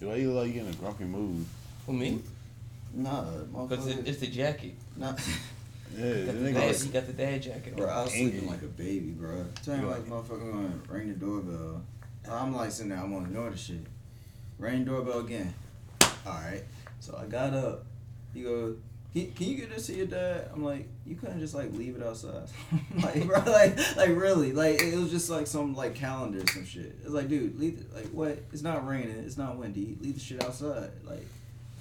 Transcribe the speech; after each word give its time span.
Why 0.00 0.14
you 0.16 0.32
look 0.32 0.44
like 0.46 0.54
you 0.54 0.60
in 0.60 0.68
a 0.68 0.72
grumpy 0.72 1.04
mood? 1.04 1.44
For 1.84 1.92
me, 1.92 2.20
Nah, 2.94 3.24
because 3.66 3.86
it, 3.88 4.06
it's 4.06 4.18
the 4.20 4.26
jacket. 4.28 4.74
Nah. 4.96 5.14
Yeah, 5.96 6.04
He 6.14 6.24
got 6.26 6.34
the, 6.34 6.40
nigga 6.40 6.54
dad, 6.54 6.76
he 6.76 6.88
got 6.90 7.06
the 7.06 7.12
dad 7.14 7.42
jacket. 7.42 7.74
Bro, 7.76 7.86
on. 7.86 7.90
I 7.92 8.02
was 8.02 8.12
Angry. 8.12 8.30
sleeping 8.32 8.48
like 8.50 8.60
a 8.60 8.66
baby, 8.66 9.10
bro. 9.12 9.46
Tell 9.64 9.78
me 9.78 9.86
like 9.86 10.04
motherfucker 10.04 10.52
gonna 10.52 10.70
ring 10.86 11.08
the 11.08 11.14
doorbell. 11.14 11.82
I'm 12.30 12.54
like 12.54 12.70
sitting 12.70 12.90
there, 12.90 12.98
I'm 12.98 13.10
gonna 13.10 13.24
ignore 13.24 13.48
the 13.48 13.56
shit. 13.56 13.80
Ring 14.58 14.84
doorbell 14.84 15.20
again. 15.20 15.54
Alright. 16.26 16.64
So 17.00 17.18
I 17.18 17.24
got 17.24 17.54
up. 17.54 17.86
He 18.34 18.42
goes, 18.42 18.76
can, 19.14 19.32
can 19.32 19.46
you 19.46 19.56
get 19.56 19.70
this 19.70 19.86
to 19.86 19.94
your 19.94 20.06
dad? 20.06 20.50
I'm 20.52 20.62
like, 20.62 20.86
you 21.06 21.16
couldn't 21.16 21.40
just 21.40 21.54
like 21.54 21.72
leave 21.72 21.96
it 21.96 22.02
outside. 22.02 22.48
like, 23.02 23.26
bro, 23.26 23.38
like, 23.46 23.96
like 23.96 24.10
really, 24.10 24.52
like 24.52 24.82
it 24.82 24.96
was 24.96 25.10
just 25.10 25.30
like 25.30 25.46
some 25.46 25.74
like 25.74 25.94
calendar 25.94 26.42
or 26.42 26.46
some 26.46 26.66
shit. 26.66 26.96
It's 27.00 27.08
like, 27.08 27.28
dude, 27.28 27.58
leave 27.58 27.78
it, 27.80 27.94
like 27.94 28.06
what? 28.10 28.42
It's 28.52 28.62
not 28.62 28.86
raining. 28.86 29.18
It's 29.18 29.38
not 29.38 29.56
windy. 29.56 29.96
Leave 30.00 30.14
the 30.14 30.20
shit 30.20 30.44
outside. 30.44 30.90
Like, 31.04 31.26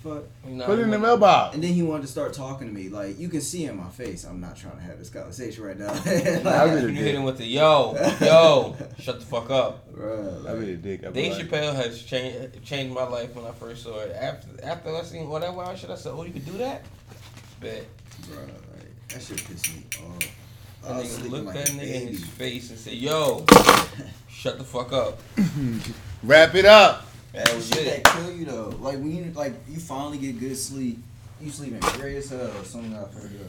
fuck. 0.02 0.24
You 0.48 0.64
Put 0.64 0.80
it 0.80 0.84
in 0.84 0.90
the 0.92 1.00
mailbox. 1.00 1.54
And 1.54 1.62
then 1.62 1.74
he 1.74 1.84
wanted 1.84 2.04
to 2.04 2.08
start 2.08 2.34
talking 2.34 2.68
to 2.68 2.74
me. 2.74 2.88
Like 2.88 3.20
you 3.20 3.28
can 3.28 3.42
see 3.42 3.66
in 3.66 3.76
my 3.76 3.90
face, 3.90 4.24
I'm 4.24 4.40
not 4.40 4.56
trying 4.56 4.78
to 4.78 4.84
have 4.84 4.98
this 4.98 5.10
conversation 5.10 5.66
right 5.66 5.78
now. 5.78 5.92
I 6.06 6.66
You 6.66 6.76
really 6.76 6.94
hit 6.94 7.16
him 7.16 7.24
with 7.24 7.40
the 7.40 7.46
yo, 7.46 7.94
yo, 8.22 8.76
shut 9.00 9.20
the 9.20 9.26
fuck 9.26 9.50
up. 9.50 9.94
Bruh, 9.94 10.48
I 10.48 10.54
like, 10.54 10.60
be 10.62 10.74
a 10.74 10.78
dick. 10.78 11.06
I 11.06 11.12
Dave 11.12 11.34
like, 11.34 11.48
Chappelle 11.48 11.76
has 11.76 12.02
changed 12.04 12.64
changed 12.64 12.96
my 12.96 13.06
life 13.06 13.36
when 13.36 13.46
I 13.46 13.52
first 13.52 13.84
saw 13.84 14.00
it. 14.00 14.16
After 14.16 14.48
after 14.64 14.96
I 14.96 15.02
seen 15.02 15.28
all 15.28 15.40
that 15.42 15.54
should 15.54 15.80
shit, 15.80 15.90
I 15.90 15.96
said, 15.96 16.14
"Oh, 16.16 16.24
you 16.24 16.32
could 16.32 16.46
do 16.46 16.58
that." 16.60 16.84
Bet 17.60 17.86
bruh, 18.24 18.38
like, 18.48 19.08
that 19.10 19.22
shit 19.22 19.44
pissed 19.46 19.76
me 19.76 19.84
off. 20.06 20.20
that 20.84 20.92
I 20.92 20.98
was 21.00 21.08
nigga 21.08 21.10
sleeping 21.12 21.32
looked 21.32 21.46
like 21.48 21.56
that 21.56 21.70
a 21.70 21.72
nigga 21.74 22.02
in 22.02 22.08
his 22.10 22.24
face 22.26 22.70
and 22.70 22.80
said, 22.80 22.94
"Yo, 22.94 23.46
shut 24.30 24.58
the 24.58 24.64
fuck 24.64 24.92
up." 24.94 25.20
Wrap 26.24 26.56
it 26.56 26.66
up. 26.66 27.06
That 27.34 27.46
That 27.46 27.56
was 27.56 27.68
shit 27.68 27.88
it. 27.88 28.04
that 28.04 28.14
kill 28.14 28.32
you 28.32 28.46
though. 28.46 28.70
Like 28.80 28.96
when 28.96 29.16
you 29.16 29.32
like 29.34 29.54
you 29.70 29.80
finally 29.80 30.18
get 30.18 30.40
good 30.40 30.56
sleep, 30.58 31.00
you 31.42 31.50
sleeping 31.50 31.80
great 31.80 32.18
as 32.18 32.30
hell. 32.30 32.42
Or 32.60 32.64
something 32.64 32.92
got 32.94 33.12
pretty 33.12 33.30
good. 33.30 33.48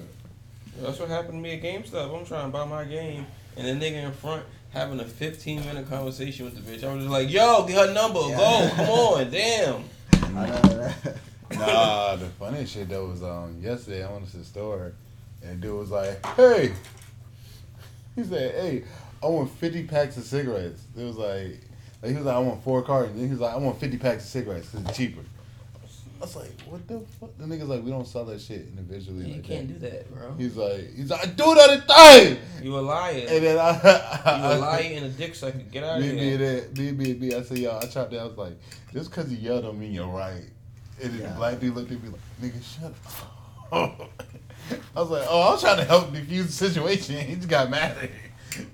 That's 0.80 0.98
what 1.00 1.08
happened 1.08 1.32
to 1.32 1.38
me 1.38 1.54
at 1.54 1.62
GameStop. 1.62 2.16
I'm 2.18 2.24
trying 2.24 2.46
to 2.46 2.52
buy 2.52 2.64
my 2.64 2.84
game, 2.84 3.26
and 3.56 3.66
the 3.66 3.84
nigga 3.86 4.04
in 4.04 4.12
front 4.12 4.44
having 4.70 5.00
a 5.00 5.04
15 5.04 5.60
minute 5.64 5.88
conversation 5.88 6.44
with 6.44 6.54
the 6.54 6.60
bitch. 6.60 6.84
I 6.84 6.92
was 6.94 7.02
just 7.04 7.12
like, 7.12 7.30
"Yo, 7.30 7.66
get 7.66 7.88
her 7.88 7.92
number. 7.94 8.20
Go, 8.20 8.70
come 8.74 8.88
on, 8.90 9.30
damn." 9.30 9.84
That. 11.50 11.58
Nah, 11.58 12.16
the 12.16 12.26
funny 12.26 12.66
shit 12.66 12.88
though 12.88 13.06
was 13.06 13.22
um 13.22 13.58
yesterday 13.60 14.04
I 14.04 14.12
went 14.12 14.30
to 14.30 14.36
the 14.36 14.44
store 14.44 14.92
and 15.42 15.60
dude 15.60 15.78
was 15.78 15.90
like, 15.90 16.24
Hey 16.36 16.72
He 18.16 18.24
said, 18.24 18.54
Hey, 18.54 18.84
I 19.22 19.26
want 19.26 19.50
fifty 19.52 19.84
packs 19.84 20.16
of 20.16 20.24
cigarettes. 20.24 20.82
It 20.96 21.02
was 21.04 21.16
like 21.16 21.60
like 22.02 22.10
he 22.12 22.16
was 22.16 22.26
like, 22.26 22.36
I 22.36 22.38
want 22.38 22.62
four 22.62 22.82
cartons. 22.82 23.16
Then 23.16 23.24
he 23.26 23.30
was 23.30 23.40
like, 23.40 23.54
I 23.54 23.56
want 23.58 23.80
fifty 23.80 23.96
packs 23.98 24.24
of 24.24 24.28
cigarettes 24.30 24.68
because 24.70 24.86
it's 24.88 24.96
cheaper. 24.96 25.22
I 26.20 26.22
was 26.22 26.34
like, 26.34 26.60
what 26.62 26.86
the 26.88 26.98
fuck? 27.20 27.30
The 27.38 27.44
nigga's 27.44 27.68
like, 27.68 27.84
we 27.84 27.90
don't 27.92 28.06
sell 28.06 28.24
that 28.24 28.40
shit 28.40 28.66
individually. 28.76 29.26
You 29.26 29.34
like 29.34 29.44
can't 29.44 29.68
that. 29.68 29.80
do 29.80 29.88
that, 29.88 30.12
bro. 30.12 30.34
He's 30.36 30.56
like, 30.56 30.92
he's 30.94 31.10
like, 31.10 31.24
I 31.24 31.30
do 31.30 31.44
it 31.52 31.70
on 31.70 31.76
the 31.76 31.94
thing. 31.94 32.38
You 32.64 32.76
a 32.76 32.80
liar. 32.80 33.24
And 33.28 33.44
then 33.44 33.58
I, 33.58 33.70
You 34.38 34.44
I 34.44 34.52
a 34.54 34.58
liar 34.58 34.90
and 34.94 35.04
a 35.04 35.08
dick 35.10 35.36
sucker. 35.36 35.58
Get 35.58 35.84
out 35.84 35.98
of 35.98 36.04
me, 36.04 36.12
me, 36.12 36.18
here. 36.18 36.38
that, 36.38 36.76
me, 36.76 36.90
me, 36.90 37.14
me. 37.14 37.34
I 37.34 37.42
said, 37.42 37.58
yo, 37.58 37.76
I 37.76 37.86
chopped 37.86 38.10
that. 38.10 38.20
I 38.20 38.24
was 38.24 38.36
like, 38.36 38.58
just 38.92 39.10
because 39.10 39.30
you 39.30 39.38
yelled 39.38 39.62
don't 39.62 39.78
mean 39.78 39.92
you're 39.92 40.08
right. 40.08 40.42
And 41.02 41.12
then 41.12 41.20
Yeah. 41.20 41.28
the 41.30 41.34
black 41.36 41.60
dude 41.60 41.74
looked 41.74 41.92
at 41.92 42.02
me 42.02 42.08
like, 42.10 42.52
nigga, 42.52 42.62
shut 42.62 42.92
up. 43.72 44.10
I 44.96 45.00
was 45.00 45.10
like, 45.10 45.26
oh, 45.28 45.40
I 45.40 45.50
was 45.52 45.60
trying 45.62 45.76
to 45.78 45.84
help 45.84 46.08
defuse 46.12 46.46
the 46.46 46.52
situation. 46.52 47.16
He 47.26 47.36
just 47.36 47.48
got 47.48 47.70
mad 47.70 47.96
at 47.96 48.02
me. 48.02 48.66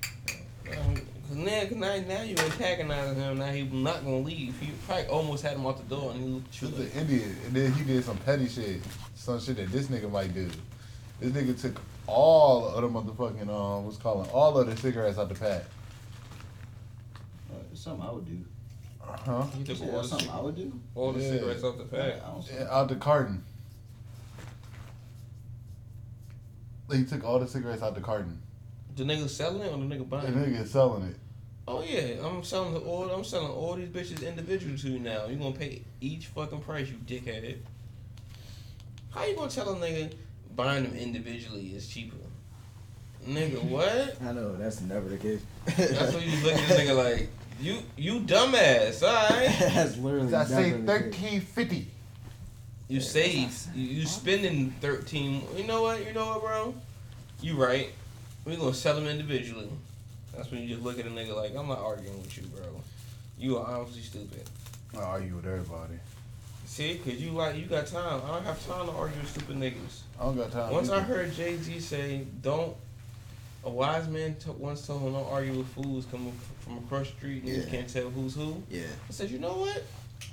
Um, 0.77 0.95
Cause 1.27 1.37
now, 1.37 1.61
cause 1.63 1.73
now, 1.73 2.01
now 2.07 2.23
you 2.23 2.37
antagonizing 2.37 3.17
him. 3.17 3.39
Now 3.39 3.47
he's 3.51 3.73
not 3.73 4.05
gonna 4.05 4.19
leave. 4.19 4.59
He 4.61 4.71
probably 4.87 5.07
almost 5.07 5.43
had 5.43 5.57
him 5.57 5.67
out 5.67 5.79
the 5.79 5.95
door, 5.95 6.11
and 6.13 6.21
he 6.21 6.27
looked 6.29 6.49
at 6.49 6.63
you 6.63 6.69
This 6.69 6.79
like, 6.79 6.89
is 6.89 6.95
an 6.95 7.01
Indian. 7.01 7.37
And 7.47 7.55
then 7.57 7.73
he 7.73 7.85
did 7.85 8.05
some 8.05 8.17
petty 8.19 8.47
shit. 8.49 8.83
Some 9.15 9.41
shit 9.41 9.57
that 9.57 9.73
this 9.73 9.87
nigga 9.87 10.11
might 10.11 10.35
do. 10.35 10.49
This 11.21 11.33
nigga 11.33 11.59
took 11.61 11.81
all 12.07 12.69
of 12.69 12.83
the 12.83 12.89
motherfucking, 12.89 13.49
um, 13.49 13.85
what's 13.87 13.97
calling, 13.97 14.29
all 14.31 14.57
of 14.59 14.67
the 14.69 14.77
cigarettes 14.77 15.17
out 15.19 15.29
the 15.31 15.35
pack. 15.35 15.63
Uh, 17.51 17.57
it's 17.73 17.81
something 17.83 18.07
I 18.07 18.13
would 18.13 18.27
do. 18.27 18.45
Huh? 19.07 19.47
You 19.59 19.65
took 19.65 19.79
said 19.79 19.89
all 19.91 20.03
the, 20.03 20.09
something 20.09 20.31
I 20.31 20.41
would 20.41 20.57
do. 20.57 20.73
all 20.95 21.13
the 21.13 21.21
Yeah. 21.23 21.31
cigarettes 21.31 21.63
off 21.65 21.79
the 21.79 21.85
pack. 21.85 22.23
I 22.23 22.31
don't 22.33 22.51
Yeah, 22.53 22.67
out 22.71 22.89
the 22.89 22.97
carton. 22.97 23.43
He 26.93 27.05
took 27.05 27.25
all 27.25 27.39
the 27.39 27.49
cigarettes 27.49 27.83
out 27.83 27.95
the 27.95 28.01
carton. 28.01 28.41
The 28.97 29.05
nigga 29.05 29.29
selling 29.29 29.63
it 29.63 29.73
or 29.73 29.79
the 29.79 29.85
nigga 29.95 30.09
buying 30.09 30.27
it? 30.27 30.35
nigga 30.37 30.61
is 30.63 30.71
selling 30.71 31.05
it. 31.05 31.17
Oh 31.67 31.83
yeah, 31.83 32.25
I'm 32.25 32.45
selling 32.45 32.75
the 32.75 32.81
all. 32.81 33.11
I'm 33.11 33.25
selling 33.25 33.51
all 33.51 33.75
these 33.75 33.89
bitches 33.89 34.27
individually 34.27 34.77
to 34.77 34.89
you 34.91 34.99
now. 34.99 35.27
You 35.27 35.37
gonna 35.37 35.53
pay 35.57 35.83
each 36.01 36.27
fucking 36.27 36.61
price, 36.61 36.89
you 36.89 36.97
dickhead. 37.07 37.57
How 39.11 39.25
you 39.25 39.35
gonna 39.35 39.51
tell 39.51 39.71
a 39.73 39.77
nigga 39.77 40.13
buying 40.55 40.85
them 40.85 40.95
individually 40.95 41.69
is 41.75 41.89
cheaper? 41.89 42.17
Nigga, 43.27 43.63
what? 43.71 44.17
I 44.23 44.33
know 44.33 44.55
that's 44.57 44.83
never 44.83 45.09
the 45.09 45.17
case. 45.17 45.41
That's 45.65 46.13
what 46.13 46.23
you 46.25 46.37
look 46.45 46.53
at 46.53 46.69
this 46.69 46.79
nigga 46.81 46.97
like. 46.97 47.29
You 47.61 47.79
you 47.97 48.21
dumbass, 48.21 49.03
alright. 49.03 49.57
that's 49.59 49.97
literally. 49.97 50.35
I 50.35 50.45
say 50.45 50.71
never 50.71 50.79
the 50.79 51.11
case. 51.11 51.13
thirteen 51.15 51.41
fifty. 51.41 51.87
You 52.89 52.99
Yeah, 52.99 53.01
save. 53.01 53.67
You, 53.75 53.87
you 54.01 54.07
spending 54.07 54.71
thirteen. 54.81 55.43
You 55.57 55.65
know 55.65 55.83
what? 55.83 56.05
You 56.05 56.13
know 56.13 56.27
what, 56.27 56.41
bro? 56.43 56.75
You 57.41 57.57
right. 57.57 57.91
We 58.45 58.57
gonna 58.57 58.75
sell 58.75 58.97
them 58.97 59.07
individually. 59.07 59.69
That's 60.37 60.51
when 60.51 60.63
you 60.63 60.69
just 60.69 60.83
look 60.83 60.99
at 60.99 61.07
a 61.07 61.11
nigga 61.11 61.35
like 61.35 61.55
I'm 61.57 61.69
not 61.69 61.79
arguing 61.79 62.21
with 62.21 62.37
you, 62.37 62.45
bro. 62.49 62.65
You 63.39 63.59
are 63.59 63.79
obviously 63.79 64.03
stupid. 64.03 64.49
I 64.97 65.01
argue 65.03 65.37
with 65.37 65.47
everybody. 65.47 65.95
See, 66.67 66.97
cause 67.05 67.15
you 67.15 67.31
like 67.31 67.57
you 67.57 67.67
got 67.67 67.87
time. 67.87 68.21
I 68.25 68.29
don't 68.29 68.45
have 68.45 68.67
time 68.67 68.87
to 68.87 68.93
argue 68.93 69.19
with 69.21 69.31
stupid 69.31 69.57
niggas. 69.57 70.01
I 70.19 70.25
don't 70.25 70.37
got 70.37 70.51
time. 70.51 70.73
Once 70.73 70.91
I 70.91 71.01
heard 71.01 71.33
Jay 71.35 71.57
Z 71.57 71.81
say, 71.81 72.27
"Don't." 72.43 72.77
A 73.65 73.71
wise 73.71 74.09
man 74.09 74.37
t- 74.37 74.51
once 74.51 74.87
told 74.87 75.03
him, 75.03 75.13
"Don't 75.13 75.27
argue 75.33 75.55
with 75.59 75.69
fools 75.69 76.07
coming 76.11 76.33
from 76.61 76.79
across 76.79 77.09
the 77.11 77.17
street. 77.17 77.45
Niggas 77.47 77.65
Yeah. 77.65 77.71
can't 77.71 77.89
tell 77.89 78.11
who's 78.11 78.35
who." 78.35 78.63
Yeah. 78.71 78.83
I 79.09 79.13
said, 79.13 79.31
"You 79.31 79.39
know 79.39 79.55
what? 79.55 79.83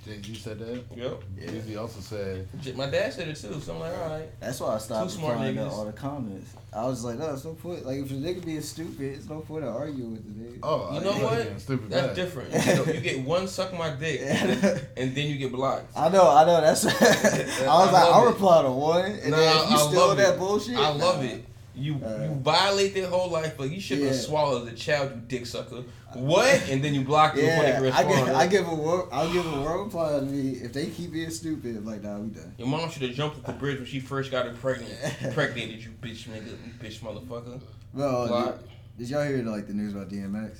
Jay 0.05 0.21
Z 0.21 0.35
said 0.35 0.59
that. 0.59 0.83
Yep." 0.95 1.23
Yeah. 1.39 1.47
Jay 1.51 1.61
Z 1.61 1.75
also 1.77 1.99
said, 1.99 2.47
J- 2.61 2.71
My 2.73 2.87
dad 2.87 3.13
said 3.13 3.27
it 3.27 3.35
too, 3.35 3.59
so 3.59 3.73
I'm 3.73 3.79
like, 3.79 3.97
all 3.97 4.09
right. 4.09 4.29
That's 4.39 4.59
why 4.59 4.75
I 4.75 4.77
stopped 4.79 5.11
Two 5.11 5.17
smart 5.17 5.33
replying 5.33 5.55
to 5.55 5.67
all 5.69 5.85
the 5.85 5.91
comments. 5.91 6.51
I 6.73 6.85
was 6.85 7.03
like, 7.03 7.19
no, 7.19 7.33
it's 7.33 7.43
no 7.43 7.53
point. 7.53 7.85
Like, 7.85 7.97
if 7.97 8.09
a 8.11 8.13
nigga 8.13 8.43
being 8.45 8.61
stupid, 8.61 9.01
it's 9.17 9.27
no 9.29 9.41
point 9.41 9.63
to 9.65 9.69
argue 9.69 10.05
with 10.05 10.23
the 10.25 10.43
nigga. 10.43 10.59
"Oh, 10.63 10.91
You 10.93 10.99
I 10.99 11.03
know 11.03 11.13
ain't 11.13 11.23
what? 11.23 11.37
getting 11.37 11.59
Stupid 11.59 11.89
That's 11.89 12.07
back." 12.07 12.15
different. 12.15 12.53
You, 12.65 12.75
know, 12.85 12.93
you 12.93 13.01
get 13.01 13.25
one 13.25 13.47
suck 13.47 13.73
my 13.77 13.89
dick, 13.91 14.21
and 14.97 15.15
then 15.15 15.27
you 15.27 15.37
get 15.37 15.51
blocked. 15.51 15.95
I 15.97 16.09
know, 16.09 16.29
I 16.29 16.45
know. 16.45 16.61
That's. 16.61 16.85
I 16.85 16.89
was 16.89 17.89
I 17.89 17.91
like, 17.91 18.13
I'll 18.13 18.25
reply 18.25 18.61
to 18.63 18.71
one, 18.71 19.05
and 19.05 19.31
Nah, 19.31 19.37
then 19.37 19.69
you 19.71 19.75
I 19.75 19.87
still 19.87 20.15
that 20.15 20.33
it. 20.35 20.39
bullshit. 20.39 20.77
I 20.77 20.89
love 20.89 21.17
nah. 21.23 21.29
it. 21.31 21.45
You 21.73 21.95
Uh, 22.03 22.23
you 22.23 22.35
violate 22.35 22.93
their 22.93 23.07
whole 23.07 23.29
life, 23.29 23.55
but 23.57 23.71
you 23.71 23.79
shouldn't 23.79 24.07
have 24.07 24.17
swallowed 24.17 24.67
the 24.67 24.73
child, 24.73 25.11
you 25.15 25.21
dick 25.27 25.45
sucker. 25.45 25.83
What? 26.13 26.69
And 26.69 26.83
then 26.83 26.93
you 26.93 27.01
block 27.05 27.35
them 27.35 27.45
before 27.45 27.63
they 27.63 27.87
Yeah, 27.87 27.97
I 27.97 28.03
give, 28.03 28.35
I 28.35 28.47
give 28.47 28.67
a 28.67 28.75
word. 28.75 29.07
I'll 29.11 29.31
give 29.31 29.45
a 29.45 29.61
word 29.61 29.85
reply 29.85 30.19
to 30.19 30.21
me 30.21 30.51
if 30.57 30.73
they 30.73 30.87
keep 30.87 31.13
being 31.13 31.29
stupid. 31.29 31.77
I'm 31.77 31.85
like, 31.85 32.03
nah, 32.03 32.17
we 32.19 32.29
done. 32.29 32.53
Your 32.57 32.67
mom 32.67 32.89
should 32.89 33.03
have 33.03 33.13
jumped 33.13 33.37
off 33.37 33.45
the 33.45 33.53
bridge 33.53 33.77
when 33.77 33.85
she 33.85 33.99
first 34.01 34.31
got 34.31 34.45
her 34.45 34.53
pregnant. 34.53 34.93
Impregnated 35.21 35.81
you, 35.83 35.91
bitch, 36.01 36.27
nigga, 36.27 36.47
you 36.47 36.73
bitch, 36.79 36.99
motherfucker. 36.99 37.61
Well, 37.93 38.27
Block. 38.27 38.59
did, 38.97 39.09
y'all 39.09 39.23
hear 39.23 39.41
like 39.43 39.67
the 39.67 39.73
news 39.73 39.93
about 39.93 40.09
DMX? 40.09 40.59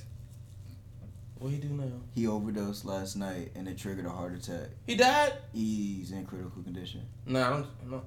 What 1.38 1.50
he 1.50 1.58
do 1.58 1.68
now? 1.68 1.90
He 2.14 2.26
overdosed 2.28 2.84
last 2.84 3.16
night 3.16 3.50
and 3.56 3.66
it 3.66 3.76
triggered 3.76 4.06
a 4.06 4.10
heart 4.10 4.34
attack. 4.34 4.68
He 4.86 4.94
died? 4.94 5.32
He's 5.52 6.12
in 6.12 6.24
critical 6.24 6.62
condition. 6.62 7.02
Nah, 7.26 7.46
I 7.46 7.50
don't. 7.50 7.66
No. 7.90 8.02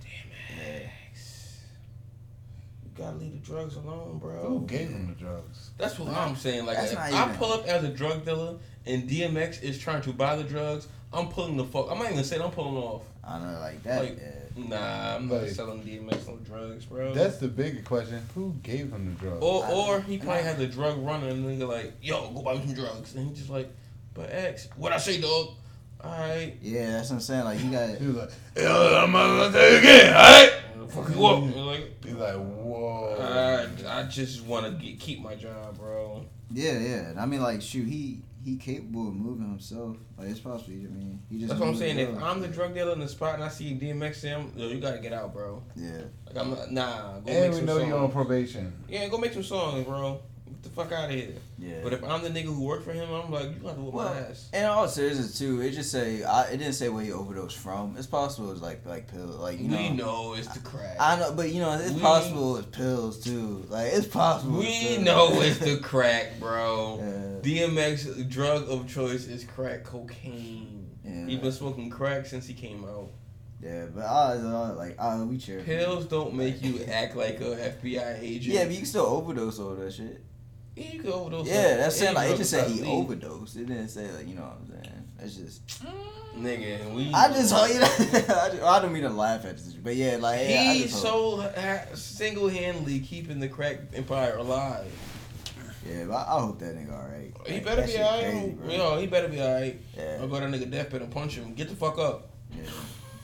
Damn 0.00 0.66
it. 0.66 0.82
You 0.82 0.88
gotta 2.96 3.16
leave 3.16 3.32
the 3.32 3.38
drugs 3.46 3.76
alone, 3.76 4.18
bro. 4.18 4.36
Who 4.48 4.66
gave 4.66 4.88
him 4.88 5.08
the 5.08 5.14
drugs? 5.14 5.70
That's 5.78 5.98
what 5.98 6.08
I'm 6.12 6.36
saying. 6.36 6.66
Like, 6.66 6.78
if 6.78 6.96
I 6.98 7.34
pull 7.36 7.52
up 7.52 7.66
as 7.66 7.84
a 7.84 7.88
drug 7.88 8.24
dealer 8.24 8.56
and 8.86 9.08
DMX 9.08 9.62
is 9.62 9.78
trying 9.78 10.02
to 10.02 10.12
buy 10.12 10.36
the 10.36 10.44
drugs, 10.44 10.88
I'm 11.12 11.28
pulling 11.28 11.56
the 11.56 11.64
fuck. 11.64 11.88
I'm 11.90 11.98
not 11.98 12.10
even 12.12 12.24
saying 12.24 12.42
I'm 12.42 12.50
pulling 12.50 12.76
off. 12.76 13.02
I 13.24 13.38
know, 13.38 13.58
like 13.60 13.82
that. 13.82 14.02
Like, 14.02 14.18
yeah. 14.18 14.68
Nah, 14.68 15.16
I'm 15.16 15.28
not 15.28 15.42
Like- 15.42 15.50
selling 15.50 15.82
DMX 15.82 16.26
no 16.26 16.36
drugs, 16.36 16.84
bro. 16.86 17.12
That's 17.12 17.38
the 17.38 17.48
bigger 17.48 17.82
question. 17.82 18.22
Who 18.34 18.54
gave 18.62 18.90
him 18.92 19.14
the 19.14 19.20
drugs? 19.24 19.42
or 19.42 19.66
or 19.66 20.00
he 20.00 20.16
probably 20.18 20.42
had 20.44 20.58
the 20.58 20.66
drug 20.66 20.98
runner 21.04 21.28
and 21.28 21.44
nigga 21.44 21.68
like, 21.68 21.92
yo, 22.00 22.30
go 22.30 22.42
buy 22.42 22.54
me 22.54 22.60
some 22.66 22.74
drugs, 22.74 23.14
and 23.14 23.28
he 23.28 23.34
just 23.34 23.50
like, 23.50 23.68
but 24.14 24.30
X, 24.32 24.68
what 24.76 24.92
I 24.92 24.98
say, 24.98 25.20
dog? 25.20 25.48
All 26.02 26.10
right, 26.10 26.54
Yeah, 26.62 26.92
that's 26.92 27.08
what 27.10 27.16
I'm 27.16 27.20
saying. 27.22 27.44
Like 27.44 27.58
he 27.58 27.68
got. 27.68 27.96
He 27.98 28.06
was 28.06 28.16
like, 28.16 28.30
"Yo, 28.56 28.96
I'm 29.02 29.12
gonna 29.12 29.50
tell 29.50 29.72
you 29.72 29.78
again, 29.78 30.14
alright? 30.14 30.52
Fuck 30.88 31.08
you 31.14 31.26
up. 31.26 31.42
And 31.42 31.66
like, 31.66 32.04
He's 32.04 32.14
like, 32.14 32.34
whoa. 32.34 33.16
I, 33.20 34.00
I 34.00 34.02
just 34.04 34.44
want 34.44 34.80
to 34.80 34.92
keep 34.94 35.20
my 35.20 35.34
job, 35.34 35.78
bro. 35.78 36.24
Yeah, 36.50 36.78
yeah. 36.78 37.12
I 37.18 37.26
mean, 37.26 37.42
like, 37.42 37.62
shoot, 37.62 37.86
he 37.86 38.22
he 38.46 38.56
capable 38.56 39.08
of 39.08 39.14
moving 39.14 39.48
himself. 39.48 39.96
Like 40.16 40.28
it's 40.28 40.38
possible. 40.38 40.72
I 40.72 40.88
mean, 40.88 41.20
he 41.28 41.38
just. 41.38 41.48
That's 41.48 41.60
what 41.60 41.66
I'm 41.66 41.72
moved 41.72 41.80
saying. 41.80 41.98
If 41.98 42.16
up. 42.16 42.22
I'm 42.22 42.40
the 42.40 42.46
drug 42.48 42.74
dealer 42.74 42.92
in 42.92 43.00
the 43.00 43.08
spot 43.08 43.34
and 43.34 43.42
I 43.42 43.48
see 43.48 43.74
DMX, 43.74 44.22
him, 44.22 44.52
yo, 44.54 44.68
you 44.68 44.78
gotta 44.78 44.98
get 44.98 45.12
out, 45.12 45.34
bro. 45.34 45.64
Yeah. 45.74 46.02
Like 46.26 46.36
I'm 46.36 46.50
not, 46.50 46.70
nah. 46.70 47.18
Go 47.18 47.32
and 47.32 47.40
make 47.40 47.50
we 47.50 47.56
some 47.56 47.66
know 47.66 47.78
songs. 47.78 47.88
you're 47.88 47.98
on 47.98 48.12
probation. 48.12 48.72
Yeah, 48.88 49.08
go 49.08 49.18
make 49.18 49.32
some 49.32 49.42
songs, 49.42 49.84
bro. 49.84 50.20
The 50.68 50.74
fuck 50.74 50.92
out 50.92 51.04
of 51.08 51.10
here. 51.14 51.34
Yeah. 51.58 51.80
But 51.82 51.92
if 51.94 52.04
I'm 52.04 52.22
the 52.22 52.28
nigga 52.30 52.44
who 52.46 52.62
worked 52.62 52.84
for 52.84 52.92
him, 52.92 53.08
I'm 53.10 53.30
like, 53.30 53.44
you 53.44 53.50
gonna 53.54 53.68
have 53.68 53.76
to 53.76 53.82
whip 53.82 53.94
Well, 53.94 54.14
my 54.14 54.20
ass. 54.20 54.48
And 54.52 54.66
all 54.66 54.86
seriousness 54.88 55.38
too, 55.38 55.60
it 55.62 55.70
just 55.72 55.90
say 55.90 56.22
I, 56.22 56.44
it 56.48 56.58
didn't 56.58 56.74
say 56.74 56.88
where 56.88 57.02
he 57.04 57.12
overdosed 57.12 57.56
from. 57.56 57.94
It's 57.96 58.06
possible 58.06 58.50
it's 58.52 58.60
like 58.60 58.84
like 58.84 59.08
pill, 59.08 59.26
like 59.26 59.58
you 59.58 59.68
know. 59.68 59.76
we 59.76 59.90
know 59.90 60.34
it's 60.34 60.48
the 60.48 60.60
crack. 60.60 60.96
I 61.00 61.18
know, 61.18 61.32
but 61.32 61.50
you 61.52 61.60
know, 61.60 61.72
it's 61.72 61.92
We- 61.92 62.00
possible 62.00 62.56
it's 62.56 62.76
pills 62.76 63.22
too. 63.24 63.64
Like 63.68 63.92
it's 63.92 64.06
possible. 64.06 64.58
we 64.58 64.66
pills. 64.66 64.98
know 65.04 65.40
it's 65.40 65.58
the 65.58 65.76
crack, 65.82 66.38
bro. 66.40 66.98
Yeah. 67.44 67.66
DMX 67.68 68.28
drug 68.28 68.68
of 68.68 68.88
choice 68.88 69.26
is 69.26 69.44
crack 69.44 69.84
cocaine. 69.84 70.90
Yeah. 71.04 71.26
He 71.26 71.36
been 71.36 71.52
smoking 71.52 71.88
crack 71.90 72.26
since 72.26 72.46
he 72.46 72.54
came 72.54 72.84
out. 72.84 73.10
Yeah, 73.62 73.86
but 73.94 74.02
I, 74.04 74.32
I 74.34 74.70
like 74.72 75.00
I, 75.00 75.22
we 75.22 75.38
cheer. 75.38 75.62
Pills 75.62 76.04
don't 76.04 76.34
make 76.34 76.62
you 76.62 76.84
act 76.88 77.16
like 77.16 77.40
a 77.40 77.74
FBI 77.80 78.20
agent. 78.20 78.54
Yeah, 78.54 78.64
but 78.64 78.72
you 78.72 78.78
can 78.78 78.86
still 78.86 79.06
overdose 79.06 79.58
all 79.58 79.74
that 79.76 79.92
shit. 79.94 80.22
Yeah, 80.76 80.92
you 80.92 81.00
can 81.00 81.10
overdose. 81.10 81.46
Yeah, 81.48 81.76
that's 81.78 81.96
saying 81.96 82.14
like 82.14 82.26
it 82.26 82.28
drug 82.28 82.38
just 82.38 82.50
said 82.50 82.70
he 82.70 82.82
weed. 82.82 82.88
overdosed. 82.90 83.56
It 83.56 83.66
didn't 83.66 83.88
say 83.88 84.10
like 84.12 84.28
you 84.28 84.34
know 84.34 84.42
what 84.42 84.58
I'm 84.60 84.66
saying. 84.82 85.02
It's 85.18 85.34
just 85.36 85.66
mm. 85.82 85.90
Nigga, 86.36 86.92
we. 86.94 87.10
I 87.14 87.28
just 87.32 87.50
you 87.72 87.80
know, 87.80 87.86
I, 88.42 88.50
just, 88.50 88.62
I 88.62 88.82
don't 88.82 88.92
mean 88.92 89.02
to 89.04 89.08
laugh 89.08 89.46
at 89.46 89.56
this, 89.56 89.72
but 89.72 89.96
yeah, 89.96 90.18
like 90.20 90.40
yeah, 90.48 90.60
I 90.70 90.74
He's 90.74 90.94
so 90.94 91.40
ha- 91.40 91.86
single-handedly 91.94 93.00
keeping 93.00 93.40
the 93.40 93.48
crack 93.48 93.78
empire 93.94 94.36
alive. 94.36 94.84
yeah, 95.88 96.04
but 96.04 96.12
I, 96.14 96.36
I 96.36 96.40
hope 96.42 96.58
that 96.58 96.76
nigga 96.76 96.92
alright. 96.92 97.32
He 97.46 97.54
Like, 97.54 97.64
better 97.64 97.86
be 97.86 97.96
alright. 97.98 98.24
crazy, 98.32 98.50
bro. 98.50 98.68
Yo, 98.70 98.98
he 99.00 99.06
better 99.06 99.28
be 99.28 99.40
alright. 99.40 99.80
Yeah. 99.96 100.18
I'll 100.20 100.28
go 100.28 100.38
to 100.40 100.46
that 100.46 100.60
nigga 100.60 100.70
deathbed 100.70 101.00
and 101.00 101.10
punch 101.10 101.36
him. 101.36 101.54
Get 101.54 101.70
the 101.70 101.76
fuck 101.76 101.98
up. 101.98 102.28
Yeah. 102.54 102.64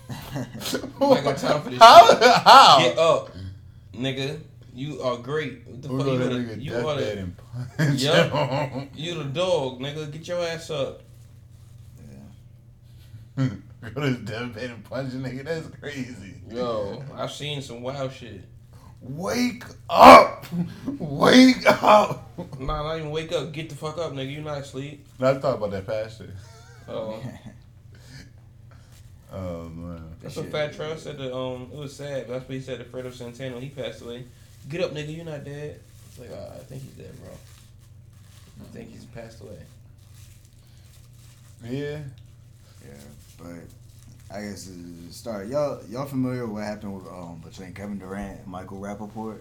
I 0.09 1.21
got 1.23 1.37
time 1.37 1.61
for 1.63 1.69
this 1.71 1.79
How? 1.83 2.09
shit. 2.09 2.23
How? 2.23 2.79
Get 2.81 2.99
up, 2.99 3.31
nigga. 3.95 4.41
You 4.75 5.03
are 5.03 5.19
great. 5.19 5.67
What 5.67 5.83
the 5.83 5.89
We're 5.89 5.99
fuck 5.99 6.07
you 6.07 6.19
nigga 6.19 6.63
You 6.63 6.89
are 6.89 6.97
the, 6.97 7.19
and 7.19 7.37
punch 7.77 8.03
him. 8.03 8.91
you 8.95 9.15
the 9.23 9.25
dog, 9.25 9.81
nigga. 9.81 10.11
Get 10.11 10.27
your 10.29 10.43
ass 10.43 10.71
up. 10.71 11.03
yeah. 13.37 13.49
Go 13.95 14.01
to 14.01 14.07
his 14.09 14.19
deathbed 14.19 14.71
and 14.71 14.85
punch 14.85 15.13
a 15.13 15.17
nigga. 15.17 15.45
That's 15.45 15.67
crazy. 15.79 16.41
Yo, 16.49 17.03
I've 17.15 17.33
seen 17.33 17.61
some 17.61 17.83
wild 17.83 18.13
shit. 18.13 18.45
Wake 19.01 19.65
up! 19.91 20.47
Wake 20.87 21.67
up! 21.83 22.31
Nah, 22.61 22.85
not 22.85 22.99
even 22.99 23.11
wake 23.11 23.33
up. 23.33 23.53
Get 23.53 23.69
the 23.69 23.75
fuck 23.75 23.99
up, 23.99 24.13
nigga. 24.13 24.31
You 24.31 24.43
not 24.43 24.59
asleep. 24.59 25.05
I 25.21 25.35
talk 25.35 25.57
about 25.57 25.73
that 25.73 25.87
pastor. 25.87 26.33
Oh, 26.89 27.21
Oh 29.33 29.69
man. 29.71 30.15
that's 30.23 30.37
what 30.37 30.53
Fat 30.53 30.75
Trel 30.75 30.97
said. 30.99 31.17
To, 31.19 31.35
um, 31.35 31.63
it 31.73 31.79
was 31.79 31.97
sad. 31.97 32.29
That's 32.29 32.47
what 32.49 32.55
he 32.55 32.61
said 32.61 32.79
to 32.79 32.85
Fredo 32.85 33.13
Santana 33.13 33.55
when 33.55 33.63
he 33.63 33.71
passed 33.71 34.03
away. 34.03 34.27
Get 34.69 34.81
up, 34.81 34.93
nigga. 34.93 35.15
You're 35.15 35.25
not 35.25 35.45
dead. 35.45 35.81
It's 36.09 36.19
like, 36.19 36.31
uh, 36.31 36.55
I 36.55 36.59
think 36.59 36.83
he's 36.83 36.93
dead, 36.93 37.13
bro. 37.21 37.31
I 38.63 38.65
think 38.73 38.91
he's 38.93 39.05
passed 39.07 39.41
away. 39.41 39.59
Yeah. 41.65 41.99
Yeah, 42.85 42.95
but 43.39 44.35
I 44.37 44.43
guess 44.43 44.67
to 44.67 45.13
start, 45.13 45.47
y'all 45.49 45.81
y'all 45.89 46.07
familiar 46.07 46.43
with 46.45 46.55
what 46.55 46.65
happened 46.65 46.95
with 46.97 47.07
um 47.07 47.41
between 47.45 47.73
Kevin 47.75 47.99
Durant 47.99 48.41
and 48.41 48.47
Michael 48.49 48.81
Rapaport? 48.81 49.39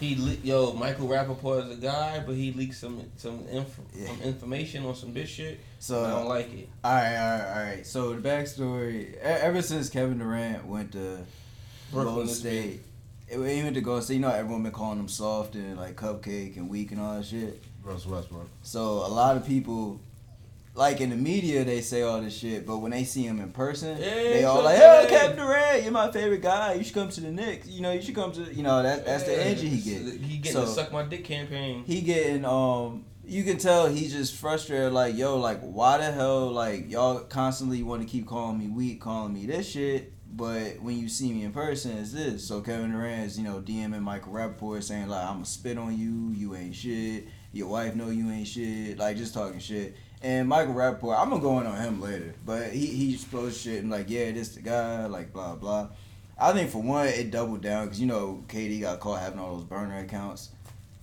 He 0.00 0.16
le- 0.16 0.32
yo 0.42 0.72
Michael 0.72 1.06
Rapaport 1.06 1.70
is 1.70 1.78
a 1.78 1.80
guy, 1.80 2.20
but 2.26 2.34
he 2.34 2.50
leaked 2.52 2.74
some 2.74 3.04
some, 3.16 3.46
inf- 3.48 3.78
Yeah. 3.94 4.08
some 4.08 4.20
information 4.22 4.84
on 4.84 4.96
some 4.96 5.14
bitch 5.14 5.28
shit. 5.28 5.60
So 5.78 6.04
I 6.04 6.10
don't 6.10 6.28
like 6.28 6.52
it. 6.52 6.68
all 6.82 6.92
right, 6.92 7.16
all 7.16 7.38
right, 7.38 7.48
all 7.56 7.64
right. 7.76 7.86
So 7.86 8.12
the 8.14 8.20
backstory: 8.28 9.12
e- 9.12 9.16
ever 9.20 9.62
since 9.62 9.88
Kevin 9.88 10.18
Durant 10.18 10.66
went 10.66 10.90
to 10.92 11.18
Brooklyn 11.92 12.26
State, 12.26 12.82
it, 13.32 13.56
he 13.56 13.62
went 13.62 13.74
to 13.74 13.80
go 13.80 14.00
State. 14.00 14.14
You 14.14 14.20
know, 14.20 14.30
everyone 14.30 14.62
been 14.62 14.72
calling 14.72 14.98
him 14.98 15.08
soft 15.08 15.54
and 15.54 15.76
like 15.76 15.96
cupcake 15.96 16.56
and 16.56 16.68
weak 16.68 16.92
and 16.92 17.00
all 17.00 17.16
that 17.16 17.24
shit. 17.24 17.62
Russell 17.82 18.12
Westbrook. 18.12 18.48
So 18.62 18.80
a 18.82 19.08
lot 19.08 19.36
of 19.36 19.46
people, 19.46 20.00
like 20.74 21.00
in 21.00 21.10
the 21.10 21.16
media, 21.16 21.64
they 21.64 21.80
say 21.80 22.02
all 22.02 22.20
this 22.20 22.36
shit, 22.36 22.64
but 22.66 22.78
when 22.78 22.92
they 22.92 23.04
see 23.04 23.24
him 23.24 23.40
in 23.40 23.50
person, 23.50 23.98
Yeah, 23.98 24.04
they 24.10 24.44
all 24.44 24.62
like, 24.62 24.78
bad. 24.78 25.04
"Oh, 25.04 25.08
Kevin 25.08 25.36
Durant, 25.36 25.82
you're 25.82 25.92
my 25.92 26.10
favorite 26.12 26.42
guy. 26.42 26.74
You 26.74 26.84
should 26.84 26.94
come 26.94 27.08
to 27.10 27.20
the 27.20 27.30
Knicks. 27.32 27.66
You 27.66 27.80
know, 27.82 27.92
you 27.92 28.00
should 28.00 28.14
come 28.14 28.32
to. 28.32 28.42
You 28.54 28.62
know, 28.62 28.82
that 28.82 29.04
that's 29.04 29.24
the 29.24 29.36
energy 29.44 29.68
he 29.68 29.90
it's- 29.92 30.12
gets. 30.12 30.24
He 30.26 30.36
getting 30.38 30.52
So- 30.52 30.60
the 30.64 30.66
suck 30.68 30.92
my 30.92 31.02
dick 31.02 31.24
campaign. 31.24 31.84
He 31.86 32.00
getting 32.02 32.44
um. 32.44 33.04
You 33.24 33.44
can 33.44 33.56
tell 33.56 33.86
he's 33.86 34.12
just 34.12 34.34
frustrated. 34.34 34.92
Like, 34.92 35.16
yo, 35.16 35.38
like, 35.38 35.60
why 35.60 35.98
the 35.98 36.10
hell, 36.10 36.50
like, 36.50 36.90
y'all 36.90 37.20
constantly 37.20 37.82
want 37.84 38.02
to 38.02 38.08
keep 38.08 38.26
calling 38.26 38.58
me 38.58 38.66
weak, 38.68 39.00
calling 39.00 39.32
me 39.32 39.46
this 39.46 39.68
shit, 39.68 40.12
but 40.34 40.80
when 40.80 40.98
you 40.98 41.08
see 41.08 41.32
me 41.32 41.44
in 41.44 41.52
person, 41.52 41.98
it's 41.98 42.12
this. 42.12 42.46
So 42.46 42.60
Kevin 42.60 42.92
Durant 42.92 43.26
is, 43.26 43.38
you 43.38 43.44
know, 43.44 43.60
DMing 43.60 44.00
Michael 44.00 44.32
Rapaport 44.32 44.82
saying 44.82 45.08
like, 45.08 45.26
"I'ma 45.26 45.44
spit 45.44 45.76
on 45.76 45.96
you. 45.98 46.32
You 46.34 46.54
ain't 46.56 46.74
shit. 46.74 47.28
Your 47.52 47.68
wife 47.68 47.94
know 47.94 48.08
you 48.08 48.30
ain't 48.30 48.48
shit." 48.48 48.98
Like, 48.98 49.16
just 49.16 49.34
talking 49.34 49.60
shit. 49.60 49.94
And 50.22 50.48
Michael 50.48 50.74
Rapaport, 50.74 51.18
I'm 51.18 51.30
gonna 51.30 51.42
go 51.42 51.60
in 51.60 51.66
on 51.66 51.76
him 51.76 52.00
later, 52.00 52.34
but 52.46 52.70
he 52.70 52.86
he 52.86 53.14
exposed 53.14 53.60
shit 53.60 53.82
and 53.82 53.90
like, 53.90 54.08
yeah, 54.08 54.30
this 54.32 54.54
the 54.54 54.62
guy, 54.62 55.06
like, 55.06 55.32
blah 55.32 55.54
blah. 55.54 55.88
I 56.38 56.52
think 56.52 56.70
for 56.70 56.82
one, 56.82 57.08
it 57.08 57.30
doubled 57.30 57.60
down 57.60 57.86
because 57.86 58.00
you 58.00 58.06
know 58.06 58.44
KD 58.48 58.80
got 58.80 59.00
caught 59.00 59.20
having 59.20 59.38
all 59.38 59.56
those 59.56 59.64
burner 59.64 59.98
accounts. 59.98 60.50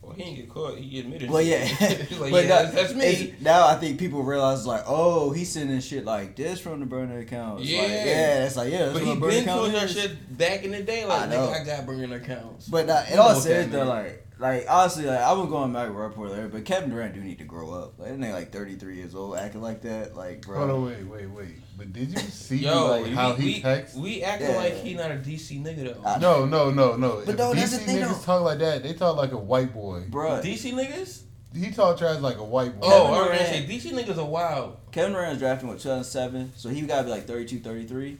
Well, 0.09 0.17
he 0.17 0.23
didn't 0.23 0.35
get 0.37 0.49
caught. 0.49 0.77
He 0.77 0.99
admitted. 0.99 1.29
Well, 1.29 1.41
yeah, 1.41 1.57
it. 1.61 2.11
Like, 2.19 2.31
but 2.31 2.43
yeah, 2.45 2.49
now, 2.63 2.71
that's, 2.71 2.93
me. 2.93 3.33
Now 3.41 3.67
I 3.67 3.75
think 3.75 3.99
people 3.99 4.23
realize 4.23 4.65
like, 4.65 4.83
oh, 4.87 5.31
he's 5.31 5.51
sending 5.51 5.79
shit 5.81 6.03
like 6.05 6.35
this 6.35 6.59
from 6.59 6.79
the 6.79 6.85
burner 6.85 7.19
account. 7.19 7.61
It's 7.61 7.69
Yeah. 7.69 7.81
like, 7.81 7.89
yeah, 7.91 8.45
it's 8.45 8.55
like 8.57 8.71
yeah, 8.71 8.85
that's 8.85 8.93
But 8.93 9.03
he 9.03 9.15
been 9.15 9.45
doing 9.45 9.71
that 9.73 9.89
shit 9.89 10.37
back 10.37 10.63
in 10.63 10.71
the 10.71 10.81
day. 10.83 11.03
I 11.03 11.05
Like, 11.05 11.29
know. 11.29 11.47
nigga, 11.47 11.61
I 11.61 11.65
got 11.65 11.85
burning 11.85 12.11
accounts. 12.13 12.67
But 12.67 12.87
You 12.87 13.13
in 13.13 13.19
all 13.19 13.33
what 13.35 13.43
that 13.71 13.85
like, 13.85 14.25
like 14.39 14.65
honestly, 14.69 15.05
like 15.05 15.19
I 15.19 15.33
was 15.33 15.49
going 15.49 15.73
back 15.73 15.89
report 15.93 16.31
later, 16.31 16.47
but 16.47 16.65
Kevin 16.65 16.89
Durant 16.89 17.13
do 17.13 17.21
need 17.21 17.37
to 17.39 17.43
grow 17.43 17.71
up. 17.73 17.99
Like, 17.99 18.09
that 18.09 18.19
nigga 18.19 18.33
like 18.33 18.51
33 18.51 18.95
years 18.95 19.13
old, 19.15 19.35
acting 19.37 19.61
like 19.61 19.81
that, 19.81 20.15
like, 20.15 20.41
bro. 20.41 20.57
Hold 20.59 20.71
on, 20.71 20.85
wait, 20.85 21.03
wait, 21.05 21.29
wait. 21.29 21.55
But 21.77 21.93
did 21.93 22.09
you 22.11 22.17
see 22.17 22.57
Yo, 22.57 22.87
like 22.87 23.05
we, 23.05 23.11
how 23.11 23.33
we, 23.35 23.51
he 23.53 23.61
texts? 23.61 23.97
we 23.97 24.23
acting 24.23 24.49
Yeah. 24.49 24.57
like 24.57 24.73
he 24.75 24.93
not 24.95 25.11
a 25.11 25.15
DC 25.15 25.61
nigga 25.63 25.93
though. 26.03 26.17
No, 26.19 26.45
no, 26.45 26.71
no, 26.71 26.95
no. 26.95 27.21
But 27.25 27.29
if 27.31 27.37
though, 27.37 27.53
that's 27.53 27.73
DC 27.73 27.79
the 27.79 27.85
thing, 27.85 27.97
niggas 27.97 28.07
though. 28.19 28.33
talk 28.37 28.41
like 28.43 28.59
that, 28.59 28.83
they 28.83 28.93
talk 28.93 29.15
like 29.17 29.31
a 29.31 29.37
white 29.37 29.73
boy. 29.73 30.03
Bro, 30.09 30.41
DC 30.41 30.73
niggas? 30.73 31.23
He 31.53 31.71
talk 31.71 31.97
trash 31.97 32.19
like 32.19 32.37
a 32.37 32.43
white 32.43 32.79
boy. 32.79 32.87
Oh, 32.89 33.07
I 33.07 33.09
was 33.09 33.27
Durant- 33.27 33.39
gonna 33.39 33.49
say 33.49 33.65
DC 33.65 33.91
niggas 34.05 34.17
are 34.17 34.25
wild. 34.25 34.77
Kevin 34.91 35.13
Durant's 35.13 35.39
drafting 35.39 35.67
with 35.69 35.79
2007, 35.81 36.51
so 36.55 36.69
he 36.69 36.81
gotta 36.81 37.03
be 37.03 37.09
like 37.09 37.25
32, 37.25 37.59
33. 37.59 38.17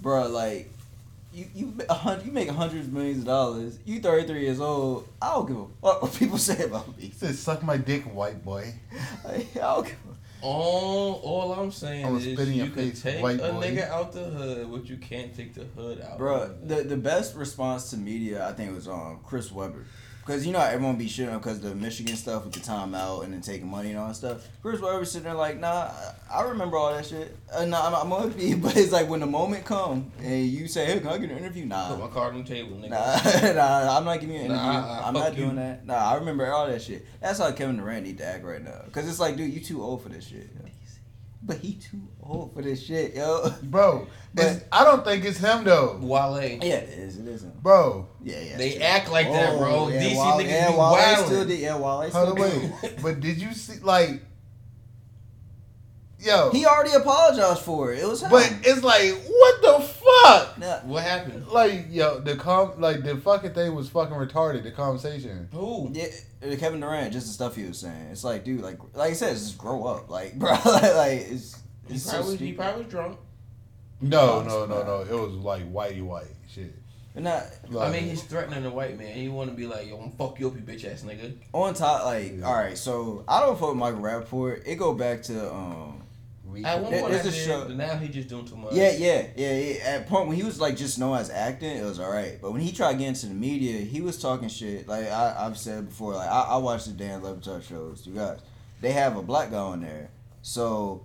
Bro, 0.00 0.28
like, 0.28 0.71
you 1.32 1.46
you 1.54 1.74
a 1.88 1.94
hun- 1.94 2.22
you 2.24 2.32
make 2.32 2.48
hundreds 2.50 2.86
of 2.86 2.92
millions 2.92 3.18
of 3.20 3.24
dollars. 3.26 3.78
You 3.84 4.00
33 4.00 4.40
years 4.40 4.60
old. 4.60 5.08
I 5.20 5.30
don't 5.34 5.46
give 5.46 5.56
a 5.56 5.66
fuck 5.82 6.02
what 6.02 6.14
people 6.14 6.38
say 6.38 6.64
about 6.64 6.88
me. 6.96 7.06
He 7.06 7.12
said, 7.12 7.34
"Suck 7.34 7.62
my 7.62 7.76
dick, 7.76 8.04
white 8.04 8.44
boy." 8.44 8.74
Like, 9.24 9.56
I 9.56 9.60
don't 9.60 9.84
give 9.86 9.94
a 9.94 10.44
All, 10.44 11.14
all 11.22 11.52
I'm 11.52 11.70
saying 11.70 12.04
I'ma 12.04 12.16
is 12.16 12.24
spit 12.34 12.48
in 12.48 12.54
you 12.54 12.64
your 12.64 12.72
can 12.74 12.90
face, 12.90 13.02
take 13.02 13.18
a 13.18 13.22
boy. 13.22 13.36
nigga 13.36 13.88
out 13.88 14.12
the 14.12 14.24
hood, 14.24 14.68
but 14.72 14.86
you 14.88 14.96
can't 14.96 15.34
take 15.36 15.54
the 15.54 15.64
hood 15.64 16.00
out. 16.00 16.18
Bro, 16.18 16.56
the 16.64 16.82
the 16.82 16.96
best 16.96 17.36
response 17.36 17.90
to 17.90 17.96
media, 17.96 18.46
I 18.48 18.52
think, 18.52 18.74
was 18.74 18.88
um 18.88 19.20
Chris 19.24 19.52
Webber. 19.52 19.86
Because 20.24 20.46
you 20.46 20.52
know 20.52 20.60
how 20.60 20.66
everyone 20.66 20.94
be 20.96 21.06
shitting 21.08 21.32
because 21.34 21.60
the 21.60 21.74
Michigan 21.74 22.14
stuff 22.16 22.44
with 22.44 22.52
the 22.54 22.60
timeout 22.60 23.24
and 23.24 23.32
then 23.32 23.40
taking 23.40 23.68
money 23.68 23.90
and 23.90 23.98
all 23.98 24.06
that 24.06 24.14
stuff. 24.14 24.46
Chris 24.62 24.80
Webber 24.80 25.04
sitting 25.04 25.24
there 25.24 25.34
like, 25.34 25.58
nah, 25.58 25.90
I- 25.90 26.14
I 26.30 26.42
remember 26.44 26.76
all 26.76 26.92
that 26.94 27.04
shit. 27.04 27.36
Uh, 27.52 27.64
nah, 27.64 27.88
I'm, 27.88 27.94
I'm 27.94 28.08
gonna 28.08 28.32
be, 28.32 28.54
but 28.62 28.76
it's 28.76 28.92
like 28.92 29.08
when 29.08 29.18
the 29.18 29.26
moment 29.26 29.64
come 29.64 30.12
and 30.20 30.46
you 30.46 30.68
say, 30.68 30.86
hey, 30.86 31.00
can 31.00 31.08
I 31.08 31.18
get 31.18 31.30
an 31.32 31.38
interview? 31.38 31.66
Nah, 31.66 31.88
Put 31.88 31.98
my 31.98 32.06
card 32.06 32.34
on 32.34 32.44
the 32.44 32.48
table, 32.48 32.76
nigga. 32.76 32.90
Nah, 32.90 33.52
nah, 33.52 33.96
I'm 33.98 34.04
not 34.04 34.20
giving 34.20 34.36
you 34.36 34.42
an 34.42 34.46
interview. 34.46 34.62
Nah, 34.64 35.06
I'm 35.08 35.14
fuck 35.14 35.24
not 35.24 35.34
doing 35.36 35.50
you. 35.50 35.56
that. 35.56 35.86
Nah, 35.86 35.94
I 36.12 36.14
remember 36.14 36.50
all 36.52 36.68
that 36.68 36.80
shit. 36.80 37.04
That's 37.20 37.40
how 37.40 37.50
Kevin 37.50 37.76
Durant 37.78 38.06
need 38.06 38.18
to 38.18 38.24
act 38.24 38.44
right 38.44 38.62
now. 38.62 38.80
Cause 38.92 39.08
it's 39.08 39.18
like, 39.18 39.36
dude, 39.36 39.52
you 39.52 39.60
too 39.60 39.82
old 39.82 40.02
for 40.04 40.08
this 40.08 40.26
shit. 40.28 40.48
Yo. 40.54 40.68
But 41.44 41.58
he 41.58 41.74
too 41.74 42.00
old 42.22 42.54
for 42.54 42.62
this 42.62 42.82
shit, 42.82 43.14
yo. 43.14 43.50
Bro, 43.62 44.06
But- 44.34 44.64
I 44.72 44.84
don't 44.84 45.04
think 45.04 45.24
it's 45.24 45.38
him 45.38 45.64
though. 45.64 45.98
Wale. 46.00 46.40
Yeah, 46.42 46.56
it 46.76 46.88
is. 46.98 47.18
It 47.18 47.28
isn't. 47.28 47.62
Bro, 47.62 48.08
Yeah, 48.22 48.40
yeah. 48.40 48.56
They 48.56 48.72
true. 48.74 48.82
act 48.82 49.10
like 49.10 49.30
that, 49.30 49.58
bro. 49.58 49.74
Oh, 49.74 49.88
yeah, 49.88 50.00
DC 50.02 50.16
Wale- 50.16 50.38
niggas 50.38 50.48
yeah, 50.48 50.70
be 50.70 50.76
Wale 50.76 50.92
wildin'. 50.96 51.26
still 51.26 51.44
did. 51.46 51.60
Yeah, 51.60 51.76
Wale 51.78 52.08
still 52.10 52.26
hold 52.26 52.38
did. 52.38 52.72
wait. 52.82 53.02
but 53.02 53.20
did 53.20 53.38
you 53.42 53.52
see 53.52 53.78
like, 53.82 54.22
yo? 56.18 56.50
He 56.50 56.64
already 56.66 56.92
apologized 56.94 57.62
for 57.62 57.92
it. 57.92 57.98
It 58.00 58.06
was 58.08 58.22
him. 58.22 58.30
but 58.30 58.50
it's 58.64 58.82
like, 58.82 59.12
what 59.26 59.62
the 59.62 59.80
fuck? 59.84 60.58
Nah, 60.58 60.78
What 60.80 61.02
happened? 61.02 61.48
Like, 61.48 61.86
yo, 61.90 62.20
the 62.20 62.36
com, 62.36 62.80
like 62.80 63.02
the 63.02 63.16
fucking 63.16 63.52
thing 63.54 63.74
was 63.74 63.88
fucking 63.88 64.14
retarded. 64.14 64.62
The 64.62 64.70
conversation. 64.70 65.48
Who? 65.52 65.90
yeah, 65.92 66.06
uh, 66.42 66.56
Kevin 66.56 66.80
Durant, 66.80 67.12
just 67.12 67.26
the 67.26 67.32
stuff 67.32 67.56
he 67.56 67.64
was 67.64 67.78
saying. 67.78 68.08
It's 68.12 68.24
like, 68.24 68.44
dude, 68.44 68.60
like, 68.62 68.78
like 68.94 69.10
I 69.10 69.14
said, 69.14 69.34
just 69.34 69.58
grow 69.58 69.84
up, 69.84 70.08
like, 70.10 70.34
bro, 70.38 70.50
like, 70.64 71.26
it's, 71.30 71.58
He 71.88 71.94
it's 71.94 72.04
so 72.04 72.18
probably, 72.18 72.36
he 72.36 72.52
probably 72.52 72.82
was 72.84 72.90
drunk. 72.90 73.18
No, 74.00 74.42
no, 74.42 74.66
no, 74.66 74.82
no. 74.82 75.00
It 75.02 75.10
was 75.12 75.34
like 75.34 75.72
whitey 75.72 76.02
white 76.02 76.26
shit. 76.48 76.74
But 77.14 77.24
not 77.24 77.44
I 77.78 77.90
mean, 77.90 78.04
he's 78.04 78.22
threatening 78.22 78.64
a 78.64 78.70
white 78.70 78.98
man. 78.98 79.14
He 79.14 79.28
want 79.28 79.50
to 79.50 79.56
be 79.56 79.66
like, 79.66 79.86
yo, 79.88 79.98
I'm 80.00 80.12
fuck 80.12 80.40
you 80.40 80.48
up, 80.48 80.54
you 80.54 80.62
bitch 80.62 80.90
ass 80.90 81.02
nigga. 81.02 81.34
on 81.52 81.74
top, 81.74 82.04
like, 82.06 82.38
Yeah. 82.38 82.46
all 82.46 82.54
right. 82.54 82.76
So 82.78 83.24
I 83.28 83.40
don't 83.40 83.58
fuck 83.58 83.68
with 83.70 83.78
Michael 83.78 84.00
Rapaport. 84.00 84.62
It 84.66 84.76
go 84.76 84.94
back 84.94 85.22
to 85.24 85.52
um 85.52 86.02
week. 86.46 86.64
At 86.66 86.80
one 86.82 86.90
There- 86.90 87.00
point, 87.02 87.12
I 87.14 87.18
there's 87.18 87.34
a 87.34 87.38
show- 87.38 87.68
now 87.68 87.96
he 87.96 88.08
just 88.08 88.28
doing 88.28 88.46
too 88.46 88.56
much. 88.56 88.72
Yeah, 88.72 88.92
yeah, 88.92 89.26
yeah, 89.36 89.52
yeah. 89.58 89.74
At 89.84 90.06
point 90.08 90.28
when 90.28 90.36
he 90.38 90.42
was 90.42 90.58
like 90.58 90.76
just 90.76 90.98
known 90.98 91.16
as 91.18 91.28
acting, 91.28 91.76
it 91.76 91.84
was 91.84 92.00
alright. 92.00 92.40
But 92.40 92.52
when 92.52 92.62
he 92.62 92.72
tried 92.72 92.94
getting 92.94 93.08
into 93.08 93.26
the 93.26 93.34
media, 93.34 93.78
he 93.82 94.00
was 94.00 94.18
talking 94.18 94.48
shit. 94.48 94.88
Like 94.88 95.06
I, 95.10 95.36
I've 95.38 95.58
said 95.58 95.88
before, 95.90 96.14
like 96.14 96.28
I, 96.30 96.40
I 96.42 96.56
watch 96.56 96.86
the 96.86 96.92
Dan 96.92 97.22
Le 97.22 97.34
Batard 97.34 97.62
shows. 97.62 98.06
You 98.06 98.14
guys, 98.14 98.38
they 98.80 98.92
have 98.92 99.16
a 99.18 99.22
black 99.22 99.50
guy 99.50 99.58
on 99.58 99.82
there. 99.82 100.08
So 100.40 101.04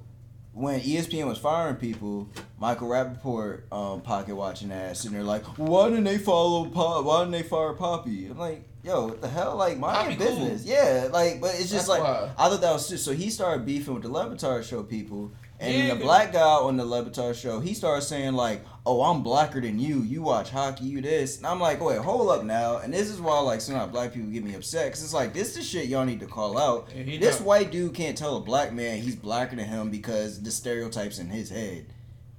when 0.57 0.79
ESPN 0.81 1.27
was 1.27 1.37
firing 1.37 1.75
people, 1.75 2.27
Michael 2.59 2.89
Rapaport, 2.89 3.71
um, 3.71 4.01
pocket 4.01 4.35
watching 4.35 4.69
that, 4.69 4.97
sitting 4.97 5.13
there 5.13 5.23
like, 5.23 5.43
why 5.57 5.89
didn't 5.89 6.05
they 6.05 6.17
follow 6.17 6.65
Pop? 6.65 7.05
Why 7.05 7.19
didn't 7.19 7.31
they 7.31 7.43
fire 7.43 7.73
Poppy? 7.73 8.27
I'm 8.27 8.37
like, 8.37 8.63
yo, 8.83 9.07
what 9.07 9.21
the 9.21 9.27
hell? 9.27 9.55
Like, 9.55 9.77
mind 9.77 9.97
Poppy 9.97 10.13
your 10.15 10.31
cool. 10.35 10.45
business. 10.47 10.65
Yeah, 10.65 11.09
like, 11.11 11.39
but 11.39 11.51
it's 11.51 11.69
just 11.69 11.87
That's 11.87 11.89
like 11.89 12.01
why. 12.01 12.31
I 12.37 12.49
thought 12.49 12.61
that 12.61 12.73
was 12.73 12.89
just 12.89 13.05
so 13.05 13.13
he 13.13 13.29
started 13.29 13.65
beefing 13.65 13.93
with 13.93 14.03
the 14.03 14.09
Le 14.09 14.25
Batard 14.25 14.63
show 14.63 14.81
people. 14.83 15.31
And 15.59 15.73
Yeah, 15.73 15.93
the 15.95 15.99
black 16.01 16.33
guy 16.33 16.39
on 16.41 16.77
the 16.77 16.85
Le 16.85 17.03
Batard 17.03 17.35
show, 17.35 17.59
he 17.59 17.73
started 17.73 18.01
saying 18.03 18.33
like, 18.33 18.63
"Oh, 18.87 19.01
I'm 19.03 19.21
blacker 19.21 19.59
than 19.61 19.77
you. 19.79 20.01
You 20.01 20.21
watch 20.21 20.49
hockey, 20.49 20.85
you 20.85 21.01
this." 21.01 21.37
And 21.37 21.45
I'm 21.45 21.59
like, 21.59 21.81
"Wait, 21.81 21.99
hold 21.99 22.29
up 22.29 22.43
now." 22.43 22.77
And 22.77 22.93
this 22.93 23.09
is 23.09 23.19
why 23.19 23.37
like 23.39 23.61
sometimes 23.61 23.91
black 23.91 24.13
people 24.13 24.29
get 24.29 24.43
me 24.43 24.55
upset 24.55 24.85
because 24.87 25.03
it's 25.03 25.13
like 25.13 25.33
this 25.33 25.57
is 25.57 25.67
shit 25.67 25.87
y'all 25.87 26.05
need 26.05 26.21
to 26.21 26.25
call 26.27 26.57
out. 26.57 26.89
This 26.95 27.39
white 27.41 27.71
dude 27.71 27.93
can't 27.93 28.17
tell 28.17 28.37
a 28.37 28.41
black 28.41 28.73
man 28.73 28.99
he's 29.01 29.15
blacker 29.15 29.55
than 29.55 29.67
him 29.67 29.89
because 29.89 30.41
the 30.41 30.51
stereotypes 30.51 31.19
in 31.19 31.29
his 31.29 31.49
head. 31.49 31.85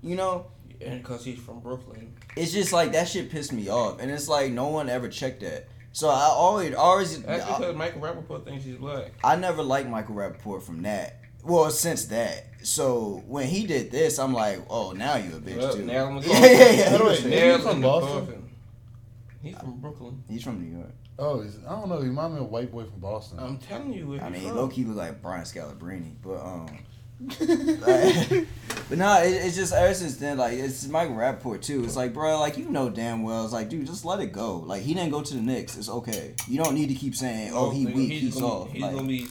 You 0.02 0.17
know, 0.17 0.47
and 0.81 1.02
because 1.02 1.25
he's 1.25 1.38
from 1.38 1.61
Brooklyn. 1.61 2.14
it's 2.37 2.52
just 2.52 2.73
like 2.73 2.93
that 2.93 3.09
shit 3.09 3.31
pissed 3.31 3.52
me 3.52 3.69
off, 3.69 4.00
and 4.00 4.11
it's 4.11 4.28
like 4.28 4.50
no 4.50 4.69
one 4.69 4.88
ever 4.88 5.09
checked 5.09 5.40
that. 5.40 5.69
So 5.93 6.09
I 6.09 6.26
always, 6.26 6.75
always, 6.75 7.21
That's 7.23 7.45
I- 7.45 7.59
because 7.59 7.75
Michael 7.75 8.02
Rapaport 8.02 8.45
thinks 8.45 8.64
he's 8.64 8.76
black. 8.76 9.12
I 9.25 9.35
never 9.37 9.62
liked 9.62 9.88
Michael 9.88 10.14
Rapaport 10.14 10.62
from 10.62 10.83
that. 10.83 11.18
Well, 11.45 11.71
since 11.71 12.07
that. 12.07 12.45
So 12.62 13.23
when 13.26 13.47
he 13.47 13.66
did 13.66 13.90
this, 13.90 14.18
I'm 14.18 14.33
like, 14.35 14.61
oh, 14.68 14.92
now 14.92 15.16
you 15.16 15.37
a 15.37 15.40
bitch 15.40 15.59
Well, 15.59 15.75
too. 15.75 15.85
nail 15.85 16.09
in 16.09 16.16
the 16.16 16.28
yeah, 16.28 16.45
yeah, 16.45 16.71
yeah. 16.71 16.99
By 16.99 17.16
the 17.16 17.54
He's 17.54 17.62
from 17.62 17.80
Boston? 17.80 18.26
coffin. 18.26 18.50
He's 19.42 19.57
from 19.57 19.80
Brooklyn. 19.80 20.25
He's 20.28 20.42
from 20.42 20.61
New 20.61 20.76
York. 20.78 20.92
Oh, 21.18 21.40
he's, 21.42 21.59
I 21.66 21.71
don't 21.71 21.88
know. 21.88 22.00
He 22.00 22.09
reminds 22.09 22.35
me 22.35 22.40
of 22.40 22.47
a 22.47 22.49
white 22.49 22.71
boy 22.71 22.85
from 22.85 23.00
Boston. 23.00 23.38
I'm 23.40 23.59
telling 23.59 23.92
you, 23.92 24.18
I 24.21 24.28
mean, 24.28 24.42
from. 24.42 24.57
low 24.57 24.68
key 24.68 24.85
look 24.85 24.97
like 24.97 25.21
Brian 25.21 25.45
Scalabrine, 25.45 26.14
but 26.23 26.37
um, 26.37 26.66
like, 27.80 28.47
but 28.88 28.99
nah, 28.99 29.18
it, 29.18 29.33
it's 29.33 29.57
just 29.57 29.73
ever 29.73 29.95
since 29.95 30.16
then, 30.16 30.38
like 30.38 30.54
it's 30.54 30.87
Michael 30.87 31.16
Rapaport 31.16 31.62
too. 31.62 31.83
It's 31.85 31.97
like, 31.97 32.12
bro, 32.14 32.38
like 32.38 32.57
you 32.57 32.71
know 32.71 32.88
damn 32.88 33.25
well, 33.25 33.45
it's 33.45 33.52
like, 33.52 33.68
dude, 33.68 33.87
just 33.87 34.04
let 34.04 34.21
it 34.21 34.33
go. 34.33 34.59
Like 34.59 34.83
he 34.83 34.95
didn't 34.95 35.11
go 35.11 35.23
to 35.23 35.35
the 35.35 35.40
Knicks, 35.40 35.76
it's 35.76 35.88
okay. 35.88 36.35
You 36.47 36.62
don't 36.62 36.75
need 36.75 36.88
to 36.88 36.95
keep 36.95 37.16
saying, 37.16 37.52
oh, 37.52 37.71
he 37.71 37.87
weak, 37.87 38.11
he's 38.11 38.23
he's, 38.23 38.35
gonna, 38.35 38.47
soft. 38.47 38.73
He's 38.73 38.83
like, 38.83 38.95
gonna 38.95 39.09
be 39.09 39.26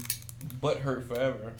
butt 0.59 0.79
hurt 0.79 1.07
forever. 1.07 1.53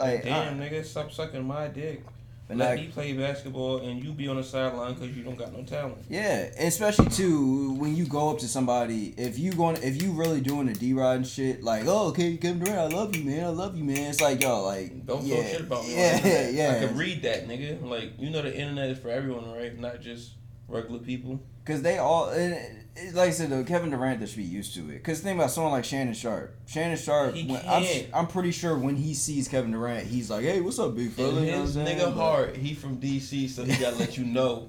Like, 0.00 0.24
Damn, 0.24 0.60
uh, 0.60 0.64
nigga, 0.64 0.84
stop 0.84 1.12
sucking 1.12 1.44
my 1.46 1.68
dick. 1.68 2.02
but 2.48 2.56
Let 2.56 2.70
like, 2.70 2.80
me 2.80 2.86
play 2.88 3.12
basketball 3.12 3.78
and 3.78 4.02
you 4.02 4.12
be 4.12 4.26
on 4.28 4.36
the 4.36 4.42
sideline 4.42 4.94
because 4.94 5.16
you 5.16 5.22
don't 5.22 5.36
got 5.38 5.52
no 5.52 5.62
talent. 5.62 5.98
Yeah, 6.08 6.48
and 6.58 6.68
especially 6.68 7.08
too 7.10 7.74
when 7.74 7.94
you 7.94 8.06
go 8.06 8.30
up 8.30 8.38
to 8.38 8.48
somebody, 8.48 9.14
if 9.16 9.38
you 9.38 9.52
going, 9.52 9.76
if 9.82 10.02
you 10.02 10.12
really 10.12 10.40
doing 10.40 10.66
the 10.66 10.74
D 10.74 10.92
Rod 10.92 11.16
and 11.16 11.26
shit, 11.26 11.62
like, 11.62 11.84
oh, 11.86 12.08
okay, 12.08 12.36
Kevin 12.36 12.60
Durant, 12.64 12.78
I 12.92 12.96
love 12.96 13.14
you, 13.14 13.24
man, 13.24 13.44
I 13.44 13.48
love 13.48 13.76
you, 13.76 13.84
man. 13.84 14.10
It's 14.10 14.20
like, 14.20 14.42
yo, 14.42 14.64
like, 14.64 15.06
Don't 15.06 15.24
yeah, 15.24 15.36
talk 15.36 15.46
shit 15.46 15.60
about 15.60 15.84
me. 15.84 15.94
yeah, 15.96 16.16
internet. 16.16 16.54
yeah, 16.54 16.76
I 16.82 16.86
can 16.86 16.96
read 16.96 17.22
that, 17.22 17.46
nigga. 17.48 17.82
Like, 17.82 18.12
you 18.18 18.30
know, 18.30 18.42
the 18.42 18.54
internet 18.56 18.90
is 18.90 18.98
for 18.98 19.10
everyone, 19.10 19.52
right? 19.52 19.78
Not 19.78 20.00
just 20.00 20.32
regular 20.68 20.98
people. 21.00 21.40
Because 21.64 21.82
they 21.82 21.98
all, 21.98 22.30
it, 22.30 22.50
it- 22.96 23.14
like 23.14 23.28
I 23.28 23.30
said, 23.30 23.48
though, 23.50 23.64
Kevin 23.64 23.90
Durant 23.90 24.26
should 24.28 24.36
be 24.36 24.42
used 24.42 24.74
to 24.74 24.80
it. 24.90 24.94
Because 24.94 25.20
think 25.20 25.38
about 25.38 25.50
someone 25.50 25.72
like 25.72 25.84
Shannon 25.84 26.12
Sharpe. 26.12 26.54
Shannon 26.66 26.98
Sharpe, 26.98 27.34
He 27.34 27.46
when, 27.50 27.62
I'm, 27.66 27.82
can't. 27.82 28.06
I'm 28.12 28.26
pretty 28.26 28.50
sure 28.50 28.76
when 28.76 28.94
he 28.96 29.14
sees 29.14 29.48
Kevin 29.48 29.70
Durant, 29.70 30.06
he's 30.06 30.28
like, 30.30 30.42
hey, 30.44 30.60
what's 30.60 30.78
up, 30.78 30.94
big 30.96 31.10
fella? 31.12 31.40
You 31.40 31.52
know 31.52 31.62
his 31.62 31.76
nigga 31.76 32.04
But- 32.06 32.12
heart, 32.14 32.56
he 32.56 32.74
from 32.74 32.98
DC, 33.00 33.48
so 33.48 33.64
he 33.64 33.74
gotta 33.80 33.96
let 33.96 34.18
you 34.18 34.24
know 34.26 34.68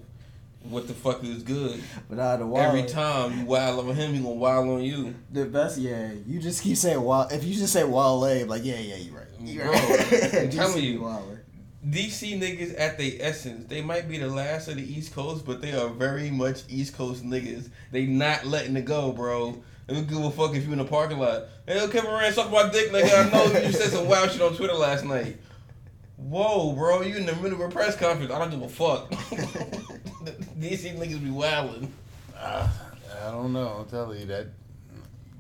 what 0.69 0.87
the 0.87 0.93
fuck 0.93 1.23
is 1.23 1.41
good. 1.43 1.81
But 2.09 2.19
out 2.19 2.35
of 2.35 2.39
the 2.41 2.45
wild, 2.45 2.67
Every 2.77 2.83
time 2.89 3.37
you 3.39 3.45
wild 3.45 3.85
on 3.89 3.95
him, 3.95 4.13
he 4.13 4.19
gonna 4.19 4.35
wild 4.35 4.69
on 4.69 4.81
you. 4.83 5.15
The 5.31 5.45
best, 5.45 5.77
yeah. 5.79 6.11
You 6.25 6.39
just 6.39 6.61
keep 6.63 6.77
saying 6.77 7.01
wild. 7.01 7.31
If 7.33 7.43
you 7.43 7.55
just 7.55 7.73
say 7.73 7.83
wild 7.83 8.21
like 8.47 8.63
yeah, 8.63 8.77
yeah, 8.79 8.95
you're 8.97 9.15
right. 9.15 9.27
You're 9.41 9.63
Bro, 9.65 9.73
right. 9.73 10.33
I'm 10.35 10.49
telling 10.51 10.83
you. 10.83 11.01
Wilder. 11.01 11.40
DC 11.87 12.39
niggas 12.39 12.79
at 12.79 12.97
their 12.97 13.13
essence, 13.19 13.65
they 13.67 13.81
might 13.81 14.07
be 14.07 14.17
the 14.17 14.27
last 14.27 14.67
of 14.67 14.75
the 14.75 14.83
East 14.83 15.13
Coast, 15.13 15.45
but 15.45 15.61
they 15.61 15.73
are 15.73 15.89
very 15.89 16.29
much 16.29 16.61
East 16.69 16.95
Coast 16.95 17.23
niggas. 17.23 17.69
They 17.91 18.05
not 18.05 18.45
letting 18.45 18.75
it 18.77 18.85
go, 18.85 19.11
bro. 19.11 19.61
They 19.87 19.95
don't 19.95 20.07
give 20.07 20.23
a 20.23 20.29
fuck 20.29 20.55
if 20.55 20.65
you 20.65 20.71
in 20.71 20.77
the 20.77 20.85
parking 20.85 21.17
lot. 21.17 21.45
Hey, 21.65 21.77
yo, 21.77 21.87
Kevin 21.87 22.11
Durant, 22.11 22.35
suck 22.35 22.51
my 22.51 22.69
dick, 22.69 22.91
nigga. 22.91 23.25
I 23.25 23.29
know 23.31 23.45
you 23.59 23.71
said 23.71 23.89
some 23.89 24.07
wild 24.07 24.29
shit 24.31 24.41
on 24.41 24.55
Twitter 24.55 24.73
last 24.73 25.05
night. 25.05 25.37
Whoa, 26.17 26.73
bro, 26.73 27.01
you 27.01 27.17
in 27.17 27.25
the 27.25 27.35
middle 27.37 27.53
of 27.53 27.61
a 27.61 27.69
press 27.69 27.95
conference. 27.95 28.31
I 28.31 28.37
don't 28.37 28.51
give 28.51 28.61
a 28.61 28.69
fuck. 28.69 29.09
DC 30.59 30.95
niggas 30.95 31.23
be 31.23 31.31
wildin'. 31.31 31.89
Ah, 32.37 32.71
I 33.25 33.31
don't 33.31 33.53
know. 33.53 33.67
I'll 33.67 33.85
tell 33.85 34.15
you 34.15 34.25
that. 34.27 34.47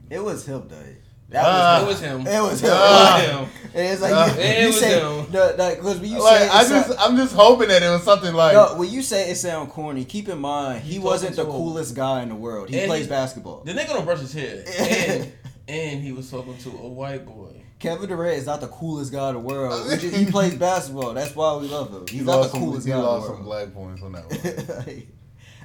It 0.09 0.23
was 0.23 0.45
him 0.45 0.67
though. 0.67 0.83
That. 1.31 1.81
It 1.83 1.87
was 1.87 1.99
him. 2.01 2.21
It 2.27 2.41
was 2.41 2.59
him. 2.61 2.69
It 2.69 2.73
was 2.73 3.21
him. 3.25 3.49
And 3.73 3.87
it's 3.87 4.01
like 4.01 4.13
Ah. 4.13 4.35
you, 4.35 4.41
It 4.41 4.59
you 4.61 4.67
was 4.67 4.79
say 4.79 4.99
him. 4.99 5.31
the 5.31 5.55
like 5.57 5.77
because 5.77 5.99
when 5.99 6.11
you 6.11 6.21
Like 6.21 6.37
say 6.39 6.49
I 6.49 6.67
just, 6.67 6.87
sound, 6.89 6.99
I'm 6.99 7.15
just 7.15 7.33
hoping 7.33 7.69
that 7.69 7.81
it 7.81 7.89
was 7.89 8.03
something 8.03 8.33
like. 8.33 8.53
no, 8.53 8.75
when 8.75 8.89
you 8.89 9.01
say 9.01 9.31
it 9.31 9.35
sound 9.37 9.69
corny, 9.69 10.03
keep 10.03 10.27
in 10.27 10.39
mind 10.39 10.81
he 10.83 10.93
He 10.93 10.99
wasn't 10.99 11.31
the 11.37 11.43
talking 11.43 11.53
a- 11.55 11.57
coolest 11.57 11.95
guy 11.95 12.21
in 12.23 12.29
the 12.29 12.35
world. 12.35 12.69
He 12.69 12.85
plays 12.85 13.05
he- 13.05 13.09
basketball. 13.09 13.61
The 13.63 13.71
nigga 13.73 13.87
don't 13.87 14.03
brush 14.05 14.19
his 14.19 14.33
hair. 14.33 14.63
And, 15.67 15.79
and 15.79 16.03
he 16.03 16.11
was 16.11 16.29
talking 16.29 16.57
to 16.57 16.69
a 16.69 16.87
white 16.89 17.25
boy. 17.25 17.63
Kevin 17.79 18.09
Durant 18.09 18.37
is 18.37 18.45
not 18.45 18.59
the 18.59 18.67
coolest 18.67 19.11
guy 19.13 19.29
in 19.29 19.35
the 19.35 19.39
world. 19.39 19.89
Just- 19.89 20.13
he 20.15 20.25
plays 20.31 20.53
basketball. 20.55 21.13
That's 21.13 21.33
why 21.33 21.55
we 21.55 21.67
love 21.69 21.91
him. 21.93 22.01
He's 22.09 22.19
he 22.19 22.25
not 22.25 22.43
the 22.51 22.59
coolest 22.59 22.85
he 22.85 22.91
guy 22.91 22.97
in 22.97 23.03
the 23.03 23.07
lost 23.09 23.27
some 23.27 23.45
world. 23.45 23.45
black 23.45 23.73
points 23.73 24.03
on 24.03 24.11
that 24.11 24.25
one. 24.85 25.07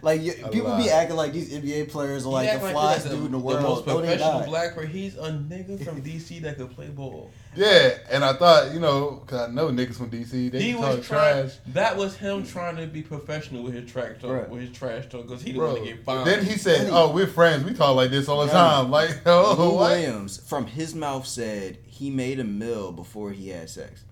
Like 0.02 0.20
you, 0.22 0.32
A 0.44 0.48
people 0.50 0.70
lot. 0.70 0.82
be 0.82 0.90
acting 0.90 1.16
like 1.16 1.32
these 1.32 1.52
NBA 1.52 1.88
players 1.88 2.26
are 2.26 2.30
like 2.32 2.46
the 2.46 2.52
act 2.52 2.62
flyest 2.76 2.94
he's 2.94 3.04
dude 3.04 3.14
in 3.14 3.22
the 3.24 3.28
The 3.30 3.38
world. 3.38 3.62
most 3.62 3.84
professional 3.86 4.32
not. 4.40 4.46
black 4.46 4.74
player. 4.74 4.86
He's 4.86 5.16
a 5.16 5.30
nigga 5.32 5.82
from 5.84 6.02
DC 6.02 6.42
that 6.42 6.56
could 6.58 6.70
play 6.70 6.88
ball. 6.88 7.30
yeah, 7.56 7.96
and 8.10 8.22
I 8.24 8.34
thought, 8.34 8.74
you 8.74 8.80
know, 8.80 9.22
because 9.24 9.48
I 9.48 9.52
know 9.52 9.68
niggas 9.68 9.96
from 9.96 10.10
DC, 10.10 10.50
they 10.52 10.60
he 10.62 10.74
was 10.74 10.96
talk 10.96 11.04
trying. 11.04 11.44
trash. 11.48 11.56
That 11.68 11.96
was 11.96 12.16
him 12.16 12.44
trying 12.44 12.76
to 12.76 12.86
be 12.86 13.00
professional 13.02 13.62
with 13.62 13.72
his 13.74 13.90
track 13.90 14.20
talk, 14.20 14.30
Right. 14.30 14.50
with 14.50 14.60
his 14.60 14.70
trash 14.72 15.08
talk, 15.08 15.22
because 15.26 15.40
he 15.42 15.52
didn't 15.52 15.66
want 15.66 15.78
to 15.78 15.84
get 15.84 16.04
fined. 16.04 16.26
then 16.26 16.44
he 16.44 16.56
said, 16.58 16.86
Then 16.86 16.92
"Oh, 16.92 17.12
we're 17.12 17.26
friends. 17.26 17.64
We 17.64 17.72
talk 17.72 17.96
like 17.96 18.10
this 18.10 18.28
all 18.28 18.40
the 18.40 18.46
Yeah. 18.46 18.52
time." 18.52 18.90
Like, 18.96 19.22
oh, 19.26 19.54
Lou 19.58 19.74
what? 19.76 19.90
Williams, 19.92 20.36
from 20.46 20.66
his 20.66 20.94
mouth, 20.94 21.26
said 21.26 21.78
he 21.86 22.10
made 22.10 22.38
a 22.38 22.44
mill 22.44 22.92
before 22.92 23.32
he 23.32 23.48
had 23.48 23.70
sex. 23.70 24.04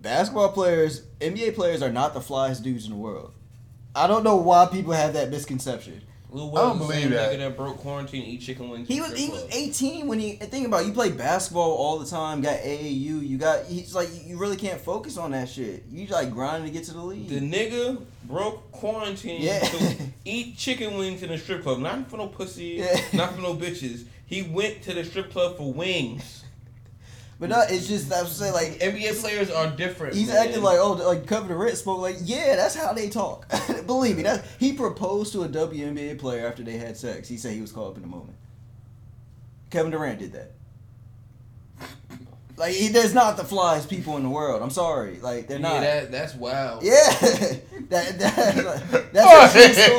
Basketball 0.00 0.52
players, 0.52 1.02
NBA 1.20 1.54
players 1.54 1.82
are 1.82 1.90
not 1.90 2.14
the 2.14 2.20
flyest 2.20 2.62
dudes 2.62 2.84
in 2.84 2.90
the 2.92 2.96
world. 2.96 3.32
I 3.94 4.06
don't 4.06 4.24
know 4.24 4.36
why 4.36 4.66
people 4.66 4.92
have 4.92 5.14
that 5.14 5.30
misconception. 5.30 6.02
Lil 6.30 6.56
I 6.58 6.60
don't 6.60 6.78
was 6.78 6.88
the 6.88 6.92
same 6.94 7.02
believe 7.08 7.18
that. 7.18 7.32
nigga 7.32 7.38
that 7.38 7.56
broke 7.56 7.78
quarantine, 7.78 8.22
eat 8.22 8.42
chicken 8.42 8.68
wings. 8.68 8.86
He 8.86 9.00
was 9.00 9.16
he 9.16 9.30
was 9.30 9.46
18 9.50 10.06
when 10.06 10.18
he 10.18 10.32
think 10.34 10.66
about 10.66 10.82
it, 10.82 10.88
you 10.88 10.92
play 10.92 11.10
basketball 11.10 11.70
all 11.72 11.98
the 11.98 12.04
time, 12.04 12.42
got 12.42 12.58
AAU, 12.60 13.26
you 13.26 13.38
got 13.38 13.64
he's 13.64 13.94
like 13.94 14.10
you 14.26 14.36
really 14.36 14.58
can't 14.58 14.78
focus 14.78 15.16
on 15.16 15.30
that 15.30 15.48
shit. 15.48 15.84
You 15.90 16.06
like 16.08 16.30
grinding 16.30 16.70
to 16.70 16.78
get 16.78 16.84
to 16.88 16.92
the 16.92 17.00
league. 17.00 17.28
The 17.30 17.40
nigga 17.40 18.02
broke 18.24 18.70
quarantine 18.72 19.40
Yeah. 19.40 19.60
to 19.60 19.96
eat 20.26 20.58
chicken 20.58 20.98
wings 20.98 21.22
in 21.22 21.30
a 21.30 21.38
strip 21.38 21.62
club. 21.62 21.78
Not 21.78 22.10
for 22.10 22.18
no 22.18 22.26
pussy, 22.26 22.76
Yeah. 22.78 23.00
not 23.14 23.34
for 23.34 23.40
no 23.40 23.54
bitches. 23.54 24.04
He 24.26 24.42
went 24.42 24.82
to 24.82 24.92
the 24.92 25.04
strip 25.04 25.32
club 25.32 25.56
for 25.56 25.72
wings. 25.72 26.44
But 27.38 27.50
no, 27.50 27.62
it's 27.68 27.86
just 27.86 28.08
that's 28.08 28.22
what 28.40 28.48
I'm 28.48 28.52
saying 28.52 28.52
like 28.52 28.80
NBA 28.80 29.20
players 29.20 29.50
are 29.50 29.70
different. 29.70 30.14
He's 30.14 30.28
man. 30.28 30.48
acting 30.48 30.62
like 30.62 30.78
oh 30.78 30.92
like 30.92 31.26
Kevin 31.26 31.48
Durant 31.48 31.76
spoke 31.76 32.00
like 32.00 32.16
yeah 32.22 32.56
that's 32.56 32.74
how 32.74 32.92
they 32.92 33.08
talk. 33.08 33.46
Believe 33.86 34.16
me, 34.16 34.24
that 34.24 34.44
he 34.58 34.72
proposed 34.72 35.32
to 35.34 35.42
a 35.44 35.48
WNBA 35.48 36.18
player 36.18 36.46
after 36.46 36.62
they 36.64 36.78
had 36.78 36.96
sex. 36.96 37.28
He 37.28 37.36
said 37.36 37.54
he 37.54 37.60
was 37.60 37.70
caught 37.70 37.92
up 37.92 37.96
in 37.96 38.02
the 38.02 38.08
moment. 38.08 38.36
Kevin 39.70 39.92
Durant 39.92 40.18
did 40.18 40.32
that. 40.32 40.52
Like 42.56 42.74
he, 42.74 42.88
there's 42.88 43.14
not 43.14 43.36
the 43.36 43.44
flyest 43.44 43.88
people 43.88 44.16
in 44.16 44.24
the 44.24 44.28
world. 44.28 44.60
I'm 44.60 44.70
sorry, 44.70 45.20
like 45.20 45.46
they're 45.46 45.60
yeah, 45.60 45.68
not. 45.74 45.80
that 45.80 46.10
that's 46.10 46.34
wild. 46.34 46.82
yeah, 46.82 46.92
that, 47.88 48.18
that 48.18 49.12
that's 49.12 49.54
a 49.54 49.74
true 49.74 49.74
story. 49.84 49.98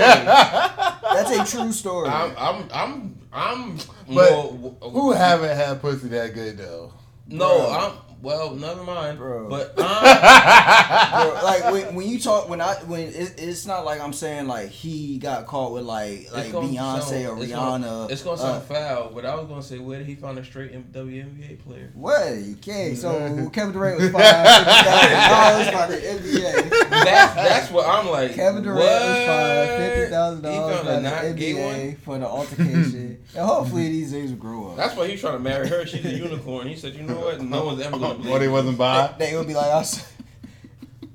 That's 1.13 1.31
a 1.31 1.57
true 1.57 1.71
story. 1.71 2.09
I'm 2.09 2.35
I'm 2.37 2.69
I'm 2.73 3.15
I'm 3.31 3.77
But 4.13 4.53
more, 4.59 4.71
Who 4.91 5.11
haven't 5.13 5.55
had 5.55 5.79
pussy 5.79 6.09
that 6.09 6.33
good 6.33 6.57
though? 6.57 6.91
No, 7.31 7.69
Bro. 7.69 8.08
I'm 8.19 8.23
well. 8.23 8.55
Never 8.55 8.83
mind, 8.83 9.17
Bro. 9.17 9.49
But 9.49 9.73
I'm, 9.77 11.29
Bro, 11.29 11.41
like 11.43 11.63
when, 11.71 11.95
when 11.95 12.07
you 12.07 12.19
talk 12.19 12.49
when 12.49 12.61
I 12.61 12.75
when 12.85 13.01
it, 13.01 13.35
it's 13.37 13.65
not 13.65 13.85
like 13.85 13.99
I'm 14.01 14.13
saying 14.13 14.47
like 14.47 14.69
he 14.69 15.17
got 15.17 15.45
caught 15.47 15.71
with 15.71 15.83
like 15.83 16.31
like 16.33 16.45
It's 16.45 16.51
gonna 16.51 16.67
Beyonce 16.67 17.01
sound- 17.03 17.25
or 17.39 17.43
it's 17.43 17.51
Rihanna. 17.51 17.55
gonna- 17.55 18.07
it's 18.09 18.23
gonna 18.23 18.37
sound 18.37 18.57
uh, 18.57 18.59
foul, 18.61 19.11
but 19.13 19.25
I 19.25 19.35
was 19.35 19.47
gonna 19.47 19.63
say 19.63 19.79
where 19.79 19.97
did 19.99 20.07
he 20.07 20.15
find 20.15 20.37
a 20.37 20.43
straight 20.43 20.73
M- 20.73 20.85
WNBA 20.91 21.59
player? 21.63 21.91
What? 21.93 22.21
Okay, 22.57 22.95
so 22.95 23.49
Kevin 23.53 23.73
Durant 23.73 23.99
was 23.99 24.11
fined 24.11 24.25
fifty 24.25 24.73
thousand 24.89 25.29
dollars 25.29 25.71
by 25.71 25.87
the 25.87 25.95
NBA. 25.95 26.69
That's 26.89 27.35
that's 27.35 27.71
what 27.71 27.87
I'm 27.87 28.09
like. 28.09 28.33
Kevin 28.35 28.63
Durant 28.63 28.79
what? 28.79 29.01
was 29.01 29.25
fined 29.25 29.83
fifty 29.83 30.11
thousand 30.11 30.41
dollars 30.43 30.75
found 30.81 31.03
by 31.03 31.09
a 31.23 31.33
the 31.33 31.53
NBA 31.53 31.87
one. 31.87 31.95
for 31.97 32.17
the 32.19 32.27
altercation, 32.39 33.23
and 33.35 33.45
hopefully 33.45 33.89
these 33.89 34.11
things 34.11 34.31
will 34.31 34.37
grow 34.37 34.71
up. 34.71 34.77
That's 34.77 34.95
why 34.95 35.07
he's 35.07 35.21
trying 35.21 35.33
to 35.33 35.39
marry 35.39 35.67
her. 35.67 35.85
She's 35.85 36.05
a 36.05 36.09
unicorn. 36.13 36.67
He 36.67 36.75
said, 36.75 36.95
you 36.95 37.03
know 37.03 37.19
what? 37.19 37.41
No 37.41 37.65
one's 37.65 37.81
ever 37.81 37.91
gonna 37.91 37.99
believe. 37.99 38.08
What 38.17 38.41
he 38.41 38.47
wasn't 38.47 38.77
by. 38.77 39.13
they, 39.17 39.31
they 39.31 39.37
would 39.37 39.47
be 39.47 39.53
like, 39.53 39.67
I 39.67 39.79
s 39.79 40.11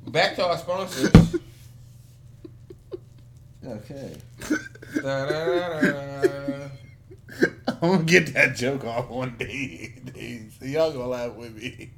back 0.09 0.37
to 0.37 0.47
our 0.47 0.59
sponsors. 0.59 1.11
Okay. 3.67 4.17
Da-da-da-da. 5.03 6.69
I'm 7.69 7.81
gonna 7.81 8.03
get 8.05 8.33
that 8.35 8.55
joke 8.57 8.85
off 8.85 9.09
one 9.09 9.37
day. 9.39 9.95
so 10.59 10.67
y'all 10.67 10.93
gonna 10.93 11.07
laugh 11.07 11.33
with 11.35 11.57
me. 11.57 11.91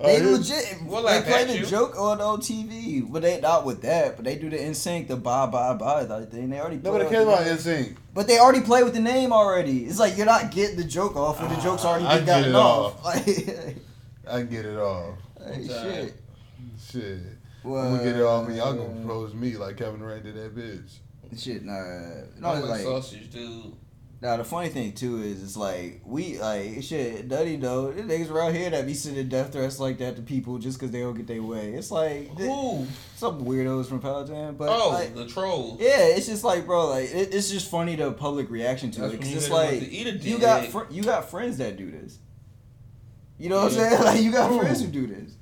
Uh, 0.00 0.06
They 0.08 0.18
here's- 0.18 0.38
legit. 0.50 0.82
We'll 0.84 1.02
they 1.02 1.06
laugh 1.06 1.24
play 1.24 1.42
at 1.42 1.48
the 1.48 1.58
you. 1.58 1.66
joke 1.66 1.96
on 1.98 2.20
on 2.20 2.40
TV, 2.40 3.00
but 3.10 3.22
they 3.22 3.40
not 3.40 3.64
with 3.64 3.80
that. 3.82 4.16
But 4.16 4.24
they 4.24 4.34
do 4.36 4.50
the 4.50 4.56
NSYNC, 4.58 5.06
the 5.08 5.16
bye 5.16 5.46
bye 5.46 5.74
bye 5.74 6.04
type 6.04 6.30
thing. 6.32 6.50
They 6.50 6.58
already. 6.58 6.76
Nobody 6.82 7.04
play 7.04 7.12
cares 7.14 7.26
with 7.26 7.34
about 7.34 7.44
the 7.62 7.70
name. 7.72 7.84
NSYNC. 7.84 7.96
But 8.12 8.26
they 8.26 8.38
already 8.38 8.60
play 8.62 8.82
with 8.82 8.92
the 8.94 9.00
name 9.00 9.32
already. 9.32 9.84
It's 9.86 9.98
like 10.00 10.16
you're 10.16 10.26
not 10.26 10.50
getting 10.50 10.76
the 10.76 10.84
joke 10.84 11.14
off 11.16 11.40
when 11.40 11.48
the 11.54 11.60
joke's 11.62 11.84
already 11.84 12.06
I 12.06 12.16
been 12.16 12.26
get 12.26 12.32
gotten 12.42 12.50
it 12.50 12.56
off. 12.56 13.04
off. 13.04 13.14
Like, 13.14 13.76
I 14.26 14.42
get 14.42 14.64
it 14.64 14.78
off. 14.78 15.16
hey, 15.46 15.68
shit. 15.68 16.14
Shit. 16.90 17.18
Well, 17.62 17.82
I'm 17.84 17.92
gonna 17.96 18.04
get 18.04 18.16
it 18.16 18.22
off 18.22 18.46
and 18.48 18.56
y'all 18.56 18.72
gonna 18.74 18.94
propose 19.00 19.32
me 19.34 19.56
like 19.56 19.76
Kevin 19.76 20.00
Durant 20.00 20.24
did 20.24 20.34
that 20.36 20.54
bitch. 20.56 20.98
Shit, 21.38 21.64
nah. 21.64 21.72
I 21.74 22.24
No, 22.38 22.52
it's 22.52 22.60
like 22.62 22.70
like, 22.70 22.80
sausage, 22.82 23.30
dude. 23.30 23.74
Now 24.22 24.38
the 24.38 24.44
funny 24.44 24.70
thing 24.70 24.92
too 24.92 25.20
is 25.20 25.42
it's 25.42 25.56
like 25.56 26.00
we 26.04 26.38
like 26.38 26.82
shit. 26.82 27.28
Duddy 27.28 27.56
though, 27.56 27.92
the 27.92 28.02
niggas 28.02 28.30
around 28.30 28.54
here 28.54 28.70
that 28.70 28.86
be 28.86 28.94
sending 28.94 29.28
death 29.28 29.52
threats 29.52 29.78
like 29.78 29.98
that 29.98 30.16
to 30.16 30.22
people 30.22 30.56
just 30.58 30.78
because 30.78 30.90
they 30.92 31.00
don't 31.00 31.14
get 31.14 31.26
their 31.26 31.42
way. 31.42 31.74
It's 31.74 31.90
like 31.90 32.34
th- 32.36 32.48
Who? 32.48 32.86
some 33.16 33.44
weirdos 33.44 33.86
from 33.86 34.00
Peloton, 34.00 34.54
but 34.56 34.70
Oh, 34.70 34.90
like, 34.90 35.14
the 35.14 35.26
troll. 35.26 35.76
yeah, 35.78 35.98
it's 36.06 36.26
just 36.26 36.42
like 36.42 36.64
bro, 36.64 36.88
like 36.88 37.10
it, 37.10 37.34
it's 37.34 37.50
just 37.50 37.70
funny 37.70 37.96
the 37.96 38.12
public 38.12 38.48
reaction 38.50 38.90
to 38.92 39.00
That's 39.02 39.12
it 39.14 39.16
because 39.18 39.30
you 39.32 39.36
it's 39.36 39.46
hit 39.48 39.54
'em 39.54 39.66
with 39.74 39.82
like 39.82 39.92
eat 39.92 40.06
a 40.06 40.10
you 40.28 40.38
got 40.38 40.66
fr- 40.68 40.90
you 40.90 41.02
got 41.02 41.28
friends 41.30 41.58
that 41.58 41.76
do 41.76 41.90
this. 41.90 42.18
You 43.38 43.50
know 43.50 43.56
what 43.64 43.72
I'm 43.72 43.78
saying? 43.78 44.00
Like 44.04 44.22
you 44.22 44.32
got 44.32 44.48
Who? 44.48 44.60
friends 44.60 44.80
who 44.80 44.86
do 44.88 45.06
this. 45.06 45.32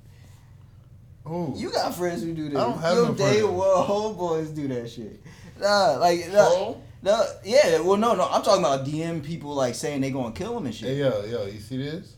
Ooh. 1.29 1.55
You 1.57 1.71
got 1.71 1.95
friends 1.95 2.23
who 2.25 2.33
do 2.35 2.49
this. 2.49 2.59
I 2.59 2.65
don't 2.65 2.81
have 2.81 2.97
Your 2.97 3.07
no 3.11 3.15
day 3.15 3.41
friends. 3.43 3.53
one 3.53 3.69
homeboys 3.87 4.55
do 4.57 4.67
that 4.69 4.91
shit. 4.91 5.23
Nah, 5.61 5.93
like 6.01 6.27
nah, 6.33 6.49
Troll? 6.49 6.83
No, 7.03 7.25
yeah. 7.45 7.81
Well, 7.81 7.97
no, 7.97 8.15
no. 8.15 8.29
I'm 8.29 8.43
talking 8.43 8.65
about 8.65 8.87
DM 8.87 9.23
people 9.25 9.55
like 9.55 9.75
saying 9.75 10.01
they 10.01 10.11
gonna 10.11 10.33
kill 10.35 10.57
him 10.57 10.67
and 10.67 10.75
shit. 10.75 10.89
Hey 10.89 10.99
yo, 10.99 11.25
yo, 11.25 11.47
you 11.47 11.59
see 11.61 11.77
this? 11.79 12.17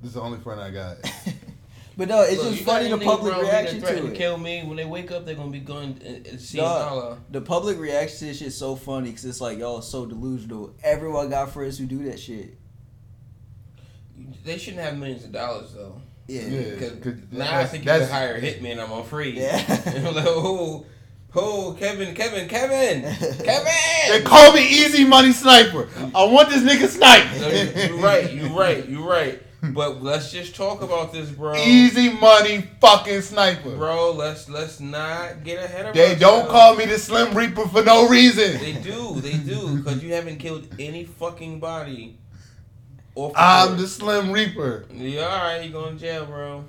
This 0.00 0.08
is 0.08 0.14
the 0.14 0.20
only 0.20 0.38
friend 0.38 0.60
I 0.60 0.70
got. 0.70 0.96
But 1.96 2.06
no, 2.06 2.22
it's 2.22 2.40
Look, 2.40 2.52
just 2.52 2.64
funny 2.64 2.88
the 2.88 2.96
public 2.98 3.32
around 3.32 3.42
me 3.42 3.50
that 3.50 3.60
reaction 3.62 3.80
threaten 3.80 4.04
to 4.04 4.12
it. 4.12 4.16
kill 4.16 4.38
me. 4.38 4.62
When 4.62 4.76
they 4.76 4.84
wake 4.84 5.10
up, 5.10 5.26
they're 5.26 5.34
gonna 5.34 5.50
be 5.50 5.58
going 5.58 6.00
and, 6.06 6.24
and 6.28 6.40
see 6.40 6.58
a 6.58 6.60
Dog. 6.60 6.88
dollar. 6.88 7.18
The 7.32 7.40
public 7.40 7.76
reaction 7.76 8.18
to 8.20 8.24
this 8.26 8.38
shit 8.38 8.52
so 8.52 8.76
funny 8.76 9.08
because 9.10 9.24
it's 9.24 9.40
like 9.40 9.58
y'all 9.58 9.82
so 9.82 10.06
delusional. 10.06 10.72
Everyone 10.84 11.28
got 11.28 11.50
friends 11.50 11.76
who 11.76 11.86
do 11.86 12.04
that 12.04 12.20
shit. 12.20 12.56
They 14.44 14.58
shouldn't 14.58 14.82
have 14.82 14.96
millions 14.96 15.24
of 15.24 15.32
dollars 15.32 15.72
though. 15.74 16.00
Yeah. 16.28 16.42
Yeah. 16.42 16.70
Because 16.74 16.92
'cause 17.00 17.14
now 17.32 17.58
I 17.58 17.64
think 17.64 17.82
you 17.84 17.90
can 17.90 17.98
that's- 18.00 18.10
hire 18.12 18.36
a 18.36 18.40
hitman. 18.40 18.78
I'm 18.78 18.92
on 18.92 19.04
free. 19.04 19.32
Yeah. 19.38 19.56
Like, 20.12 20.24
oh, 20.28 20.86
oh, 21.34 21.76
Kevin, 21.78 22.14
Kevin, 22.14 22.48
Kevin, 22.48 23.02
Kevin. 23.02 24.10
They 24.10 24.22
call 24.24 24.52
me 24.52 24.66
Easy 24.66 25.04
Money 25.04 25.32
Sniper. 25.32 25.88
I 26.14 26.24
want 26.24 26.48
this 26.50 26.62
nigga 26.62 26.88
sniped. 26.88 27.40
No, 27.40 27.48
you- 27.48 27.94
you're 27.94 27.98
right. 28.02 28.32
You're 28.32 28.50
right. 28.50 28.88
You're 28.88 29.08
right. 29.08 29.42
But 29.60 30.02
let's 30.04 30.30
just 30.30 30.54
talk 30.54 30.82
about 30.82 31.12
this, 31.12 31.30
bro. 31.30 31.56
Easy 31.56 32.10
Money 32.12 32.62
fucking 32.80 33.22
sniper. 33.22 33.74
Bro, 33.74 34.12
let's 34.12 34.48
let's 34.48 34.78
not 34.78 35.42
get 35.42 35.64
ahead 35.64 35.86
of 35.86 35.94
They 35.94 36.14
don't 36.14 36.48
call 36.48 36.76
me 36.76 36.86
the 36.86 36.96
Slim 36.96 37.34
Reaper 37.36 37.66
for 37.66 37.82
no 37.82 38.08
reason. 38.08 38.60
They 38.60 38.74
do. 38.74 39.20
They 39.20 39.36
do. 39.36 39.78
Because 39.78 40.00
you 40.00 40.14
haven't 40.14 40.36
killed 40.36 40.68
any 40.78 41.04
fucking 41.04 41.58
body. 41.58 42.18
I'm 43.34 43.76
the 43.76 43.88
Slim 43.88 44.30
Reaper. 44.30 44.86
Yeah, 44.94 45.22
all 45.22 45.38
right. 45.38 45.64
You 45.64 45.70
going 45.72 45.94
to 45.96 46.00
jail, 46.00 46.26
bro? 46.26 46.64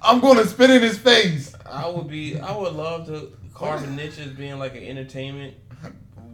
I'm 0.00 0.20
gonna 0.20 0.46
spit 0.46 0.70
in 0.70 0.80
his 0.80 0.96
face. 0.96 1.54
I 1.70 1.88
would 1.88 2.08
be. 2.08 2.38
I 2.38 2.56
would 2.56 2.72
love 2.72 3.06
to 3.08 3.32
carve 3.54 3.84
a 3.84 3.86
niche 3.90 4.18
as 4.18 4.28
being 4.32 4.58
like 4.58 4.74
an 4.76 4.82
entertainment 4.84 5.54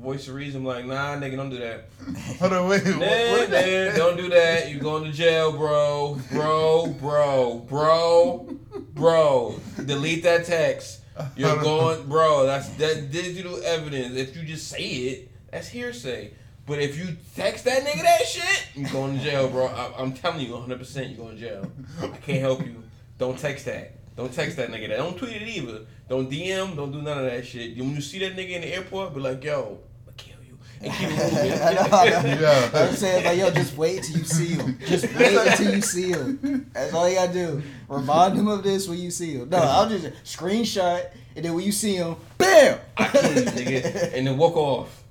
voice 0.01 0.29
of 0.29 0.35
reason. 0.35 0.65
Like, 0.65 0.85
nah, 0.87 1.17
nigga, 1.17 1.37
don't 1.37 1.51
do 1.51 1.59
that. 1.59 1.89
Hold 2.39 2.53
on, 2.53 2.69
wait. 2.69 2.85
Nah, 2.87 2.93
what- 2.99 3.39
what- 3.41 3.51
nah, 3.51 3.97
don't 3.97 4.17
do 4.17 4.29
that. 4.31 4.71
You 4.71 4.79
going 4.79 5.05
to 5.05 5.13
jail, 5.13 5.53
bro, 5.53 6.19
bro, 6.31 6.87
bro, 7.01 7.59
bro, 7.69 8.57
bro. 8.95 9.61
Delete 9.85 10.23
that 10.23 10.45
text. 10.45 11.01
You're 11.37 11.61
going, 11.61 12.07
bro. 12.09 12.47
That's 12.47 12.69
that 12.77 13.11
digital 13.11 13.61
evidence. 13.65 14.15
If 14.17 14.37
you 14.37 14.43
just 14.45 14.69
say 14.69 14.85
it, 14.85 15.31
that's 15.50 15.67
hearsay. 15.69 16.33
But 16.65 16.78
if 16.81 16.97
you 16.99 17.17
text 17.35 17.65
that 17.65 17.83
nigga 17.83 18.02
that 18.02 18.25
shit, 18.26 18.67
you 18.76 18.87
going 18.89 19.19
to 19.19 19.25
jail, 19.25 19.49
bro. 19.49 19.67
I, 19.67 19.91
I'm 19.99 20.13
telling 20.13 20.47
you, 20.47 20.52
100, 20.52 20.78
percent 20.78 21.09
you 21.11 21.17
going 21.17 21.35
to 21.37 21.41
jail. 21.41 21.73
I 22.00 22.09
can't 22.19 22.41
help 22.41 22.61
you. 22.65 22.85
Don't 23.19 23.37
text 23.39 23.65
that. 23.65 23.95
Don't 24.19 24.33
text 24.33 24.57
that 24.57 24.69
nigga 24.71 24.89
that. 24.89 24.97
Don't 24.97 25.17
tweet 25.17 25.31
it 25.41 25.47
either. 25.47 25.83
Don't 26.09 26.28
DM. 26.28 26.75
Don't 26.75 26.91
do 26.91 27.00
none 27.00 27.19
of 27.19 27.25
that 27.26 27.47
shit. 27.47 27.78
When 27.78 27.95
you 27.95 28.00
see 28.00 28.19
that 28.19 28.35
nigga 28.35 28.50
in 28.50 28.63
the 28.63 28.75
airport, 28.75 29.15
be 29.15 29.21
like, 29.21 29.45
yo, 29.45 29.78
I'ma 30.02 30.13
kill 30.17 30.43
you. 30.45 30.59
And 30.81 30.93
keep 30.93 31.09
moving. 31.09 31.52
I 31.63 31.73
know, 31.75 31.89
I 31.93 32.11
know. 32.11 32.41
Yeah. 32.41 32.71
I'm 32.75 32.95
saying 32.97 33.25
like 33.25 33.39
yo, 33.39 33.49
just 33.52 33.76
wait 33.76 34.02
till 34.02 34.19
you 34.19 34.25
see 34.25 34.54
him. 34.54 34.76
Just 34.87 35.04
wait 35.17 35.37
until 35.37 35.73
you 35.73 35.81
see 35.81 36.09
him. 36.11 36.69
That's 36.75 36.93
all 36.93 37.09
you 37.09 37.15
gotta 37.15 37.33
do. 37.33 37.63
Remind 37.89 38.37
him 38.37 38.49
of 38.49 38.65
this 38.65 38.89
when 38.89 38.99
you 38.99 39.13
see 39.13 39.35
him. 39.35 39.50
No, 39.50 39.59
I'll 39.59 39.89
just 39.89 40.07
screenshot 40.25 41.13
and 41.37 41.45
then 41.45 41.54
when 41.54 41.65
you 41.65 41.71
see 41.71 41.95
him, 41.95 42.17
bam. 42.39 42.81
I 42.97 43.07
kill 43.07 43.23
you, 43.37 43.43
nigga. 43.43 44.13
And 44.15 44.26
then 44.26 44.37
walk 44.37 44.57
off. 44.57 45.04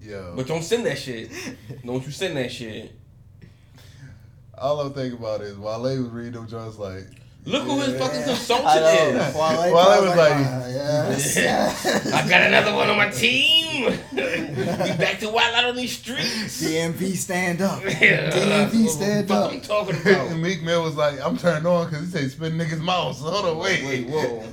Yo, 0.00 0.34
But 0.36 0.46
don't 0.46 0.62
send 0.62 0.86
that 0.86 0.96
shit. 0.96 1.28
Don't 1.84 2.06
you 2.06 2.12
send 2.12 2.36
that 2.36 2.52
shit. 2.52 2.92
all 4.56 4.80
I'm 4.80 4.92
thinking 4.92 5.18
about 5.18 5.40
is 5.40 5.56
while 5.56 5.82
they 5.82 5.98
was 5.98 6.08
reading 6.10 6.34
them 6.34 6.46
joints 6.46 6.78
like. 6.78 7.06
Look 7.44 7.64
who 7.64 7.80
his 7.80 7.98
fucking 7.98 8.20
I 8.20 8.24
consultant 8.24 8.66
know. 9.16 9.20
is. 9.20 9.34
Wale, 9.34 9.74
Wale 9.74 10.02
was 10.06 10.16
like- 10.16 10.32
"Ah, 10.32 10.66
yes, 10.68 11.36
yes. 11.36 12.06
I 12.12 12.28
got 12.28 12.42
another 12.42 12.72
one 12.74 12.88
on 12.88 12.96
my 12.96 13.08
team. 13.10 13.86
we 14.12 14.18
back 14.96 15.18
to 15.20 15.28
wild 15.28 15.54
out 15.56 15.64
on 15.64 15.76
these 15.76 15.98
streets. 15.98 16.62
DMV 16.62 17.16
stand 17.16 17.60
up. 17.62 17.82
Yeah, 18.00 18.30
DMV 18.30 18.88
stand 18.88 19.26
the 19.28 19.34
fuck 19.34 19.46
up. 19.46 19.52
I'm 19.52 19.60
talking 19.60 20.00
about. 20.00 20.36
Meek 20.36 20.62
Mill 20.62 20.84
was 20.84 20.94
like, 20.94 21.20
I'm 21.20 21.36
turned 21.36 21.66
on 21.66 21.86
because 21.90 22.04
he 22.06 22.10
said 22.12 22.30
spit 22.30 22.52
in 22.52 22.58
niggas' 22.58 22.78
mouths. 22.80 23.18
Hold 23.20 23.44
on, 23.44 23.58
wait. 23.58 23.84
Wait, 23.84 24.08
whoa. 24.08 24.44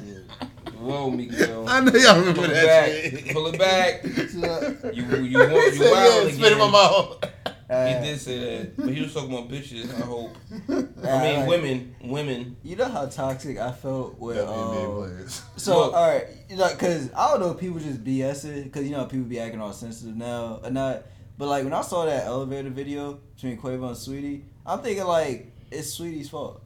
Whoa, 0.80 1.10
Miguel. 1.12 1.68
I 1.70 1.82
know 1.82 1.92
y'all 1.92 2.20
remember 2.20 2.42
Pull 2.42 2.52
it 2.52 2.54
that 2.54 3.24
back. 3.26 3.34
Pull 3.34 3.48
it 3.48 3.60
back. 3.60 4.02
So, 4.30 4.92
You 4.94 5.04
you 5.24 5.38
want 5.40 5.76
you 5.76 5.82
wild 5.92 6.28
yeah, 6.28 6.32
spit 6.32 6.52
in 6.54 6.58
my 6.58 6.66
again. 6.66 7.29
Mouth. 7.70 8.04
He 8.04 8.10
did 8.10 8.20
say 8.20 8.40
that, 8.40 8.78
but 8.78 8.90
he 8.90 9.02
was 9.02 9.14
talking 9.14 9.32
about 9.32 9.50
bitches. 9.50 9.94
I 9.96 10.06
hope. 10.06 10.36
I 10.70 11.22
mean, 11.22 11.40
like, 11.42 11.48
women, 11.48 11.96
women. 12.02 12.58
You 12.64 12.76
know 12.76 12.90
how 12.90 13.06
toxic 13.06 13.60
I 13.60 13.72
felt 13.72 14.18
with 14.18 14.38
WNBA 14.38 14.86
um, 14.86 14.96
players. 14.96 15.44
So 15.58 15.78
Look. 15.78 15.94
all 15.94 16.08
right, 16.08 16.26
you 16.50 16.56
know, 16.56 16.68
cause 16.76 17.12
I 17.16 17.30
don't 17.30 17.42
know 17.42 17.52
if 17.52 17.60
people 17.60 17.80
just 17.80 18.04
BSing, 18.04 18.72
cause 18.74 18.84
you 18.86 18.92
know 18.92 19.06
people 19.06 19.26
be 19.26 19.40
acting 19.40 19.62
all 19.62 19.72
sensitive 19.72 20.16
now 20.16 20.62
or 20.64 20.72
not. 20.72 21.04
But 21.38 21.48
like 21.48 21.64
when 21.64 21.74
I 21.74 21.82
saw 21.82 22.06
that 22.06 22.26
elevator 22.26 22.70
video 22.70 23.20
between 23.36 23.58
Quavo 23.58 23.88
and 23.88 23.96
Saweetie, 23.96 24.44
I'm 24.66 24.80
thinking 24.82 25.06
like 25.06 25.54
it's 25.72 25.98
Saweetie's 25.98 26.30
fault. 26.30 26.64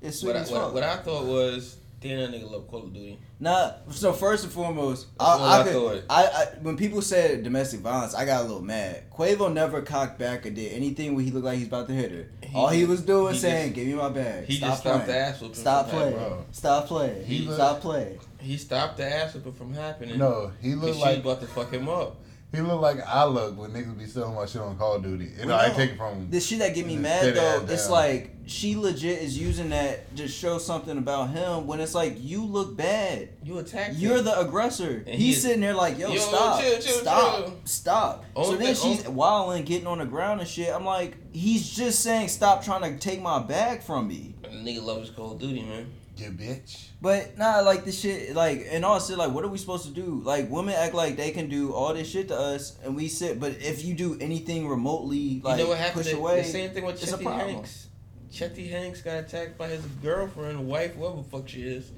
It's 0.00 0.22
What 0.22 0.36
I, 0.36 0.40
Saweetie's 0.40 0.50
what, 0.52 0.60
fault. 0.60 0.74
what 0.74 0.82
I 0.84 0.96
thought 0.98 1.24
was, 1.26 1.76
damn, 2.02 2.18
that 2.18 2.30
nigga 2.32 2.50
love 2.50 2.68
Call 2.68 2.84
of 2.84 2.92
Duty. 2.92 3.18
Nah, 3.40 3.72
so 3.90 4.12
first 4.12 4.44
and 4.44 4.52
foremost, 4.52 5.06
I, 5.18 5.36
I, 5.36 5.60
I 5.60 5.62
could. 5.64 6.04
I, 6.10 6.24
I 6.26 6.44
when 6.62 6.76
people 6.76 7.00
said 7.02 7.42
domestic 7.44 7.80
violence, 7.80 8.14
I 8.14 8.24
got 8.24 8.40
a 8.40 8.44
little 8.44 8.62
mad. 8.62 9.10
Quavo 9.10 9.52
never 9.52 9.82
cocked 9.82 10.18
back 10.18 10.44
or 10.46 10.50
did 10.50 10.72
anything 10.72 11.14
where 11.14 11.24
he 11.24 11.30
looked 11.30 11.44
like 11.46 11.58
he's 11.58 11.66
about 11.68 11.88
to 11.88 11.94
hit 11.94 12.10
her. 12.12 12.26
He 12.42 12.56
All 12.56 12.68
he 12.68 12.84
was 12.84 13.02
doing 13.02 13.34
he 13.34 13.38
saying, 13.40 13.66
just- 13.68 13.74
"Give 13.76 13.86
me 13.86 13.94
my 13.94 14.08
bag." 14.10 14.44
He 14.44 14.56
Stop 14.56 14.68
just 14.70 14.80
stopped 14.82 15.04
playing. 15.04 15.20
the 15.20 15.26
ass 15.26 15.40
whooping. 15.40 15.54
Stop 15.56 15.88
from 15.88 15.98
playing. 15.98 16.12
happening. 16.18 16.36
bro. 16.38 16.46
Stop 16.52 16.86
playing. 16.86 17.24
He 17.24 17.38
look- 17.46 17.54
Stop 17.54 17.80
playing. 17.80 18.18
He 18.40 18.56
stopped 18.56 18.96
the 18.96 19.06
ass 19.12 19.34
whooping 19.34 19.52
from 19.52 19.74
happening. 19.74 20.18
No, 20.18 20.52
he 20.60 20.72
Cause 20.72 20.82
looked 20.82 20.96
she 20.96 21.00
like 21.02 21.24
was 21.24 21.34
about 21.34 21.40
to 21.42 21.46
fuck 21.46 21.70
him 21.72 21.88
up. 21.88 22.16
He 22.52 22.60
looked 22.60 22.82
like 22.82 22.98
I 23.06 23.24
look 23.24 23.56
when 23.58 23.70
niggas 23.72 23.98
be 23.98 24.06
selling 24.06 24.34
my 24.34 24.46
shit 24.46 24.60
on 24.62 24.76
Call 24.76 24.94
of 24.96 25.02
Duty. 25.02 25.30
And 25.40 25.48
Well, 25.50 25.58
I 25.58 25.68
no. 25.68 25.74
take 25.74 25.90
it 25.92 25.96
from 25.96 26.28
The 26.30 26.40
shit 26.40 26.58
that 26.60 26.74
get 26.74 26.86
me 26.86 26.96
mad 26.96 27.34
though, 27.34 27.64
it's 27.68 27.84
down. 27.84 27.92
like 27.92 28.30
she 28.44 28.74
legit 28.76 29.22
is 29.22 29.38
using 29.38 29.70
that 29.70 30.14
to 30.16 30.26
show 30.28 30.58
something 30.58 30.98
about 30.98 31.30
him 31.30 31.66
when 31.66 31.80
it's 31.80 31.94
like 31.94 32.16
you 32.22 32.44
look 32.44 32.76
bad. 32.76 33.30
You 33.42 33.58
attack. 33.58 33.92
You're 33.94 34.18
him. 34.18 34.24
the 34.24 34.40
aggressor. 34.40 35.04
And 35.06 35.14
He's 35.14 35.36
he 35.36 35.40
sitting 35.40 35.60
there 35.60 35.74
like, 35.74 35.98
yo, 35.98 36.08
Yo, 36.12 36.18
stop, 36.18 36.60
chill, 36.60 36.78
chill, 36.80 36.98
stop, 36.98 37.38
chill. 37.44 37.54
stop. 37.64 38.24
so 38.36 38.56
then 38.56 38.74
thing- 38.74 38.96
she's 38.96 39.08
wilding, 39.08 39.64
getting 39.64 39.86
on 39.86 39.98
the 39.98 40.04
ground 40.06 40.40
and 40.40 40.48
shit. 40.48 40.74
I'm 40.74 40.84
like, 40.84 41.16
he's 41.32 41.70
just 41.70 42.00
saying, 42.00 42.28
stop 42.28 42.62
trying 42.64 42.82
to 42.92 42.98
take 42.98 43.22
my 43.22 43.38
bag 43.38 43.82
from 43.82 44.08
me. 44.08 44.34
nigga 44.44 44.82
loves 44.82 45.08
Call 45.10 45.32
of 45.32 45.38
Duty, 45.38 45.62
man. 45.62 45.86
You 46.22 46.30
bitch. 46.30 46.88
But 47.00 47.36
nah, 47.36 47.60
like 47.60 47.84
this 47.84 48.00
shit, 48.00 48.34
like 48.34 48.66
and 48.70 48.84
also 48.84 49.16
like, 49.16 49.32
what 49.32 49.44
are 49.44 49.48
we 49.48 49.58
supposed 49.58 49.86
to 49.86 49.92
do? 49.92 50.20
Like 50.24 50.50
women 50.50 50.74
act 50.74 50.94
like 50.94 51.16
they 51.16 51.30
can 51.30 51.48
do 51.48 51.72
all 51.72 51.92
this 51.94 52.08
shit 52.08 52.28
to 52.28 52.36
us, 52.36 52.78
and 52.84 52.96
we 52.96 53.08
sit. 53.08 53.38
But 53.40 53.52
if 53.60 53.84
you 53.84 53.94
do 53.94 54.16
anything 54.20 54.68
remotely, 54.68 55.40
like 55.42 55.58
you 55.58 55.64
know 55.64 55.70
what 55.70 55.78
happened? 55.78 56.04
push 56.04 56.12
The- 56.12 56.18
away, 56.18 56.42
the 56.42 56.48
same 56.48 56.70
thing 56.70 56.84
with 56.84 57.02
it's 57.02 57.12
a 57.12 57.18
Chetty. 57.18 57.36
Hanks. 57.36 57.88
Chetty 58.32 58.70
Hanks 58.70 59.02
got 59.02 59.18
attacked 59.24 59.58
by 59.58 59.68
his 59.68 59.84
girlfriend, 60.02 60.66
wife, 60.66 60.94
whoever 60.94 61.16
the 61.16 61.24
fuck 61.24 61.48
she 61.48 61.62
is, 61.62 61.90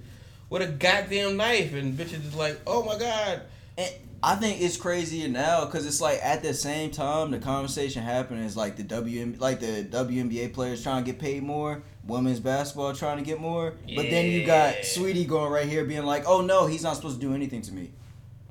with 0.50 0.62
a 0.62 0.66
goddamn 0.66 1.36
knife, 1.36 1.74
and 1.74 1.96
bitches 1.96 2.26
is 2.26 2.34
like, 2.34 2.60
oh 2.66 2.82
my 2.82 2.98
god. 2.98 3.42
And 3.78 3.92
I 4.22 4.36
think 4.36 4.62
it's 4.62 4.78
crazier 4.78 5.28
now 5.28 5.66
because 5.66 5.84
it's 5.84 6.00
like 6.00 6.18
at 6.22 6.42
the 6.42 6.54
same 6.54 6.90
time 6.90 7.30
the 7.30 7.38
conversation 7.38 8.02
happening 8.02 8.44
is 8.44 8.56
like 8.56 8.76
the 8.76 8.82
WM 8.82 9.36
like 9.38 9.60
the 9.60 9.84
WNBA 9.84 10.52
players 10.54 10.82
trying 10.82 11.04
to 11.04 11.12
get 11.12 11.20
paid 11.20 11.42
more, 11.42 11.82
women's 12.06 12.40
basketball 12.40 12.94
trying 12.94 13.18
to 13.18 13.24
get 13.24 13.40
more. 13.40 13.74
But 13.94 14.10
then 14.10 14.30
you 14.30 14.44
got 14.46 14.76
Saweetie 14.76 15.26
going 15.26 15.50
right 15.50 15.68
here 15.68 15.84
being 15.84 16.04
like, 16.04 16.24
"Oh 16.26 16.40
no, 16.40 16.66
he's 16.66 16.82
not 16.82 16.96
supposed 16.96 17.20
to 17.20 17.26
do 17.26 17.34
anything 17.34 17.62
to 17.62 17.72
me." 17.72 17.92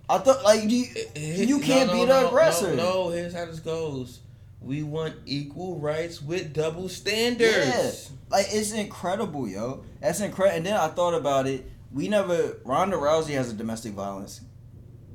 I 0.09 0.17
thought 0.17 0.43
like 0.43 0.69
you, 0.69 0.85
you 1.15 1.59
can't 1.59 1.87
No, 1.87 1.93
be 1.93 1.99
no, 1.99 2.05
the 2.05 2.21
no, 2.21 2.27
aggressor. 2.27 2.75
No, 2.75 3.09
here's 3.09 3.33
how 3.33 3.45
this 3.45 3.59
goes. 3.59 4.19
We 4.61 4.83
want 4.83 5.15
equal 5.25 5.79
rights 5.79 6.21
with 6.21 6.53
double 6.53 6.87
standards. 6.89 8.11
Like 8.29 8.47
it's 8.49 8.71
incredible, 8.71 9.47
yo. 9.47 9.83
That's 10.01 10.19
incredible. 10.21 10.57
And 10.57 10.65
then 10.65 10.75
I 10.75 10.87
thought 10.87 11.13
about 11.13 11.47
it. 11.47 11.69
We 11.91 12.07
never 12.07 12.57
Ronda 12.65 12.97
Rousey 12.97 13.35
has 13.35 13.51
a 13.51 13.53
domestic 13.53 13.93
violence 13.93 14.41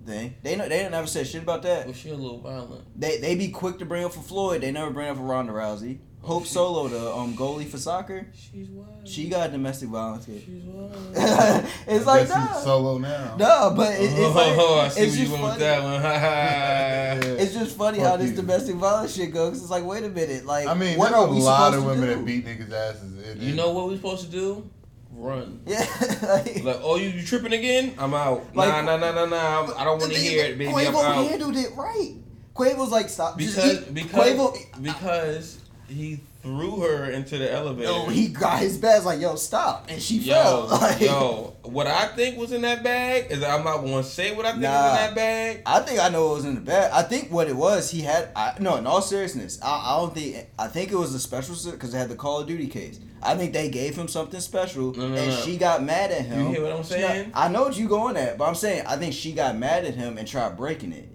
thing. 0.06 0.34
They 0.42 0.56
know 0.56 0.68
they 0.68 0.88
never 0.88 1.06
said 1.06 1.26
shit 1.26 1.42
about 1.42 1.62
that. 1.62 1.86
Well, 1.86 1.94
she 1.94 2.10
a 2.10 2.14
little 2.14 2.40
violent. 2.40 2.84
They 2.98 3.18
they 3.18 3.34
be 3.34 3.48
quick 3.48 3.78
to 3.78 3.84
bring 3.84 4.04
up 4.04 4.12
for 4.12 4.20
Floyd. 4.20 4.62
They 4.62 4.72
never 4.72 4.90
bring 4.90 5.08
up 5.08 5.16
for 5.16 5.22
Ronda 5.22 5.52
Rousey. 5.52 5.98
Hope 6.22 6.44
she- 6.44 6.50
Solo, 6.50 6.88
the 6.88 7.10
um 7.14 7.34
goalie 7.34 7.66
for 7.66 7.78
soccer, 7.78 8.26
She's 8.34 8.68
wild. 8.68 9.08
she 9.08 9.28
got 9.28 9.50
domestic 9.50 9.88
violence. 9.88 10.26
Case. 10.26 10.42
She's 10.44 10.62
wild. 10.64 10.92
it's 11.14 12.06
I 12.06 12.16
like 12.18 12.28
guess 12.28 12.36
nah, 12.36 12.52
solo 12.60 12.98
now. 12.98 13.36
no, 13.38 13.72
but 13.74 13.94
it, 13.94 14.10
it's 14.12 14.34
like 14.34 14.52
oh, 14.58 14.80
I 14.84 14.88
see 14.88 15.00
it's 15.02 15.12
where 15.16 15.20
you 15.22 15.28
just 15.28 15.40
funny. 15.40 15.58
that 15.60 15.82
one. 15.82 16.02
Yeah. 16.02 17.14
It's 17.38 17.54
just 17.54 17.76
funny 17.76 18.00
how 18.00 18.16
this 18.16 18.30
you. 18.30 18.36
domestic 18.36 18.74
violence 18.76 19.14
shit 19.14 19.32
goes. 19.32 19.52
'cause 19.52 19.62
It's 19.62 19.70
like, 19.70 19.84
wait 19.84 20.04
a 20.04 20.08
minute, 20.08 20.44
like 20.44 20.66
I 20.66 20.74
mean, 20.74 20.98
what 20.98 21.12
are 21.12 21.26
a 21.26 21.30
we 21.30 21.38
lot 21.40 21.72
of 21.72 21.80
supposed 21.80 22.00
to 22.00 22.00
women 22.02 22.08
do? 22.08 22.14
that 22.16 22.26
beat 22.26 22.44
niggas' 22.46 22.72
asses. 22.72 23.26
and- 23.28 23.40
you 23.42 23.54
know 23.54 23.70
what 23.70 23.86
we're 23.88 23.96
supposed 23.96 24.24
to 24.26 24.30
do? 24.30 24.68
Run. 25.12 25.60
Yeah, 25.66 25.86
like, 26.22 26.62
Like, 26.62 26.80
oh, 26.82 26.96
you, 26.96 27.08
you 27.08 27.22
tripping 27.24 27.52
again? 27.52 27.94
I'm 27.98 28.12
out. 28.12 28.54
Like- 28.54 28.68
nah, 28.68 28.82
nah, 28.82 28.96
nah, 28.96 29.12
nah, 29.12 29.24
nah. 29.26 29.74
I 29.78 29.84
don't 29.84 29.98
want 30.00 30.12
to 30.12 30.18
hear 30.18 30.44
it, 30.44 30.58
baby. 30.58 30.70
I'm 30.70 30.92
Quavo 30.92 31.02
out. 31.02 31.26
handled 31.26 31.56
it 31.56 31.70
right. 31.76 32.14
Quavo's 32.54 32.90
like, 32.90 33.08
stop. 33.08 33.36
Because 33.38 33.82
eat- 33.82 33.94
because 33.94 34.34
Quavo, 34.36 34.82
because 34.82 35.57
he 35.88 36.20
threw 36.42 36.80
her 36.80 37.10
into 37.10 37.36
the 37.38 37.50
elevator. 37.52 37.88
no, 37.90 38.06
he 38.06 38.28
got 38.28 38.60
his 38.60 38.78
bag. 38.78 39.04
Like, 39.04 39.20
yo, 39.20 39.34
stop, 39.36 39.86
and 39.88 40.00
she 40.00 40.18
Yo, 40.18 40.34
fell. 40.34 40.68
Like, 40.80 41.00
yo, 41.00 41.54
what 41.62 41.86
I 41.86 42.06
think 42.08 42.38
was 42.38 42.52
in 42.52 42.62
that 42.62 42.82
bag 42.82 43.26
is 43.30 43.42
I'm 43.42 43.64
not 43.64 43.78
going 43.78 44.02
to 44.02 44.08
say 44.08 44.34
what 44.34 44.46
I 44.46 44.50
think 44.52 44.62
Nah. 44.62 44.70
was 44.70 44.90
in 44.90 44.96
that 45.06 45.14
bag. 45.14 45.62
I 45.66 45.80
think 45.80 46.00
I 46.00 46.08
know 46.10 46.26
what 46.28 46.36
was 46.36 46.44
in 46.44 46.54
the 46.54 46.60
bag. 46.60 46.90
I 46.92 47.02
think 47.02 47.30
what 47.32 47.48
it 47.48 47.56
was, 47.56 47.90
he 47.90 48.00
had. 48.02 48.28
I, 48.36 48.54
no, 48.60 48.76
in 48.76 48.86
all 48.86 49.02
seriousness, 49.02 49.58
I, 49.62 49.94
I 49.94 49.96
don't 50.00 50.14
think. 50.14 50.46
I 50.58 50.68
think 50.68 50.92
it 50.92 50.96
was 50.96 51.14
a 51.14 51.18
special 51.20 51.56
because 51.72 51.92
it 51.94 51.98
had 51.98 52.08
the 52.08 52.16
Call 52.16 52.40
of 52.40 52.46
Duty 52.46 52.66
case. 52.68 53.00
I 53.20 53.34
think 53.34 53.52
they 53.52 53.68
gave 53.68 53.96
him 53.96 54.06
something 54.06 54.38
special, 54.38 54.92
No, 54.94 55.08
no, 55.08 55.16
and 55.16 55.28
no. 55.30 55.36
she 55.40 55.56
got 55.56 55.82
mad 55.82 56.12
at 56.12 56.24
him. 56.26 56.46
You 56.46 56.52
hear 56.54 56.62
what 56.62 56.72
I'm 56.72 56.84
saying? 56.84 57.32
I 57.34 57.48
know 57.48 57.64
what 57.64 57.76
you 57.76 57.88
going 57.88 58.16
at, 58.16 58.38
but 58.38 58.44
I'm 58.44 58.54
saying 58.54 58.84
I 58.86 58.96
think 58.96 59.12
she 59.12 59.32
got 59.32 59.56
mad 59.56 59.84
at 59.84 59.94
him 59.94 60.18
and 60.18 60.28
tried 60.28 60.56
breaking 60.56 60.92
it. 60.92 61.07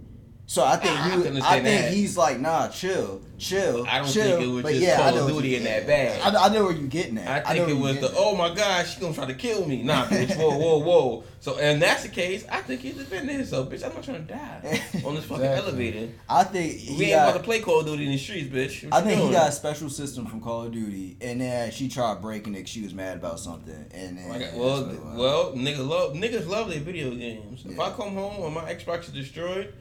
So 0.46 0.64
I 0.64 0.76
think 0.76 1.00
I 1.00 1.04
he, 1.10 1.24
can 1.24 1.34
was- 1.36 1.44
I 1.44 1.54
think 1.62 1.64
that. 1.86 1.94
he's 1.94 2.18
like, 2.18 2.38
nah, 2.40 2.68
chill, 2.68 3.22
chill. 3.38 3.86
I 3.90 4.00
don't 4.00 4.08
chill. 4.12 4.24
think 4.38 4.42
it 4.42 4.48
was 4.54 4.64
but 4.64 4.70
just 4.74 4.82
yeah, 4.84 4.98
Call 4.98 5.18
of 5.20 5.28
Duty 5.30 5.56
in 5.56 5.64
that 5.64 5.88
bag. 5.88 6.20
I, 6.22 6.46
I 6.46 6.50
know 6.50 6.66
where 6.66 6.74
you're 6.74 6.88
getting 6.88 7.18
at. 7.18 7.48
I 7.48 7.54
think 7.54 7.68
where 7.68 7.76
it 7.76 7.80
was 7.80 8.00
the 8.02 8.08
at. 8.10 8.14
oh 8.18 8.36
my 8.36 8.54
god, 8.54 8.86
she 8.86 9.00
gonna 9.00 9.14
try 9.14 9.26
to 9.26 9.34
kill 9.36 9.66
me. 9.66 9.84
Nah, 9.84 10.06
bitch, 10.06 10.36
whoa, 10.38 10.50
whoa, 10.58 10.78
whoa. 10.80 11.24
So 11.40 11.58
and 11.60 11.82
that's 11.82 12.04
the 12.04 12.10
case. 12.10 12.46
I 12.52 12.62
think 12.62 12.82
he's 12.82 12.96
defending 12.96 13.38
himself, 13.38 13.70
bitch. 13.70 13.84
I'm 13.86 13.94
not 13.96 14.04
trying 14.04 14.28
to 14.28 14.34
die 14.34 14.82
on 15.06 15.16
this 15.16 15.24
fucking 15.26 15.46
Exactly. 15.46 15.70
elevator. 15.70 16.10
I 16.30 16.44
think 16.44 16.74
he 16.74 16.98
We 16.98 17.06
ain't 17.06 17.14
got, 17.16 17.30
about 17.30 17.38
to 17.38 17.44
play 17.44 17.62
Call 17.62 17.80
of 17.80 17.86
Duty 17.86 18.06
in 18.06 18.12
the 18.12 18.18
streets, 18.18 18.50
bitch. 18.54 18.84
What 18.84 18.94
I 18.94 19.00
you 19.00 19.16
think 19.16 19.22
he 19.22 19.32
got 19.32 19.48
a 19.50 19.52
special 19.54 19.90
system 19.90 20.26
from 20.26 20.42
Call 20.42 20.64
of 20.64 20.74
Duty, 20.74 21.16
and 21.22 21.40
then 21.40 21.72
she 21.72 21.88
tried 21.88 22.22
breaking 22.22 22.54
it. 22.56 22.68
She 22.68 22.82
was 22.82 22.94
mad 22.94 23.16
about 23.18 23.40
something, 23.40 23.74
and 23.92 24.18
then 24.18 24.26
oh 24.28 24.30
Like, 24.30 24.40
that's 24.42 24.56
well, 24.58 24.84
what 24.86 24.94
it 24.94 25.02
well, 25.18 25.52
niggas 25.54 25.88
love 25.88 26.14
niggas 26.14 26.48
love 26.48 26.70
their 26.70 26.80
video 26.82 27.12
games. 27.16 27.64
If 27.66 27.80
I 27.80 27.92
come 27.92 28.14
home 28.14 28.44
and 28.44 28.54
my 28.54 28.74
Xbox 28.74 29.04
is 29.04 29.10
destroyed, 29.14 29.74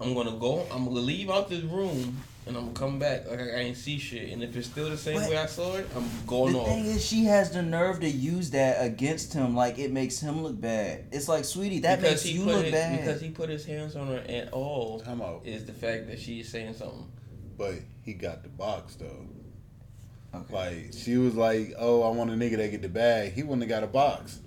I'm 0.00 0.14
gonna 0.14 0.32
go. 0.38 0.66
I'm 0.72 0.84
gonna 0.84 1.00
leave 1.00 1.30
out 1.30 1.48
this 1.48 1.62
room 1.62 2.16
and 2.46 2.56
I'm 2.56 2.72
gonna 2.72 2.72
come 2.72 2.98
back 2.98 3.28
like 3.28 3.38
I 3.40 3.44
ain't 3.58 3.76
see 3.76 3.98
shit. 3.98 4.30
And 4.32 4.42
if 4.42 4.56
it's 4.56 4.66
still 4.68 4.88
the 4.88 4.96
same 4.96 5.16
But- 5.20 5.30
way 5.30 5.36
I 5.36 5.46
saw 5.46 5.76
it, 5.76 5.86
I'm 5.94 6.08
going 6.26 6.54
the 6.54 6.60
off. 6.60 6.68
thing 6.68 6.86
is, 6.86 7.04
she 7.04 7.24
has 7.24 7.50
the 7.50 7.62
nerve 7.62 8.00
to 8.00 8.08
use 8.08 8.50
that 8.50 8.82
against 8.82 9.34
him. 9.34 9.54
Like 9.54 9.78
it 9.78 9.92
makes 9.92 10.18
him 10.18 10.42
look 10.42 10.58
bad. 10.60 11.04
It's 11.12 11.28
like, 11.28 11.44
sweetie, 11.44 11.80
that 11.80 12.00
because 12.00 12.12
makes 12.12 12.22
he 12.22 12.32
you 12.38 12.44
put 12.44 12.54
look 12.54 12.64
his, 12.64 12.72
bad. 12.72 12.98
because 12.98 13.20
he 13.20 13.28
put 13.30 13.48
his 13.50 13.66
hands 13.66 13.94
on 13.94 14.06
her, 14.08 14.24
at 14.28 14.52
all 14.52 15.00
Time 15.00 15.20
out. 15.20 15.42
is 15.44 15.66
the 15.66 15.72
fact 15.74 16.06
that 16.08 16.18
she's 16.18 16.48
saying 16.48 16.74
something. 16.74 17.06
But 17.58 17.74
he 18.02 18.14
got 18.14 18.42
the 18.42 18.48
box 18.48 18.94
though. 18.94 19.26
okay. 20.34 20.54
Like 20.54 20.92
she 20.96 21.18
was 21.18 21.34
like, 21.34 21.74
"Oh, 21.78 22.02
I 22.02 22.08
want 22.16 22.30
a 22.30 22.34
nigga 22.34 22.56
that 22.56 22.70
get 22.70 22.80
the 22.80 22.88
bag." 22.88 23.34
He 23.34 23.42
wouldn't 23.42 23.62
have 23.62 23.68
got 23.68 23.82
a 23.84 23.86
box. 23.92 24.38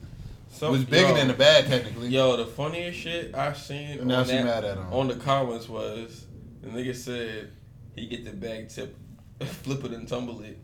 Some, 0.54 0.70
it 0.70 0.72
was 0.72 0.86
bigger 0.86 1.10
yo, 1.10 1.16
than 1.16 1.28
the 1.30 1.34
bag 1.34 1.66
technically. 1.66 2.10
Yo, 2.10 2.38
the 2.38 2.46
funniest 2.46 3.00
shit 3.00 3.34
I 3.34 3.54
seen 3.54 3.98
And 4.00 4.08
now 4.08 4.20
on, 4.20 4.26
she 4.26 4.32
that, 4.34 4.46
mad 4.46 4.64
at 4.64 4.78
him. 4.78 4.94
on 4.94 5.08
the 5.08 5.16
comments 5.16 5.68
was 5.68 6.26
the 6.62 6.70
nigga 6.70 6.96
said 6.96 7.50
he 7.96 8.06
get 8.08 8.24
the 8.24 8.32
bag 8.32 8.70
tip, 8.70 8.96
flip 9.42 9.84
it 9.84 9.92
and 9.92 10.08
tumble 10.08 10.42
it. 10.44 10.60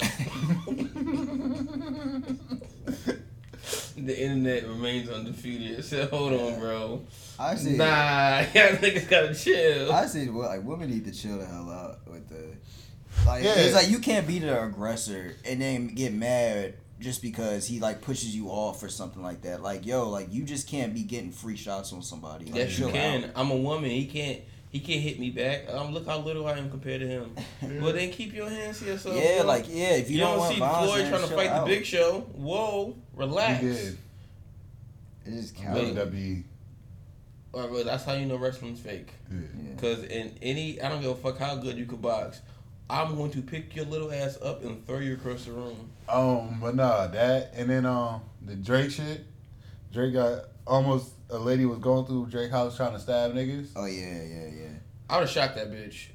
The 3.96 4.22
internet 4.22 4.66
remains 4.68 5.10
undefeated. 5.10 5.78
I 5.78 5.82
said, 5.82 6.08
hold 6.10 6.32
on, 6.32 6.60
bro. 6.60 7.02
I 7.38 7.56
see. 7.56 7.76
Nah, 7.76 8.38
y'all 8.54 8.76
niggas 8.76 9.08
gotta 9.10 9.34
chill. 9.34 9.92
I 9.92 10.06
see. 10.06 10.28
Well, 10.28 10.48
like 10.48 10.64
women 10.64 10.88
need 10.88 11.04
to 11.06 11.12
chill 11.12 11.38
the 11.38 11.44
hell 11.44 11.68
out 11.68 11.98
with 12.10 12.28
the. 12.28 12.56
Like 13.26 13.42
Yeah. 13.42 13.54
it's 13.56 13.74
like 13.74 13.90
you 13.90 13.98
can't 13.98 14.26
be 14.26 14.38
the 14.38 14.62
aggressor 14.62 15.34
and 15.44 15.60
then 15.60 15.88
get 15.88 16.14
mad 16.14 16.74
just 17.00 17.22
because 17.22 17.66
he 17.66 17.78
like 17.80 18.00
pushes 18.00 18.34
you 18.34 18.48
off 18.48 18.82
or 18.82 18.88
something 18.88 19.22
like 19.22 19.42
that. 19.42 19.62
Like 19.62 19.86
yo, 19.86 20.08
like 20.08 20.32
you 20.32 20.44
just 20.44 20.68
can't 20.68 20.94
be 20.94 21.02
getting 21.02 21.30
free 21.30 21.56
shots 21.56 21.92
on 21.92 22.02
somebody. 22.02 22.46
Like, 22.46 22.54
yes, 22.54 22.78
you 22.78 22.88
can. 22.88 23.24
out. 23.24 23.30
I'm 23.36 23.50
a 23.50 23.56
woman. 23.56 23.90
He 23.90 24.06
can't. 24.06 24.40
He 24.70 24.80
can't 24.80 25.00
hit 25.00 25.18
me 25.18 25.30
back. 25.30 25.62
Um, 25.72 25.94
look 25.94 26.06
how 26.06 26.18
little 26.18 26.46
I 26.46 26.58
am 26.58 26.70
compared 26.70 27.00
to 27.00 27.06
him. 27.06 27.34
Well, 27.80 27.94
then 27.94 28.10
keep 28.10 28.34
your 28.34 28.50
hands 28.50 28.80
to 28.80 28.84
yourself. 28.84 29.16
Yeah, 29.16 29.38
bro. 29.38 29.46
like 29.46 29.64
yeah, 29.68 29.92
if 29.92 30.10
you, 30.10 30.16
You, 30.16 30.20
don't, 30.20 30.30
don't 30.32 30.38
want 30.40 30.54
see 30.54 30.60
violence, 30.60 30.92
Floyd 30.92 31.08
trying 31.08 31.28
to 31.28 31.34
fight 31.34 31.46
out. 31.48 31.66
the 31.66 31.74
Big 31.74 31.86
Show. 31.86 32.20
Whoa, 32.34 32.94
relax. 33.14 33.62
He 33.62 33.68
did. 33.68 33.98
It 35.26 35.32
is 35.34 35.52
Wait. 35.56 35.62
count. 35.64 35.78
WWE. 35.78 36.42
All 37.54 37.60
right, 37.62 37.70
well, 37.70 37.84
that's 37.84 38.04
how 38.04 38.12
you 38.12 38.26
know 38.26 38.36
wrestling's 38.36 38.78
fake. 38.80 39.12
Yeah. 39.30 39.38
Yeah. 39.40 39.70
Because 39.74 40.04
in 40.04 40.36
any, 40.42 40.80
I 40.82 40.90
don't 40.90 41.00
give 41.00 41.10
a 41.10 41.14
fuck 41.14 41.38
how 41.38 41.56
good 41.56 41.78
you 41.78 41.86
could 41.86 42.02
box. 42.02 42.42
I'm 42.90 43.16
going 43.16 43.30
to 43.32 43.42
pick 43.42 43.74
your 43.74 43.86
little 43.86 44.12
ass 44.12 44.38
up 44.42 44.62
and 44.64 44.86
throw 44.86 44.98
you 44.98 45.14
across 45.14 45.44
the 45.46 45.52
room. 45.52 45.90
Um, 46.08 46.58
but 46.60 46.74
nah, 46.74 47.06
that 47.08 47.52
and 47.54 47.68
then 47.68 47.86
um 47.86 48.22
the 48.42 48.56
Drake 48.56 48.90
shit. 48.90 49.24
Drake 49.92 50.14
got 50.14 50.44
almost 50.66 51.12
a 51.30 51.38
lady 51.38 51.66
was 51.66 51.78
going 51.78 52.06
through 52.06 52.26
Drake 52.26 52.50
house 52.50 52.76
trying 52.76 52.92
to 52.92 52.98
stab 52.98 53.32
niggas. 53.32 53.68
Oh 53.76 53.86
yeah, 53.86 54.22
yeah, 54.22 54.46
yeah. 54.46 54.68
I 55.08 55.16
would 55.16 55.22
have 55.22 55.30
shot 55.30 55.54
that 55.54 55.70
bitch. 55.70 56.08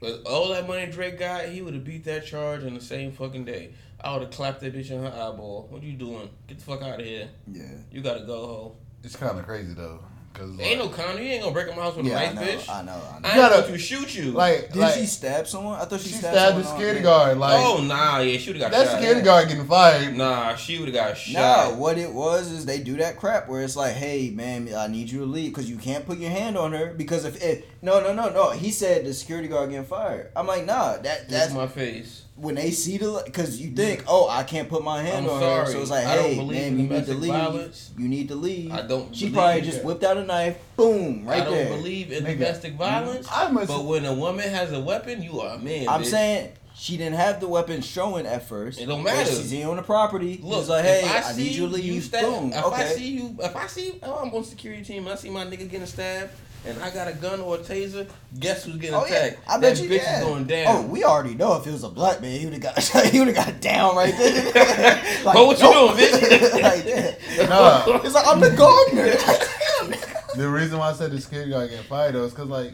But 0.00 0.22
all 0.26 0.48
that 0.50 0.68
money 0.68 0.86
Drake 0.86 1.18
got, 1.18 1.46
he 1.46 1.62
would 1.62 1.74
have 1.74 1.84
beat 1.84 2.04
that 2.04 2.26
charge 2.26 2.62
in 2.62 2.74
the 2.74 2.80
same 2.80 3.12
fucking 3.12 3.44
day. 3.44 3.72
I 4.00 4.12
would 4.12 4.22
have 4.22 4.30
clapped 4.32 4.60
that 4.60 4.74
bitch 4.74 4.90
in 4.90 5.02
her 5.02 5.08
eyeball. 5.08 5.66
What 5.70 5.82
you 5.82 5.94
doing? 5.94 6.28
Get 6.46 6.58
the 6.58 6.64
fuck 6.64 6.82
out 6.82 7.00
of 7.00 7.06
here. 7.06 7.28
Yeah. 7.50 7.70
You 7.90 8.02
gotta 8.02 8.24
go, 8.26 8.46
ho. 8.46 8.76
It's 9.02 9.16
kind 9.16 9.38
of 9.38 9.46
crazy 9.46 9.74
though, 9.74 10.00
cause 10.34 10.50
Ain't 10.60 10.78
no 10.78 10.86
like, 10.86 10.94
Connor. 10.94 11.20
You 11.20 11.30
ain't 11.30 11.42
gonna 11.42 11.52
break 11.54 11.68
in 11.68 11.76
my 11.76 11.82
house 11.82 11.96
with 11.96 12.06
Yeah, 12.06 12.20
a 12.20 12.30
I 12.30 12.32
knife, 12.34 12.66
bitch. 12.66 12.68
I 12.68 12.82
know, 12.82 12.92
I 12.92 12.94
know. 12.94 13.00
I 13.24 13.28
ain't 13.28 13.36
gotta- 13.36 13.60
going 13.62 13.72
to 13.72 13.78
shoot 13.78 14.14
you. 14.14 14.32
like 14.32 14.72
Did 14.72 14.76
like 14.76 14.94
she 14.94 15.06
stab 15.06 15.46
someone? 15.46 15.80
I 15.80 15.84
thought 15.86 16.00
she, 16.00 16.08
she 16.10 16.14
stabbed, 16.16 16.36
stabbed 16.36 16.56
the 16.58 16.62
someone 16.64 16.72
on- 16.74 16.78
security 16.80 17.00
guard. 17.02 17.38
Like 17.38 17.54
oh 17.64 17.82
nah, 17.82 18.18
yeah, 18.18 18.36
she 18.38 18.50
would 18.52 18.60
have 18.60 18.70
got 18.70 18.76
shot. 18.76 18.84
that 18.84 18.90
shot. 18.92 18.98
security 19.00 19.22
guard 19.24 19.48
getting 19.48 19.66
fired. 19.66 20.16
Nah, 20.16 20.54
she 20.56 20.78
would 20.78 20.88
have 20.88 20.94
got 20.94 21.16
shot. 21.16 21.70
Nah, 21.70 21.76
what 21.76 21.96
it 21.96 22.12
was 22.12 22.50
is 22.52 22.66
they 22.66 22.80
do 22.80 22.96
that 22.98 23.16
crap 23.16 23.48
where 23.48 23.62
it's 23.62 23.76
like, 23.76 23.94
hey 23.94 24.30
man, 24.30 24.68
I 24.76 24.88
need 24.88 25.10
you 25.10 25.20
to 25.20 25.26
leave 25.26 25.52
because 25.52 25.70
you 25.70 25.76
can't 25.78 26.04
put 26.04 26.18
your 26.18 26.30
hand 26.30 26.58
on 26.58 26.72
her 26.72 26.92
because 26.92 27.24
if 27.24 27.42
it 27.42 27.66
no 27.80 28.00
no 28.00 28.12
no 28.12 28.28
no 28.30 28.50
he 28.50 28.70
said 28.70 29.06
the 29.06 29.14
security 29.14 29.48
guard 29.48 29.70
getting 29.70 29.86
fired. 29.86 30.30
I'm 30.36 30.46
like 30.46 30.66
nah 30.66 30.94
that 30.94 31.02
That's 31.02 31.26
that's 31.30 31.52
my 31.54 31.66
face. 31.68 32.23
When 32.36 32.56
they 32.56 32.70
see 32.72 32.98
the 32.98 33.22
because 33.24 33.60
you 33.60 33.70
think 33.70 34.04
oh 34.08 34.28
I 34.28 34.42
can't 34.42 34.68
put 34.68 34.82
my 34.82 35.02
hand 35.02 35.26
I'm 35.26 35.32
on 35.32 35.40
her 35.40 35.66
so 35.70 35.80
it's 35.80 35.90
like 35.90 36.04
hey 36.04 36.36
man 36.44 36.78
you 36.78 36.88
need 36.88 37.06
to 37.06 37.14
leave 37.14 37.32
violence. 37.32 37.92
you 37.96 38.08
need 38.08 38.28
to 38.28 38.34
leave. 38.34 38.72
I 38.72 38.82
don't. 38.82 39.14
she 39.14 39.26
believe 39.26 39.34
probably 39.34 39.60
that. 39.60 39.66
just 39.66 39.84
whipped 39.84 40.02
out 40.02 40.16
a 40.16 40.24
knife 40.24 40.58
boom 40.76 41.24
right 41.24 41.38
there. 41.38 41.42
I 41.42 41.44
don't 41.44 41.54
there. 41.54 41.68
believe 41.76 42.10
in 42.10 42.24
Nigga, 42.24 42.38
domestic 42.38 42.74
violence. 42.74 43.28
I 43.30 43.50
must. 43.50 43.68
But 43.68 43.84
when 43.84 44.04
a 44.04 44.14
woman 44.14 44.48
has 44.48 44.72
a 44.72 44.80
weapon, 44.80 45.22
you 45.22 45.40
are 45.40 45.54
a 45.54 45.58
man. 45.58 45.88
I'm 45.88 46.02
bitch. 46.02 46.06
saying 46.06 46.52
she 46.74 46.96
didn't 46.96 47.14
have 47.14 47.38
the 47.38 47.46
weapon 47.46 47.80
showing 47.82 48.26
at 48.26 48.48
first. 48.48 48.80
It 48.80 48.86
don't 48.86 49.04
but 49.04 49.14
matter. 49.14 49.30
She's 49.30 49.52
in 49.52 49.66
on 49.68 49.76
the 49.76 49.82
property. 49.82 50.40
Look, 50.42 50.58
He's 50.58 50.68
like, 50.68 50.84
hey, 50.84 51.02
I, 51.06 51.30
I, 51.30 51.36
need 51.36 51.52
you 51.52 51.68
to 51.68 51.72
leave. 51.72 52.02
stab, 52.02 52.22
boom. 52.22 52.52
If 52.52 52.64
okay. 52.64 52.82
I 52.82 52.86
see 52.86 53.10
you, 53.10 53.36
if 53.40 53.54
I 53.54 53.66
see, 53.68 54.00
oh, 54.02 54.24
I'm 54.24 54.34
on 54.34 54.42
security 54.42 54.82
team. 54.82 55.04
and 55.04 55.12
I 55.12 55.14
see 55.14 55.30
my 55.30 55.44
nigga 55.44 55.70
getting 55.70 55.86
stabbed, 55.86 56.32
and 56.66 56.82
I 56.82 56.90
got 56.90 57.08
a 57.08 57.12
gun 57.12 57.40
or 57.40 57.56
a 57.56 57.58
taser. 57.58 58.06
Guess 58.38 58.64
who's 58.64 58.76
getting 58.76 58.94
Oh 58.94 59.04
yeah, 59.06 59.26
attacked? 59.26 59.48
I 59.48 59.58
bet 59.58 59.76
that 59.76 59.82
you. 59.82 59.90
bitch 59.90 60.02
yeah. 60.02 60.18
is 60.18 60.24
going 60.24 60.44
down. 60.44 60.76
Oh, 60.76 60.86
we 60.86 61.04
already 61.04 61.34
know 61.34 61.56
if 61.56 61.66
it 61.66 61.72
was 61.72 61.84
a 61.84 61.88
black 61.88 62.20
man, 62.20 62.38
he 62.38 62.46
would 62.46 62.54
have 62.54 62.62
got 62.62 62.78
he 63.06 63.18
would 63.18 63.28
have 63.34 63.46
got 63.46 63.60
down 63.60 63.96
right 63.96 64.14
there. 64.16 65.02
But 65.24 65.46
what 65.46 65.60
you 65.60 65.72
doing, 65.72 65.96
bitch? 65.96 66.52
like, 66.62 66.84
yeah. 66.86 67.46
Nah. 67.48 68.00
It's 68.04 68.14
like 68.14 68.26
I'm 68.26 68.40
the 68.40 68.50
gardener. 68.50 69.06
Like, 69.06 69.18
damn, 69.18 69.92
nigga. 69.92 70.32
The 70.36 70.48
reason 70.48 70.78
why 70.78 70.90
I 70.90 70.92
said 70.92 71.10
the 71.12 71.20
security 71.20 71.50
guard 71.50 71.70
getting 71.70 71.84
fired 71.86 72.14
though 72.14 72.24
is 72.24 72.32
cause 72.32 72.48
like 72.48 72.72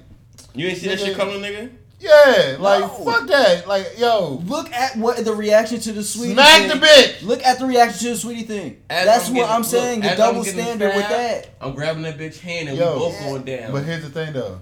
You 0.55 0.67
ain't 0.69 0.79
see 0.79 0.89
that 0.89 0.99
shit 1.01 1.17
coming, 1.17 1.41
nigga. 1.41 1.71
Yeah, 2.01 2.57
like 2.59 2.81
No. 2.81 2.89
fuck 2.89 3.27
that, 3.29 3.69
like 3.69 3.99
yo, 3.99 4.41
Look 4.47 4.73
at 4.73 4.97
what 4.97 5.23
the 5.23 5.35
reaction 5.35 5.79
to 5.81 5.93
the 5.93 6.01
Saweetie. 6.01 6.33
smack 6.33 6.61
thing. 6.71 6.81
the 6.81 6.87
bitch. 6.87 7.23
Look 7.23 7.45
at 7.45 7.59
the 7.59 7.67
reaction 7.67 7.99
to 7.99 8.09
the 8.09 8.15
Saweetie 8.15 8.47
thing. 8.47 8.83
As 8.89 9.05
That's 9.07 9.29
I'm 9.29 9.35
what 9.35 9.41
getting- 9.43 9.55
I'm 9.57 9.65
saying. 9.65 9.95
look, 10.01 10.05
the 10.05 10.11
as 10.13 10.19
double 10.19 10.39
I'm 10.41 10.45
standard 10.47 10.95
with 10.97 11.09
that. 11.11 11.49
I'm 11.61 11.75
grabbing 11.75 12.03
that 12.05 12.17
bitch 12.19 12.41
hand 12.41 12.71
and 12.71 12.79
Yo. 12.79 12.95
we 12.95 12.99
both 13.01 13.15
Yeah. 13.21 13.27
going 13.29 13.43
down. 13.43 13.73
But 13.73 13.85
here's 13.85 14.03
the 14.03 14.09
thing 14.09 14.33
though, 14.33 14.61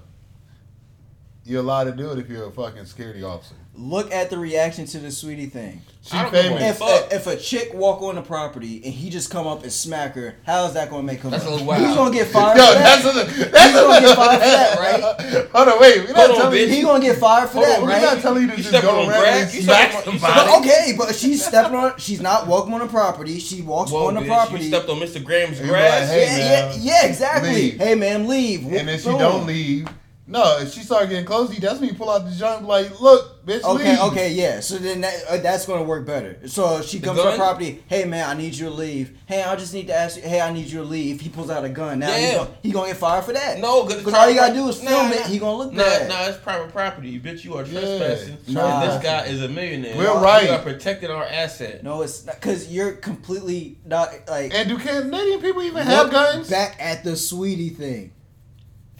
you're 1.44 1.60
allowed 1.60 1.84
to 1.84 1.92
do 1.92 2.10
it 2.10 2.18
if 2.18 2.28
you're 2.28 2.48
a 2.48 2.50
fucking 2.50 2.84
security 2.86 3.22
officer. 3.22 3.54
Look 3.80 4.10
at 4.12 4.28
the 4.28 4.36
reaction 4.38 4.86
to 4.86 4.98
the 4.98 5.06
Saweetie 5.06 5.52
thing. 5.52 5.82
She 6.02 6.16
I 6.16 6.22
don't 6.24 6.32
give 6.32 6.44
a 6.46 6.48
famous. 6.48 6.62
If 6.62 6.78
Fuck. 6.78 7.12
a, 7.12 7.14
if 7.14 7.26
a 7.28 7.36
chick 7.36 7.72
walk 7.74 8.02
on 8.02 8.16
the 8.16 8.22
property 8.22 8.82
and 8.84 8.92
he 8.92 9.08
just 9.08 9.30
come 9.30 9.46
up 9.46 9.62
and 9.62 9.70
smack 9.72 10.14
her, 10.14 10.34
how 10.44 10.64
is 10.66 10.72
that 10.74 10.90
gonna 10.90 11.04
make 11.04 11.20
him? 11.20 11.30
That's 11.30 11.44
a 11.44 11.50
look? 11.50 11.60
little 11.60 11.68
wild. 11.68 11.86
He's 11.86 11.94
gonna 11.94 12.14
get 12.14 12.26
fired. 12.26 12.56
Yo, 12.58 12.66
for 12.66 12.72
that. 12.74 13.02
that's 13.02 13.16
a, 13.38 13.44
that's 13.50 13.74
gonna 13.74 14.00
get 14.00 14.16
fired 14.16 14.38
for 14.40 14.46
that, 14.46 14.78
right? 14.78 15.46
Hold 15.52 15.68
on, 15.68 15.80
wait. 15.80 15.98
We're 16.00 16.06
not 16.08 16.16
Hold 16.16 16.30
on, 16.30 16.36
telling 16.38 16.58
bitch. 16.58 16.66
you. 16.68 16.74
He 16.74 16.82
gonna 16.82 17.04
get 17.04 17.18
fired 17.18 17.48
for 17.50 17.54
Hold 17.58 17.66
that, 17.68 17.78
on, 17.78 17.86
We're 17.86 18.00
not 18.00 18.20
telling 18.20 18.42
you 18.42 18.50
to 18.50 18.56
You 18.56 18.62
just 18.64 18.82
go 18.82 18.90
on 19.02 19.08
around 19.10 19.20
grass? 19.20 19.44
and 19.44 19.54
You 19.54 19.62
smack 19.62 19.92
stepping 19.92 20.08
on- 20.08 20.14
you 20.14 20.18
somebody. 20.20 20.50
But 20.50 20.58
okay, 20.60 20.94
but 20.98 21.14
she's 21.14 21.44
stepping 21.46 21.76
on. 21.76 21.98
She's 21.98 22.20
not 22.20 22.46
walking 22.48 22.74
on 22.74 22.80
the 22.80 22.86
property. 22.88 23.38
She 23.38 23.62
walks 23.62 23.92
Whoa, 23.92 24.08
on 24.08 24.14
the 24.14 24.20
bitch, 24.22 24.26
property. 24.26 24.64
You 24.64 24.68
stepped 24.70 24.88
on 24.88 24.96
Mr. 24.98 25.22
Graham's 25.22 25.60
You 25.60 25.66
grass. 25.68 26.08
like, 26.08 26.18
hey, 26.18 26.26
yeah, 26.26 26.66
man, 26.68 26.78
yeah, 26.80 27.02
yeah, 27.02 27.06
exactly. 27.08 27.52
leave. 27.54 27.78
Hey, 27.78 27.94
ma'am, 27.94 28.26
leave. 28.26 28.64
And 28.72 28.88
then 28.88 28.98
she 28.98 29.04
don't 29.04 29.46
leave. 29.46 29.88
No, 30.30 30.58
if 30.58 30.74
she 30.74 30.80
start 30.80 31.08
getting 31.08 31.24
close, 31.24 31.50
he 31.50 31.58
that's 31.58 31.80
when 31.80 31.88
you 31.88 31.94
pull 31.94 32.10
out 32.10 32.26
the 32.26 32.30
junk. 32.32 32.66
Like, 32.66 33.00
look, 33.00 33.37
bitch, 33.48 33.62
Okay, 33.64 33.90
leave. 33.92 34.00
okay, 34.12 34.32
yeah. 34.32 34.60
So 34.60 34.76
then 34.78 35.00
that, 35.00 35.14
uh, 35.28 35.36
that's 35.38 35.66
gonna 35.66 35.82
work 35.82 36.06
better. 36.06 36.38
So 36.46 36.82
she 36.82 36.98
The 36.98 37.06
comes 37.06 37.20
to 37.22 37.30
the 37.30 37.36
property. 37.36 37.82
Hey 37.88 38.04
man, 38.04 38.28
I 38.28 38.34
need 38.34 38.54
you 38.54 38.66
to 38.66 38.72
leave. 38.74 39.16
Hey, 39.26 39.42
I 39.42 39.56
just 39.56 39.72
need 39.74 39.86
to 39.88 39.94
ask 39.94 40.16
you. 40.16 40.22
Hey, 40.22 40.40
I 40.40 40.52
need 40.52 40.66
you 40.66 40.78
to 40.78 40.84
leave. 40.84 41.20
He 41.20 41.28
pulls 41.28 41.50
out 41.50 41.64
a 41.64 41.68
gun. 41.68 41.98
Now 42.00 42.14
Yeah. 42.14 42.34
gonna, 42.34 42.50
he 42.62 42.70
gonna 42.70 42.88
get 42.88 42.96
fired 42.98 43.24
for 43.24 43.32
that. 43.32 43.58
No, 43.58 43.84
because 43.84 43.98
Because 43.98 44.14
all 44.14 44.28
you 44.28 44.36
gotta 44.36 44.54
do 44.54 44.68
is 44.68 44.80
film 44.82 45.12
it. 45.12 45.26
He 45.26 45.38
gonna 45.38 45.56
look 45.58 45.72
nah, 45.72 45.82
bad. 45.82 46.08
Nah, 46.08 46.26
it's 46.26 46.38
private 46.38 46.72
property. 46.72 47.08
You 47.10 47.20
Bitch, 47.20 47.44
you 47.44 47.54
are 47.56 47.64
Yeah, 47.64 47.80
trespassing. 47.80 48.38
Nah. 48.54 48.86
This 48.86 49.02
guy 49.02 49.24
is 49.26 49.42
a 49.42 49.48
millionaire. 49.48 49.96
We're 49.96 50.04
You 50.04 50.14
right. 50.14 50.50
are 50.50 50.58
protecting 50.60 51.10
our 51.10 51.24
asset. 51.24 51.82
No, 51.82 52.02
it's 52.02 52.24
not 52.26 52.36
because 52.36 52.68
you're 52.68 52.92
completely 52.92 53.78
not 53.84 54.10
like. 54.28 54.54
And 54.54 54.68
do 54.68 54.76
Canadian 54.78 55.40
people 55.40 55.62
even 55.62 55.84
have 55.86 56.10
guns? 56.10 56.48
Back 56.50 56.76
at 56.80 57.04
the 57.04 57.10
Saweetie 57.12 57.76
thing. 57.76 58.12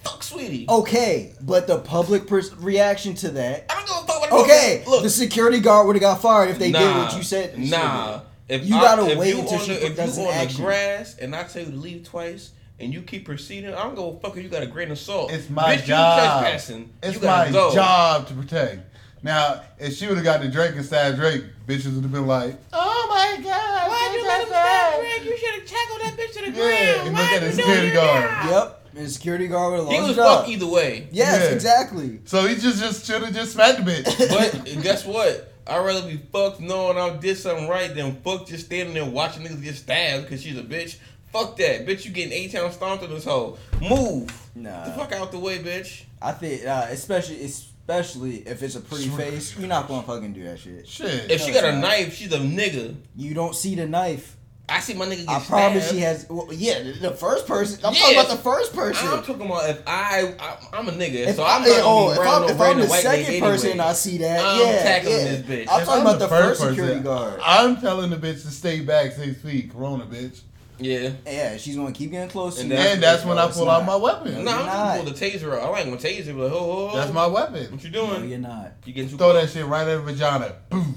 Fuck, 0.03 0.21
Saweetie. 0.21 0.67
Okay, 0.69 1.33
but 1.41 1.67
the 1.67 1.79
public 1.79 2.25
pers- 2.27 2.53
reaction 2.55 3.13
to 3.15 3.29
that. 3.31 3.65
I 3.69 3.73
don't 3.75 3.85
give 3.85 3.95
a 3.95 4.07
fuck 4.07 4.21
what 4.31 4.31
Okay, 4.45 4.83
Look, 4.87 5.03
the 5.03 5.09
security 5.09 5.59
guard 5.59 5.87
would 5.87 5.95
have 5.95 6.01
got 6.01 6.21
fired 6.21 6.49
if 6.49 6.57
they 6.59 6.71
did 6.71 6.95
what 6.95 7.15
you 7.17 7.23
said. 7.23 7.57
Nah. 7.57 8.21
If 8.47 8.65
You 8.65 8.77
I- 8.77 8.81
gotta 8.81 9.07
if 9.11 9.17
wait 9.17 9.35
you 9.35 9.41
until 9.41 9.59
on 9.59 9.65
she 9.65 9.73
the, 9.73 9.85
if 9.87 9.95
does 9.95 10.17
you 10.17 10.23
an 10.27 10.39
on 10.39 10.47
the 10.47 10.53
grass 10.53 11.15
and 11.19 11.35
I 11.35 11.43
tell 11.43 11.63
you 11.63 11.71
to 11.71 11.77
leave 11.77 12.03
twice 12.03 12.51
and 12.79 12.93
you 12.93 13.01
keep 13.01 13.25
proceeding, 13.25 13.73
I 13.73 13.83
don't 13.83 13.93
go 13.95 14.17
fuck 14.23 14.37
if 14.37 14.43
you 14.43 14.49
got 14.49 14.63
a 14.63 14.67
grain 14.67 14.89
of 14.89 14.97
salt. 14.97 15.31
It's 15.31 15.49
my 15.49 15.75
Bitch, 15.75 15.83
job. 15.85 16.17
You 16.17 16.23
trespassing. 16.41 16.89
It's 17.03 17.13
you 17.15 17.19
gotta 17.19 17.51
my 17.51 17.53
go. 17.53 17.73
job 17.73 18.27
to 18.27 18.33
protect. 18.33 18.85
Now, 19.21 19.61
if 19.77 19.93
she 19.95 20.07
would 20.07 20.15
have 20.15 20.23
got 20.23 20.41
the 20.41 20.47
Drake 20.47 20.75
and 20.75 20.85
stab 20.85 21.17
Drake, 21.17 21.43
bitches 21.67 21.93
would 21.93 22.03
have 22.03 22.11
been 22.11 22.25
like, 22.25 22.55
"Oh 22.71 23.05
my 23.09 23.43
god, 23.43 23.89
Why'd 23.89 24.15
you 24.15 24.25
let 24.25 24.41
him 24.43 24.49
that's 24.49 24.95
stab. 24.95 24.99
Drake? 25.01 25.23
You 25.25 25.37
should 25.37 25.59
have 25.59 25.65
tackled 25.67 26.01
that 26.01 26.17
bitch 26.17 26.31
to 26.33 26.51
the 26.51 26.57
Yeah, 26.57 26.93
ground. 26.95 27.07
and 27.09 27.15
Why'd 27.17 27.23
look 27.25 27.31
at 27.33 27.41
you 27.43 27.47
the 27.49 27.53
security 27.55 27.91
guard. 27.91 28.49
Yep, 28.49 28.78
and 28.99 29.07
the 29.07 29.11
security 29.11 29.47
guard 29.47 29.71
would 29.71 29.79
have 29.79 29.87
He 29.87 29.93
lost 29.95 30.01
was 30.01 30.07
his 30.09 30.15
job. 30.17 30.37
fucked 30.39 30.49
either 30.49 30.67
way. 30.67 31.07
Yes, 31.11 31.41
Yeah. 31.43 31.49
exactly. 31.55 32.19
So 32.25 32.45
he 32.45 32.55
just 32.55 32.79
just 32.81 33.05
should 33.05 33.21
have 33.23 33.33
just 33.33 33.53
smacked 33.53 33.83
the 33.85 33.91
bitch. 33.91 34.29
But 34.75 34.83
guess 34.83 35.05
what? 35.05 35.53
I'd 35.65 35.85
rather 35.85 36.07
be 36.07 36.17
fucked 36.31 36.59
knowing 36.61 36.97
I 36.97 37.15
did 37.17 37.37
something 37.37 37.67
right 37.67 37.93
than 37.93 38.21
fuck 38.21 38.47
just 38.47 38.65
standing 38.65 38.93
there 38.93 39.05
watching 39.05 39.43
niggas 39.43 39.63
get 39.63 39.75
stabbed 39.75 40.23
because 40.25 40.41
she's 40.43 40.57
a 40.57 40.63
bitch. 40.63 40.97
Fuck 41.31 41.57
that. 41.57 41.85
Bitch, 41.85 42.05
you 42.05 42.11
getting 42.11 42.33
eight 42.33 42.51
town 42.51 42.71
stomped 42.71 43.03
in 43.03 43.11
this 43.11 43.23
hole. 43.25 43.59
Move. 43.81 44.31
Nah. 44.55 44.83
Get 44.83 44.85
the 44.85 44.91
fuck 44.99 45.11
out 45.13 45.31
the 45.31 45.37
way, 45.39 45.59
bitch. 45.59 46.03
I 46.21 46.31
think, 46.31 46.65
uh, 46.65 46.87
especially 46.89 47.43
especially 47.43 48.37
if 48.47 48.61
it's 48.63 48.75
a 48.75 48.81
pretty 48.81 49.09
face, 49.09 49.57
you're 49.57 49.67
not 49.67 49.87
gonna 49.87 50.01
fucking 50.05 50.33
do 50.33 50.43
that 50.45 50.59
shit. 50.59 50.87
Shit. 50.87 51.29
If 51.29 51.41
she 51.41 51.51
got 51.51 51.63
a 51.65 51.71
not. 51.73 51.81
knife, 51.81 52.15
she's 52.15 52.33
a 52.33 52.39
nigga. 52.39 52.95
You 53.15 53.33
don't 53.35 53.55
see 53.55 53.75
the 53.75 53.87
knife. 53.87 54.35
I 54.71 54.79
see 54.79 54.93
my 54.93 55.05
nigga 55.05 55.19
get 55.25 55.29
I 55.29 55.39
stabbed. 55.39 55.47
promise 55.47 55.91
she 55.91 55.99
has. 55.99 56.27
Well, 56.29 56.47
yeah, 56.51 56.83
the, 56.83 56.91
the 56.93 57.11
first 57.11 57.47
person. 57.47 57.79
I'm 57.83 57.93
Yes. 57.93 58.01
talking 58.03 58.17
about 58.19 58.29
the 58.29 58.37
first 58.43 58.73
person. 58.73 59.07
I'm 59.07 59.23
talking 59.23 59.45
about 59.45 59.69
if 59.69 59.81
I, 59.87 60.33
I 60.39 60.57
I'm 60.77 60.87
a 60.87 60.91
nigga, 60.91 61.27
if 61.27 61.35
so 61.35 61.43
I, 61.43 61.55
I'm 61.57 61.61
not 61.61 61.69
eh, 61.69 61.81
oh, 61.83 61.83
gonna 61.83 62.11
if 62.11 62.17
be 62.17 62.21
around 62.21 62.35
I'm, 62.35 62.41
no 62.41 62.47
if 62.53 62.61
I'm 62.61 62.79
the 62.79 62.87
second 62.87 63.25
nigga 63.33 63.39
person, 63.39 63.69
anyway. 63.71 63.85
I 63.85 63.93
see 63.93 64.17
that. 64.19 64.39
I'm 64.45 64.59
yeah, 64.59 64.83
tackling 64.83 65.13
yeah. 65.15 65.23
this 65.23 65.41
bitch. 65.41 65.67
I'm 65.71 65.79
If 65.81 65.85
talking 65.87 66.01
I'm 66.01 66.07
about 66.07 66.19
the 66.19 66.27
first 66.27 66.61
person, 66.61 66.75
security 66.75 66.99
guard. 67.01 67.39
I'm 67.43 67.81
telling 67.81 68.09
the 68.09 68.17
bitch 68.17 68.41
to 68.43 68.51
stay 68.51 68.81
back 68.81 69.11
six 69.13 69.41
feet. 69.41 69.71
Corona, 69.71 70.05
bitch. 70.05 70.41
Yeah. 70.81 71.09
yeah, 71.25 71.57
she's 71.57 71.75
gonna 71.75 71.91
keep 71.91 72.11
getting 72.11 72.29
close 72.29 72.57
And 72.57 72.69
you. 72.69 72.75
that's- 72.77 72.93
And 72.93 73.03
that's 73.03 73.25
when 73.25 73.37
I 73.37 73.47
pull 73.51 73.65
not. 73.65 73.81
out 73.81 73.85
my 73.85 73.97
weapon. 73.97 74.31
No, 74.33 74.39
you're 74.39 74.49
I'm 74.61 74.65
not. 74.65 74.95
just 75.03 75.03
pull 75.03 75.13
the 75.13 75.19
taser 75.49 75.53
out. 75.57 75.63
I 75.63 75.69
like 75.69 75.85
when 75.87 75.97
taser, 75.97 76.37
but 76.37 76.53
oh, 76.53 76.89
oh, 76.91 76.95
That's 76.95 77.11
my 77.11 77.27
weapon. 77.27 77.69
What 77.71 77.83
you 77.83 77.89
doing? 77.89 78.21
No, 78.21 78.23
you're 78.25 78.37
not. 78.37 78.71
you 78.85 78.93
getting 78.93 79.09
too 79.09 79.17
Throw 79.17 79.31
close? 79.31 79.53
that 79.53 79.59
shit 79.59 79.65
right 79.65 79.81
at 79.81 79.87
her 79.87 79.99
vagina. 79.99 80.55
Boom. 80.69 80.95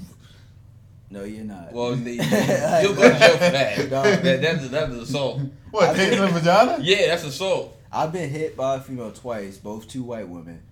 No, 1.13 1.23
you're 1.23 1.45
not. 1.45 1.71
Well, 1.71 1.95
the, 1.95 2.11
you'll 2.83 2.95
go 2.95 3.03
to 3.09 3.19
jail 3.19 3.33
for 3.33 3.39
that. 3.39 3.89
Dog. 3.89 4.23
that 4.23 4.41
that's 4.41 4.67
that's 4.69 4.93
assault. 4.95 5.41
What? 5.71 5.95
Taking 5.95 6.17
her 6.19 6.27
vagina? 6.27 6.77
Yeah, 6.81 7.07
that's 7.07 7.23
assault. 7.23 7.77
I've 7.91 8.11
been 8.11 8.29
hit 8.29 8.57
by 8.57 8.75
a 8.77 8.79
female 8.81 9.11
twice, 9.11 9.57
both 9.57 9.87
two 9.87 10.03
white 10.03 10.27
women. 10.27 10.63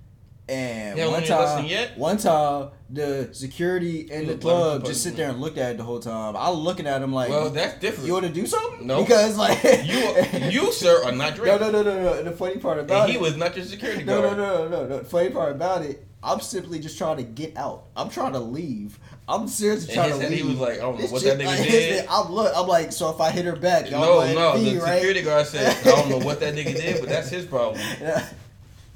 And 0.49 0.97
You 0.97 1.04
haven't 1.04 1.12
one 1.12 1.13
learned 1.13 1.30
your 1.30 1.39
lesson 1.39 1.58
time, 1.60 1.65
yet? 1.69 1.97
one 1.97 2.17
time, 2.17 2.69
the 2.89 3.30
security 3.32 4.01
in 4.12 4.25
the 4.25 4.34
Look, 4.34 4.43
let 4.43 4.54
me 4.54 4.60
club 4.80 4.86
just 4.86 5.04
sit 5.04 5.15
there 5.15 5.30
and 5.30 5.39
looked 5.39 5.58
at 5.58 5.73
it 5.73 5.77
the 5.77 5.84
whole 5.84 5.99
time. 5.99 6.36
I 6.36 6.49
was 6.49 6.58
looking 6.60 6.88
at 6.88 7.01
him 7.01 7.13
like, 7.13 7.30
Well, 7.30 7.49
that's 7.51 7.80
different. 7.80 8.08
"You 8.08 8.13
want 8.13 8.25
to 8.25 8.34
do 8.34 8.45
something?" 8.47 8.86
No. 8.88 9.01
because 9.04 9.38
like 9.38 9.63
you, 9.86 10.49
you, 10.49 10.71
sir, 10.73 11.06
are 11.06 11.12
not 11.12 11.38
no, 11.38 11.43
Drake. 11.43 11.62
no, 11.62 11.69
no, 11.71 11.84
no, 11.84 12.04
no. 12.04 12.23
The 12.23 12.32
funny 12.32 12.58
part 12.58 12.80
about 12.80 13.04
And 13.04 13.12
he 13.12 13.17
it, 13.17 13.21
was 13.21 13.38
not 13.38 13.56
your 13.56 13.63
security 13.65 14.04
no, 14.04 14.21
guard. 14.21 14.38
no, 14.38 14.58
no, 14.58 14.67
no, 14.67 14.88
no. 14.88 14.97
The 14.97 15.06
funny 15.06 15.30
part 15.30 15.51
about 15.51 15.84
it, 15.84 16.06
I'm 16.23 16.41
simply 16.41 16.80
just 16.80 16.97
trying 16.97 17.17
to 17.17 17.23
get 17.23 17.56
out. 17.56 17.86
I'm 17.95 18.10
trying 18.10 18.34
to 18.34 18.39
leave. 18.39 18.99
I'm 19.27 19.47
seriously 19.47 19.93
And 19.93 19.95
trying 19.95 20.10
his 20.10 20.17
to 20.17 20.23
head, 20.23 20.31
leave. 20.31 20.43
he 20.43 20.49
was 20.49 20.60
like, 20.60 20.73
I 20.73 20.81
don't 20.81 20.95
know 20.95 21.01
This 21.01 21.12
what 21.12 21.21
shit, 21.21 21.38
that 21.38 21.43
nigga 21.47 21.60
like, 21.60 21.69
did. 21.69 22.05
I'm 22.10 22.31
look. 22.31 22.51
I'm 22.55 22.67
like, 22.67 22.91
so 22.91 23.10
if 23.12 23.21
I 23.21 23.31
hit 23.31 23.45
her 23.45 23.55
back, 23.55 23.89
y'all 23.89 24.01
No, 24.01 24.17
let 24.17 24.36
no, 24.36 24.57
the 24.62 24.77
right? 24.79 24.95
security 24.95 25.21
guard 25.21 25.47
said, 25.47 25.77
I 25.77 25.84
don't 25.84 26.10
know 26.10 26.17
what 26.17 26.39
that 26.41 26.53
nigga 26.55 26.75
did, 26.75 26.99
but 26.99 27.07
that's 27.10 27.29
his 27.29 27.45
problem. 27.45 27.79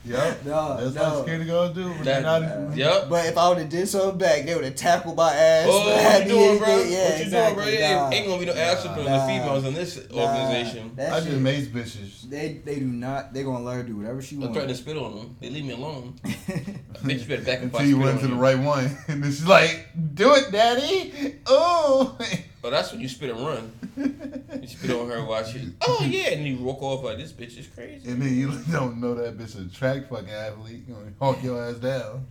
Yep. 0.05 0.45
No, 0.45 0.77
That's 0.77 0.95
no. 0.95 1.03
how 1.03 1.17
security 1.19 1.45
guards 1.45 1.73
do. 1.73 1.87
But 1.95 2.03
That- 2.05 2.21
not 2.23 2.41
even- 2.43 2.77
Yup. 2.77 3.09
But 3.09 3.25
if 3.25 3.37
I 3.37 3.49
would 3.49 3.57
have 3.57 3.69
did 3.69 3.87
something 3.87 4.17
back, 4.17 4.45
they 4.45 4.53
would 4.55 4.63
have 4.65 4.75
tackled 4.75 5.15
my 5.17 5.33
ass. 5.33 5.67
Oh, 5.69 5.79
what 5.89 6.23
you 6.23 6.29
doing, 6.29 6.57
bro? 6.59 6.67
Yeah, 6.67 6.75
what 6.75 7.17
you 7.17 7.23
exactly. 7.25 7.65
doing, 7.65 7.77
bro? 7.79 7.89
Nah. 7.97 8.09
ain't 8.11 8.27
gonna 8.27 8.39
be 8.39 8.45
no 8.45 8.53
ass 8.53 8.83
whipping 8.83 9.07
on 9.07 9.19
the 9.19 9.25
females 9.33 9.65
in 9.65 9.73
this 9.73 10.09
Nah, 10.11 10.21
organization. 10.21 10.91
that 10.95 11.13
I 11.13 11.19
shit- 11.19 11.29
just 11.29 11.41
mace 11.41 11.67
bitches. 11.67 12.29
They 12.29 12.61
they 12.65 12.79
do 12.79 12.85
not. 12.85 13.33
They 13.33 13.43
gonna 13.43 13.63
let 13.63 13.75
her 13.77 13.83
do 13.83 13.95
whatever 13.97 14.21
she 14.21 14.35
wants. 14.35 14.47
I'm 14.47 14.53
wants. 14.53 14.57
trying 14.57 14.67
to 14.67 14.75
spit 14.75 14.97
on 14.97 15.15
them. 15.15 15.35
They 15.41 15.49
leave 15.49 15.65
me 15.65 15.73
alone. 15.73 16.13
Bitch, 16.23 17.21
you 17.21 17.25
better 17.27 17.43
back 17.43 17.59
up. 17.59 17.63
if 17.65 17.73
Until 17.73 17.85
you 17.85 17.95
spit 17.95 18.05
went 18.05 18.19
to 18.21 18.27
the 18.27 18.35
right 18.35 18.57
one. 18.59 18.97
And 19.07 19.23
then 19.23 19.31
she's 19.31 19.45
like, 19.47 19.87
do 20.15 20.33
it, 20.35 20.51
daddy. 20.51 21.35
Oh. 21.47 22.17
Oh, 22.65 22.69
that's 22.71 22.91
when 22.91 22.99
you 23.01 23.07
spit 23.07 23.29
and 23.29 23.45
run. 23.45 23.71
You 24.61 24.67
spit 24.67 24.91
on 24.91 25.07
her, 25.09 25.23
watch 25.23 25.53
it. 25.55 25.73
Oh 25.81 26.03
yeah, 26.09 26.29
and 26.31 26.45
you 26.47 26.57
walk 26.57 26.81
off 26.81 27.03
like 27.03 27.17
this 27.17 27.31
bitch 27.31 27.57
is 27.59 27.67
crazy. 27.67 28.09
And 28.09 28.19
then 28.21 28.35
you 28.35 28.51
don't 28.71 28.99
know 28.99 29.13
that 29.15 29.37
bitch 29.37 29.59
a 29.63 29.71
track 29.71 30.09
fucking 30.09 30.29
athlete. 30.29 30.83
You 30.87 30.95
gonna 30.95 31.11
hawk 31.19 31.43
your 31.43 31.63
ass 31.63 31.75
down. 31.75 32.25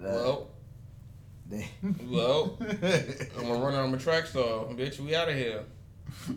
Well, 0.00 0.48
They, 1.48 1.68
well, 2.08 2.58
I'm 2.60 3.46
gonna 3.46 3.60
run 3.64 3.74
out 3.74 3.84
of 3.84 3.90
my 3.92 3.98
track 3.98 4.26
star, 4.26 4.64
bitch. 4.72 4.98
We 4.98 5.14
out 5.14 5.28
of 5.28 5.34
here. 5.36 5.62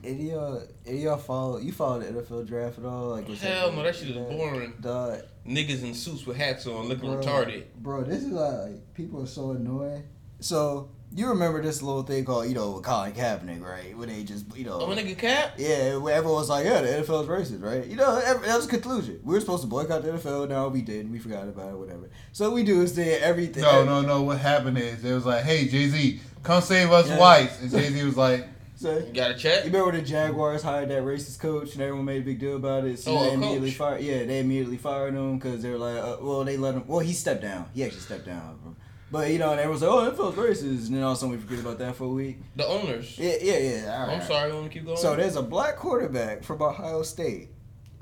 any 0.04 0.30
y'all, 0.32 0.62
any 0.86 1.00
y'all 1.00 1.18
follow? 1.18 1.58
You 1.58 1.72
follow 1.72 2.00
the 2.00 2.22
NFL 2.22 2.46
draft 2.48 2.78
at 2.78 2.86
all? 2.86 3.08
Like 3.10 3.28
what's 3.28 3.42
Hell 3.42 3.70
that- 3.72 3.76
no, 3.78 3.84
that 3.84 3.96
shit 3.96 4.10
is 4.10 4.16
boring. 4.18 4.74
Dog, 4.82 5.22
Niggas 5.48 5.82
in 5.84 5.96
suits 5.96 6.26
with 6.28 6.38
hats 6.38 6.68
on, 6.68 6.88
looking 6.88 7.10
Bro. 7.12 7.22
retarded. 7.24 7.64
bro, 7.78 8.04
this 8.04 8.22
is 8.24 8.30
like 8.32 8.94
people 8.94 9.24
are 9.24 9.28
so 9.28 9.52
annoying. 9.52 10.04
So 10.42 10.90
you 11.16 11.28
remember 11.28 11.62
this 11.62 11.82
little 11.82 12.04
thing 12.04 12.24
called 12.26 12.48
you 12.48 12.54
know 12.54 12.80
Colin 12.82 13.14
Kaepernick, 13.14 13.62
right? 13.62 13.98
When 13.98 14.10
they 14.10 14.24
just 14.24 14.46
you 14.56 14.66
know. 14.66 14.80
Oh, 14.82 14.88
my 14.88 15.02
get 15.02 15.18
Cap. 15.18 15.54
Yeah, 15.58 15.98
where 15.98 16.16
everyone 16.16 16.40
was 16.40 16.50
like, 16.50 16.66
yeah, 16.66 16.82
the 16.82 16.88
NFL 16.90 17.24
is 17.24 17.28
racist, 17.28 17.64
right? 17.64 17.86
You 17.86 17.96
know, 17.96 18.18
ev- 18.24 18.42
that 18.44 18.56
was 18.56 18.66
a 18.66 18.70
conclusion. 18.70 19.20
We 19.24 19.34
were 19.34 19.40
supposed 19.40 19.64
to 19.64 19.68
boycott 19.68 20.04
the 20.04 20.10
NFL. 20.12 20.50
No, 20.50 20.70
we 20.70 20.82
didn't. 20.82 21.12
We 21.12 21.20
forgot 21.20 21.44
about 21.48 21.70
it, 21.74 21.78
whatever. 21.78 22.10
So 22.32 22.52
we 22.52 22.64
do 22.64 22.82
is 22.84 22.94
say 22.94 23.20
everything. 23.20 23.64
No, 23.64 23.84
no, 23.84 24.02
no. 24.02 24.22
What 24.22 24.38
happened 24.40 24.78
is 24.78 25.04
it 25.04 25.14
was 25.14 25.26
like, 25.26 25.44
hey, 25.44 25.68
Jay 25.68 25.88
Z, 25.88 26.20
come 26.44 26.62
save 26.62 26.92
us 26.92 27.08
Yeah. 27.10 27.18
whites. 27.20 27.60
And 27.62 27.72
Jay 27.72 27.90
Z 27.90 28.04
was 28.06 28.16
like, 28.18 28.48
So, 28.76 28.98
You 29.00 29.12
got 29.12 29.32
a 29.32 29.34
check. 29.34 29.66
you 29.66 29.72
check? 29.72 29.74
remember 29.74 29.92
the 30.00 30.02
Jaguars 30.06 30.62
hired 30.64 30.90
that 30.90 31.04
racist 31.04 31.40
coach 31.40 31.74
and 31.74 31.82
everyone 31.82 32.06
made 32.06 32.22
a 32.22 32.26
big 32.26 32.40
deal 32.40 32.56
about 32.56 32.86
it? 32.86 33.00
So 33.00 33.18
Oh, 33.18 33.24
they 33.26 33.34
immediately 33.34 33.70
coach. 33.72 33.78
fired. 33.78 34.02
Yeah, 34.02 34.24
they 34.26 34.40
immediately 34.40 34.78
fired 34.78 35.16
him 35.16 35.38
because 35.40 35.62
they 35.64 35.70
were 35.72 35.78
like, 35.78 35.98
uh, 35.98 36.18
well, 36.22 36.44
they 36.46 36.56
let 36.56 36.76
him. 36.76 36.84
Well, 36.88 37.00
he 37.00 37.14
stepped 37.14 37.42
down. 37.42 37.66
He 37.74 37.84
actually 37.84 38.02
stepped 38.02 38.26
down. 38.28 38.76
But 39.12 39.32
you 39.32 39.40
know, 39.40 39.52
and 39.52 39.60
everyone's 39.60 39.82
like, 39.82 39.92
oh, 39.92 40.12
NFL's 40.12 40.36
racist, 40.36 40.88
and 40.88 40.96
then 40.96 41.04
all 41.04 41.12
of 41.14 41.18
a 41.18 41.20
sudden 41.22 41.36
we 41.36 41.42
forget 41.42 41.60
about 41.60 41.80
that 41.80 41.96
for 41.96 42.04
a 42.04 42.10
week. 42.10 42.38
The 42.56 42.66
owners. 42.68 43.18
Yeah, 43.18 43.36
yeah, 43.42 43.58
yeah. 43.58 43.94
all 44.02 44.08
right. 44.08 44.22
I'm 44.22 44.28
sorry. 44.28 44.52
Want 44.52 44.64
me 44.66 44.70
to 44.70 44.74
keep 44.76 44.86
going? 44.86 44.98
So 44.98 45.16
there's 45.16 45.36
a 45.36 45.42
black 45.42 45.78
quarterback 45.78 46.44
from 46.44 46.62
Ohio 46.62 47.02
State, 47.02 47.50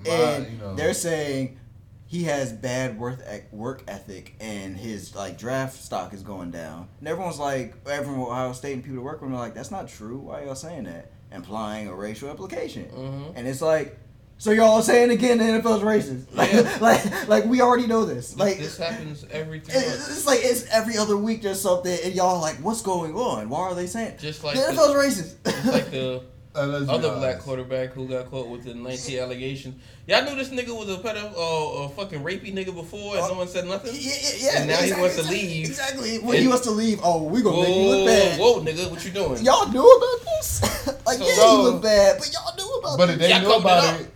My, 0.05 0.11
and 0.11 0.51
you 0.51 0.57
know. 0.59 0.75
they're 0.75 0.93
saying 0.93 1.59
he 2.07 2.23
has 2.23 2.51
bad 2.51 2.99
work 2.99 3.19
work 3.51 3.83
ethic, 3.87 4.35
and 4.41 4.75
his 4.75 5.15
like 5.15 5.37
draft 5.37 5.81
stock 5.81 6.13
is 6.13 6.23
going 6.23 6.51
down. 6.51 6.89
And 6.99 7.07
everyone's 7.07 7.39
like, 7.39 7.75
everyone 7.89 8.21
at 8.21 8.27
Ohio 8.27 8.51
State 8.53 8.73
and 8.73 8.83
people 8.83 8.97
that 8.97 9.03
work 9.03 9.21
with 9.21 9.29
him 9.29 9.35
are 9.35 9.39
like, 9.39 9.53
that's 9.53 9.71
not 9.71 9.87
true. 9.87 10.17
Why 10.19 10.41
are 10.41 10.45
y'all 10.45 10.55
saying 10.55 10.83
that? 10.85 11.11
Implying 11.31 11.87
a 11.87 11.95
racial 11.95 12.29
implication. 12.29 12.85
Mhm. 12.85 13.33
And 13.35 13.47
it's 13.47 13.61
like, 13.61 13.97
so 14.37 14.51
y'all 14.51 14.81
saying 14.81 15.09
again 15.11 15.37
the 15.39 15.43
NFL's 15.43 15.81
racist? 15.83 16.25
Like, 16.33 16.53
Yeah. 16.53 16.77
like, 16.79 17.27
like 17.27 17.45
we 17.45 17.61
already 17.61 17.87
know 17.87 18.05
this. 18.05 18.35
Like, 18.37 18.57
this 18.59 18.77
happens 18.77 19.25
every 19.31 19.59
three 19.59 19.73
it's, 19.75 20.09
it's 20.09 20.25
like 20.27 20.39
it's 20.43 20.65
every 20.71 20.97
other 20.97 21.17
week 21.17 21.41
there's 21.41 21.61
something, 21.61 21.97
and 22.03 22.13
y'all 22.13 22.39
like, 22.41 22.55
what's 22.57 22.81
going 22.81 23.13
on? 23.15 23.49
Why 23.49 23.59
are 23.61 23.75
they 23.75 23.87
saying 23.87 24.17
Just 24.19 24.43
like 24.43 24.55
the 24.55 24.71
the- 24.73 24.93
racist? 24.93 25.35
It's 25.45 25.65
like 25.65 25.91
the 25.91 26.23
Uh, 26.55 26.61
other 26.61 26.91
honest. 26.91 27.13
black 27.19 27.39
quarterback 27.39 27.89
who 27.93 28.07
got 28.07 28.31
caught 28.31 28.47
with 28.49 28.63
the 28.63 28.73
19 28.73 29.19
allegations. 29.19 29.75
Y'all 30.07 30.23
knew 30.25 30.35
this 30.35 30.49
nigga 30.49 30.75
was 30.75 30.89
a 30.89 30.97
pedo, 30.97 31.31
uh, 31.37 31.83
a 31.83 31.89
fucking 31.89 32.23
rapey 32.23 32.51
nigga 32.51 32.73
before, 32.73 33.15
and 33.15 33.27
no 33.27 33.35
one 33.35 33.47
said 33.47 33.65
nothing. 33.67 33.91
Yeah, 33.93 34.11
yeah, 34.19 34.29
yeah. 34.39 34.59
And 34.61 34.67
now 34.67 34.77
he 34.77 34.91
wants 34.99 35.17
to 35.17 35.21
leave. 35.29 35.67
Exactly. 35.67 36.17
When 36.17 36.41
he 36.41 36.47
wants 36.47 36.63
to 36.63 36.71
leave, 36.71 36.99
oh, 37.03 37.21
we 37.25 37.43
gonna 37.43 37.57
Whoa, 37.57 37.61
make 37.63 37.75
you 37.75 37.87
look 37.89 38.07
bad. 38.07 38.39
whoa, 38.39 38.61
nigga, 38.61 38.89
what 38.89 39.05
you 39.05 39.11
doing? 39.11 39.45
Y'all 39.45 39.69
knew 39.69 39.85
about 39.87 40.25
this? 40.25 40.61
like, 41.05 41.19
So- 41.19 41.27
yeah, 41.27 41.35
So- 41.35 41.57
he 41.57 41.63
looked 41.63 41.83
bad, 41.83 42.17
but 42.17 42.33
y'all 42.33 42.55
knew 42.55 42.79
about 42.79 42.97
But 42.97 43.05
this. 43.05 43.15
if 43.17 43.21
they 43.21 43.29
Y'all 43.29 43.39
knew 43.41 43.47
covered 43.49 43.59
it 43.59 43.61
about 43.61 44.01
it, 44.01 44.07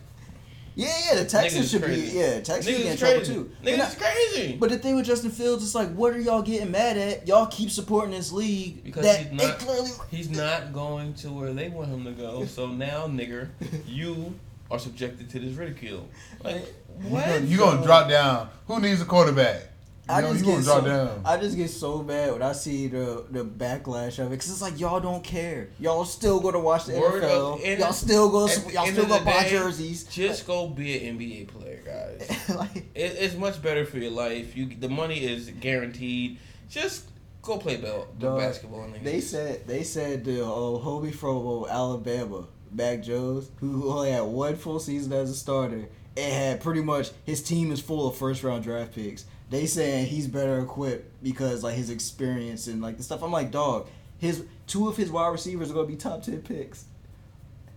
Yeah, 0.74 0.88
yeah, 1.10 1.14
the 1.22 1.24
Texans 1.26 1.70
should 1.70 1.82
crazy. 1.82 2.12
be. 2.12 2.18
Yeah, 2.18 2.40
Texans 2.40 2.66
Niggas 2.66 2.82
get 2.82 2.92
in 2.92 2.96
trouble 2.96 3.16
crazy. 3.18 3.34
too. 3.34 3.50
Niggas 3.62 3.78
not- 3.78 3.98
crazy. 3.98 4.56
But 4.58 4.70
the 4.70 4.78
thing 4.78 4.96
with 4.96 5.04
Justin 5.04 5.30
Fields 5.30 5.62
is 5.62 5.74
like, 5.74 5.92
what 5.94 6.14
are 6.14 6.18
y'all 6.20 6.40
getting 6.42 6.70
mad 6.70 6.96
at? 6.96 7.28
Y'all 7.28 7.46
keep 7.46 7.70
supporting 7.70 8.12
this 8.12 8.32
league 8.32 8.82
Because 8.82 9.02
that 9.04 9.26
he's 9.26 9.32
not- 9.32 9.58
clearly. 9.58 9.90
He's 10.10 10.30
not 10.30 10.72
going 10.72 11.12
to 11.14 11.28
where 11.30 11.52
they 11.52 11.68
want 11.68 11.88
him 11.88 12.04
to 12.04 12.12
go. 12.12 12.44
So 12.46 12.66
now, 12.68 13.06
nigger, 13.06 13.48
you 13.86 14.34
are 14.70 14.78
subjected 14.78 15.28
to 15.30 15.38
this 15.40 15.54
ridicule. 15.54 16.08
Like 16.42 16.66
you 17.02 17.08
what? 17.08 17.26
gonna, 17.26 17.40
you 17.44 17.58
gonna 17.58 17.82
drop 17.84 18.08
down. 18.08 18.48
Who 18.66 18.80
needs 18.80 19.00
a 19.02 19.04
quarterback? 19.04 19.68
You 20.12 20.18
I 20.18 20.20
know, 20.20 20.32
just 20.34 20.44
get 20.44 20.62
so, 20.64 20.80
down. 20.84 21.22
I 21.24 21.36
just 21.38 21.56
get 21.56 21.70
so 21.70 22.02
mad 22.02 22.32
when 22.32 22.42
I 22.42 22.52
see 22.52 22.86
the 22.86 23.24
the 23.30 23.44
backlash 23.44 24.18
of 24.18 24.26
it 24.26 24.30
because 24.30 24.50
it's 24.50 24.60
like 24.60 24.78
y'all 24.78 25.00
don't 25.00 25.24
care. 25.24 25.70
Y'all 25.80 26.04
still 26.04 26.38
go 26.38 26.50
to 26.50 26.58
watch 26.58 26.84
the 26.84 27.00
Word 27.00 27.22
NFL. 27.22 27.54
of- 27.54 27.64
and 27.64 27.80
y'all 27.80 27.92
still 27.92 28.28
go. 28.28 28.46
at 28.46 28.72
Y'all 28.72 28.86
still 28.86 29.04
of 29.04 29.08
go 29.08 29.24
buy 29.24 29.44
day, 29.44 29.50
jerseys. 29.50 30.04
Just 30.04 30.46
go 30.46 30.68
be 30.68 31.08
an 31.08 31.18
NBA 31.18 31.48
player, 31.48 31.80
guys. 31.84 32.48
like, 32.54 32.76
It, 32.94 33.16
it's 33.18 33.34
much 33.34 33.62
better 33.62 33.86
for 33.86 33.98
your 33.98 34.10
life. 34.10 34.54
You 34.56 34.66
the 34.66 34.88
money 34.90 35.24
is 35.24 35.48
guaranteed. 35.48 36.38
Just 36.68 37.08
go 37.40 37.56
play 37.58 37.76
ball, 37.76 38.06
Dog, 38.18 38.38
basketball. 38.38 38.80
Nigga. 38.88 39.02
They 39.02 39.20
said 39.20 39.66
they 39.66 39.82
said 39.82 40.24
the 40.24 40.44
uh, 40.44 40.46
Hobie 40.46 41.14
from 41.14 41.46
uh, 41.46 41.66
Alabama, 41.68 42.46
Mac 42.70 43.02
Jones, 43.02 43.50
who 43.60 43.90
only 43.90 44.10
had 44.10 44.22
one 44.24 44.56
full 44.56 44.78
season 44.78 45.12
as 45.12 45.30
a 45.30 45.34
starter, 45.34 45.88
and 46.16 46.32
had 46.32 46.60
pretty 46.60 46.82
much 46.82 47.10
his 47.24 47.42
team 47.42 47.72
is 47.72 47.80
full 47.80 48.06
of 48.08 48.16
first 48.16 48.42
round 48.42 48.62
draft 48.62 48.94
picks. 48.94 49.24
They 49.52 49.66
saying 49.66 50.06
he's 50.06 50.26
better 50.26 50.58
equipped 50.60 51.22
because 51.22 51.62
like 51.62 51.74
his 51.76 51.90
experience 51.90 52.66
and 52.66 52.80
like 52.82 52.96
the 52.96 53.02
stuff. 53.02 53.22
I'm 53.22 53.30
like, 53.30 53.50
dog, 53.52 53.86
his 54.18 54.44
two 54.66 54.88
of 54.88 54.96
his 54.96 55.10
wide 55.10 55.28
receivers 55.28 55.70
are 55.70 55.74
gonna 55.74 55.86
be 55.86 55.94
top 55.96 56.22
ten 56.22 56.40
picks. 56.42 56.86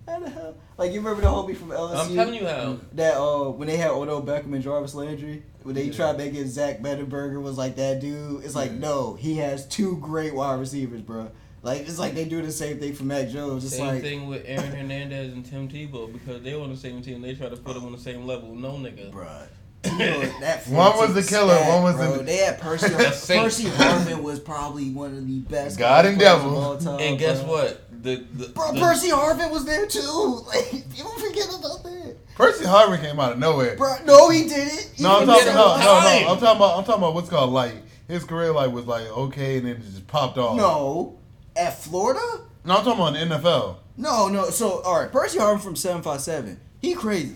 How 0.08 0.20
the 0.20 0.30
hell? 0.30 0.56
Like 0.78 0.92
you 0.94 1.00
remember 1.02 1.22
the 1.22 1.28
Hobie 1.28 1.58
from 1.58 1.70
LSU? 1.70 1.96
I'm 2.10 2.16
telling 2.16 2.36
you 2.36 2.48
how. 2.48 2.78
that 2.94 3.18
uh 3.18 3.50
when 3.50 3.68
they 3.68 3.76
had 3.78 3.92
Odell 3.92 4.22
Beckham 4.22 4.54
and 4.54 4.62
Jarvis 4.64 4.96
Landry, 4.96 5.44
when 5.64 5.76
they 5.76 5.86
Yeah. 5.86 5.94
tried 5.94 6.18
making 6.18 6.48
Zach 6.48 6.80
Mettenberger 6.80 7.42
was 7.42 7.58
like 7.58 7.76
that 7.76 8.00
dude. 8.00 8.46
It's 8.46 8.56
like 8.56 8.72
Yeah. 8.72 8.78
no, 8.80 9.16
he 9.16 9.36
has 9.38 9.68
two 9.68 9.98
great 9.98 10.34
wide 10.34 10.60
receivers, 10.60 11.02
bro. 11.02 11.30
Like 11.62 11.82
it's 11.82 12.00
like 12.00 12.14
they 12.14 12.26
do 12.26 12.42
the 12.42 12.52
same 12.54 12.80
thing 12.80 12.94
for 12.94 13.04
Mac 13.04 13.28
Jones. 13.30 13.66
It's 13.66 13.76
Same 13.76 13.88
like 13.88 14.02
thing 14.02 14.28
with 14.28 14.44
Aaron 14.46 14.72
Hernandez 14.72 15.34
and 15.34 15.44
Tim 15.44 15.68
Tebow 15.68 16.14
because 16.14 16.42
they 16.44 16.54
were 16.56 16.62
on 16.62 16.70
the 16.70 16.78
same 16.78 17.02
team. 17.02 17.22
They 17.22 17.34
try 17.34 17.50
to 17.50 17.58
put 17.58 17.74
them 17.76 17.86
on 17.86 17.92
the 17.92 17.98
same 17.98 18.26
level. 18.28 18.56
No 18.56 18.74
nigga. 18.74 19.12
Bruh. 19.12 19.48
You 19.86 20.40
that 20.42 20.68
One 20.68 20.98
was 20.98 21.14
the 21.14 21.24
killer, 21.24 21.54
stacked, 21.56 21.70
one 21.72 21.84
was 21.84 21.96
bro. 21.96 22.18
the- 22.18 22.24
They 22.24 22.38
had 22.38 22.60
Percy. 22.60 22.88
The 22.90 23.40
Percy 23.42 23.64
Harvin 23.66 24.22
was 24.22 24.40
probably 24.40 24.92
one 24.92 25.16
of 25.18 25.28
the 25.28 25.40
best. 25.40 25.78
God 25.80 26.06
and 26.06 26.18
players 26.18 26.34
of 26.34 26.42
devil. 26.44 26.58
all 26.58 26.78
time, 26.78 27.00
And 27.00 27.20
guess 27.20 27.42
bro. 27.42 27.52
what? 27.52 27.82
The, 28.04 28.16
the, 28.34 28.48
Bro, 28.50 28.74
the- 28.74 28.80
Percy 28.80 29.10
Harvin 29.10 29.52
was 29.52 29.66
there 29.66 29.86
too. 29.88 30.42
Like, 30.48 30.74
you 30.96 31.04
don't 31.04 31.20
forget 31.20 31.48
about 31.48 31.84
that. 31.84 32.16
Percy 32.36 32.66
Harvin 32.66 33.00
came 33.02 33.20
out 33.20 33.32
of 33.34 33.40
nowhere. 33.40 33.76
Bro, 33.78 33.98
no, 34.06 34.30
he 34.30 34.48
didn't. 34.48 34.92
He 34.96 35.04
No, 35.04 35.20
I'm 35.22 35.26
talking, 35.26 35.46
there 35.46 35.54
no, 35.56 35.78
no, 35.78 35.84
no. 35.84 36.28
I'm 36.34 36.40
talking 36.40 36.56
about, 36.58 36.78
I'm 36.78 36.84
talking 36.84 37.02
about 37.02 37.14
what's 37.16 37.30
called 37.30 37.52
like 37.52 37.74
his 38.08 38.24
career 38.24 38.52
like 38.52 38.72
was 38.72 38.86
like 38.86 39.08
okay, 39.08 39.58
and 39.58 39.66
then 39.68 39.78
it 39.78 39.82
just 39.82 40.06
popped 40.08 40.38
off. 40.38 40.56
No, 40.58 41.18
at 41.56 41.80
Florida. 41.82 42.20
no, 42.64 42.76
I'm 42.78 42.84
talking 42.84 43.02
about 43.02 43.14
the 43.14 43.50
NFL. 43.50 43.78
No, 43.98 44.28
no. 44.28 44.50
So 44.50 44.82
all 44.84 45.00
right, 45.00 45.12
Percy 45.12 45.40
Harvin 45.40 45.62
from 45.62 45.76
seven 45.76 46.02
five 46.04 46.22
seven. 46.22 46.60
He 46.82 46.94
crazy. 46.94 47.36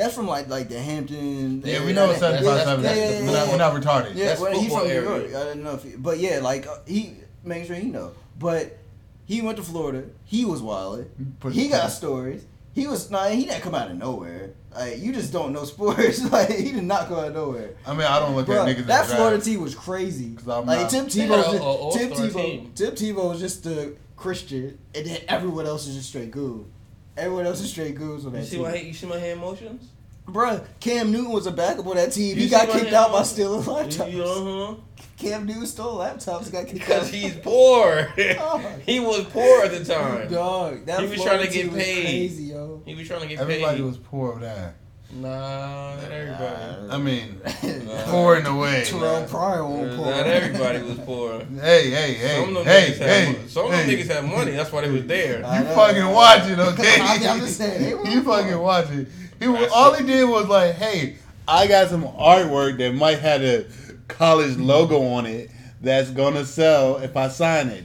That's 0.00 0.14
from 0.14 0.26
like 0.26 0.48
like 0.48 0.68
the 0.68 0.78
Hampton. 0.80 1.60
Yeah, 1.60 1.80
we 1.80 1.84
area. 1.84 1.94
know 1.94 2.06
That- 2.06 2.10
it's 2.12 2.20
seven 2.20 2.44
five 2.44 2.62
seven. 2.64 2.84
Yeah, 2.84 2.94
yeah, 2.94 3.20
We're 3.20 3.26
yeah, 3.26 3.32
not, 3.32 3.48
we're 3.48 3.56
not 3.58 3.74
retarded. 3.74 4.14
Yeah, 4.14 4.24
That's 4.26 4.40
well, 4.40 4.52
he's 4.52 4.62
football 4.72 4.80
from 4.80 4.88
New. 4.88 5.02
York. 5.02 5.24
I 5.34 5.44
don't 5.44 5.62
know 5.62 5.74
if, 5.74 5.82
he, 5.82 5.90
but 5.96 6.18
yeah, 6.18 6.38
like 6.40 6.66
uh, 6.66 6.78
he 6.86 7.14
make 7.44 7.66
sure 7.66 7.76
he 7.76 7.88
know. 7.88 8.12
But 8.38 8.78
he 9.26 9.42
went 9.42 9.58
to 9.58 9.62
Florida. 9.62 10.04
He 10.24 10.44
was 10.44 10.62
wild. 10.62 11.04
He 11.52 11.68
got 11.68 11.88
stories. 11.88 12.44
He 12.72 12.86
was 12.86 13.10
nah. 13.10 13.26
He 13.28 13.44
didn't 13.44 13.60
come 13.62 13.74
out 13.74 13.90
of 13.90 13.96
nowhere. 13.98 14.50
Like 14.74 14.98
you 15.00 15.12
just 15.12 15.32
don't 15.32 15.52
know 15.52 15.64
sports. 15.74 16.24
like 16.32 16.48
he 16.50 16.72
did 16.72 16.84
not 16.84 17.08
come 17.08 17.18
out 17.18 17.28
of 17.28 17.34
nowhere. 17.34 17.70
I 17.86 17.92
mean, 17.92 18.06
I 18.06 18.20
don't 18.20 18.34
look 18.36 18.46
Bro, 18.46 18.62
at 18.66 18.68
niggas. 18.68 18.80
in 18.82 18.86
that 18.86 19.06
the 19.08 19.14
Florida 19.16 19.36
draft. 19.36 19.46
team 19.46 19.60
was 19.60 19.74
crazy. 19.74 20.36
Like 20.46 20.64
not- 20.66 20.88
Tim 20.90 21.06
Tebow, 21.06 21.28
had 21.28 21.60
was 21.60 21.94
a- 21.94 21.98
just, 21.98 22.12
a 22.12 22.16
Tim 22.22 22.30
Tebow, 22.30 22.42
team. 22.42 22.72
Tim 22.74 22.92
Tebow 22.94 23.28
was 23.30 23.40
just 23.40 23.64
the 23.64 23.96
Christian, 24.16 24.78
and 24.94 25.04
then 25.06 25.20
everyone 25.28 25.66
else 25.66 25.86
is 25.86 25.96
just 25.96 26.08
straight 26.10 26.30
goon. 26.30 26.70
Everyone 27.20 27.46
else 27.46 27.60
is 27.60 27.70
straight 27.70 27.94
goons 27.94 28.26
on 28.26 28.32
that 28.32 28.40
You 28.40 28.44
see 28.46 28.56
team. 28.56 28.62
my 28.64 28.74
you 28.76 28.92
see 28.94 29.06
my 29.06 29.18
hand 29.18 29.40
motions? 29.40 29.88
Bruh, 30.26 30.64
Cam 30.78 31.10
Newton 31.10 31.32
was 31.32 31.46
a 31.46 31.50
backup 31.50 31.86
on 31.86 31.96
that 31.96 32.12
team. 32.12 32.36
You 32.36 32.44
he 32.44 32.48
got 32.48 32.68
kicked 32.68 32.92
out 32.92 33.10
by 33.12 33.22
stealing 33.24 33.62
laptops. 33.62 34.12
You- 34.12 34.22
uh-huh. 34.22 34.74
Cam 35.18 35.44
Newton 35.44 35.66
stole 35.66 35.98
laptops. 35.98 36.50
Got 36.52 36.66
kicked 36.66 36.74
Because 36.74 37.08
out. 37.08 37.14
he's 37.14 37.34
poor. 37.36 38.08
Oh. 38.18 38.74
he 38.86 39.00
was 39.00 39.24
poor 39.24 39.64
at 39.64 39.70
the 39.72 39.84
time. 39.84 40.30
Dog, 40.30 40.86
that 40.86 41.00
He 41.00 41.06
was 41.08 41.16
Florida 41.16 41.38
trying 41.44 41.48
to 41.48 41.52
get 41.62 41.74
paid. 41.74 42.04
Crazy, 42.04 42.42
yo. 42.44 42.82
He 42.86 42.94
was 42.94 43.06
trying 43.08 43.20
to 43.22 43.26
get 43.26 43.40
Everybody 43.40 43.78
paid. 43.78 43.84
was 43.84 43.96
poor 43.98 44.32
of 44.34 44.40
that. 44.40 44.74
Nah, 45.12 45.96
not 45.96 46.12
everybody. 46.12 46.90
I 46.90 46.98
mean, 46.98 47.40
Nah. 47.86 48.04
poor 48.04 48.36
in 48.36 48.46
a 48.46 48.56
way. 48.56 48.84
Terrelle 48.86 49.28
Pryor 49.28 49.66
won't 49.66 49.90
Uh. 49.90 49.96
Not 50.10 50.26
everybody 50.26 50.82
was 50.82 50.98
poor. 51.00 51.40
Hey, 51.60 51.90
hey, 51.90 52.14
hey, 52.14 52.36
Some 52.44 52.56
of 52.56 52.64
them 52.64 52.72
hey, 52.72 52.90
niggas 52.92 52.98
had 52.98 53.08
hey, 53.08 53.48
some 53.48 53.64
of 53.66 53.70
them 53.72 53.80
hey. 53.88 53.96
niggas 53.96 54.06
had 54.06 54.24
money. 54.24 54.50
That's 54.52 54.70
why 54.72 54.80
they 54.82 54.90
was 54.90 55.06
there. 55.06 55.38
You 55.38 55.64
fucking 55.74 56.06
watch 56.08 56.48
it, 56.48 56.58
okay? 56.60 56.96
I 57.00 57.18
mean, 57.18 57.28
I'm 57.28 57.40
just 57.40 57.56
saying, 57.58 58.06
you 58.06 58.22
fucking 58.22 58.58
watch 58.58 58.90
it. 58.90 59.08
He 59.40 59.48
was, 59.48 59.68
all 59.74 59.94
he 59.94 60.06
did 60.06 60.28
was 60.28 60.46
like, 60.46 60.74
hey, 60.76 61.16
I 61.48 61.66
got 61.66 61.88
some 61.88 62.04
artwork 62.04 62.78
that 62.78 62.94
might 62.94 63.18
have 63.18 63.42
a 63.42 63.66
college 64.06 64.56
logo 64.58 65.02
on 65.02 65.26
it 65.26 65.50
that's 65.80 66.10
gonna 66.10 66.44
sell 66.44 66.98
if 66.98 67.16
I 67.16 67.28
sign 67.28 67.68
it. 67.68 67.84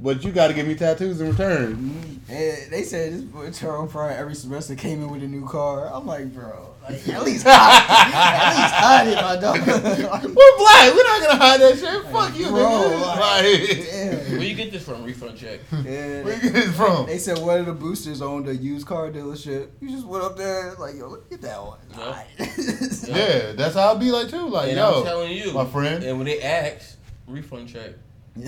But 0.00 0.24
you 0.24 0.32
got 0.32 0.48
to 0.48 0.54
give 0.54 0.66
me 0.66 0.74
tattoos 0.76 1.20
in 1.20 1.28
return. 1.30 2.07
And 2.30 2.70
they 2.70 2.82
said 2.82 3.14
this 3.14 3.22
boy 3.22 3.48
Terrelle 3.48 3.88
Pryor 3.88 4.10
every 4.14 4.34
semester 4.34 4.74
came 4.74 5.02
in 5.02 5.08
with 5.08 5.22
a 5.22 5.26
new 5.26 5.48
car. 5.48 5.90
I'm 5.90 6.06
like, 6.06 6.34
bro, 6.34 6.74
like, 6.82 7.08
at 7.08 7.24
least 7.24 7.46
hide, 7.48 7.86
at 7.88 8.54
least 8.54 8.74
hide 8.74 9.08
it, 9.08 9.16
my 9.16 9.36
dog. 9.36 9.58
We're 9.66 10.58
black. 10.58 10.94
We're 10.94 11.04
not 11.04 11.20
gonna 11.22 11.36
hide 11.36 11.60
that 11.62 11.78
shit. 11.78 12.12
Fuck 12.12 12.38
you, 12.38 12.48
Bro, 12.48 12.58
nigga. 12.60 13.00
like, 13.00 13.18
Like, 13.20 13.86
Damn. 13.86 14.32
Where 14.38 14.42
you 14.46 14.54
get 14.54 14.72
this 14.72 14.84
from? 14.84 15.04
Refund 15.04 15.38
check. 15.38 15.60
Yeah, 15.72 15.78
where 16.22 16.24
they, 16.24 16.34
you 16.34 16.40
get 16.40 16.52
this 16.52 16.76
from? 16.76 17.06
they 17.06 17.16
said 17.16 17.38
one 17.38 17.60
of 17.60 17.66
the 17.66 17.72
boosters 17.72 18.20
owned 18.20 18.46
a 18.46 18.54
used 18.54 18.86
car 18.86 19.10
dealership. 19.10 19.68
You 19.80 19.88
just 19.90 20.06
went 20.06 20.22
up 20.22 20.36
there 20.36 20.74
like, 20.78 20.96
yo, 20.96 21.08
look 21.08 21.32
at 21.32 21.40
that 21.40 21.62
one. 21.64 21.78
Yep. 21.90 21.98
Alright. 21.98 22.26
Yeah, 23.08 23.52
that's 23.52 23.74
how 23.74 23.94
I 23.94 23.98
be 23.98 24.10
like 24.10 24.28
too. 24.28 24.48
Like, 24.48 24.68
and 24.70 24.78
I'm 24.78 24.92
yo, 24.92 25.04
telling 25.04 25.32
you, 25.32 25.50
my 25.54 25.64
friend. 25.64 26.04
And 26.04 26.18
when 26.18 26.26
they 26.26 26.42
ask, 26.42 26.98
refund 27.26 27.70
check. 27.70 27.92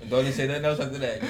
And 0.00 0.08
don't 0.08 0.24
they 0.24 0.30
say 0.32 0.46
that 0.46 0.64
else 0.64 0.80
after 0.80 0.96
that? 0.98 1.22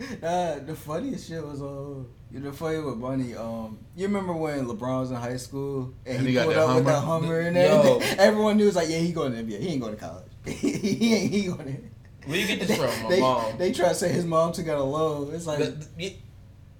Nah, 0.00 0.58
the 0.58 0.74
funniest 0.74 1.28
shit 1.28 1.44
was 1.44 1.62
uh, 1.62 2.02
the 2.32 2.52
funny 2.52 2.78
with 2.80 3.00
Bunny. 3.00 3.34
Um, 3.36 3.78
you 3.94 4.06
remember 4.06 4.32
when 4.32 4.66
LeBron 4.66 5.00
was 5.00 5.10
in 5.10 5.16
high 5.16 5.36
school 5.36 5.94
and, 6.04 6.16
And 6.16 6.26
he, 6.26 6.28
he 6.28 6.34
got 6.34 6.44
pulled 6.44 6.56
that 6.56 6.62
up 6.68 6.74
with 6.76 6.84
that 6.86 7.00
Hummer? 7.04 7.26
Hummer 7.26 7.40
and 7.40 7.56
Yo. 7.56 7.62
everything. 7.62 8.18
Everyone 8.18 8.56
knew 8.56 8.64
it 8.64 8.66
was 8.66 8.76
like, 8.76 8.88
yeah, 8.88 8.98
he 8.98 9.12
going 9.12 9.32
to 9.32 9.42
NBA. 9.42 9.60
He 9.60 9.68
ain't 9.68 9.80
going 9.80 9.94
to 9.94 10.00
college. 10.00 10.30
he 10.46 11.14
ain't. 11.14 11.32
He 11.32 11.46
going 11.46 11.64
to. 11.64 12.28
Where 12.28 12.38
you 12.38 12.46
get 12.46 12.66
this 12.66 12.76
from? 12.76 13.02
My 13.04 13.08
they, 13.08 13.20
mom. 13.20 13.58
They 13.58 13.72
try 13.72 13.88
to 13.88 13.94
say 13.94 14.10
his 14.10 14.24
mom 14.24 14.52
took 14.52 14.66
out 14.66 14.78
a 14.78 14.82
loan. 14.82 15.32
It's 15.34 15.46
like 15.46 15.58
The- 15.58 15.86
the- 15.96 16.16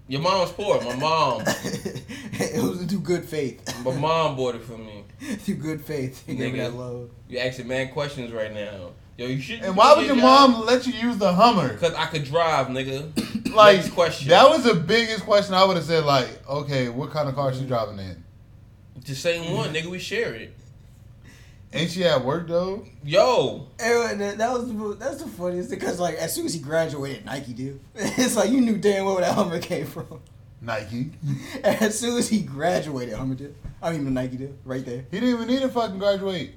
your 0.07 0.21
mom's 0.21 0.53
poor. 0.53 0.83
My 0.83 0.97
mom. 0.97 1.43
it 1.47 2.63
was 2.63 2.85
through 2.85 3.01
good 3.01 3.25
faith. 3.25 3.63
My 3.85 3.95
mom 3.97 4.37
bought 4.37 4.55
it 4.55 4.63
for 4.63 4.77
me. 4.77 4.94
through 5.39 5.57
good 5.57 5.81
faith, 5.81 6.27
he 6.27 6.35
gave 6.35 6.53
me 6.53 6.59
that 6.59 6.75
loan. 6.75 7.11
You 7.29 7.39
asking 7.39 7.69
man 7.69 7.93
questions 7.93 8.33
right 8.33 8.53
now. 8.53 8.91
Yo, 9.17 9.27
you 9.27 9.41
should. 9.41 9.63
And 9.63 9.77
why 9.77 9.95
would 9.95 10.07
your 10.07 10.17
mom 10.17 10.67
let 10.67 10.87
you 10.87 10.93
use 10.93 11.19
the 11.19 11.33
Hummer? 11.33 11.73
Because 11.73 11.95
I 11.95 12.07
could 12.07 12.25
drive, 12.25 12.69
nigga. 12.69 13.13
Like, 13.55 13.77
Next 13.77 13.91
question. 13.91 14.31
that 14.31 14.51
was 14.51 14.65
the 14.65 14.75
biggest 14.75 15.23
question 15.25 15.55
I 15.55 15.65
would 15.65 15.77
have 15.77 15.87
said. 15.87 16.05
Like, 16.05 16.45
okay, 16.49 16.89
what 16.89 17.13
kind 17.13 17.29
of 17.29 17.37
car 17.37 17.53
she 17.53 17.61
mm-hmm. 17.61 17.69
driving 17.69 18.01
in? 18.01 18.25
the 19.05 19.15
same 19.15 19.53
one, 19.53 19.73
nigga. 19.73 19.87
We 19.87 20.01
share 20.01 20.35
it. 20.35 20.53
Ain't 21.73 21.91
she 21.91 22.05
at 22.05 22.25
work 22.25 22.47
though? 22.47 22.87
Yo, 23.03 23.67
Anyway, 23.81 24.17
that, 24.17 24.39
that 24.39 24.53
was 24.53 24.69
the, 24.69 24.97
that's 24.99 25.23
the 25.23 25.29
funniest 25.29 25.71
because 25.71 25.99
like 25.99 26.15
as 26.15 26.33
soon 26.33 26.47
as 26.47 26.55
he 26.55 26.61
graduated, 26.61 27.25
Nike 27.25 27.53
dude. 27.53 27.81
It's 27.95 28.37
like 28.37 28.51
you 28.51 28.61
knew 28.61 28.79
damn 28.79 29.05
well 29.05 29.17
where 29.17 29.25
that 29.25 29.35
Hummer 29.35 29.59
came 29.59 29.87
from. 29.87 30.21
Nike. 30.65 31.11
As 31.65 31.99
soon 31.99 32.17
as 32.19 32.29
he 32.29 32.41
graduated, 32.43 33.15
Hummer 33.15 33.35
did. 33.35 33.55
I 33.83 33.93
mean, 33.93 34.13
Nike 34.15 34.37
did 34.37 34.57
right 34.65 34.85
there. 34.85 35.05
He 35.11 35.21
didn't 35.21 35.35
even 35.35 35.47
need 35.49 35.61
to 35.61 35.69
fucking 35.69 35.99
graduate. 35.99 36.55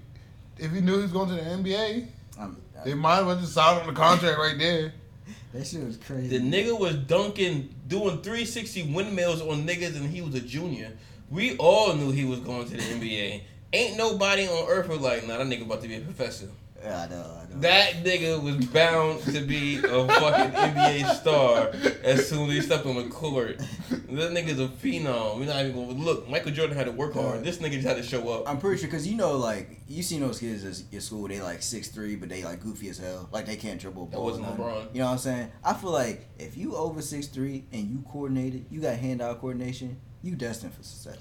If 0.57 0.71
he 0.71 0.81
knew 0.81 0.95
he 0.97 1.03
was 1.03 1.11
going 1.11 1.29
to 1.29 1.36
the 1.36 1.41
NBA, 1.41 2.07
Um, 2.39 2.57
they 2.86 2.93
might 2.93 3.19
as 3.19 3.25
well 3.25 3.39
just 3.39 3.53
sign 3.53 3.79
on 3.81 3.88
the 3.88 3.93
contract 3.93 4.38
right 4.38 4.57
there. 4.57 4.93
that 5.53 5.65
shit 5.67 5.84
was 5.86 5.97
crazy. 5.97 6.38
the 6.38 6.43
nigga 6.43 6.77
was 6.79 6.95
dunking, 6.95 7.73
doing 7.88 8.21
360 8.21 8.93
windmills 8.93 9.41
on 9.41 9.67
niggas, 9.67 9.95
and 9.95 10.09
he 10.09 10.21
was 10.21 10.36
a 10.36 10.41
junior. 10.41 10.91
We 11.29 11.57
all 11.57 11.93
knew 11.93 12.11
he 12.11 12.23
was 12.25 12.39
going 12.39 12.65
to 12.69 12.77
the 12.77 12.81
NBA. 12.81 13.41
Ain't 13.73 13.97
nobody 13.97 14.47
on 14.47 14.67
earth 14.69 14.88
was 14.88 15.01
like, 15.01 15.27
nah, 15.27 15.38
that 15.38 15.47
nigga 15.47 15.63
about 15.63 15.81
to 15.81 15.88
be 15.89 15.95
a 15.95 15.99
professor. 16.01 16.47
Yeah, 16.84 17.01
I 17.01 17.07
know, 17.09 17.15
I 17.21 17.53
know. 17.53 17.59
That 17.61 17.93
nigga 18.03 18.41
was 18.41 18.65
bound 18.67 19.21
to 19.23 19.41
be 19.41 19.78
a 19.78 19.82
fucking 20.07 20.51
NBA 20.53 21.15
star. 21.15 21.71
as 22.03 22.30
soon 22.30 22.49
as 22.49 22.55
he 22.55 22.61
stepped 22.61 22.86
on 22.86 22.95
the 22.95 23.05
court. 23.09 23.57
This 23.89 24.32
nigga's 24.32 24.59
a 24.59 24.67
phenom. 24.67 25.39
We're 25.39 25.45
not 25.47 25.65
even 25.65 25.73
gonna 25.75 25.99
look. 25.99 26.30
Michael 26.30 26.51
Jordan 26.51 26.78
had 26.78 26.86
to 26.86 26.91
work 26.91 27.13
hard. 27.15 27.43
This 27.43 27.57
nigga 27.57 27.71
just 27.73 27.88
had 27.88 27.97
to 27.97 28.03
show 28.03 28.30
up. 28.30 28.47
I'm 28.49 28.59
pretty 28.59 28.80
sure 28.80 28.88
because 28.88 29.07
you 29.07 29.15
know, 29.17 29.38
like 29.38 29.82
you 29.88 30.03
seen 30.03 30.21
those 30.21 30.39
kids 30.39 30.63
at 30.63 30.91
your 30.91 31.01
school, 31.01 31.28
they 31.28 31.41
like 31.41 31.61
six 31.61 31.88
three, 31.88 32.15
but 32.15 32.30
they 32.30 32.43
like 32.43 32.61
goofy 32.61 32.89
as 32.89 32.99
hell. 32.99 33.28
Like 33.32 33.45
they 33.47 33.55
can't 33.55 33.82
dribble 33.82 34.07
That 34.07 34.21
wasn't. 34.21 34.45
LeBron. 34.45 34.93
You 34.93 34.99
know 34.99 35.05
what 35.07 35.11
I'm 35.13 35.17
saying? 35.17 35.51
I 35.63 35.73
feel 35.73 35.91
like 35.91 36.28
if 36.38 36.55
you 36.57 36.75
over 36.75 37.01
six 37.01 37.28
three 37.28 37.65
and 37.73 37.89
you 37.89 38.03
coordinated, 38.07 38.65
you 38.69 38.82
got 38.82 38.95
hand 38.97 39.21
eye 39.21 39.34
coordination, 39.34 39.97
you 40.21 40.36
destined 40.36 40.73
for 40.75 40.84
success. 40.84 41.17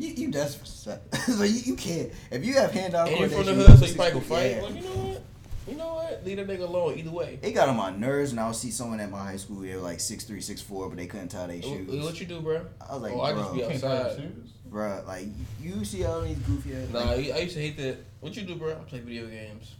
You 0.00 0.08
you 0.14 0.30
destined 0.30 0.66
for 0.66 1.16
so 1.32 1.42
you, 1.44 1.60
you 1.60 1.76
can't 1.76 2.10
if 2.30 2.44
you 2.44 2.54
have 2.54 2.70
hand 2.72 2.94
eye 2.94 3.08
And 3.08 3.18
you're 3.20 3.28
coordination. 3.28 3.64
from 3.66 3.76
the 3.76 3.76
hood, 3.76 3.78
so 3.80 3.86
you 3.86 3.94
probably 3.94 4.12
6'3", 4.12 4.14
gonna 4.14 4.24
fight. 4.24 4.50
yeah. 4.56 4.62
Like, 4.62 4.74
you 4.74 4.80
know 4.82 4.90
what? 5.04 5.22
You 5.68 5.76
know 5.76 5.94
what? 5.94 6.24
Leave 6.24 6.36
that 6.38 6.46
nigga 6.48 6.62
alone. 6.68 6.98
Either 6.98 7.10
way. 7.10 7.38
It 7.42 7.52
got 7.52 7.68
on 7.68 7.76
my 7.76 7.90
nerves, 7.94 8.30
and 8.32 8.40
I 8.40 8.46
would 8.46 8.56
see 8.56 8.70
someone 8.70 8.98
at 9.00 9.10
my 9.10 9.22
high 9.22 9.36
school. 9.36 9.60
They 9.60 9.74
were 9.76 9.82
like 9.82 10.00
six 10.00 10.24
three, 10.24 10.40
six 10.40 10.60
four, 10.62 10.88
but 10.88 10.96
they 10.98 11.06
couldn't 11.06 11.28
tie 11.28 11.46
their 11.46 11.56
What, 11.56 11.64
shoes. 11.64 12.04
what 12.04 12.18
you 12.20 12.26
do, 12.26 12.40
bro? 12.40 12.66
I 12.80 12.94
was 12.94 13.02
like, 13.02 13.12
oh, 13.12 13.20
I 13.20 13.32
just 13.32 13.44
bro, 13.44 13.54
be 13.54 13.60
Can't 13.60 13.80
tie 13.80 13.88
your 13.94 14.06
outside. 14.06 14.22
shoes. 14.22 14.50
Bruh, 14.70 15.06
like 15.06 15.26
you 15.60 15.84
see 15.84 16.04
all 16.04 16.22
these 16.22 16.38
goofy 16.38 16.74
ass. 16.76 16.88
Nah, 16.92 17.00
like, 17.00 17.30
I 17.32 17.38
used 17.40 17.54
to 17.56 17.60
hate 17.60 17.76
that. 17.76 17.96
What 18.20 18.34
you 18.36 18.42
do, 18.42 18.56
bro? 18.56 18.72
I 18.72 18.74
play 18.88 19.00
video 19.00 19.26
games. 19.26 19.74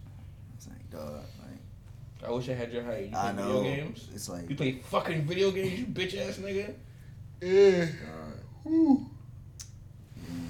it's 0.55 0.67
like 0.67 0.89
dog. 0.91 1.15
Like 1.41 2.29
I 2.29 2.31
wish 2.31 2.47
I 2.49 2.53
had 2.53 2.71
your 2.71 2.83
height. 2.83 3.05
You 3.05 3.09
play 3.11 3.19
I 3.19 3.31
know. 3.31 3.61
video 3.63 3.75
games. 3.85 4.07
It's 4.13 4.29
like 4.29 4.49
You 4.49 4.55
play 4.55 4.73
fucking 4.91 5.23
video 5.25 5.49
games, 5.51 5.79
you 5.79 5.85
bitch 5.87 6.15
ass 6.17 6.37
nigga. 6.37 6.73
Yeah. 7.41 7.85
dog. 7.85 7.93
Woo. 8.65 9.07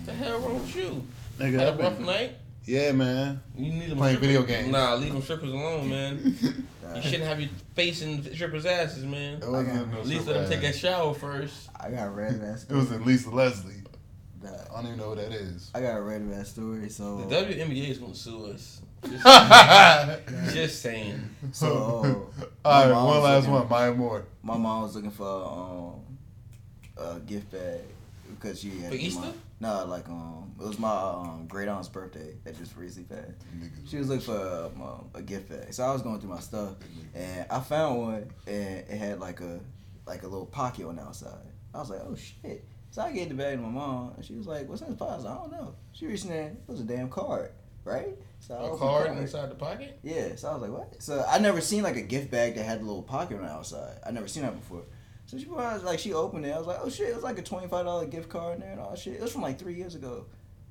The 0.05 0.13
hell 0.13 0.39
wrong 0.39 0.55
with 0.61 0.75
you? 0.75 1.03
Nigga, 1.39 1.51
Had 1.59 1.67
a 1.67 1.71
I've 1.73 1.79
rough 1.79 1.97
been- 1.97 2.05
night. 2.05 2.31
Yeah, 2.65 2.91
man. 2.91 3.41
You 3.57 3.71
need 3.73 3.89
them 3.89 3.97
Playing 3.97 4.17
strippers- 4.17 4.37
video 4.37 4.43
games. 4.43 4.71
Nah, 4.71 4.93
leave 4.95 5.13
them 5.13 5.21
strippers 5.21 5.49
alone, 5.51 5.89
man. 5.89 6.35
You 6.93 7.01
shouldn't 7.01 7.23
have 7.23 7.39
your 7.39 7.49
face 7.73 8.01
in 8.01 8.21
strippers' 8.35 8.65
asses, 8.65 9.05
man. 9.05 9.41
It 9.41 9.49
wasn't 9.49 9.73
got- 9.73 9.87
no 9.93 9.99
At 10.01 10.07
least 10.07 10.27
let 10.27 10.33
them 10.41 10.49
take 10.49 10.69
a 10.69 10.73
shower 10.73 11.13
first. 11.13 11.69
I 11.79 11.89
got 11.89 12.13
read 12.13 12.41
that 12.41 12.65
It 12.69 12.75
was 12.75 12.91
at 12.91 13.05
least 13.05 13.27
Leslie. 13.27 13.75
Dog. 14.43 14.53
I 14.69 14.75
don't 14.75 14.87
even 14.87 14.97
know 14.97 15.09
who 15.11 15.15
that 15.15 15.31
is. 15.31 15.71
I 15.73 15.79
got 15.81 16.05
read 16.05 16.29
that 16.33 16.45
story. 16.47 16.89
So 16.89 17.17
The 17.29 17.35
WNBA 17.35 17.89
is 17.91 17.97
gonna 17.99 18.13
sue 18.13 18.47
us. 18.47 18.81
Just, 19.09 19.25
All 19.25 20.15
just 20.53 20.81
saying. 20.81 21.19
So, 21.53 22.29
uh, 22.65 22.89
right, 22.91 22.91
one 22.91 23.23
last 23.23 23.43
looking- 23.47 23.53
one. 23.53 23.69
Maya 23.69 23.93
Moore. 23.93 24.25
my 24.43 24.57
mom 24.57 24.83
was 24.83 24.93
looking 24.95 25.11
for 25.11 25.25
um 25.25 26.17
a 26.97 27.19
gift 27.21 27.49
bag 27.51 27.79
because 28.31 28.59
she 28.59 28.69
had 28.81 28.89
For 28.91 28.95
my- 28.95 29.01
Easter? 29.01 29.33
No, 29.61 29.85
like 29.85 30.09
um 30.09 30.53
it 30.59 30.67
was 30.67 30.79
my 30.79 30.89
um 30.91 31.45
great 31.47 31.67
aunt's 31.67 31.87
birthday 31.87 32.35
that 32.43 32.57
just 32.57 32.75
recently 32.75 33.15
passed. 33.15 33.37
She 33.87 33.97
was 33.97 34.09
looking 34.09 34.25
for 34.25 34.71
um, 34.75 35.09
a 35.13 35.21
gift 35.21 35.49
bag, 35.49 35.71
so 35.71 35.83
I 35.83 35.93
was 35.93 36.01
going 36.01 36.19
through 36.19 36.31
my 36.31 36.39
stuff, 36.39 36.73
and 37.13 37.45
I 37.49 37.59
found 37.59 38.01
one, 38.01 38.31
and 38.47 38.79
it 38.79 38.97
had 38.97 39.19
like 39.19 39.39
a 39.39 39.59
like 40.07 40.23
a 40.23 40.27
little 40.27 40.47
pocket 40.47 40.85
on 40.87 40.95
the 40.95 41.03
outside. 41.03 41.45
I 41.75 41.77
was 41.77 41.91
like, 41.91 42.01
oh 42.03 42.15
shit. 42.15 42.65
So 42.89 43.03
I 43.03 43.11
gave 43.11 43.29
the 43.29 43.35
bag 43.35 43.55
to 43.55 43.61
my 43.61 43.69
mom, 43.69 44.13
and 44.17 44.25
she 44.25 44.33
was 44.33 44.47
like, 44.47 44.67
"What's 44.67 44.81
in 44.81 44.89
this 44.89 44.97
pocket?" 44.97 45.25
I 45.25 45.29
like, 45.29 45.37
I 45.37 45.41
don't 45.41 45.51
know. 45.51 45.75
She 45.93 46.07
reached 46.07 46.25
in 46.25 46.31
it 46.31 46.57
was 46.67 46.81
a 46.81 46.83
damn 46.83 47.07
card, 47.07 47.51
right? 47.85 48.17
So 48.39 48.57
A 48.57 48.71
the 48.71 48.77
card 48.77 49.17
inside 49.17 49.49
the 49.51 49.55
pocket. 49.55 49.99
Yeah, 50.01 50.35
so 50.35 50.49
I 50.49 50.53
was 50.53 50.61
like, 50.63 50.71
what? 50.71 51.01
So 51.01 51.23
I 51.25 51.37
never 51.37 51.61
seen 51.61 51.83
like 51.83 51.95
a 51.95 52.01
gift 52.01 52.31
bag 52.31 52.55
that 52.55 52.65
had 52.65 52.81
a 52.81 52.83
little 52.83 53.03
pocket 53.03 53.37
on 53.37 53.45
the 53.45 53.51
outside. 53.51 53.99
I 54.05 54.11
never 54.11 54.27
seen 54.27 54.41
that 54.43 54.59
before. 54.59 54.83
So 55.31 55.37
she 55.37 55.47
was 55.47 55.81
like, 55.85 55.97
she 55.97 56.11
opened 56.11 56.45
it. 56.45 56.53
I 56.53 56.57
was 56.57 56.67
like, 56.67 56.79
oh 56.83 56.89
shit, 56.89 57.07
it 57.07 57.15
was 57.15 57.23
like 57.23 57.39
a 57.39 57.41
twenty 57.41 57.65
five 57.65 57.85
dollar 57.85 58.05
gift 58.05 58.27
card 58.27 58.55
in 58.55 58.59
there 58.59 58.73
and 58.73 58.81
all 58.81 58.89
that 58.89 58.99
shit. 58.99 59.13
It 59.13 59.21
was 59.21 59.31
from 59.31 59.43
like 59.43 59.57
three 59.57 59.75
years 59.75 59.95
ago. 59.95 60.25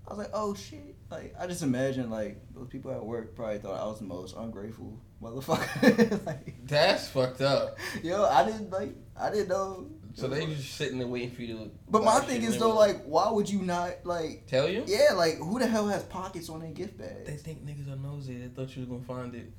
I 0.07 0.11
was 0.11 0.19
like, 0.19 0.31
oh 0.35 0.53
shit. 0.53 0.97
Like 1.11 1.35
I 1.41 1.47
just 1.47 1.63
imagine 1.63 2.11
like 2.11 2.43
those 2.55 2.69
people 2.69 2.91
at 2.91 3.03
work 3.03 3.35
probably 3.35 3.57
thought 3.57 3.81
I 3.81 3.87
was 3.87 4.01
the 4.01 4.05
most 4.05 4.37
ungrateful 4.37 5.01
motherfucker. 5.23 6.27
like, 6.27 6.67
That's 6.67 7.09
fucked 7.09 7.41
up. 7.41 7.79
yo, 8.03 8.27
I 8.27 8.45
didn't 8.45 8.71
like, 8.71 8.95
I 9.19 9.31
didn't 9.31 9.49
know. 9.49 9.87
So 10.13 10.29
they 10.29 10.45
just 10.45 10.75
sitting 10.75 10.99
there 10.99 11.09
waiting 11.09 11.31
for 11.31 11.41
you 11.41 11.57
to. 11.57 11.71
But 11.89 12.05
my 12.05 12.21
thing 12.21 12.43
is 12.43 12.59
though, 12.59 12.75
like, 12.75 13.03
why 13.05 13.31
would 13.31 13.49
you 13.49 13.63
not 13.63 14.05
like? 14.05 14.47
Tell 14.47 14.69
you? 14.69 14.85
Yeah, 14.87 15.15
like 15.15 15.39
who 15.39 15.59
the 15.59 15.69
hell 15.69 15.89
has 15.89 16.03
pockets 16.03 16.51
on 16.51 16.61
their 16.61 16.73
gift 16.73 16.99
bag? 16.99 17.25
They 17.25 17.39
think 17.39 17.65
niggas 17.65 17.91
are 17.91 17.97
nosy. 17.97 18.37
They 18.37 18.49
thought 18.49 18.77
you 18.77 18.83
was 18.83 18.91
gonna 18.91 19.23
find 19.23 19.35
it. 19.35 19.51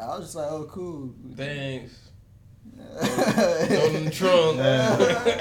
I 0.00 0.08
was 0.08 0.22
just 0.22 0.34
like, 0.34 0.50
oh 0.50 0.64
cool. 0.64 1.14
Thanks. 1.36 2.10
Throw 2.76 3.04
it 3.04 3.94
in 3.94 4.04
the 4.06 4.10
trunk. 4.10 4.58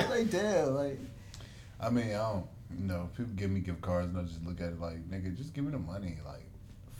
like 0.09 0.29
damn, 0.31 0.75
like 0.75 0.99
I 1.79 1.89
mean, 1.89 2.07
I 2.07 2.17
don't. 2.31 2.45
You 2.77 2.85
know, 2.85 3.09
people 3.17 3.33
give 3.35 3.49
me 3.49 3.61
gift 3.61 3.81
cards 3.81 4.09
and 4.09 4.17
I 4.17 4.23
just 4.23 4.45
look 4.45 4.61
at 4.61 4.67
it 4.67 4.79
like, 4.79 5.09
nigga, 5.09 5.35
just 5.35 5.53
give 5.53 5.63
me 5.65 5.71
the 5.71 5.79
money. 5.79 6.17
Like, 6.25 6.45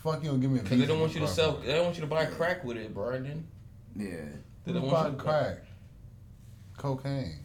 fuck 0.04 0.24
you, 0.24 0.32
don't 0.32 0.40
give 0.42 0.50
me 0.52 0.60
a. 0.60 0.64
Cause 0.64 0.78
they 0.80 0.86
don't 0.88 1.00
want 1.00 1.14
you 1.14 1.20
to 1.22 1.28
sell. 1.28 1.58
They 1.58 1.74
don't 1.74 1.84
want 1.86 1.96
you 1.96 2.02
to 2.02 2.08
buy 2.08 2.26
crack 2.26 2.64
with 2.64 2.76
it, 2.78 2.94
Brandon. 2.94 3.46
yeah. 3.96 4.08
They 4.66 4.74
Who 4.74 4.80
don't 4.80 4.82
want 4.88 4.94
buying 4.94 5.12
you 5.14 5.18
to 5.18 5.24
crack, 5.24 5.58
cocaine. 6.78 7.40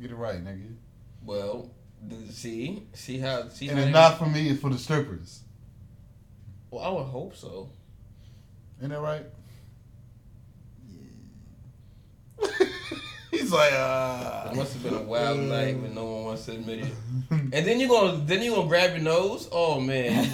Get 0.00 0.10
it 0.10 0.14
right, 0.14 0.44
nigga. 0.44 0.74
Well, 1.24 1.70
see, 2.30 2.84
see 2.92 3.18
how, 3.18 3.48
see 3.48 3.68
And 3.68 3.78
how. 3.78 3.84
it's 3.86 3.92
not 3.92 4.18
for 4.18 4.26
me. 4.26 4.48
It's 4.50 4.60
for 4.60 4.70
the 4.70 4.78
strippers. 4.78 5.40
Well, 6.70 6.84
I 6.84 6.90
would 6.90 7.04
hope 7.06 7.34
so. 7.34 7.70
Ain't 8.80 8.90
that 8.90 9.00
right? 9.00 9.24
Yeah. 10.88 11.00
He's 13.30 13.52
like, 13.52 13.72
It 13.72 13.78
uh. 13.78 14.52
must 14.54 14.72
have 14.72 14.82
been 14.82 14.94
a 14.94 15.02
wild 15.02 15.38
night 15.40 15.78
when 15.78 15.94
no 15.94 16.04
one 16.04 16.24
wants 16.24 16.46
to 16.46 16.52
admit 16.52 16.80
it. 16.80 16.92
And 17.30 17.52
then 17.52 17.78
you 17.78 17.88
gonna, 17.88 18.18
then 18.24 18.42
you 18.42 18.54
gonna 18.54 18.68
grab 18.68 18.90
your 18.90 19.00
nose. 19.00 19.48
Oh 19.52 19.80
man, 19.80 20.24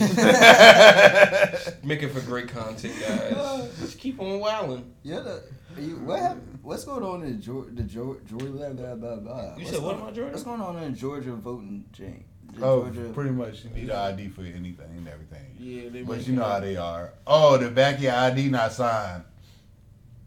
make 1.84 2.02
it 2.02 2.10
for 2.10 2.20
great 2.20 2.48
content, 2.48 2.94
guys. 3.00 3.78
Just 3.80 3.98
keep 3.98 4.20
on 4.20 4.40
wilding. 4.40 4.92
Yeah, 5.02 5.20
the, 5.20 5.42
you, 5.80 5.96
what 5.96 6.20
happened? 6.20 6.58
What's 6.62 6.84
going 6.84 7.02
on 7.02 7.22
in 7.22 7.40
Georgia? 7.40 7.70
The 7.72 7.82
Georgia, 7.82 8.20
Georgia 8.26 8.46
blah, 8.46 8.70
blah, 8.70 8.94
blah, 8.94 9.16
blah. 9.16 9.42
You 9.56 9.64
What's 9.64 9.70
said 9.70 9.82
what 9.82 9.96
about 9.96 10.14
Georgia? 10.14 10.30
What's 10.30 10.44
going 10.44 10.60
on 10.60 10.82
in 10.82 10.94
Georgia 10.94 11.32
voting, 11.32 11.84
Jane? 11.92 12.24
Oh, 12.62 12.84
Georgia, 12.84 13.12
pretty 13.12 13.30
much. 13.30 13.64
You 13.64 13.70
need 13.70 13.90
an 13.90 13.96
ID 13.96 14.28
for 14.28 14.42
anything 14.42 14.90
and 14.96 15.08
everything. 15.08 15.56
Yeah, 15.58 15.88
they. 15.90 16.02
But 16.02 16.26
you 16.26 16.34
know 16.34 16.44
how 16.44 16.60
they 16.60 16.76
are. 16.76 17.12
Oh, 17.26 17.56
the 17.58 17.70
back 17.70 17.96
of 17.96 18.02
your 18.02 18.12
ID 18.12 18.48
not 18.48 18.72
signed. 18.72 19.24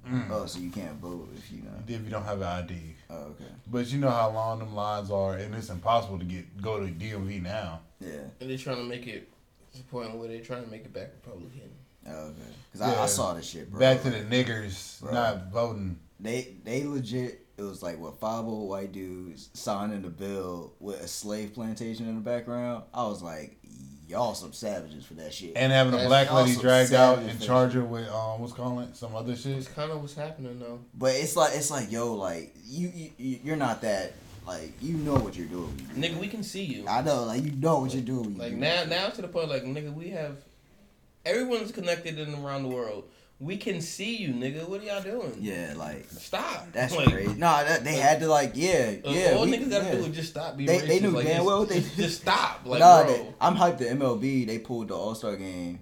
Mm. 0.08 0.30
oh, 0.32 0.46
so 0.46 0.60
you 0.60 0.70
can't 0.70 0.96
vote 0.96 1.30
if 1.38 1.52
you 1.52 1.62
know. 1.64 1.72
If 1.88 2.04
you 2.04 2.10
don't 2.10 2.24
have 2.24 2.42
an 2.42 2.48
ID. 2.48 2.76
Oh, 3.10 3.16
okay. 3.16 3.46
But 3.68 3.88
you 3.92 4.00
know 4.00 4.10
how 4.10 4.30
long 4.32 4.60
them 4.60 4.74
lines 4.76 5.12
are, 5.12 5.34
and 5.36 5.54
it's 5.56 5.70
impossible 5.70 6.20
to 6.20 6.26
get 6.26 6.62
go 6.62 6.80
to 6.80 6.86
DMV 6.92 7.42
now. 7.44 7.82
Yeah. 8.00 8.10
And 8.40 8.50
they're 8.50 8.58
trying 8.58 8.78
to 8.78 8.84
make 8.84 9.08
it 9.08 9.30
to 9.74 9.78
the 9.80 9.84
point 9.86 10.16
where 10.16 10.28
they're 10.28 10.42
trying 10.42 10.64
to 10.64 10.72
make 10.72 10.86
it 10.86 10.94
back 10.94 11.10
Republican. 11.26 11.70
Oh, 12.08 12.12
okay. 12.28 12.36
Because 12.72 12.88
I, 12.88 12.94
Yeah. 12.94 13.02
I 13.04 13.06
saw 13.08 13.34
this 13.34 13.46
shit, 13.50 13.70
bro. 13.70 13.80
Back 13.80 14.02
to 14.04 14.10
the 14.10 14.20
niggers 14.20 15.02
Bro. 15.02 15.14
not 15.14 15.52
voting. 15.52 16.00
They 16.20 16.56
they 16.64 16.86
legit. 16.86 17.46
It 17.58 17.64
was 17.64 17.82
like 17.82 18.00
what 18.00 18.20
five 18.20 18.46
old 18.46 18.70
white 18.70 18.92
dudes 18.92 19.50
signing 19.54 20.04
the 20.04 20.10
bill 20.10 20.74
with 20.80 21.02
a 21.02 21.08
slave 21.08 21.54
plantation 21.56 22.08
in 22.08 22.16
the 22.16 22.22
background. 22.22 22.84
I 22.94 23.04
was 23.08 23.22
like, 23.24 23.58
y'all 24.08 24.34
some 24.34 24.54
savages 24.54 25.06
for 25.06 25.16
that 25.16 25.34
shit. 25.34 25.54
And 25.56 25.72
having 25.72 25.94
a 25.94 25.98
That's 25.98 26.08
black 26.08 26.32
lady 26.34 26.56
dragged 26.60 26.94
out 26.94 27.20
and 27.20 27.32
fish. 27.32 27.46
charge 27.48 27.74
her 27.74 27.84
with 27.84 28.08
um 28.10 28.40
what's 28.42 28.54
calling 28.54 28.88
it 28.88 28.96
some 28.96 29.16
other 29.16 29.36
shit. 29.36 29.58
It's 29.58 29.68
kind 29.68 29.92
of 29.92 30.02
what's 30.02 30.16
happening 30.16 30.60
though. 30.60 30.80
But 30.94 31.16
it's 31.16 31.36
like 31.36 31.54
it's 31.56 31.70
like 31.72 31.92
yo, 31.92 32.14
like 32.14 32.54
you, 32.66 32.92
you 32.94 33.12
you- 33.18 33.40
you're 33.44 33.56
not 33.58 33.82
that 33.82 34.14
like 34.46 34.72
you 34.82 34.94
know 34.96 35.16
what 35.16 35.36
you're 35.36 35.48
doing. 35.48 35.78
you 35.94 36.02
Nigga, 36.02 36.14
that. 36.14 36.22
we 36.22 36.28
can 36.30 36.42
see 36.44 36.64
you. 36.64 36.88
I 36.88 37.02
know, 37.02 37.24
like 37.26 37.44
you 37.44 37.52
know 37.52 37.80
what 37.80 37.94
you're 37.94 38.02
doing. 38.04 38.34
you 38.36 38.40
Like 38.40 38.52
do 38.52 38.58
now, 38.58 38.84
now 38.86 39.10
to 39.10 39.22
the 39.22 39.28
point, 39.28 39.50
like 39.50 39.64
nigga, 39.64 39.94
we 39.94 40.10
have 40.12 40.38
everyone's 41.26 41.72
connected 41.72 42.18
in 42.18 42.34
around 42.36 42.64
the 42.64 42.70
world. 42.70 43.04
We 43.40 43.58
can 43.58 43.82
see 43.82 44.16
you, 44.16 44.30
nigga. 44.30 44.68
What 44.68 44.82
are 44.82 44.86
y'all 44.86 45.02
doing? 45.04 45.32
Yeah, 45.40 45.74
like 45.78 46.10
Stop. 46.10 46.72
that's 46.74 46.96
like, 46.96 47.10
crazy. 47.12 47.34
No, 47.34 47.64
that, 47.64 47.84
they 47.84 47.94
had 47.96 48.20
to 48.22 48.28
like 48.28 48.54
yeah 48.56 48.96
uh, 49.06 49.12
yeah. 49.12 49.34
all 49.36 49.46
we- 49.46 49.52
niggas 49.52 49.70
gotta 49.70 49.86
yeah. 49.86 49.92
do 49.92 49.98
is 50.00 50.16
just 50.16 50.30
stop 50.32 50.58
being 50.58 50.68
They- 50.68 50.80
racist. 50.80 50.88
they 50.88 51.00
knew 51.02 51.10
like, 51.12 51.26
damn 51.28 51.36
just, 51.36 51.46
well 51.46 51.66
they- 51.66 51.80
just, 51.82 51.96
just 51.96 52.22
stop. 52.24 52.62
Like, 52.66 52.80
nah, 52.80 53.04
bro. 53.04 53.14
they, 53.14 53.34
I'm 53.40 53.56
hyped. 53.56 53.78
The 53.78 53.86
MLB 53.86 54.48
they 54.48 54.58
pulled 54.58 54.88
the 54.88 54.96
All 54.96 55.14
Star 55.14 55.36
game 55.36 55.80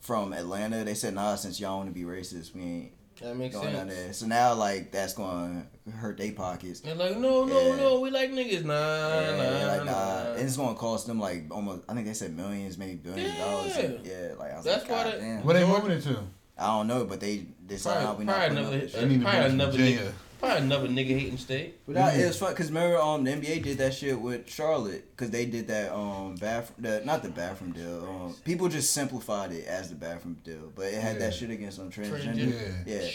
from 0.00 0.34
Atlanta. 0.34 0.84
They 0.84 0.92
said 0.94 1.14
nah, 1.14 1.34
since 1.36 1.58
y'all 1.58 1.78
want 1.78 1.88
to 1.88 1.94
be 1.94 2.02
racist, 2.04 2.54
we 2.54 2.60
ain't 2.62 2.92
that 3.22 3.34
makes 3.36 3.54
going 3.56 3.72
down 3.72 3.88
sense. 3.88 3.94
there. 3.98 4.12
So 4.12 4.26
now 4.26 4.52
like 4.54 4.92
that's 4.92 5.14
going 5.14 5.66
to 5.86 5.90
hurt 5.90 6.18
their 6.18 6.32
pockets. 6.32 6.80
They're 6.80 6.94
like, 6.94 7.16
no, 7.16 7.46
no, 7.46 7.68
Yeah. 7.70 7.76
no. 7.76 8.00
We 8.00 8.10
like 8.10 8.30
niggas. 8.32 8.64
Nah, 8.64 8.74
Yeah, 8.74 9.36
nah, 9.62 9.66
like 9.72 9.84
nah. 9.86 9.92
nah, 10.24 10.32
and 10.34 10.40
it's 10.46 10.56
going 10.58 10.74
to 10.74 10.78
cost 10.78 11.06
them 11.06 11.18
like 11.18 11.44
almost. 11.50 11.82
I 11.88 11.94
think 11.94 12.06
they 12.06 12.12
said 12.12 12.36
millions, 12.36 12.76
maybe 12.76 12.96
billions 12.96 13.32
of 13.32 13.38
dollars. 13.38 13.76
Yeah. 13.76 13.88
Yeah, 14.04 14.34
like 14.38 14.52
I 14.52 14.56
was 14.56 14.64
That's 14.66 14.82
like, 14.82 14.90
why 14.92 15.04
God 15.04 15.14
they- 15.14 15.18
damn. 15.20 15.44
What 15.44 15.52
they 15.54 15.60
Georgia- 15.64 15.82
moving 15.82 15.96
it 15.98 16.02
to? 16.02 16.18
I 16.58 16.66
don't 16.66 16.86
know, 16.88 17.04
but 17.04 17.20
they 17.20 17.46
decided 17.66 18.00
how 18.00 18.14
Probably, 18.14 18.24
we 18.24 18.24
not 18.26 18.36
probably 18.36 18.48
putting 18.48 18.64
another, 18.72 18.86
up. 18.86 18.92
They 18.92 19.06
need 19.06 19.18
to 19.20 19.24
probably 19.24 19.50
another 19.50 19.78
nigga, 19.78 20.12
probably 20.40 20.58
another 20.58 20.88
nigga 20.88 21.18
hating 21.20 21.38
state. 21.38 21.86
But 21.86 21.94
that, 21.94 22.16
Yeah. 22.16 22.24
it 22.24 22.26
was 22.28 22.38
fun 22.38 22.52
because 22.52 22.68
remember 22.68 22.98
um 22.98 23.24
the 23.24 23.30
NBA 23.32 23.62
did 23.62 23.78
that 23.78 23.94
shit 23.94 24.20
with 24.20 24.48
Charlotte 24.50 25.04
because 25.16 25.30
they 25.30 25.46
did 25.46 25.68
that 25.68 25.92
um 25.94 26.34
bathroom 26.36 26.76
the 26.80 27.02
not 27.04 27.22
the 27.22 27.28
bathroom 27.30 27.72
deal 27.72 28.04
um 28.08 28.34
people 28.44 28.68
just 28.68 28.92
simplified 28.92 29.52
it 29.52 29.66
as 29.66 29.88
the 29.90 29.94
bathroom 29.94 30.36
deal 30.44 30.72
but 30.74 30.86
it 30.86 30.94
had 31.00 31.14
Yeah. 31.14 31.26
that 31.26 31.34
shit 31.34 31.50
against 31.50 31.76
some 31.76 31.90
transgender 31.90 32.34
Transgender. 32.52 32.86
Yeah. 32.86 33.02
yeah 33.02 33.08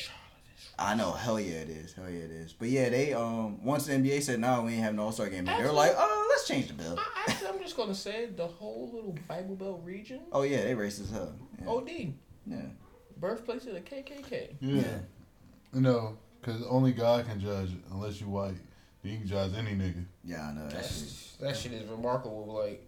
I 0.79 0.95
know 0.95 1.11
hell 1.11 1.39
yeah 1.39 1.55
it 1.57 1.69
is 1.69 1.93
hell 1.93 2.09
yeah 2.09 2.19
it 2.23 2.31
is 2.31 2.53
but 2.53 2.69
yeah 2.69 2.87
they 2.89 3.13
um 3.13 3.63
once 3.63 3.85
the 3.87 3.93
NBA 3.93 4.21
said 4.21 4.39
no 4.39 4.61
we 4.63 4.73
ain't 4.73 4.81
having 4.83 4.99
an 4.99 5.05
All 5.05 5.11
Star 5.11 5.29
game 5.29 5.43
they 5.45 5.61
were 5.63 5.71
like 5.71 5.93
oh 5.97 6.27
let's 6.29 6.47
change 6.47 6.67
the 6.69 6.73
bill 6.73 6.97
I, 6.97 7.31
actually, 7.31 7.47
I'm 7.49 7.59
just 7.59 7.75
gonna 7.75 7.93
say 7.95 8.27
the 8.27 8.47
whole 8.47 8.89
little 8.93 9.15
Bible 9.27 9.55
Belt 9.55 9.81
region. 9.83 10.21
oh 10.31 10.43
yeah 10.43 10.63
they 10.63 10.73
racist 10.73 11.01
as 11.03 11.09
hell 11.11 11.33
yeah. 11.61 11.67
OD, 11.69 11.89
yeah 12.47 12.57
birthplace 13.27 13.65
of 13.67 13.73
the 13.73 13.79
KKK. 13.81 14.49
Yeah. 14.59 14.83
You 15.73 15.81
know, 15.81 16.17
Cause 16.41 16.61
only 16.69 16.91
God 16.91 17.25
can 17.25 17.39
judge 17.39 17.69
unless 17.89 18.19
you 18.19 18.27
white. 18.27 18.55
You 19.01 19.17
can 19.17 19.25
judge 19.25 19.53
any 19.57 19.71
nigga. 19.71 20.03
Yeah, 20.25 20.49
I 20.49 20.53
know 20.53 20.63
that 20.67 20.71
shit. 20.71 20.81
That's, 20.81 21.35
that 21.39 21.55
shit 21.55 21.71
is 21.71 21.89
remarkable. 21.89 22.45
Like, 22.53 22.85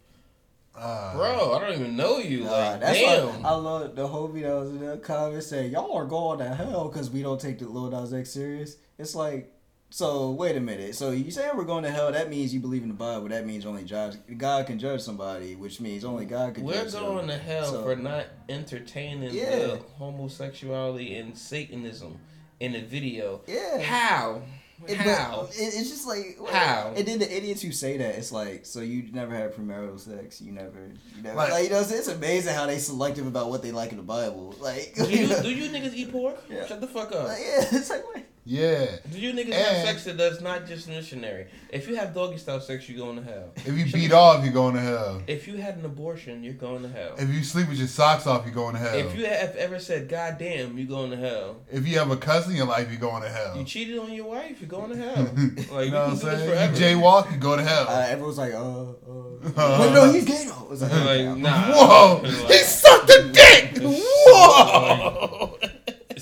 Ah, 0.78 1.14
bro, 1.16 1.54
I 1.54 1.60
don't 1.62 1.80
even 1.80 1.96
know 1.96 2.18
you. 2.18 2.44
Nah, 2.44 2.52
Like, 2.52 2.80
that's 2.82 3.00
damn. 3.00 3.42
why 3.44 3.50
I 3.50 3.54
love 3.54 3.96
the 3.96 4.06
homie 4.06 4.42
that 4.42 4.54
was 4.54 4.72
in 4.72 4.86
the 4.86 4.98
comments 4.98 5.48
saying 5.48 5.72
y'all 5.72 5.94
are 5.96 6.06
going 6.06 6.40
to 6.40 6.54
hell 6.54 6.90
because 6.90 7.10
we 7.10 7.22
don't 7.24 7.40
take 7.40 7.60
the 7.60 7.66
Lil 7.70 7.90
Nas 7.92 8.14
X 8.14 8.30
serious. 8.32 8.76
It's 8.98 9.16
like, 9.16 9.54
so 9.90 10.32
wait 10.32 10.56
a 10.58 10.60
minute. 10.60 10.96
So 10.96 11.12
you 11.12 11.32
saying 11.32 11.52
we're 11.56 11.64
going 11.64 11.84
to 11.84 11.92
hell? 11.92 12.12
That 12.12 12.30
means 12.30 12.54
you 12.54 12.60
believe 12.60 12.82
in 12.82 12.90
the 12.90 12.94
Bible. 12.96 13.28
That 13.30 13.46
means 13.46 13.66
only 13.66 13.84
judge, 13.84 14.16
God 14.38 14.66
can 14.68 14.78
judge 14.78 15.02
somebody, 15.02 15.56
which 15.56 15.80
means 15.80 16.04
only 16.04 16.26
God 16.26 16.56
can 16.56 16.64
We're 16.66 16.74
judge. 16.74 16.94
going 16.94 17.18
somebody. 17.20 17.28
to 17.28 17.38
hell 17.38 17.66
So- 17.72 17.84
for 17.84 17.96
not 17.96 18.26
entertaining 18.50 19.34
Yeah. 19.34 19.56
the 19.58 19.80
homosexuality 19.98 21.16
and 21.18 21.38
Satanism 21.38 22.18
in 22.60 22.76
a 22.76 22.82
video. 22.82 23.42
Yeah. 23.48 23.80
How? 23.80 24.42
It- 24.88 24.98
How? 24.98 25.48
it- 25.52 25.74
it's 25.74 25.90
just 25.90 26.06
like 26.06 26.38
How? 26.52 26.92
And 26.98 27.06
then 27.08 27.20
the 27.20 27.34
idiots 27.34 27.62
who 27.62 27.72
say 27.72 27.96
that, 27.98 28.16
it's 28.16 28.34
like, 28.34 28.66
so 28.66 28.82
you 28.82 29.06
never 29.14 29.34
had 29.34 29.54
premarital 29.56 29.98
sex, 30.00 30.42
you 30.42 30.52
never, 30.52 30.92
you 31.16 31.24
never, 31.24 31.38
Like- 31.38 31.52
like, 31.52 31.64
you 31.66 31.70
know, 31.70 31.80
it's, 31.80 31.92
it's 31.92 32.10
amazing 32.10 32.54
how 32.54 32.66
they 32.66 32.80
selective 32.80 33.26
about 33.28 33.50
what 33.50 33.62
they 33.62 33.72
like 33.72 33.92
in 33.92 33.98
the 33.98 34.04
Bible. 34.04 34.54
Like, 34.60 34.94
do 34.96 35.10
you 35.10 35.28
do 35.42 35.50
you 35.50 35.70
niggas 35.70 35.94
eat 35.94 36.12
pork? 36.12 36.44
Yeah. 36.50 36.66
Shut 36.68 36.82
the 36.82 36.88
fuck 36.88 37.14
up. 37.16 37.30
like, 37.30 37.40
yeah, 37.40 37.66
it's 37.72 37.90
like, 37.90 38.04
wait. 38.14 38.26
Yeah. 38.48 38.86
Do 39.12 39.20
you 39.20 39.34
niggas 39.34 39.54
have 39.54 39.88
sex 39.88 40.04
that 40.04 40.18
does 40.18 40.40
not 40.40 40.68
just 40.68 40.88
missionary? 40.88 41.48
If 41.72 41.88
you 41.88 41.96
have 41.96 42.14
doggy 42.14 42.38
style 42.38 42.60
sex, 42.60 42.88
you're 42.88 43.04
going 43.04 43.18
to 43.18 43.24
hell. 43.24 43.52
If 43.58 43.76
you 43.76 43.92
beat 43.92 44.12
off, 44.14 44.44
you're 44.44 44.54
going 44.54 44.76
to 44.76 44.82
hell. 44.82 45.24
If 45.26 45.48
you 45.48 45.58
had 45.58 45.78
an 45.78 45.86
abortion, 45.86 46.44
you're 46.44 46.54
going 46.54 46.84
to 46.84 46.90
hell. 46.90 47.16
If 47.18 47.30
you 47.34 47.44
sleep 47.44 47.68
with 47.70 47.80
your 47.80 47.88
socks 47.88 48.28
off, 48.28 48.46
you're 48.46 48.54
going 48.54 48.76
to 48.76 48.80
hell. 48.80 48.94
If 48.96 49.16
you 49.18 49.26
have 49.26 49.56
ever 49.56 49.80
said 49.80 50.08
"God 50.10 50.38
damn," 50.38 50.78
you're 50.78 50.86
going 50.88 51.10
to 51.10 51.18
hell. 51.18 51.56
If 51.72 51.88
you 51.88 51.98
have 51.98 52.12
a 52.12 52.18
cousin 52.18 52.52
in 52.52 52.58
your 52.58 52.68
life, 52.68 52.92
you're 52.92 53.00
going 53.00 53.24
to 53.24 53.30
hell. 53.30 53.58
You 53.58 53.64
cheated 53.64 53.98
on 53.98 54.14
your 54.14 54.26
wife, 54.28 54.62
you're 54.62 54.70
going 54.70 54.92
to 54.92 54.98
hell. 54.98 55.16
Like 55.72 55.86
you 55.88 55.92
know 55.92 56.08
what 56.08 56.10
I'm 56.10 56.14
we 56.14 56.20
can 56.20 56.20
this 56.20 56.22
saying? 56.22 56.50
forever. 56.50 56.74
You 56.74 56.80
jaywalk, 57.02 57.32
you 57.32 57.38
go 57.38 57.56
to 57.56 57.64
hell. 57.64 57.88
Uh, 57.90 58.06
everyone's 58.08 58.38
like, 58.38 58.54
uh, 58.54 58.58
uh, 58.60 59.78
wait, 59.80 59.94
no, 59.94 60.12
he's 60.12 60.24
gay 60.26 60.46
though. 60.48 60.68
It's 60.72 60.82
like, 60.84 60.92
Like, 60.92 61.38
nah. 61.38 61.72
Whoa! 61.74 62.22
Like- 62.22 62.52
He 62.52 62.58
sucked 62.60 63.10
a 63.10 63.32
dick! 63.34 63.78
Whoa! 63.82 65.58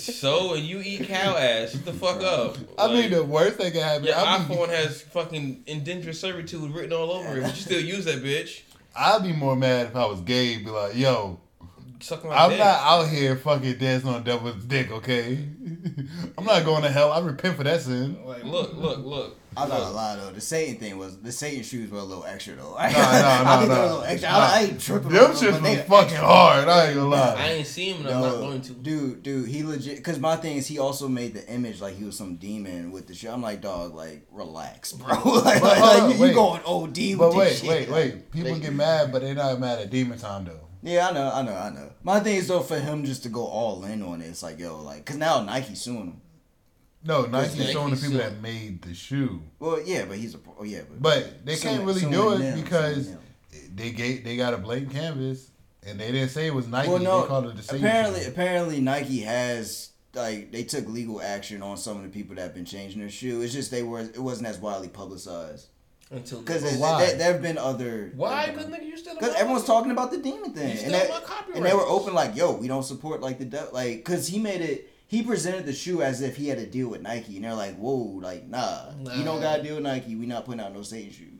So 0.03 0.53
and 0.53 0.63
you 0.63 0.81
eat 0.83 1.07
cow 1.07 1.37
ass. 1.37 1.71
Shut 1.71 1.85
the 1.85 1.93
fuck 1.93 2.21
up. 2.21 2.57
I 2.77 2.87
mean, 2.93 3.11
the 3.11 3.23
worst 3.23 3.57
thing 3.57 3.71
can 3.71 3.81
happen. 3.81 4.05
your 4.05 4.15
I'll 4.15 4.47
be, 4.47 4.53
iPhone 4.53 4.69
has 4.69 5.01
fucking 5.01 5.63
indentured 5.65 6.15
servitude 6.15 6.71
written 6.71 6.93
all 6.93 7.11
over 7.11 7.37
it, 7.37 7.41
but 7.41 7.55
you 7.55 7.61
still 7.61 7.81
use 7.81 8.05
that 8.05 8.21
bitch. 8.23 8.61
I'd 8.95 9.23
be 9.23 9.33
more 9.33 9.55
mad 9.55 9.87
if 9.87 9.95
I 9.95 10.05
was 10.05 10.21
gay. 10.21 10.57
Be 10.57 10.69
like, 10.69 10.95
yo, 10.95 11.39
Suck 12.03 12.25
my 12.25 12.35
I'm 12.35 12.49
dick. 12.49 12.59
not 12.59 12.79
out 12.81 13.07
here 13.07 13.37
fucking 13.37 13.77
dancing 13.77 14.09
on 14.09 14.23
devil's 14.23 14.61
dick, 14.65 14.91
okay? 14.91 15.35
I'm 16.37 16.43
not 16.43 16.65
going 16.65 16.83
to 16.83 16.89
hell. 16.91 17.13
I 17.13 17.19
repent 17.21 17.55
for 17.55 17.63
that 17.63 17.79
sin. 17.81 18.17
Like, 18.25 18.43
look, 18.43 18.73
look, 18.73 18.99
look. 19.05 19.37
I'm 19.55 19.69
not 19.69 19.77
look. 19.77 19.87
gonna 19.87 19.95
lie 19.95 20.15
though. 20.15 20.31
The 20.31 20.41
Satan 20.41 20.77
thing 20.77 20.97
was 20.97 21.15
the 21.19 21.31
Satan 21.31 21.61
shoes 21.63 21.91
were 21.91 21.99
a 21.99 22.03
little 22.03 22.25
extra 22.25 22.55
though. 22.55 22.75
I, 22.77 22.91
Nah, 22.91 22.97
nah, 22.99 23.05
I 23.05 23.43
nah, 23.43 23.57
think 23.59 23.69
they 23.71 23.77
were 23.77 23.83
a 23.83 23.85
little 23.85 24.03
extra. 24.03 24.29
Nah. 24.31 24.37
I, 24.39 24.41
I 24.41 24.61
ain't 24.63 24.81
tripping. 24.81 25.09
Them 25.09 25.23
on 25.25 25.31
shits 25.31 25.51
but 25.51 25.61
they 25.63 25.75
was 25.77 25.85
fucking 25.85 26.17
hard. 26.17 26.67
I 26.67 26.85
ain't 26.87 26.95
gonna 26.95 27.07
lie. 27.09 27.35
I 27.37 27.47
ain't 27.51 27.67
seen 27.67 27.95
him 27.97 28.05
and 28.07 28.15
I'm 28.15 28.21
not 28.21 28.31
No, 28.33 28.39
going 28.39 28.61
to. 28.61 28.73
dude, 28.73 29.21
dude, 29.23 29.47
he 29.47 29.61
legit. 29.63 29.97
Because 29.97 30.19
my 30.19 30.35
thing 30.37 30.57
is, 30.57 30.65
he 30.67 30.79
also 30.79 31.07
made 31.07 31.35
the 31.35 31.47
image 31.47 31.81
like 31.81 31.95
he 31.95 32.03
was 32.03 32.17
some 32.17 32.35
demon 32.37 32.91
with 32.91 33.05
the 33.07 33.13
shit. 33.13 33.29
I'm 33.31 33.43
like, 33.43 33.61
dog, 33.61 33.93
like 33.93 34.25
relax, 34.31 34.91
bro. 34.91 35.07
like, 35.23 35.23
But 35.23 35.43
like, 35.43 35.61
hold 35.61 35.79
like, 35.81 36.01
on, 36.01 36.11
you, 36.19 36.25
you 36.25 36.33
going 36.33 36.61
OD 36.65 36.97
with 36.97 37.17
But 37.19 37.29
this 37.29 37.37
wait, 37.37 37.53
shit. 37.57 37.69
wait, 37.69 37.89
wait. 37.91 38.31
People 38.31 38.53
They- 38.55 38.59
get 38.59 38.73
mad, 38.73 39.11
but 39.11 39.21
they're 39.21 39.35
not 39.35 39.59
mad 39.59 39.77
at 39.79 39.91
demon 39.91 40.17
time 40.17 40.45
though. 40.45 40.62
Yeah, 40.83 41.07
I 41.07 41.13
know, 41.13 41.31
I 41.33 41.41
know, 41.43 41.55
I 41.55 41.69
know. 41.69 41.89
My 42.03 42.19
thing 42.19 42.35
is 42.35 42.47
though, 42.49 42.59
for 42.59 42.77
him 42.77 43.05
just 43.05 43.23
to 43.23 43.29
go 43.29 43.45
all 43.45 43.83
in 43.85 44.03
on 44.03 44.21
it, 44.21 44.25
it's 44.25 44.43
like, 44.43 44.59
yo, 44.59 44.81
like, 44.81 45.05
cause 45.05 45.17
now 45.17 45.41
Nike 45.41 45.75
suing 45.75 45.97
him. 46.07 46.21
No, 47.05 47.25
Nike's 47.25 47.57
Nike 47.57 47.71
showing 47.71 47.89
the 47.91 47.95
people 47.97 48.11
sued. 48.13 48.19
that 48.21 48.41
made 48.41 48.81
the 48.81 48.93
shoe, 48.93 49.41
Well, 49.59 49.81
yeah, 49.85 50.05
but 50.05 50.17
he's 50.17 50.35
a, 50.35 50.39
oh 50.59 50.63
yeah, 50.63 50.81
but, 50.89 51.01
but 51.01 51.45
they 51.45 51.55
suing- 51.55 51.75
can't 51.77 51.87
really 51.87 52.01
do 52.01 52.33
it 52.33 52.37
them, 52.39 52.61
because 52.61 53.13
they 53.75 53.91
gave 53.91 54.23
they 54.23 54.35
got 54.37 54.53
a 54.53 54.57
blank 54.57 54.91
canvas 54.91 55.49
and 55.85 55.99
they 55.99 56.11
didn't 56.11 56.29
say 56.29 56.47
it 56.47 56.53
was 56.53 56.67
Nike. 56.67 56.89
well, 56.89 56.99
no, 56.99 57.21
they 57.21 57.27
called 57.27 57.45
it 57.47 57.55
the 57.57 57.63
same 57.63 57.79
apparently, 57.83 58.21
shoe. 58.21 58.29
apparently 58.29 58.79
Nike 58.81 59.19
has 59.21 59.89
like 60.13 60.51
they 60.51 60.63
took 60.63 60.87
legal 60.87 61.21
action 61.21 61.61
on 61.61 61.75
some 61.77 61.97
of 61.97 62.03
the 62.03 62.09
people 62.09 62.35
that 62.35 62.41
have 62.41 62.53
been 62.53 62.65
changing 62.65 62.99
their 62.99 63.09
shoe. 63.09 63.41
It's 63.41 63.53
just 63.53 63.71
they 63.71 63.83
were 63.83 63.99
it 64.01 64.19
wasn't 64.19 64.47
as 64.47 64.57
widely 64.59 64.87
publicized 64.89 65.67
Until 66.11 66.41
because 66.41 66.63
But 66.79 66.99
there 66.99 67.17
there 67.17 67.33
have 67.33 67.41
been 67.41 67.57
other 67.57 68.11
why? 68.15 68.49
Because 68.51 68.67
nigga, 68.67 68.85
you 68.85 68.97
still 68.97 69.15
Because 69.15 69.33
everyone's 69.35 69.65
talking 69.65 69.91
about 69.91 70.11
the 70.11 70.17
demon 70.17 70.53
thing, 70.53 70.77
and, 70.85 70.93
that- 70.93 71.09
and 71.55 71.65
they 71.65 71.73
were 71.73 71.87
open 71.87 72.13
like, 72.13 72.35
"Yo, 72.35 72.51
we 72.51 72.67
don't 72.67 72.83
support 72.83 73.21
like 73.21 73.39
the 73.39 73.45
de- 73.45 73.69
like," 73.71 73.97
because 73.97 74.27
he 74.27 74.39
made 74.39 74.61
it. 74.61 74.89
He 75.07 75.21
presented 75.23 75.65
the 75.65 75.73
shoe 75.73 76.01
as 76.01 76.21
if 76.21 76.35
he 76.37 76.47
had 76.47 76.57
a 76.59 76.65
deal 76.65 76.87
with 76.87 77.01
Nike, 77.01 77.35
and 77.35 77.45
they're 77.45 77.53
like, 77.53 77.75
"Whoa, 77.77 78.19
like 78.21 78.47
nah, 78.47 78.91
you 79.15 79.23
don't 79.23 79.41
got 79.41 79.57
to 79.57 79.63
deal 79.63 79.75
with 79.75 79.83
Nike. 79.83 80.15
We 80.15 80.25
not 80.25 80.45
putting 80.45 80.61
out 80.61 80.73
no 80.73 80.81
Satan 80.83 81.11
shoes." 81.11 81.32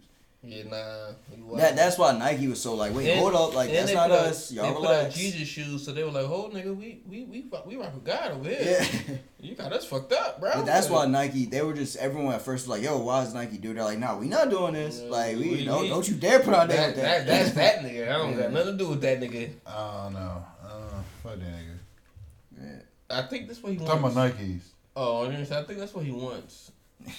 Yeah, 0.46 0.64
nah. 0.64 1.56
That 1.58 1.78
that's 1.78 1.98
why 1.98 2.12
Nike 2.18 2.50
was 2.50 2.62
so 2.62 2.74
like, 2.76 2.94
"Wait, 2.94 3.10
And- 3.10 3.20
hold 3.22 3.34
up, 3.34 3.56
like 3.56 3.72
that's 3.72 3.94
not 3.94 4.10
put 4.10 4.20
out- 4.20 4.26
us. 4.26 4.52
Y'all 4.52 4.74
they 4.74 4.80
put 4.88 4.90
out. 4.90 5.12
Jesus 5.12 5.48
shoes, 5.48 5.86
so 5.86 5.94
they 5.94 6.04
were 6.04 6.12
like, 6.12 6.26
hold 6.26 6.54
nigga, 6.54 6.76
we 6.76 7.02
we 7.10 7.24
we 7.24 7.42
fuck- 7.44 7.66
we 7.66 7.78
rock 7.78 7.94
with 7.94 8.04
God 8.04 8.32
over 8.32 8.50
here. 8.50 8.60
Yeah, 9.08 9.16
You 9.40 9.56
got 9.56 9.72
us 9.72 9.86
fucked 9.86 10.12
up, 10.12 10.42
bro." 10.42 10.52
but 10.56 10.66
that's 10.66 10.90
why 10.90 11.06
Nike. 11.06 11.46
They 11.46 11.62
were 11.62 11.74
just 11.74 11.96
everyone 11.96 12.34
at 12.36 12.42
first 12.42 12.68
was 12.68 12.78
like, 12.78 12.84
"Yo, 12.84 12.98
why 12.98 13.24
is 13.24 13.34
Nike 13.34 13.58
do?" 13.58 13.74
They're 13.74 13.86
like, 13.86 14.00
"Nah, 14.00 14.18
we 14.18 14.28
not 14.28 14.50
doing 14.50 14.74
this. 14.74 15.00
Yeah, 15.02 15.10
like, 15.10 15.38
we, 15.38 15.50
we- 15.50 15.66
don't 15.66 15.84
we- 15.84 15.90
don't 15.90 16.06
you 16.10 16.16
dare 16.16 16.40
put 16.42 16.54
our 16.54 16.68
name 16.68 16.76
That, 16.76 16.96
that, 16.98 17.26
that." 17.26 17.28
that's 17.28 17.52
that 17.54 17.80
nigga. 17.80 18.10
I 18.10 18.18
don't 18.18 18.32
Yeah. 18.34 18.42
got 18.42 18.52
nothing 18.52 18.78
to 18.78 18.84
do 18.84 18.90
with 18.90 19.02
that 19.02 19.22
nigga. 19.22 19.50
I 19.66 20.04
don't 20.04 20.14
know. 20.14 20.46
I 20.62 20.68
don't 20.70 20.82
know. 20.92 21.04
Fuck 21.24 21.40
that 21.40 21.40
nigga. 21.40 21.78
Yeah. 22.62 23.18
I 23.18 23.22
think 23.28 23.48
that's 23.48 23.64
what 23.64 23.72
he 23.72 23.78
wants. 23.78 23.94
Talking 23.94 24.12
about 24.12 24.36
Nikes. 24.38 24.62
Oh, 24.96 25.26
I 25.26 25.64
think 25.64 25.80
that's 25.80 25.94
what 25.94 26.04
he 26.04 26.12
wants. 26.12 26.72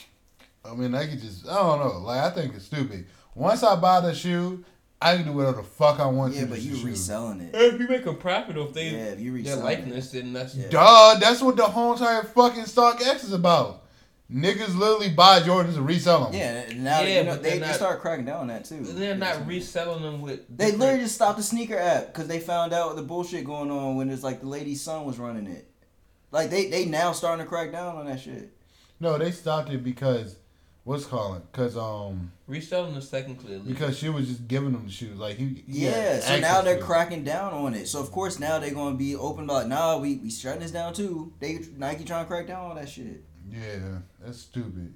I 0.64 0.74
mean, 0.74 0.94
I 0.94 1.06
could 1.06 1.20
just 1.20 1.46
I 1.48 1.54
don't 1.54 1.80
know. 1.80 1.98
Like 2.00 2.20
I 2.20 2.30
think 2.30 2.54
it's 2.54 2.64
stupid. 2.66 3.06
Once 3.34 3.62
I 3.62 3.76
buy 3.76 4.00
the 4.00 4.14
shoe, 4.14 4.64
I 5.02 5.16
can 5.16 5.26
do 5.26 5.32
whatever 5.32 5.58
the 5.58 5.62
fuck 5.64 6.00
I 6.00 6.06
want 6.06 6.34
Yeah, 6.34 6.42
to. 6.42 6.46
but 6.46 6.60
you 6.62 6.72
the 6.72 6.78
shoe. 6.78 6.86
reselling 6.86 7.40
it. 7.40 7.54
If 7.54 7.80
you 7.80 7.88
make 7.88 8.06
a 8.06 8.14
profit 8.14 8.56
off 8.56 8.72
they 8.72 8.90
Yeah, 8.90 8.98
if 9.06 9.20
you 9.20 9.30
their 9.32 9.40
reselling 9.56 9.60
it. 9.62 9.64
likeness, 9.64 10.10
then 10.12 10.32
that's 10.32 10.54
Yeah. 10.54 10.68
Duh, 10.70 11.16
that's 11.20 11.42
what 11.42 11.56
the 11.56 11.64
whole 11.64 11.92
entire 11.92 12.22
fucking 12.22 12.64
StockX 12.64 13.24
is 13.24 13.32
about. 13.32 13.82
Niggas 14.32 14.74
literally 14.78 15.10
buy 15.10 15.40
Jordans 15.40 15.76
and 15.76 15.86
resell 15.86 16.24
them. 16.24 16.32
Yeah, 16.34 16.64
now 16.76 17.00
Yeah, 17.02 17.18
you 17.18 17.24
know, 17.24 17.32
but 17.32 17.42
they, 17.42 17.58
they're 17.58 17.68
they 17.68 17.74
start 17.74 18.00
cracking 18.00 18.24
down 18.24 18.40
on 18.40 18.46
that 18.46 18.64
too. 18.64 18.80
they're 18.82 19.14
not 19.16 19.46
reselling 19.46 20.02
them 20.02 20.22
with. 20.22 20.48
They 20.48 20.64
different- 20.66 20.80
literally 20.80 21.02
just 21.02 21.14
stopped 21.16 21.36
the 21.36 21.42
sneaker 21.42 21.76
app 21.78 22.06
because 22.06 22.26
they 22.26 22.40
found 22.40 22.72
out 22.72 22.96
the 22.96 23.02
bullshit 23.02 23.44
going 23.44 23.70
on 23.70 23.96
when 23.96 24.08
it's 24.08 24.22
like 24.22 24.40
the 24.40 24.48
lady's 24.48 24.80
son 24.80 25.04
was 25.04 25.18
running 25.18 25.46
it. 25.46 25.68
Like 26.30 26.48
they 26.48 26.68
they 26.68 26.86
now 26.86 27.12
starting 27.12 27.44
to 27.44 27.48
crack 27.48 27.70
down 27.70 27.96
on 27.96 28.06
that 28.06 28.20
shit. 28.20 28.50
No, 28.98 29.18
they 29.18 29.30
stopped 29.30 29.68
it 29.70 29.84
because 29.84 30.36
what's 30.84 31.04
calling? 31.06 31.42
Because 31.50 31.76
um 31.76 32.30
reselling 32.46 32.94
the 32.94 33.02
second 33.02 33.38
illegal. 33.44 33.64
because 33.66 33.98
she 33.98 34.08
was 34.08 34.28
just 34.28 34.46
giving 34.46 34.72
them 34.72 34.86
the 34.86 34.92
shoes. 34.92 35.18
Like 35.18 35.36
he, 35.36 35.64
he 35.66 35.86
Yeah, 35.86 36.20
so 36.20 36.38
now 36.38 36.60
they're 36.62 36.78
to 36.78 36.82
cracking 36.82 37.24
down 37.24 37.52
on 37.52 37.74
it. 37.74 37.88
So 37.88 38.00
of 38.00 38.10
course 38.12 38.38
now 38.38 38.58
they're 38.58 38.74
gonna 38.74 38.96
be 38.96 39.16
open 39.16 39.44
about 39.44 39.68
nah 39.68 39.98
we 39.98 40.16
we 40.16 40.30
shutting 40.30 40.60
this 40.60 40.70
down 40.70 40.94
too. 40.94 41.32
They 41.40 41.60
Nike 41.76 42.04
trying 42.04 42.24
to 42.24 42.28
crack 42.28 42.46
down 42.46 42.70
on 42.70 42.76
that 42.76 42.88
shit. 42.88 43.24
Yeah, 43.50 43.98
that's 44.20 44.38
stupid. 44.40 44.94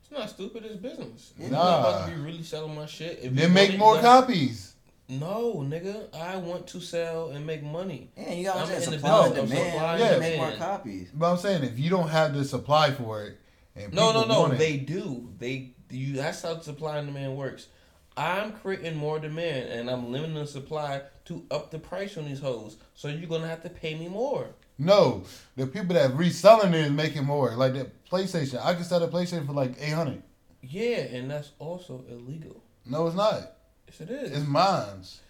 It's 0.00 0.10
not 0.10 0.28
stupid. 0.28 0.64
It's 0.64 0.76
business. 0.76 1.32
Yeah. 1.38 1.46
I'm 1.46 1.52
not 1.52 1.80
about 1.80 2.08
to 2.08 2.14
be 2.14 2.20
really 2.20 2.42
selling 2.42 2.74
my 2.74 2.86
shit. 2.86 3.20
If 3.22 3.34
Then 3.34 3.52
make 3.52 3.78
more 3.78 3.96
you 3.96 4.00
copies. 4.02 4.74
No, 5.08 5.56
nigga. 5.56 6.14
I 6.16 6.36
want 6.36 6.66
to 6.68 6.80
sell 6.80 7.28
and 7.30 7.46
make 7.46 7.62
money. 7.62 8.10
Yeah, 8.16 8.32
you 8.32 8.44
gotta 8.44 8.74
in 8.74 8.80
the 8.80 8.98
supply 8.98 9.26
and 9.26 9.34
demand. 9.34 9.72
supply 9.72 9.98
Yeah, 9.98 10.04
and 10.12 10.20
make 10.20 10.36
more 10.36 10.50
demand. 10.50 10.62
copies. 10.62 11.10
But 11.12 11.30
I'm 11.30 11.36
saying 11.36 11.62
if 11.64 11.78
you 11.78 11.90
don't 11.90 12.08
have 12.08 12.34
the 12.34 12.44
supply 12.44 12.90
for 12.90 13.24
it, 13.24 13.38
and 13.76 13.92
No, 13.92 14.12
no, 14.12 14.24
no. 14.26 14.48
They 14.48 14.76
do. 14.76 15.32
They 15.38 15.74
you. 15.90 16.14
That's 16.14 16.42
how 16.42 16.60
supply 16.60 16.98
and 16.98 17.06
demand 17.06 17.36
works. 17.36 17.68
I'm 18.16 18.52
creating 18.52 18.96
more 18.96 19.18
demand 19.18 19.70
and 19.70 19.90
I'm 19.90 20.12
limiting 20.12 20.36
the 20.36 20.46
supply 20.46 21.02
to 21.24 21.44
up 21.50 21.70
the 21.70 21.78
price 21.78 22.16
on 22.16 22.26
these 22.26 22.40
hoes. 22.40 22.76
So 22.94 23.08
you're 23.08 23.28
gonna 23.28 23.48
have 23.48 23.62
to 23.62 23.70
pay 23.70 23.94
me 23.94 24.08
more. 24.08 24.48
No, 24.78 25.24
the 25.56 25.66
people 25.66 25.94
that 25.94 26.14
reselling 26.14 26.74
it 26.74 26.86
is 26.86 26.90
making 26.90 27.24
more. 27.24 27.54
Like 27.56 27.74
that 27.74 28.04
PlayStation, 28.08 28.64
I 28.64 28.74
can 28.74 28.84
sell 28.84 29.02
a 29.02 29.08
PlayStation 29.08 29.46
for 29.46 29.52
like 29.52 29.74
eight 29.80 29.92
hundred. 29.92 30.22
Yeah, 30.62 30.98
and 30.98 31.30
that's 31.30 31.50
also 31.58 32.04
illegal. 32.08 32.62
No, 32.86 33.06
it's 33.06 33.16
not. 33.16 33.52
Yes, 33.86 34.00
it 34.00 34.10
is. 34.10 34.32
It's 34.32 34.46
mine's. 34.46 35.20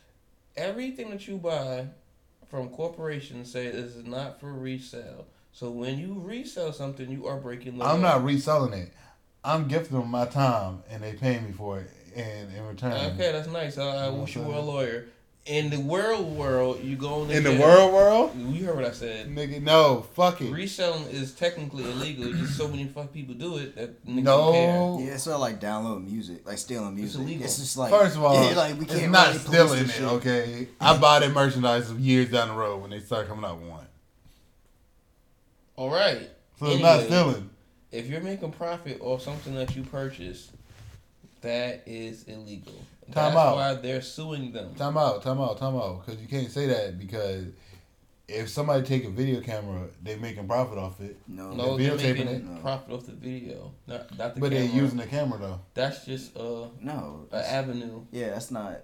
Everything 0.57 1.11
that 1.11 1.27
you 1.27 1.39
buy 1.39 1.89
from 2.49 2.69
corporations 2.69 3.51
say 3.51 3.71
this 3.71 3.97
is 3.97 4.07
not 4.07 4.41
for 4.41 4.53
resale. 4.53 5.27
So 5.55 5.71
when 5.71 6.01
you 6.01 6.21
resell 6.21 6.73
something, 6.73 7.09
you 7.09 7.29
are 7.29 7.37
breaking 7.37 7.79
the 7.79 7.85
I'm 7.85 8.03
law. 8.03 8.15
not 8.15 8.25
reselling 8.25 8.73
it. 8.73 8.93
I'm 9.45 9.69
gifting 9.69 9.97
them 10.01 10.11
my 10.11 10.27
time, 10.27 10.83
and 10.91 11.01
they 11.01 11.13
pay 11.13 11.39
me 11.39 11.53
for 11.53 11.79
it. 11.79 11.91
And 12.17 12.53
in 12.53 12.67
return, 12.67 12.93
Okay, 12.93 13.31
that's 13.31 13.47
nice. 13.49 13.79
I, 13.79 14.07
I 14.07 14.09
wish 14.09 14.35
you 14.35 14.43
were 14.43 14.55
a 14.55 14.59
I'm 14.59 14.67
lawyer. 14.67 15.07
In 15.47 15.71
the 15.71 15.79
world, 15.79 16.35
world, 16.37 16.83
you 16.83 16.97
go 16.97 17.23
in 17.23 17.29
the, 17.29 17.37
in 17.37 17.45
the 17.45 17.61
world, 17.61 17.93
world, 17.93 18.31
You 18.35 18.65
heard 18.65 18.77
what 18.77 18.85
I 18.87 18.91
said. 18.91 19.29
nigga, 19.29 19.63
no, 19.63 20.07
fuck 20.15 20.41
it. 20.41 20.51
Reselling 20.51 21.05
is 21.11 21.35
technically 21.35 21.85
illegal. 21.85 22.33
Just 22.33 22.57
so 22.57 22.67
many 22.67 22.87
fuck 22.87 23.13
people 23.13 23.35
do 23.35 23.59
it 23.59 23.77
that 23.77 24.05
niggas 24.07 24.25
don't 24.25 24.53
care. 24.55 24.73
No, 24.73 24.99
Yeah, 25.01 25.13
it's 25.13 25.27
not 25.27 25.39
like 25.39 25.61
downloading 25.61 26.11
music, 26.11 26.45
like 26.47 26.59
stealing 26.59 26.97
music. 26.97 27.21
It's, 27.21 27.29
illegal. 27.29 27.47
just 27.47 27.77
like 27.77 27.91
First 27.93 28.17
of 28.17 28.25
all, 28.25 28.43
yeah, 28.51 28.57
like 28.57 28.81
we 28.81 28.87
can't 28.87 29.13
not 29.13 29.29
really 29.29 29.39
stealing 29.39 29.85
it. 29.85 29.91
shit. 29.91 30.03
Okay, 30.05 30.69
I 30.81 30.97
buy 30.97 31.21
that 31.21 31.31
merchandise 31.31 31.93
years 31.93 32.31
down 32.31 32.49
the 32.49 32.55
road 32.55 32.81
when 32.81 32.91
they 32.91 33.01
start 33.01 33.29
coming 33.29 33.45
out 33.45 33.61
with 33.61 33.69
one. 33.69 33.87
All 35.77 35.91
right, 35.91 36.31
So 36.59 36.67
it's 36.67 36.83
not 36.83 37.03
stealing. 37.03 37.51
If 37.91 38.07
you're 38.09 38.21
making 38.21 38.53
profit 38.53 38.99
off 39.01 39.23
something 39.23 39.55
that 39.55 39.75
you 39.77 39.83
purchased, 39.83 40.51
that 41.41 41.83
is 41.87 42.25
illegal. 42.25 42.73
Time 43.13 43.35
That's 43.35 43.37
out. 43.37 43.57
why 43.57 43.75
they're 43.75 44.01
suing 44.03 44.53
them. 44.53 44.75
Time 44.75 44.97
out, 44.97 45.23
time 45.23 45.41
out, 45.41 45.59
time 45.59 45.77
out. 45.77 46.05
Because 46.05 46.21
you 46.21 46.27
can't 46.29 46.51
say 46.51 46.67
that 46.67 46.99
because 46.99 47.45
if 48.27 48.49
somebody 48.49 48.83
take 48.85 49.05
a 49.05 49.11
video 49.11 49.41
camera, 49.41 49.87
they 50.03 50.17
making 50.17 50.47
profit 50.49 50.79
off 50.79 51.01
it. 51.01 51.19
No, 51.29 51.53
No, 51.53 51.77
They're 51.77 51.97
they're 51.97 52.15
videotaping 52.15 52.25
making 52.27 52.57
it? 52.57 52.63
Profit 52.63 52.93
off 52.95 53.07
the 53.07 53.13
video, 53.13 53.73
not, 53.87 54.17
not 54.19 54.35
the 54.35 54.41
but 54.41 54.51
camera. 54.53 54.67
they're 54.69 54.77
using 54.77 54.99
the 54.99 55.07
camera 55.07 55.39
though. 55.39 55.61
That's 55.75 56.05
just 56.07 56.37
uh, 56.37 56.69
no. 56.81 57.27
an 57.31 57.45
avenue. 57.45 58.01
Yeah, 58.11 58.31
that's 58.31 58.51
not. 58.51 58.81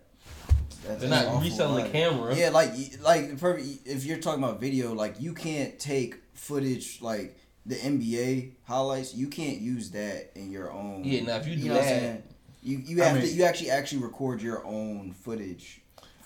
That's 0.87 1.01
They're 1.01 1.11
not 1.11 1.43
reselling 1.43 1.85
the 1.85 1.91
camera. 1.91 2.35
Yeah, 2.35 2.51
like 2.51 2.71
like 3.03 3.31
if 3.33 4.05
you're 4.05 4.19
talking 4.19 4.43
about 4.43 4.61
video, 4.61 4.95
like 4.95 5.21
you 5.21 5.35
can't 5.35 5.79
take 5.79 6.17
footage 6.35 7.01
like 7.03 7.37
the 7.67 7.75
NBA 7.77 8.53
highlights. 8.65 9.15
You 9.15 9.29
can't 9.29 9.59
use 9.61 9.91
that 9.91 10.31
in 10.35 10.51
your 10.51 10.73
own. 10.73 11.03
Yeah, 11.05 11.23
now 11.23 11.37
if 11.37 11.47
you 11.47 11.57
do 11.57 11.69
know 11.69 11.75
that- 11.75 11.85
saying? 11.85 12.23
you 12.63 12.79
you 12.85 13.03
I 13.03 13.07
have 13.07 13.21
to 13.21 13.27
you 13.29 13.45
actually 13.45 13.71
actually 13.71 14.03
record 14.03 14.43
your 14.43 14.65
own 14.67 15.13
footage. 15.13 15.81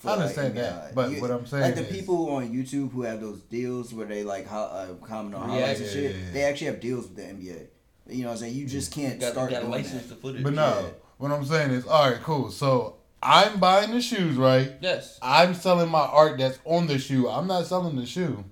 I 0.05 0.11
understand 0.13 0.55
like, 0.55 0.63
that, 0.65 0.91
NBA. 0.91 0.95
but 0.95 1.11
You- 1.13 1.21
what 1.23 1.31
I'm 1.31 1.47
saying 1.47 1.63
like 1.63 1.75
the 1.77 1.87
is- 1.89 1.97
people 1.97 2.29
on 2.31 2.53
YouTube 2.53 2.93
who 2.93 3.03
have 3.03 3.21
those 3.21 3.41
deals 3.43 3.95
where 3.95 4.07
they 4.07 4.23
like 4.23 4.47
ho- 4.47 4.59
uh, 5.01 5.07
comment 5.07 5.35
on 5.35 5.49
highlights 5.49 5.81
and 5.81 5.89
shit, 5.89 6.03
yeah, 6.15 6.21
yeah. 6.27 6.33
they 6.33 6.43
actually 6.43 6.67
have 6.67 6.81
deals 6.81 7.07
with 7.07 7.17
the 7.17 7.23
NBA. 7.23 7.67
You 8.11 8.23
know 8.23 8.29
what 8.29 8.33
I'm 8.35 8.39
saying? 8.41 8.55
You 8.55 8.67
just 8.67 8.93
can't 8.93 9.15
You 9.15 9.21
got, 9.21 9.33
start 9.33 9.51
got 9.51 9.57
to 9.61 9.63
doing 9.63 9.73
license 9.73 10.03
that. 10.03 10.09
the 10.11 10.15
footage. 10.17 10.43
But 10.43 10.53
no, 10.53 10.67
Yeah. 10.83 10.87
what 11.17 11.31
I'm 11.33 11.45
saying 11.47 11.71
is, 11.71 11.87
all 11.87 12.11
right, 12.11 12.21
cool. 12.23 12.51
So 12.51 12.97
I'm 13.25 13.59
buying 13.59 13.91
the 13.91 14.03
shoes, 14.03 14.37
right? 14.37 14.73
Yes. 14.81 15.19
I'm 15.23 15.55
selling 15.55 15.89
my 15.89 16.01
art 16.01 16.39
that's 16.39 16.59
on 16.65 16.87
the 16.87 16.99
shoe. 16.99 17.29
I'm 17.29 17.47
not 17.47 17.67
selling 17.67 17.97
the 17.97 18.05
shoe. 18.05 18.45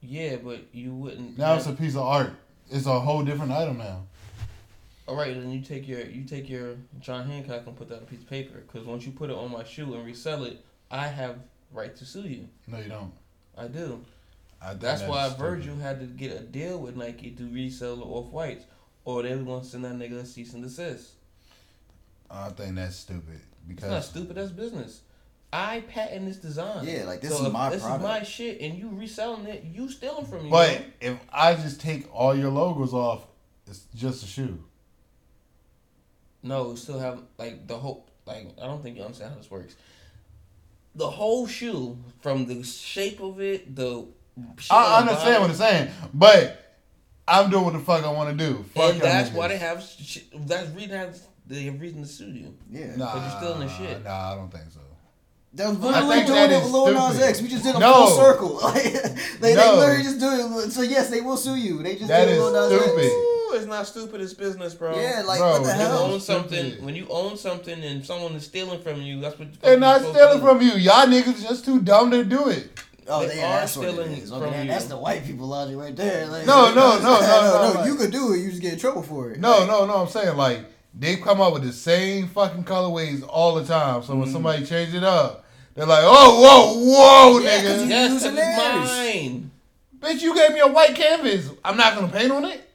Yeah, 0.00 0.36
but 0.42 0.62
you 0.72 0.92
wouldn't. 0.92 1.38
Now 1.38 1.54
it's 1.54 1.66
a 1.66 1.72
piece 1.72 1.94
of 1.94 2.02
art. 2.02 2.32
It's 2.70 2.86
a 2.86 2.98
whole 2.98 3.22
different 3.22 3.52
item 3.52 3.78
now. 3.78 4.02
All 5.06 5.16
right, 5.16 5.34
then 5.34 5.50
you 5.50 5.60
take 5.60 5.86
your 5.86 6.00
you 6.00 6.24
take 6.24 6.48
your 6.48 6.76
John 7.00 7.26
Hancock 7.28 7.66
and 7.66 7.76
put 7.76 7.88
that 7.88 7.98
on 7.98 8.02
a 8.02 8.06
piece 8.06 8.20
of 8.20 8.28
paper. 8.28 8.58
Because 8.58 8.86
once 8.86 9.06
you 9.06 9.12
put 9.12 9.30
it 9.30 9.36
on 9.36 9.52
my 9.52 9.62
shoe 9.62 9.94
and 9.94 10.04
resell 10.04 10.44
it, 10.44 10.64
I 10.90 11.06
have 11.06 11.36
right 11.72 11.94
to 11.96 12.04
sue 12.04 12.22
you. 12.22 12.48
No, 12.66 12.78
you 12.78 12.88
don't. 12.88 13.12
I 13.56 13.68
do. 13.68 14.04
I 14.60 14.74
That's 14.74 15.02
why. 15.02 15.28
Virgil 15.38 15.76
had 15.76 16.00
to 16.00 16.06
get 16.06 16.32
a 16.32 16.40
deal 16.40 16.78
with 16.78 16.96
Nike 16.96 17.30
to 17.32 17.44
resell 17.44 17.96
the 17.96 18.04
off 18.04 18.32
whites, 18.32 18.64
or 19.04 19.22
they 19.22 19.34
was 19.36 19.44
gonna 19.44 19.64
send 19.64 19.84
that 19.84 19.94
nigga 19.94 20.22
a 20.22 20.26
cease 20.26 20.54
and 20.54 20.62
desist. 20.62 21.12
I 22.32 22.48
think 22.48 22.76
that's 22.76 22.96
stupid 22.96 23.40
It's 23.68 23.82
not 23.82 24.04
stupid. 24.04 24.36
That's 24.36 24.50
business. 24.50 25.02
I 25.52 25.80
patent 25.80 26.26
this 26.26 26.38
design. 26.38 26.86
Yeah, 26.86 27.04
like, 27.04 27.20
this 27.20 27.36
so 27.36 27.44
is 27.44 27.52
my 27.52 27.68
this 27.68 27.82
product. 27.82 28.02
is 28.02 28.08
my 28.08 28.22
shit, 28.22 28.60
and 28.62 28.74
you 28.74 28.88
reselling 28.90 29.46
it, 29.46 29.64
you 29.64 29.90
stealing 29.90 30.24
from 30.24 30.44
me. 30.44 30.50
But 30.50 30.82
if 30.98 31.18
I 31.30 31.54
just 31.54 31.78
take 31.78 32.08
all 32.14 32.34
your 32.34 32.50
logos 32.50 32.94
off, 32.94 33.26
it's 33.66 33.84
just 33.94 34.24
a 34.24 34.26
shoe. 34.26 34.64
No, 36.42 36.74
still 36.74 36.98
have 36.98 37.22
like 37.38 37.66
the 37.68 37.76
whole 37.76 38.08
like 38.24 38.48
I 38.60 38.66
don't 38.66 38.82
think 38.82 38.96
you 38.96 39.02
understand 39.02 39.32
how 39.32 39.38
this 39.38 39.50
works. 39.50 39.76
The 40.94 41.08
whole 41.08 41.46
shoe, 41.46 41.98
from 42.20 42.46
the 42.46 42.62
shape 42.62 43.20
of 43.20 43.40
it, 43.40 43.76
the 43.76 44.06
I 44.70 45.00
understand 45.00 45.42
what 45.42 45.50
it's 45.50 45.58
saying, 45.58 45.90
but 46.14 46.76
I'm 47.28 47.50
doing 47.50 47.64
what 47.64 47.72
the 47.74 47.78
fuck 47.78 48.04
I 48.04 48.10
want 48.10 48.36
to 48.36 48.46
do. 48.46 48.64
Fuck 48.74 48.94
and 48.94 49.00
that's 49.02 49.30
why 49.30 49.48
they 49.48 49.58
have. 49.58 49.82
Sh- 49.82 50.20
that's 50.34 50.70
reason 50.70 51.12
they 51.52 51.62
have 51.64 51.80
reason 51.80 52.02
to 52.02 52.08
sue 52.08 52.30
you. 52.30 52.54
Yeah. 52.70 52.96
Nah, 52.96 53.14
But 53.14 53.20
you're 53.22 53.38
stealing 53.40 53.60
the 53.66 53.68
shit. 53.68 54.04
Nah, 54.04 54.32
I 54.32 54.34
don't 54.36 54.50
think 54.50 54.64
so. 54.72 54.80
That 55.54 55.68
was 55.68 55.76
I 55.78 56.00
literally 56.00 56.14
think 56.16 56.26
doing 56.28 56.36
that 56.38 56.50
it 56.50 56.56
is 56.56 56.62
with 56.62 56.72
Lil 56.72 56.92
Nas. 57.10 57.20
X. 57.20 57.42
We 57.42 57.48
just 57.48 57.62
did 57.64 57.74
a 57.76 57.78
No. 57.78 58.06
full 58.06 58.16
circle. 58.16 58.58
Like, 58.62 58.82
they, 59.40 59.54
No. 59.54 59.72
they 59.72 59.78
literally 59.80 60.02
just 60.02 60.18
do 60.18 60.58
it. 60.60 60.70
So 60.72 60.80
yes, 60.82 61.10
they 61.10 61.20
will 61.20 61.36
sue 61.36 61.56
you. 61.56 61.82
They 61.82 61.96
just 61.96 62.08
That 62.08 62.24
did 62.24 62.32
is 62.34 62.38
Lil 62.38 62.52
Nas 62.70 62.80
stupid. 62.80 63.04
X. 63.04 63.12
Ooh, 63.12 63.52
it's 63.56 63.66
not 63.66 63.86
stupid. 63.86 64.20
It's 64.22 64.32
business, 64.32 64.72
bro. 64.72 64.98
Yeah, 64.98 65.22
like 65.26 65.40
Bro, 65.40 65.50
what 65.60 65.62
the 65.64 65.68
this 65.68 65.76
When 65.76 65.90
you 65.90 65.98
own 66.14 66.20
something, 66.20 66.64
stupid. 66.70 66.84
when 66.86 66.94
you 66.94 67.06
own 67.10 67.36
something 67.36 67.84
and 67.84 68.02
someone 68.06 68.32
is 68.32 68.44
stealing 68.46 68.80
from 68.80 69.02
you, 69.02 69.20
that's 69.20 69.38
what 69.38 69.52
the 69.52 69.58
They're 69.60 69.78
not 69.78 70.00
stealing 70.00 70.40
from 70.40 70.62
you. 70.62 70.72
Y'all 70.72 71.04
niggas 71.06 71.42
just 71.42 71.66
too 71.66 71.80
dumb 71.82 72.10
to 72.12 72.24
do 72.24 72.48
it. 72.48 72.70
Oh, 73.08 73.26
They 73.26 73.36
yeah, 73.36 73.48
are 73.56 73.60
that's 73.60 73.76
what 73.76 73.88
it 73.88 73.92
stealing 73.92 74.12
is. 74.12 74.32
Okay, 74.32 74.40
from 74.42 74.52
that- 74.52 74.62
you. 74.64 74.70
that's 74.70 74.84
the 74.86 74.96
white 74.96 75.26
people 75.26 75.48
logic 75.48 75.76
right 75.76 75.94
there. 75.94 76.28
Like, 76.28 76.46
No, 76.46 76.72
no, 76.72 76.98
no, 76.98 77.20
no, 77.20 77.20
no, 77.74 77.80
like- 77.80 77.86
You 77.88 77.96
could 77.96 78.10
do 78.12 78.32
it. 78.32 78.38
You 78.38 78.48
just 78.48 78.62
get 78.62 78.72
in 78.72 78.78
trouble 78.78 79.02
for 79.02 79.32
it. 79.32 79.38
No, 79.38 79.66
no, 79.66 79.84
no. 79.84 79.96
I'm 79.96 80.08
saying 80.08 80.34
like 80.38 80.60
they 80.94 81.16
come 81.16 81.40
up 81.40 81.52
with 81.54 81.62
the 81.64 81.72
same 81.72 82.28
fucking 82.28 82.64
colorways 82.64 83.24
all 83.28 83.54
the 83.54 83.64
time. 83.64 84.02
So 84.02 84.14
when 84.16 84.28
Mm. 84.28 84.32
somebody 84.32 84.66
change 84.66 84.94
it 84.94 85.04
up, 85.04 85.44
they're 85.74 85.86
like, 85.86 86.04
"Oh, 86.04 86.40
whoa, 86.42 86.84
whoa, 87.32 87.38
Yeah, 87.40 87.60
'cause 87.62 87.70
nigga, 87.70 87.82
you- 87.84 87.88
Yes, 87.88 88.10
using 88.12 88.36
it's 88.36 88.56
mine. 88.86 89.50
bitch, 90.00 90.20
you 90.20 90.34
gave 90.34 90.52
me 90.52 90.60
a 90.60 90.66
white 90.68 90.94
canvas. 90.94 91.48
I'm 91.64 91.76
not 91.76 91.94
gonna 91.94 92.08
paint 92.08 92.30
on 92.30 92.44
it. 92.44 92.68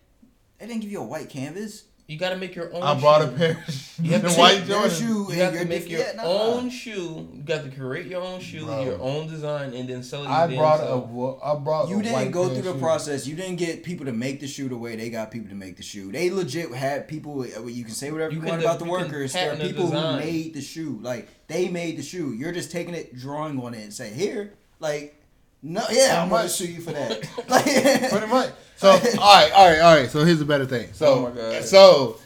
They 0.60 0.66
didn't 0.66 0.82
give 0.82 0.92
you 0.92 1.02
a 1.02 1.06
white 1.06 1.30
canvas. 1.30 1.84
You 2.08 2.18
got 2.18 2.30
to 2.30 2.38
make 2.38 2.56
your 2.56 2.74
own. 2.74 2.82
I 2.84 2.94
bought 3.00 3.22
a 3.22 3.28
pair 3.28 3.62
You 4.02 4.14
have 4.14 4.22
to 4.22 4.30
white 4.40 4.60
take 4.60 4.68
Jordan. 4.68 4.92
shoe. 4.92 5.26
You 5.30 5.36
have 5.42 5.54
to 5.60 5.66
make 5.66 5.90
your 5.90 6.00
yeah, 6.00 6.14
nah. 6.16 6.24
own 6.24 6.70
shoe. 6.70 7.28
You 7.34 7.42
got 7.44 7.66
to 7.66 7.70
create 7.70 8.06
your 8.08 8.22
own 8.24 8.40
shoe, 8.40 8.66
Bro. 8.66 8.84
your 8.86 9.02
own 9.02 9.28
design, 9.28 9.74
and 9.74 9.90
then 9.90 10.04
sell 10.04 10.24
it. 10.24 10.28
I 10.30 10.46
your 10.46 10.58
brought 10.58 10.80
a, 10.80 10.84
self. 10.84 11.64
brought. 11.66 11.90
You 11.90 12.00
a 12.00 12.04
didn't 12.04 12.14
white 12.14 12.32
go 12.32 12.48
through 12.48 12.62
the 12.62 12.70
of 12.70 12.76
shoes. 12.76 12.82
process. 12.82 13.28
You 13.28 13.36
didn't 13.36 13.58
get 13.58 13.84
people 13.84 14.06
to 14.06 14.14
make 14.14 14.40
the 14.40 14.48
shoe 14.48 14.70
the 14.70 14.78
way 14.78 14.96
they 14.96 15.10
got 15.10 15.32
people 15.32 15.50
to 15.50 15.56
make 15.56 15.76
the 15.76 15.84
shoe. 15.84 16.10
They 16.14 16.30
legit 16.30 16.72
had 16.74 17.10
people. 17.10 17.42
uh, 17.42 17.66
You 17.66 17.84
can 17.84 17.94
say 17.94 18.10
whatever 18.12 18.32
You 18.32 18.40
you, 18.40 18.48
want 18.48 18.62
de- 18.62 18.66
about 18.68 18.80
the 18.80 18.86
workers. 18.86 19.34
There 19.34 19.52
are 19.52 19.56
patent 19.56 19.70
a 19.70 19.74
people 19.74 19.92
who 19.92 20.18
made 20.18 20.54
the 20.54 20.62
shoe. 20.62 21.00
Like 21.02 21.28
they 21.48 21.68
made 21.68 21.98
the 21.98 22.04
shoe. 22.04 22.32
You're 22.32 22.54
just 22.54 22.72
taking 22.72 22.94
it, 22.94 23.18
drawing 23.18 23.60
on 23.62 23.74
it, 23.74 23.82
and 23.84 23.94
say 23.94 24.14
here. 24.14 24.54
Like 24.80 25.17
no, 25.64 25.84
yeah, 25.92 26.22
I'm 26.22 26.30
gonna 26.30 26.50
sue 26.50 26.68
you 26.68 26.82
for 26.82 26.92
that. 26.92 27.28
like, 27.50 28.12
Pretty 28.12 28.28
much. 28.28 28.52
So 28.78 28.90
all 28.90 28.98
right, 28.98 29.52
all 29.54 29.70
right, 29.70 29.80
all 29.80 29.96
right. 29.96 30.10
So 30.10 30.24
here's 30.24 30.42
a 30.42 30.46
better 30.46 30.66
thing. 30.66 30.94
So 30.94 31.14
Oh 31.14 31.22
my 31.30 31.32
God. 31.32 31.64
so 31.64 32.20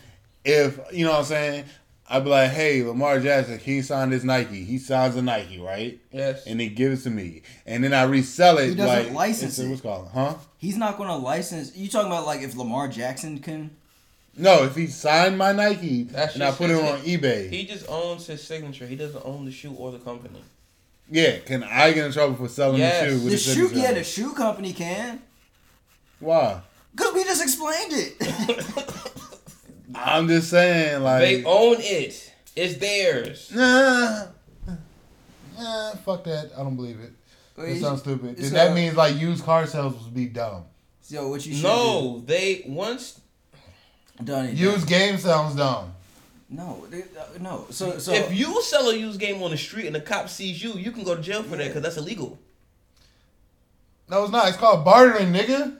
if 0.43 0.79
you 0.91 1.05
know 1.05 1.11
what 1.11 1.19
I'm 1.19 1.25
saying, 1.25 1.65
I'd 2.09 2.25
be 2.25 2.29
like, 2.29 2.51
hey, 2.51 2.83
Lamar 2.83 3.21
Jackson, 3.21 3.57
he 3.57 3.81
signed 3.81 4.11
his 4.11 4.25
Nike. 4.25 4.65
He 4.65 4.77
signs 4.79 5.15
a 5.15 5.21
Nike, 5.21 5.59
right? 5.59 5.97
Yes. 6.11 6.45
And 6.45 6.59
he 6.59 6.67
gives 6.67 7.01
it 7.01 7.09
to 7.09 7.15
me, 7.15 7.43
and 7.65 7.83
then 7.83 7.93
I 7.93 8.03
resell 8.03 8.57
it. 8.57 8.69
He 8.69 8.75
doesn't 8.75 9.13
like, 9.13 9.13
license 9.13 9.59
it. 9.59 9.69
What's 9.69 9.81
called, 9.81 10.09
huh? 10.13 10.35
He's 10.57 10.75
not 10.75 10.97
gonna 10.97 11.17
license. 11.17 11.75
You 11.75 11.87
talking 11.87 12.11
about 12.11 12.25
like 12.25 12.41
if 12.41 12.55
Lamar 12.57 12.89
Jackson 12.89 13.39
can? 13.39 13.77
No, 14.35 14.63
if 14.63 14.75
he 14.75 14.87
signed 14.87 15.37
my 15.37 15.51
Nike 15.51 16.03
That's 16.03 16.35
and 16.35 16.43
I 16.43 16.51
put 16.51 16.69
it 16.69 16.75
on 16.75 16.99
eBay, 16.99 17.49
He 17.49 17.65
just 17.65 17.87
owns 17.89 18.27
his 18.27 18.41
signature. 18.41 18.87
He 18.87 18.95
doesn't 18.95 19.25
own 19.25 19.45
the 19.45 19.51
shoe 19.51 19.73
or 19.73 19.91
the 19.91 19.99
company. 19.99 20.41
Yeah, 21.11 21.37
can 21.39 21.63
I 21.63 21.91
get 21.93 22.05
in 22.05 22.11
trouble 22.11 22.35
for 22.35 22.47
selling 22.47 22.79
Yes. 22.79 23.03
the 23.03 23.09
shoe? 23.09 23.23
With 23.23 23.31
The 23.33 23.37
shoe, 23.37 23.69
yeah, 23.73 23.87
on 23.89 23.93
the 23.95 24.03
shoe 24.03 24.33
company 24.33 24.73
can. 24.73 25.21
Why? 26.19 26.61
Cause 26.95 27.13
we 27.13 27.23
just 27.23 27.41
explained 27.43 27.91
it. 27.93 29.05
I'm 29.95 30.27
just 30.27 30.49
saying, 30.49 31.03
like, 31.03 31.19
they 31.21 31.43
own 31.43 31.75
it. 31.79 32.33
It's 32.55 32.75
theirs. 32.77 33.51
nah, 33.53 34.25
nah, 35.57 35.91
fuck 36.05 36.23
that. 36.25 36.51
I 36.57 36.63
don't 36.63 36.75
believe 36.75 36.99
it. 36.99 37.11
It 37.57 37.79
sounds 37.81 37.99
stupid. 38.01 38.39
it's 38.39 38.51
that 38.51 38.71
a- 38.71 38.75
means 38.75 38.95
like 38.95 39.15
used 39.17 39.43
car 39.43 39.67
sales 39.67 40.01
would 40.03 40.13
be 40.13 40.25
dumb. 40.27 40.63
Yo, 41.09 41.27
what 41.29 41.45
you 41.45 41.53
should 41.53 41.63
No, 41.63 42.21
they 42.25 42.63
once 42.67 43.19
done 44.23 44.45
it. 44.47 44.55
Used 44.55 44.87
game 44.87 45.17
sounds 45.17 45.55
dumb. 45.55 45.93
No, 46.53 46.85
they, 46.89 47.03
uh, 47.03 47.39
no. 47.39 47.65
So 47.69 47.97
so 47.97 48.11
if 48.11 48.33
you 48.33 48.61
sell 48.61 48.89
a 48.89 48.95
used 48.95 49.21
game 49.21 49.41
on 49.41 49.51
the 49.51 49.57
street 49.57 49.85
and 49.85 49.95
the 49.95 50.01
cop 50.01 50.27
sees 50.27 50.61
you, 50.61 50.73
you 50.73 50.91
can 50.91 51.05
go 51.05 51.15
to 51.15 51.21
jail 51.21 51.43
for 51.43 51.55
that 51.55 51.67
because 51.67 51.81
that's 51.81 51.95
illegal. 51.95 52.37
No, 54.09 54.23
it's 54.23 54.33
not. 54.33 54.49
It's 54.49 54.57
called 54.57 54.83
bartering, 54.83 55.31
nigga. 55.31 55.77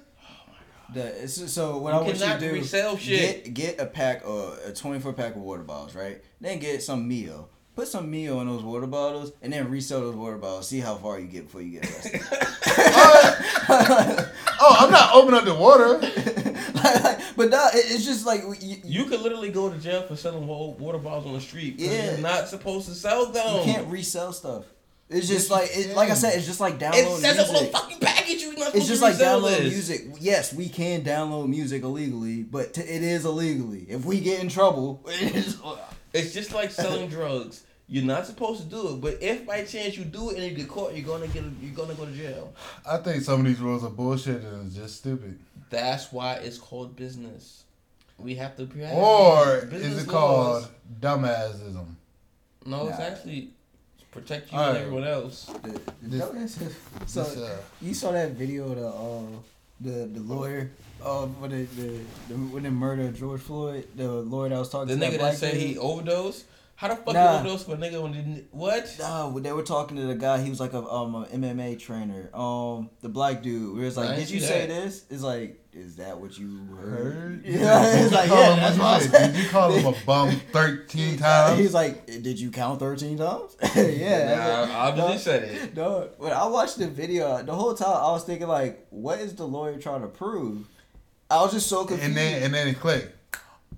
The, 0.94 1.28
so, 1.28 1.46
so 1.48 1.78
what 1.78 1.94
You 1.94 2.00
I 2.00 2.04
want 2.04 2.20
you 2.20 2.26
to 2.26 2.40
do 2.40 2.52
resell 2.54 2.96
shit. 2.98 3.44
get 3.46 3.54
get 3.54 3.80
a 3.82 3.86
pack 3.86 4.22
of 4.26 4.60
a 4.66 4.72
twenty 4.74 5.00
four 5.02 5.12
pack 5.12 5.36
of 5.36 5.42
water 5.42 5.64
bottles, 5.64 5.94
right? 5.94 6.24
Then 6.40 6.60
get 6.60 6.82
some 6.82 7.06
Mio. 7.08 7.50
Put 7.76 7.88
some 7.90 8.10
Mio 8.10 8.40
in 8.42 8.48
those 8.48 8.64
water 8.64 8.88
bottles, 8.88 9.34
and 9.42 9.52
then 9.52 9.70
resell 9.70 10.00
those 10.02 10.16
water 10.16 10.38
bottles. 10.38 10.70
See 10.70 10.80
how 10.80 10.96
far 10.96 11.20
you 11.20 11.28
get 11.28 11.46
before 11.46 11.62
you 11.62 11.80
get 11.82 11.92
arrested. 11.92 12.22
Oh, 14.64 14.76
I'm 14.80 14.92
not 14.92 15.16
opening 15.16 15.40
up 15.40 15.46
the 15.46 15.56
water. 15.56 15.98
but 17.36 17.50
no, 17.50 17.68
it's 17.74 18.06
just 18.06 18.26
like 18.26 18.42
you, 18.42 18.56
you 18.62 18.78
You 18.84 19.06
could 19.06 19.22
literally 19.22 19.52
go 19.52 19.70
to 19.70 19.78
jail 19.78 20.04
for 20.04 20.16
selling 20.16 20.48
water 20.48 20.98
bottles 20.98 21.26
on 21.26 21.34
the 21.34 21.42
street. 21.42 21.76
Yeah. 21.78 22.12
You're 22.12 22.20
not 22.20 22.48
supposed 22.48 22.88
to 22.88 22.94
sell 22.96 23.28
them. 23.28 23.58
You 23.68 23.74
can't 23.74 23.88
resell 23.88 24.34
stuff. 24.34 24.66
It's 25.10 25.28
just 25.28 25.52
like 25.52 25.70
it, 25.74 25.94
like 25.96 26.10
I 26.10 26.14
said, 26.14 26.38
it's 26.38 26.46
just 26.48 26.62
like 26.62 26.76
It 26.76 26.80
downloading 26.80 27.18
says 27.18 27.38
it 27.38 27.40
on 27.42 27.48
the 27.48 27.52
music. 27.54 27.72
fucking 27.74 28.00
package. 28.00 28.42
You're 28.44 28.58
not 28.58 28.74
It's 28.76 28.88
just 28.88 29.02
to 29.02 29.06
like 29.08 29.14
resell 29.16 29.42
download 29.42 29.58
this. 29.58 29.74
music. 29.74 30.02
Yes, 30.22 30.54
we 30.54 30.70
can 30.70 31.04
download 31.04 31.50
music 31.50 31.84
illegally, 31.84 32.44
but 32.44 32.74
t- 32.74 32.82
it 32.82 33.04
is 33.04 33.26
illegally. 33.26 33.86
If 33.90 34.06
we 34.06 34.22
get 34.22 34.42
in 34.42 34.48
trouble, 34.48 35.02
it 35.08 35.36
is. 35.36 35.58
It's 36.14 36.34
just 36.34 36.54
like 36.54 36.72
selling 36.72 37.08
drugs. 37.08 37.64
You're 37.88 38.04
not 38.04 38.26
supposed 38.26 38.62
to 38.64 38.68
do 38.68 38.90
it, 38.90 39.02
but 39.02 39.18
if 39.22 39.46
by 39.46 39.64
chance 39.64 39.98
you 39.98 40.04
do 40.06 40.30
it 40.30 40.36
and 40.38 40.44
you 40.46 40.52
get 40.52 40.68
caught, 40.70 40.94
you're 40.94 41.06
gonna 41.06 41.28
get 41.28 41.44
you're 41.62 41.74
gonna 41.74 41.94
go 41.94 42.06
to 42.06 42.12
jail. 42.12 42.54
I 42.90 42.98
think 42.98 43.24
some 43.24 43.40
of 43.42 43.46
these 43.46 43.60
rules 43.60 43.84
are 43.86 43.90
bullshit 43.90 44.42
and 44.44 44.66
it's 44.68 44.76
just 44.76 44.98
stupid. 44.98 45.38
That's 45.72 46.12
why 46.12 46.36
it's 46.36 46.58
called 46.60 46.96
business. 46.96 47.64
We 48.20 48.36
have 48.36 48.56
to 48.58 48.68
have 48.68 48.94
Or 48.94 49.66
business 49.66 49.94
is 49.98 50.04
it 50.04 50.12
laws. 50.12 50.68
called 50.68 50.68
dumbassism? 51.00 51.96
No, 52.68 52.88
it's 52.90 53.00
actually 53.00 53.50
protect 54.12 54.52
you 54.52 54.58
Alright. 54.60 54.76
and 54.76 54.86
everyone 54.86 55.06
else. 55.08 55.46
The, 55.64 55.80
the 56.04 56.18
This- 56.34 56.58
so 57.08 57.24
This, 57.24 57.38
uh, 57.38 57.58
you 57.82 57.94
saw 57.96 58.12
that 58.12 58.32
video 58.32 58.72
of 58.72 58.76
the 58.78 58.88
uh, 58.88 59.40
the 60.04 60.06
the 60.08 60.20
lawyer. 60.20 60.70
Uh, 61.04 61.26
when 61.26 61.50
the, 61.50 61.64
the, 61.82 61.88
the 62.30 62.36
when 62.54 62.62
they 62.62 62.70
murdered 62.70 63.16
George 63.16 63.42
Floyd, 63.42 63.88
the 63.96 64.08
lawyer 64.08 64.50
that 64.50 64.60
was 64.60 64.70
talking 64.70 64.90
The 64.90 64.94
to 64.96 65.02
nigga 65.02 65.12
that 65.14 65.18
that 65.18 65.20
black 65.20 65.34
said 65.38 65.54
dude. 65.54 65.62
he 65.64 65.78
overdosed. 65.80 66.46
How 66.76 66.88
the 66.88 66.96
fuck 66.96 67.14
Nah. 67.14 67.34
you 67.34 67.38
overdose 67.40 67.64
for 67.66 67.74
a 67.76 67.78
nigga 67.78 68.02
when 68.02 68.12
didn't 68.14 68.48
what? 68.52 68.96
Nah, 69.00 69.30
they 69.38 69.52
were 69.54 69.62
talking 69.62 69.98
to 69.98 70.04
the 70.08 70.16
guy. 70.16 70.42
He 70.42 70.50
was 70.50 70.60
like 70.60 70.74
a 70.74 70.80
um 70.84 71.14
a 71.14 71.26
MMA 71.28 71.78
trainer. 71.80 72.30
Um, 72.36 72.90
the 73.02 73.10
black 73.10 73.44
dude. 73.44 73.76
Where 73.78 73.86
it's 73.86 73.98
like, 73.98 74.08
didn't 74.10 74.22
did 74.22 74.30
you 74.32 74.40
see 74.40 74.46
say 74.48 74.66
this? 74.66 75.06
It's 75.12 75.22
like, 75.22 75.60
is 75.74 75.98
that 75.98 76.20
what 76.20 76.36
you 76.40 76.66
heard? 76.76 77.14
Heard? 77.14 77.42
Yeah, 77.46 77.84
Did 77.84 78.02
it's 78.02 78.12
you 78.12 78.18
like, 78.18 78.30
call 78.30 78.40
yeah, 78.40 78.54
him- 78.56 78.60
that's 78.62 78.78
what'd 78.80 79.08
I 79.14 79.20
said. 79.20 79.34
Did 79.34 79.44
you 79.44 79.50
call 79.50 79.72
him 79.74 79.86
a 79.86 79.96
bum 80.08 80.32
thirteen 80.52 81.18
times? 81.18 81.60
He's 81.60 81.74
like, 81.76 82.08
did 82.08 82.40
you 82.40 82.50
count 82.50 82.80
thirteen 82.80 83.18
times? 83.20 83.56
yeah. 83.76 84.66
Nah, 84.68 84.88
I 84.92 84.96
No. 84.96 85.08
just 85.12 85.24
said 85.26 85.44
it. 85.44 85.76
No, 85.76 86.10
when 86.18 86.32
I 86.34 86.48
watched 86.48 86.80
the 86.80 86.88
video, 86.88 87.44
the 87.44 87.54
whole 87.54 87.76
time 87.76 87.90
I 87.96 88.12
was 88.12 88.24
thinking 88.24 88.48
like, 88.48 88.88
what 88.90 89.20
is 89.20 89.36
the 89.36 89.46
lawyer 89.46 89.78
trying 89.78 90.02
to 90.02 90.08
prove? 90.08 90.66
I 91.30 91.42
was 91.44 91.52
just 91.54 91.68
so 91.68 91.86
confused. 91.86 92.04
and 92.08 92.18
then 92.18 92.42
and 92.44 92.54
then 92.56 92.68
it 92.70 92.80
clicked. 92.80 93.16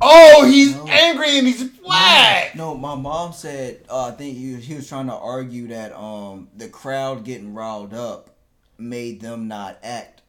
Oh, 0.06 0.45
he's 0.45 0.76
No. 0.76 0.88
angry 0.88 1.38
and 1.38 1.47
he's 1.47 1.64
black. 1.64 2.56
No, 2.56 2.76
my 2.76 2.95
mom 2.95 3.34
said 3.34 3.84
uh, 3.89 4.08
I 4.08 4.12
think 4.12 4.38
he, 4.38 4.56
he 4.56 4.76
was 4.76 4.88
trying 4.88 5.08
to 5.08 5.14
argue 5.16 5.68
that 5.70 5.97
um 5.97 6.49
the 6.56 6.68
crowd 6.70 7.24
getting 7.24 7.54
riled 7.54 7.93
up 7.93 8.30
made 8.78 9.22
them 9.22 9.47
not 9.47 9.78
act 9.84 10.22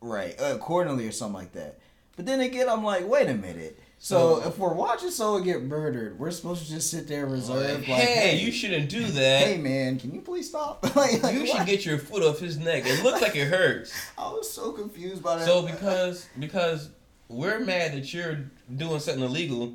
right 0.00 0.34
uh, 0.40 0.52
accordingly 0.54 1.06
or 1.08 1.12
something 1.12 1.34
like 1.34 1.52
that. 1.52 1.78
But 2.16 2.26
then 2.26 2.40
again, 2.40 2.68
I'm 2.68 2.84
like, 2.84 3.06
wait 3.08 3.28
a 3.28 3.34
minute. 3.34 3.78
So, 3.98 4.40
So- 4.40 4.48
if 4.48 4.58
we're 4.58 4.74
watching 4.74 5.10
someone 5.10 5.42
get 5.42 5.62
murdered, 5.62 6.18
we're 6.18 6.30
supposed 6.30 6.64
to 6.66 6.70
just 6.70 6.90
sit 6.90 7.08
there 7.08 7.26
reserved, 7.26 7.80
like, 7.88 7.98
hey, 7.98 8.30
hey, 8.30 8.38
you 8.38 8.52
shouldn't 8.52 8.88
do 8.90 9.02
that. 9.04 9.42
hey 9.46 9.56
man, 9.58 9.98
can 9.98 10.14
you 10.14 10.20
please 10.20 10.48
stop? 10.48 10.82
like, 10.96 11.22
like, 11.22 11.34
you 11.34 11.46
should 11.46 11.58
what? 11.58 11.66
get 11.66 11.84
your 11.84 11.98
foot 11.98 12.22
off 12.22 12.38
his 12.38 12.58
neck. 12.58 12.84
It 12.86 13.02
looks 13.02 13.20
like 13.22 13.34
it 13.36 13.48
hurts. 13.48 13.92
I 14.18 14.30
was 14.30 14.50
so 14.50 14.72
confused 14.72 15.22
by 15.22 15.36
that. 15.36 15.46
So 15.46 15.62
because 15.62 16.26
because 16.38 16.90
we're 17.28 17.60
mad 17.60 17.92
that 17.94 18.12
you're 18.12 18.38
doing 18.74 19.00
something 19.00 19.22
illegal, 19.24 19.74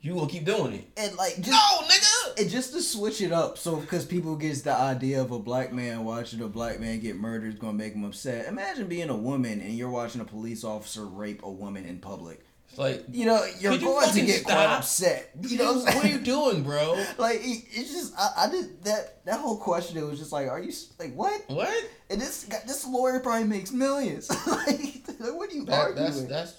you 0.00 0.14
will 0.14 0.26
keep 0.26 0.44
doing 0.44 0.74
it. 0.74 0.84
and 0.96 1.16
like 1.16 1.36
just 1.36 1.50
No, 1.50 1.86
nigga. 1.86 2.40
And 2.40 2.50
just 2.50 2.72
to 2.72 2.82
switch 2.82 3.20
it 3.22 3.32
up, 3.32 3.56
so 3.58 3.76
because 3.76 4.04
people 4.04 4.36
gets 4.36 4.62
the 4.62 4.72
idea 4.74 5.20
of 5.22 5.30
a 5.30 5.38
black 5.38 5.72
man 5.72 6.04
watching 6.04 6.40
a 6.42 6.48
black 6.48 6.78
man 6.80 7.00
get 7.00 7.16
murdered 7.16 7.54
is 7.54 7.58
gonna 7.58 7.72
make 7.72 7.92
them 7.94 8.04
upset. 8.04 8.46
Imagine 8.48 8.86
being 8.86 9.08
a 9.08 9.16
woman 9.16 9.60
and 9.60 9.72
you're 9.74 9.90
watching 9.90 10.20
a 10.20 10.24
police 10.24 10.62
officer 10.64 11.06
rape 11.06 11.42
a 11.42 11.50
woman 11.50 11.84
in 11.86 11.98
public. 12.00 12.44
It's 12.68 12.78
like, 12.78 13.04
You 13.12 13.26
know, 13.26 13.46
you're 13.60 13.74
you 13.74 13.78
going 13.80 14.10
to 14.12 14.20
get 14.26 14.42
quite 14.44 14.66
upset. 14.66 15.30
You 15.42 15.58
know 15.58 15.74
what 15.74 15.94
what 15.94 16.04
are 16.04 16.08
you 16.08 16.18
doing, 16.18 16.64
bro? 16.64 17.02
Like 17.18 17.36
it- 17.36 17.64
it's 17.70 17.92
just 17.92 18.12
I, 18.18 18.46
I 18.46 18.50
did 18.50 18.82
that 18.84 19.24
that 19.26 19.38
whole 19.40 19.56
question. 19.58 19.96
It 19.96 20.02
was 20.04 20.18
just 20.18 20.32
like, 20.32 20.48
are 20.48 20.60
you 20.60 20.72
like 20.98 21.14
what? 21.14 21.40
What? 21.46 21.72
And 22.10 22.20
this 22.20 22.42
this 22.66 22.84
lawyer 22.86 23.20
probably 23.20 23.46
makes 23.46 23.70
millions. 23.70 24.28
like, 24.46 25.06
what 25.18 25.50
are 25.50 25.54
you 25.54 25.64
That, 25.66 25.78
arguing? 25.78 26.04
that's 26.04 26.22
that's 26.24 26.52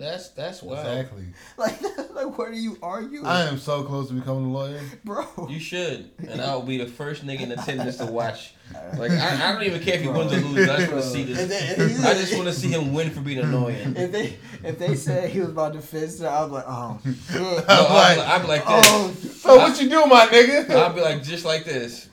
that's 0.00 0.30
that's 0.30 0.62
wild. 0.62 0.86
Exactly. 0.86 1.24
like 1.56 1.80
like 2.14 2.38
what 2.38 2.48
are 2.48 2.52
you 2.52 2.76
arguing, 2.82 3.26
I 3.26 3.42
am 3.42 3.58
so 3.58 3.82
close 3.84 4.08
to 4.08 4.14
becoming 4.14 4.46
a 4.46 4.52
lawyer. 4.52 4.80
bro? 5.04 5.26
You 5.48 5.60
should, 5.60 6.10
and 6.26 6.40
I'll 6.40 6.62
be 6.62 6.78
the 6.78 6.86
first 6.86 7.24
nigga 7.26 7.42
in 7.42 7.52
attendance 7.52 7.98
to 7.98 8.06
watch. 8.06 8.54
Like 8.96 9.10
I, 9.10 9.48
I 9.48 9.52
don't 9.52 9.64
even 9.64 9.82
care 9.82 9.94
if 9.96 10.02
he 10.02 10.06
wins 10.08 10.32
or 10.32 10.36
loses. 10.36 10.68
I 10.68 10.76
just 10.76 10.92
want 10.92 11.02
to 11.02 11.10
see 11.10 11.24
this. 11.24 11.48
then- 11.48 11.90
and 11.90 12.06
I 12.06 12.14
just 12.14 12.32
want 12.36 12.46
to 12.46 12.52
see 12.52 12.68
him 12.68 12.94
win 12.94 13.10
for 13.10 13.20
being 13.20 13.38
annoying. 13.40 13.96
If 13.96 14.12
they 14.12 14.38
if 14.62 14.78
they 14.78 14.94
said 14.94 15.30
he 15.30 15.40
was 15.40 15.48
about 15.48 15.72
to 15.72 15.80
fist 15.80 16.20
her, 16.20 16.28
I 16.28 16.42
was 16.44 16.52
like, 16.52 16.64
oh 16.68 17.00
shit. 17.04 17.40
No, 17.40 17.56
I'm 17.56 17.64
I'll, 17.68 17.94
like, 17.94 18.14
be 18.14 18.20
like, 18.20 18.28
I'll 18.28 18.46
like 18.46 18.62
oh, 18.66 19.08
this. 19.08 19.44
oh, 19.44 19.54
So 19.54 19.56
what 19.56 19.82
you 19.82 19.88
do, 19.90 20.06
my 20.06 20.26
nigga? 20.26 20.70
I'll 20.70 20.92
be 20.92 21.00
like 21.00 21.24
just 21.24 21.44
like 21.44 21.64
this. 21.64 22.09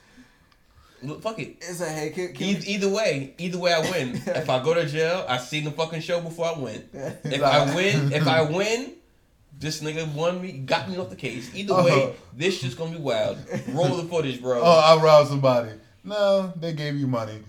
Look, 1.02 1.22
fuck 1.22 1.38
it. 1.38 1.56
it's 1.60 1.80
a 1.80 1.88
hey, 1.88 2.10
can, 2.10 2.32
can 2.34 2.46
Either, 2.46 2.64
either 2.66 2.88
way, 2.88 3.34
either 3.38 3.58
way 3.58 3.72
I 3.72 3.80
win. 3.90 4.14
If 4.26 4.50
I 4.50 4.62
go 4.62 4.74
to 4.74 4.84
jail, 4.86 5.24
I 5.28 5.38
seen 5.38 5.64
the 5.64 5.70
fucking 5.70 6.00
show 6.00 6.20
before 6.20 6.46
I 6.46 6.58
went. 6.58 6.84
If 7.24 7.42
I 7.42 7.74
win, 7.74 8.12
if 8.12 8.26
I 8.26 8.42
win, 8.42 8.92
this 9.58 9.80
nigga 9.82 10.12
won 10.14 10.40
me, 10.42 10.52
got 10.52 10.88
me 10.90 10.96
off 10.98 11.10
the 11.10 11.16
case. 11.16 11.50
Either 11.54 11.74
Uh-huh. 11.74 11.84
way, 11.84 12.14
this 12.36 12.58
shit's 12.60 12.74
gonna 12.74 12.92
be 12.92 12.98
wild. 12.98 13.38
Roll 13.68 13.96
the 13.96 14.04
footage, 14.08 14.40
bro. 14.42 14.60
Oh, 14.62 14.80
I 14.98 15.02
robbed 15.02 15.28
somebody. 15.28 15.70
No, 16.04 16.52
they 16.56 16.72
gave 16.72 16.96
you 16.96 17.06
money. 17.06 17.40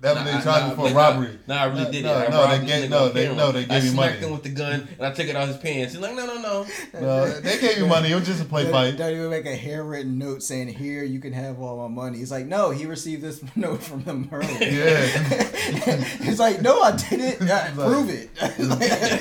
That 0.00 0.14
was 0.16 0.24
they 0.24 0.42
charged 0.42 0.68
me 0.68 0.74
for 0.74 0.82
like, 0.82 0.94
robbery. 0.94 1.38
Nah, 1.46 1.54
I 1.54 1.64
really 1.66 1.84
No, 1.84 1.90
did 1.90 2.04
no, 2.04 2.12
it. 2.18 2.26
I 2.26 2.28
no, 2.28 2.46
they 2.58 2.66
gave- 2.66 2.84
nigga 2.84 2.90
no, 2.90 3.08
they- 3.08 3.34
no, 3.34 3.52
they 3.52 3.60
gave 3.64 3.70
I 3.70 3.80
me 3.80 3.88
smacked 3.88 4.14
money. 4.16 4.26
him 4.26 4.32
with 4.32 4.42
the 4.42 4.48
gun 4.50 4.88
and 4.98 5.06
I 5.06 5.10
took 5.12 5.26
it 5.26 5.34
out 5.36 5.48
his 5.48 5.56
pants. 5.56 5.94
He's 5.94 6.02
like, 6.02 6.14
no, 6.14 6.26
no, 6.26 6.34
no. 6.42 6.66
No, 7.00 7.40
they 7.40 7.58
gave 7.58 7.78
you 7.78 7.86
money. 7.86 8.12
It 8.12 8.14
was 8.14 8.26
just 8.26 8.42
a 8.42 8.44
play 8.44 8.64
Don't- 8.64 8.72
fight. 8.72 8.96
Don't 8.98 9.10
even 9.14 9.30
make 9.30 9.46
a 9.46 9.56
handwritten 9.56 10.18
note 10.18 10.42
saying, 10.42 10.68
"Here, 10.68 11.02
you 11.02 11.18
can 11.18 11.32
have 11.32 11.58
all 11.60 11.88
my 11.88 12.02
money." 12.02 12.18
He's 12.18 12.30
like, 12.30 12.44
"No, 12.44 12.70
he 12.72 12.84
received 12.84 13.22
this 13.22 13.40
note 13.56 13.82
from 13.82 14.02
them 14.04 14.28
earlier." 14.30 14.58
Yeah. 14.60 15.96
He's 16.22 16.38
like, 16.38 16.60
"No, 16.60 16.82
I 16.82 16.92
didn't. 16.96 17.40
Uh, 17.50 17.54
Like- 17.54 17.74
prove 17.74 18.10
it." 18.10 18.34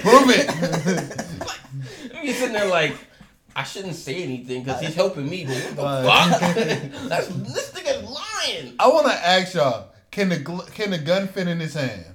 Prove 0.02 0.30
it. 0.30 1.16
He's 2.22 2.38
sitting 2.38 2.54
there 2.54 2.68
like, 2.68 2.98
I 3.56 3.64
shouldn't 3.64 3.96
say 3.96 4.24
anything 4.24 4.64
because 4.64 4.82
he's 4.82 4.96
helping 4.96 5.30
me, 5.30 5.46
but 5.46 5.78
what 5.78 6.02
the 6.02 6.10
fuck? 6.10 7.10
That's, 7.10 7.28
this 7.28 7.72
nigga's 7.72 8.04
lying. 8.04 8.76
I 8.80 8.88
want 8.90 9.08
to 9.08 9.14
ask 9.14 9.54
y'all: 9.54 9.90
Can 10.16 10.30
the 10.30 10.38
gl- 10.38 10.72
can 10.72 10.92
the 10.92 10.98
gun 10.98 11.28
fit 11.28 11.46
in 11.50 11.60
his 11.60 11.74
hand? 11.74 12.06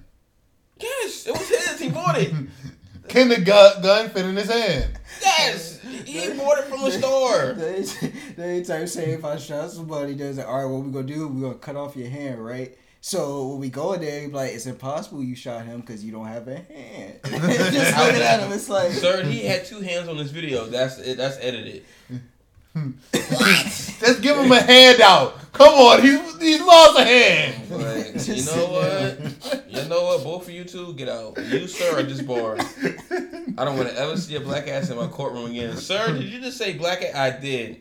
Yes, 0.81 1.27
it 1.27 1.33
was 1.33 1.47
his. 1.51 1.79
He 1.79 1.91
bought 1.91 2.19
it. 2.19 2.33
Can 3.09 3.29
the 3.29 3.37
gu- 3.37 3.83
gun 3.83 4.09
fit 4.09 4.25
in 4.25 4.37
his 4.37 4.49
hand? 4.49 4.99
Yes, 5.21 5.81
he 6.07 6.33
bought 6.33 6.61
it 6.61 6.65
from 6.65 6.81
the 6.81 6.93
store. 6.93 7.55
They, 8.37 8.61
they 8.61 8.87
say 8.87 9.11
if 9.11 9.23
I 9.23 9.37
shot 9.37 9.71
somebody, 9.71 10.15
there's 10.15 10.39
like, 10.39 10.47
all 10.49 10.63
right, 10.63 10.65
what 10.65 10.83
we 10.83 10.91
gonna 10.93 11.07
do? 11.07 11.29
We 11.29 11.43
gonna 11.43 11.57
cut 11.57 11.77
off 11.77 11.95
your 11.95 12.09
hand, 12.09 12.43
right? 12.43 12.75
So 13.03 13.49
when 13.49 13.59
we 13.59 13.69
go 13.69 13.93
in 13.93 14.01
there, 14.01 14.27
be 14.29 14.33
like, 14.33 14.53
it's 14.53 14.65
impossible 14.65 15.23
you 15.23 15.37
shot 15.37 15.67
him 15.67 15.81
because 15.81 16.03
you 16.03 16.11
don't 16.11 16.27
have 16.27 16.49
a 16.49 16.55
hand. 16.57 17.21
Just 17.25 17.99
looking 17.99 18.23
at 18.23 18.41
him, 18.41 18.51
it's 18.53 18.71
like, 18.71 18.93
Sir, 18.93 19.25
he 19.25 19.41
had 19.45 19.67
two 19.67 19.81
hands 19.81 20.09
on 20.09 20.17
this 20.17 20.31
video. 20.31 20.65
That's 20.65 20.99
it. 20.99 21.19
That's 21.19 21.37
edited. 21.39 21.85
Hmm. 22.75 22.91
Just 23.13 24.23
give 24.23 24.37
him 24.37 24.53
a 24.53 24.61
handout. 24.61 25.53
Come 25.53 25.75
on, 25.75 26.03
he's 26.03 26.39
he's 26.39 26.61
lost 26.61 26.99
a 26.99 27.05
hand. 27.05 27.69
Just 28.15 28.29
you 28.29 28.57
know 28.57 28.67
what? 28.67 29.65
You 29.69 29.89
know 29.89 30.05
what? 30.05 30.25
Both 30.25 30.49
of 30.49 30.55
you 30.55 30.65
two, 30.65 30.95
get 30.95 31.09
out. 31.09 31.37
You, 31.49 31.67
sir, 31.67 31.99
are 31.99 32.03
just 32.03 32.27
bored. 32.27 32.61
I 32.61 33.65
don't 33.65 33.77
want 33.77 33.89
to 33.89 33.99
ever 33.99 34.17
see 34.17 34.37
a 34.37 34.41
black 34.41 34.69
ass 34.69 34.91
in 34.91 34.97
my 34.97 35.09
courtroom 35.09 35.51
again. 35.51 35.77
Sir, 35.77 36.13
did 36.13 36.25
you 36.25 36.41
just 36.41 36.57
say 36.57 36.79
black 36.79 37.03
ass? 37.03 37.15
I 37.15 37.39
did. 37.39 37.81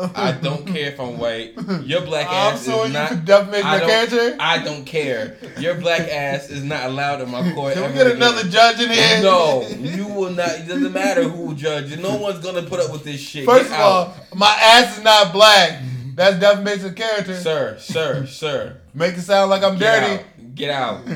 I 0.00 0.30
don't 0.40 0.64
care 0.64 0.92
if 0.92 1.00
I'm 1.00 1.18
white. 1.18 1.54
Your 1.84 2.02
black 2.02 2.28
I'm 2.28 2.54
ass 2.54 2.68
is 2.68 2.92
not. 2.92 3.08
for 3.08 3.14
defamation 3.16 3.66
I 3.66 3.74
of 3.74 3.80
don't, 3.80 3.88
character. 4.10 4.36
I 4.38 4.58
don't 4.62 4.84
care. 4.84 5.36
Your 5.58 5.74
black 5.74 6.02
ass 6.02 6.50
is 6.50 6.62
not 6.62 6.86
allowed 6.86 7.20
in 7.20 7.28
my 7.30 7.52
court. 7.52 7.72
Can 7.74 7.82
we 7.82 7.88
ever 7.88 7.94
get 7.94 8.06
again. 8.06 8.16
another 8.18 8.48
judge 8.48 8.80
in 8.80 8.90
here? 8.90 9.22
No, 9.22 9.66
you 9.68 10.06
will 10.06 10.30
not. 10.30 10.50
It 10.50 10.68
doesn't 10.68 10.92
matter 10.92 11.24
who 11.24 11.46
will 11.46 11.54
judge 11.54 11.90
you. 11.90 11.96
No 11.96 12.16
one's 12.16 12.38
gonna 12.44 12.62
put 12.62 12.78
up 12.78 12.92
with 12.92 13.02
this 13.02 13.20
shit. 13.20 13.44
First 13.44 13.70
Get 13.70 13.80
of 13.80 13.84
all, 13.84 14.14
my 14.34 14.56
ass 14.62 14.98
is 14.98 15.02
not 15.02 15.32
black. 15.32 15.82
That's 16.14 16.38
defamation 16.38 16.86
of 16.86 16.94
character. 16.94 17.34
sir, 17.36 17.76
sir, 17.78 18.26
sir, 18.26 18.76
Make 18.94 19.14
it 19.16 19.22
sound 19.22 19.50
like 19.50 19.62
I'm 19.64 19.78
get 19.78 20.00
dirty. 20.00 20.14
out. 20.14 20.54
Get 20.54 20.70
out. 20.70 21.06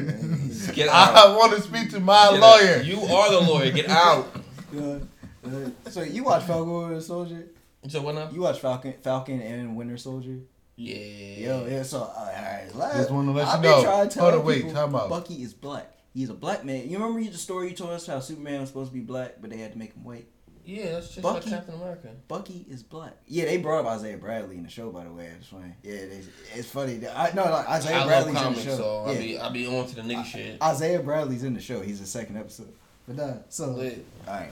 Get 0.75 0.89
out. 0.93 1.17
I 1.17 1.37
want 1.37 1.53
to 1.55 1.61
speak 1.61 1.91
to 1.91 2.01
my 2.01 2.31
Get 2.33 2.41
lawyer. 2.41 2.77
out. 2.79 2.85
You 2.85 3.01
are 3.03 3.31
the 3.31 3.41
lawyer. 3.41 3.71
Get 3.71 3.89
out. 3.89 4.29
so 5.91 6.03
you 6.03 6.25
watch 6.25 6.45
Falcon 6.45 6.73
Winter 6.73 7.01
Soldier? 7.01 7.47
So 7.89 8.01
what 8.03 8.15
now? 8.15 8.31
You 8.33 8.43
watch 8.43 8.61
Falcon, 8.61 8.95
Falcon 9.03 9.41
and 9.41 9.77
Winter 9.77 9.97
Soldier? 9.97 10.39
Yeah. 10.77 10.97
Yo, 10.97 11.67
yeah. 11.67 11.83
So, 11.83 11.99
uh, 11.99 12.15
all 12.17 12.25
right, 12.27 12.71
last, 12.75 12.97
Just 12.97 13.11
wanna 13.11 13.33
let 13.33 13.47
you 13.47 13.53
I've 13.53 13.63
been 13.63 13.71
know. 13.71 13.83
trying 13.83 14.09
to 14.09 14.15
tell 14.15 14.25
Hold 14.25 14.41
on, 14.41 14.47
wait, 14.47 14.57
people 14.63 14.73
time 14.73 14.95
out. 14.95 15.09
Bucky 15.09 15.43
is 15.43 15.53
black. 15.53 15.93
He's 16.15 16.31
a 16.31 16.35
black 16.35 16.65
man. 16.65 16.89
You 16.89 16.99
remember 16.99 17.23
the 17.31 17.39
story 17.39 17.71
you 17.71 17.75
told 17.75 17.91
us 17.91 18.07
how 18.07 18.21
Superman 18.21 18.61
was 18.61 18.69
supposed 18.69 18.91
to 18.91 18.95
be 18.95 19.01
black, 19.01 19.37
but 19.41 19.51
they 19.51 19.57
had 19.59 19.73
to 19.73 19.79
make 19.79 19.95
him 19.95 20.05
white. 20.05 20.27
Yeah, 20.65 20.93
that's 20.93 21.09
just 21.09 21.23
Bucky. 21.23 21.51
like 21.51 21.59
Captain 21.59 21.75
America. 21.75 22.09
Bucky 22.29 22.65
is 22.71 22.85
black. 22.85 23.17
Yeah, 23.27 23.47
they 23.47 23.57
brought 23.57 23.81
up 23.81 23.87
Isaiah 23.87 24.17
Bradley 24.17 24.57
in 24.57 24.63
the 24.63 24.69
show, 24.69 24.91
by 24.91 25.05
the 25.05 25.13
way. 25.13 25.29
It's 25.37 25.49
funny. 25.49 25.75
Yeah, 25.83 25.95
it 25.95 26.13
is. 26.13 26.29
It's 26.55 26.69
funny. 26.69 27.01
I 27.09 27.33
no, 27.33 27.45
like 27.45 27.69
Isaiah 27.69 27.97
I 27.97 27.99
love 27.99 28.09
Bradley's 28.09 28.37
comics, 28.37 28.61
in 28.65 28.69
the 28.69 28.77
show. 28.77 28.83
so 28.83 29.05
I 29.07 29.13
yeah. 29.13 29.19
be 29.19 29.39
I 29.39 29.49
be 29.51 29.67
on 29.67 29.87
to 29.89 29.95
the 29.97 30.03
nigga 30.03 30.25
shit. 30.25 30.63
Isaiah 30.63 31.01
Bradley's 31.01 31.43
in 31.43 31.55
the 31.55 31.61
show. 31.61 31.81
He's 31.81 31.99
the 31.99 32.07
second 32.07 32.37
episode. 32.37 32.73
But 33.15 33.23
uh, 33.23 33.35
so 33.49 33.71
Lit. 33.71 34.05
all 34.27 34.35
right. 34.35 34.51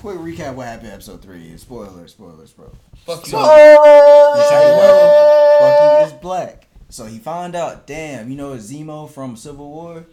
Quick 0.00 0.18
recap: 0.18 0.54
What 0.54 0.66
happened? 0.66 0.88
in 0.88 0.94
Episode 0.94 1.22
three. 1.22 1.56
Spoilers. 1.56 2.12
Spoilers, 2.12 2.52
bro. 2.52 2.70
Fuck 3.06 3.26
you. 3.26 3.32
So- 3.32 3.38
That's 3.38 4.50
you 4.52 4.58
know 4.58 5.58
Bucky 5.60 6.14
is 6.14 6.20
black. 6.20 6.66
So 6.88 7.06
he 7.06 7.18
found 7.18 7.54
out, 7.54 7.86
damn, 7.86 8.30
you 8.30 8.36
know 8.36 8.52
Zemo 8.54 9.08
from 9.08 9.36
Civil 9.36 9.70
War? 9.70 10.06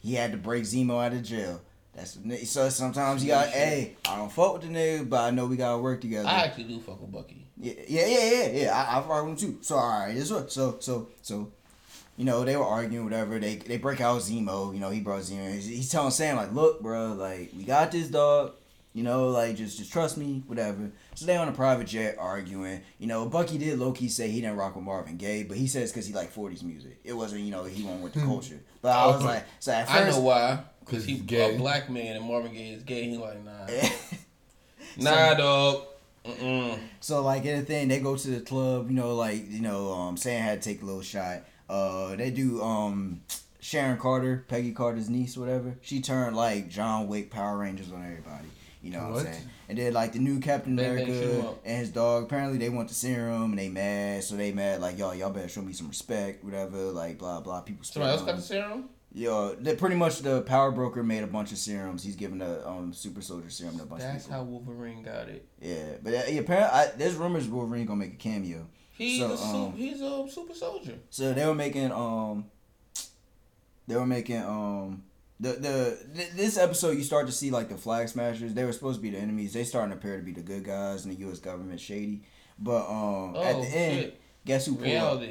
He 0.00 0.14
had 0.14 0.32
to 0.32 0.36
break 0.38 0.64
Zemo 0.64 1.04
out 1.04 1.12
of 1.12 1.22
jail. 1.22 1.60
That's 1.94 2.18
so 2.50 2.68
sometimes 2.70 3.22
you 3.22 3.28
got, 3.30 3.48
hey, 3.50 3.96
I 4.08 4.16
don't 4.16 4.32
fuck 4.32 4.54
with 4.54 4.62
the 4.62 4.68
nigga, 4.68 5.08
but 5.08 5.20
I 5.20 5.30
know 5.30 5.46
we 5.46 5.56
gotta 5.56 5.78
work 5.78 6.00
together. 6.00 6.28
I 6.28 6.44
actually 6.46 6.64
do 6.64 6.80
fuck 6.80 7.00
with 7.00 7.12
Bucky. 7.12 7.46
Yeah, 7.56 7.74
yeah, 7.86 8.06
yeah, 8.06 8.30
yeah, 8.32 8.46
yeah. 8.62 8.74
I, 8.76 8.98
I 8.98 9.02
fuck 9.02 9.24
with 9.24 9.30
him 9.30 9.36
too. 9.36 9.58
So 9.62 9.76
all 9.76 10.00
right, 10.06 10.12
this 10.14 10.30
what. 10.30 10.50
So 10.50 10.76
so 10.80 11.08
so, 11.22 11.52
you 12.16 12.24
know 12.24 12.44
they 12.44 12.56
were 12.56 12.64
arguing 12.64 13.04
whatever. 13.04 13.38
They 13.38 13.56
they 13.56 13.78
break 13.78 14.00
out 14.00 14.20
Zemo. 14.20 14.72
You 14.72 14.80
know 14.80 14.90
he 14.90 15.00
brought 15.00 15.22
Zemo. 15.22 15.52
He's, 15.52 15.66
he's 15.66 15.90
telling 15.90 16.10
Sam 16.10 16.36
like, 16.36 16.52
look, 16.52 16.80
bro, 16.82 17.12
like 17.12 17.50
we 17.56 17.64
got 17.64 17.90
this 17.92 18.08
dog. 18.08 18.52
You 18.92 19.02
know, 19.02 19.30
like 19.30 19.56
just 19.56 19.76
just 19.78 19.92
trust 19.92 20.16
me, 20.16 20.44
whatever. 20.46 20.92
So 21.16 21.26
they 21.26 21.36
on 21.36 21.48
a 21.48 21.52
private 21.52 21.88
jet 21.88 22.14
arguing. 22.16 22.80
You 23.00 23.08
know, 23.08 23.26
Bucky 23.26 23.58
did 23.58 23.76
low 23.80 23.90
key 23.90 24.08
say 24.08 24.30
he 24.30 24.40
didn't 24.40 24.56
rock 24.56 24.76
with 24.76 24.84
Marvin 24.84 25.16
Gaye, 25.16 25.42
but 25.42 25.56
he 25.56 25.66
says 25.66 25.90
because 25.90 26.06
he 26.06 26.14
like 26.14 26.32
'40s 26.32 26.62
music. 26.62 27.00
It 27.02 27.12
wasn't 27.12 27.40
you 27.40 27.50
know 27.50 27.64
he 27.64 27.82
went 27.82 28.02
with 28.02 28.12
the 28.12 28.20
culture. 28.20 28.60
But 28.82 28.92
I 28.92 29.06
was 29.06 29.24
like, 29.24 29.44
so 29.58 29.72
at 29.72 29.90
I 29.90 30.08
know 30.08 30.20
why. 30.20 30.60
Cause 30.84 30.98
Cause 30.98 31.04
he 31.06 31.14
he's 31.14 31.22
gay. 31.22 31.54
a 31.54 31.58
black 31.58 31.90
man 31.90 32.14
and 32.16 32.24
Marvin 32.24 32.52
Gaye 32.52 32.70
is 32.70 32.82
gay. 32.84 33.08
He 33.08 33.16
like 33.16 33.42
nah, 33.44 33.66
nah, 35.10 35.34
dog. 35.34 35.82
Mm-mm. 36.24 36.78
So 37.00 37.22
like 37.22 37.44
in 37.44 37.58
the 37.58 37.64
thing, 37.64 37.88
they 37.88 38.00
go 38.00 38.16
to 38.16 38.28
the 38.28 38.40
club, 38.40 38.90
you 38.90 38.94
know, 38.94 39.14
like 39.14 39.50
you 39.50 39.60
know, 39.60 39.92
um, 39.92 40.16
Sam 40.16 40.40
had 40.42 40.62
to 40.62 40.68
take 40.68 40.82
a 40.82 40.84
little 40.84 41.02
shot. 41.02 41.42
Uh, 41.68 42.16
they 42.16 42.30
do 42.30 42.62
um, 42.62 43.22
Sharon 43.60 43.98
Carter, 43.98 44.44
Peggy 44.48 44.72
Carter's 44.72 45.08
niece, 45.08 45.36
whatever. 45.36 45.76
She 45.80 46.00
turned 46.00 46.36
like 46.36 46.68
John 46.68 47.08
Wick 47.08 47.30
Power 47.30 47.58
Rangers 47.58 47.90
on 47.92 48.02
everybody. 48.04 48.48
You 48.82 48.90
know 48.90 48.98
what, 49.04 49.12
What? 49.12 49.26
I'm 49.26 49.32
saying? 49.32 49.48
And 49.70 49.78
then 49.78 49.92
like 49.94 50.12
the 50.12 50.18
new 50.18 50.40
Captain 50.40 50.76
Bang, 50.76 50.96
bang, 50.96 51.06
shoot 51.06 51.12
'em 51.22 51.30
America 51.40 51.54
and 51.64 51.78
his 51.78 51.88
dog. 51.90 52.24
Apparently 52.24 52.58
they 52.58 52.68
want 52.68 52.88
the 52.88 52.94
serum 52.94 53.44
and 53.52 53.58
they 53.58 53.70
mad, 53.70 54.22
so 54.22 54.36
they 54.36 54.52
mad 54.52 54.82
like 54.82 54.98
y'all, 54.98 55.14
y'all 55.14 55.30
better 55.30 55.48
show 55.48 55.62
me 55.62 55.72
some 55.72 55.88
respect, 55.88 56.44
whatever. 56.44 56.76
Like 56.92 57.16
blah 57.18 57.40
blah. 57.40 57.62
People. 57.62 57.82
Somebody 57.84 58.12
else 58.12 58.22
got 58.22 58.36
the 58.36 58.42
serum. 58.42 58.90
Yeah, 59.16 59.52
they 59.58 59.74
pretty 59.76 59.94
much 59.96 60.18
the 60.18 60.42
power 60.42 60.70
broker 60.70 61.02
made 61.02 61.22
a 61.22 61.26
bunch 61.28 61.50
of 61.52 61.56
serums. 61.58 62.02
He's 62.04 62.16
giving 62.16 62.42
a 62.42 62.66
um 62.68 62.92
super 62.92 63.22
soldier 63.22 63.48
serum 63.48 63.78
to 63.78 63.84
a 63.84 63.86
bunch 63.86 64.02
That's 64.02 64.24
of 64.26 64.30
people. 64.32 64.36
how 64.36 64.42
Wolverine 64.50 65.02
got 65.02 65.28
it. 65.30 65.46
Yeah, 65.62 65.92
but 66.02 66.12
uh, 66.12 66.22
yeah, 66.28 66.40
apparently 66.40 66.78
I, 66.78 66.86
there's 66.98 67.14
rumors 67.14 67.48
Wolverine 67.48 67.86
gonna 67.86 68.00
make 68.00 68.12
a 68.12 68.16
cameo. 68.16 68.66
He's 68.96 69.20
So, 69.20 69.32
a 69.32 69.64
um, 69.66 69.72
he's 69.72 70.00
a 70.00 70.26
super 70.28 70.54
soldier. 70.54 70.94
So 71.10 71.32
they 71.32 71.44
were 71.46 71.54
making 71.54 71.92
um, 71.92 72.46
they 73.86 73.96
were 73.96 74.06
making 74.06 74.42
um. 74.42 75.02
The, 75.40 75.52
the 75.54 75.98
th- 76.14 76.30
this 76.36 76.56
episode 76.56 76.96
you 76.96 77.02
start 77.02 77.26
to 77.26 77.32
see 77.32 77.50
like 77.50 77.68
the 77.68 77.76
flag 77.76 78.08
smashers. 78.08 78.54
They 78.54 78.64
were 78.64 78.72
supposed 78.72 78.98
to 78.98 79.02
be 79.02 79.10
the 79.10 79.18
enemies. 79.18 79.52
They 79.52 79.64
starting 79.64 79.90
to 79.90 79.96
appear 79.98 80.16
to 80.16 80.22
be 80.22 80.30
the 80.32 80.40
good 80.42 80.64
guys 80.64 81.04
and 81.04 81.14
the 81.14 81.18
U.S. 81.20 81.40
government 81.40 81.80
shady. 81.80 82.22
But 82.58 82.86
um 82.88 83.34
Oh 83.36 83.42
at 83.42 83.56
the 83.60 83.66
end 83.66 84.00
shit! 84.00 84.20
guess 84.46 84.66
who 84.66 84.76
pull 84.76 84.96
up? 84.96 85.22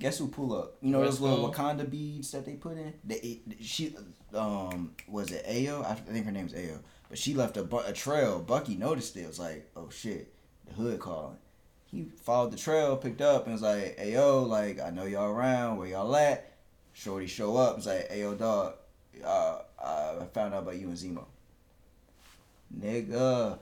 Guess 0.00 0.18
who 0.18 0.26
pull 0.26 0.52
up? 0.58 0.74
You 0.82 0.90
know 0.90 1.00
Let's 1.00 1.18
those 1.18 1.20
little 1.20 1.48
go. 1.48 1.52
Wakanda 1.52 1.88
beads 1.88 2.32
that 2.32 2.44
they 2.44 2.54
put 2.54 2.76
in? 2.76 2.92
They 3.04 3.40
she 3.60 3.94
um 4.34 4.92
was 5.06 5.30
it 5.30 5.46
Ayo? 5.46 5.86
I 5.86 5.94
think 5.94 6.26
her 6.26 6.32
name's 6.32 6.54
Ayo. 6.54 6.80
But 7.08 7.18
she 7.18 7.32
left 7.34 7.56
a, 7.56 7.62
bu- 7.62 7.86
a 7.86 7.92
trail. 7.92 8.40
Bucky 8.40 8.74
noticed 8.74 9.16
it. 9.16 9.20
It 9.20 9.28
was 9.28 9.38
like 9.38 9.70
oh 9.76 9.90
shit. 9.90 10.34
The 10.66 10.72
hood 10.74 10.98
calling 10.98 11.36
he 11.92 12.06
followed 12.24 12.52
the 12.52 12.56
trail, 12.56 12.96
picked 12.96 13.20
up, 13.20 13.44
and 13.44 13.52
was 13.52 13.62
like, 13.62 13.98
"Hey 13.98 14.14
yo, 14.14 14.42
like 14.44 14.80
I 14.80 14.90
know 14.90 15.04
y'all 15.04 15.30
around. 15.30 15.76
Where 15.78 15.88
y'all 15.88 16.14
at?" 16.16 16.50
Shorty 16.94 17.26
show 17.26 17.56
up. 17.56 17.78
It's 17.78 17.86
like, 17.86 18.10
"Hey 18.10 18.20
yo, 18.20 18.34
dog, 18.34 18.74
uh, 19.24 19.58
I 19.82 20.24
found 20.32 20.54
out 20.54 20.62
about 20.62 20.76
you 20.78 20.88
and 20.88 20.96
Zemo." 20.96 21.24
Nigga, 22.78 23.58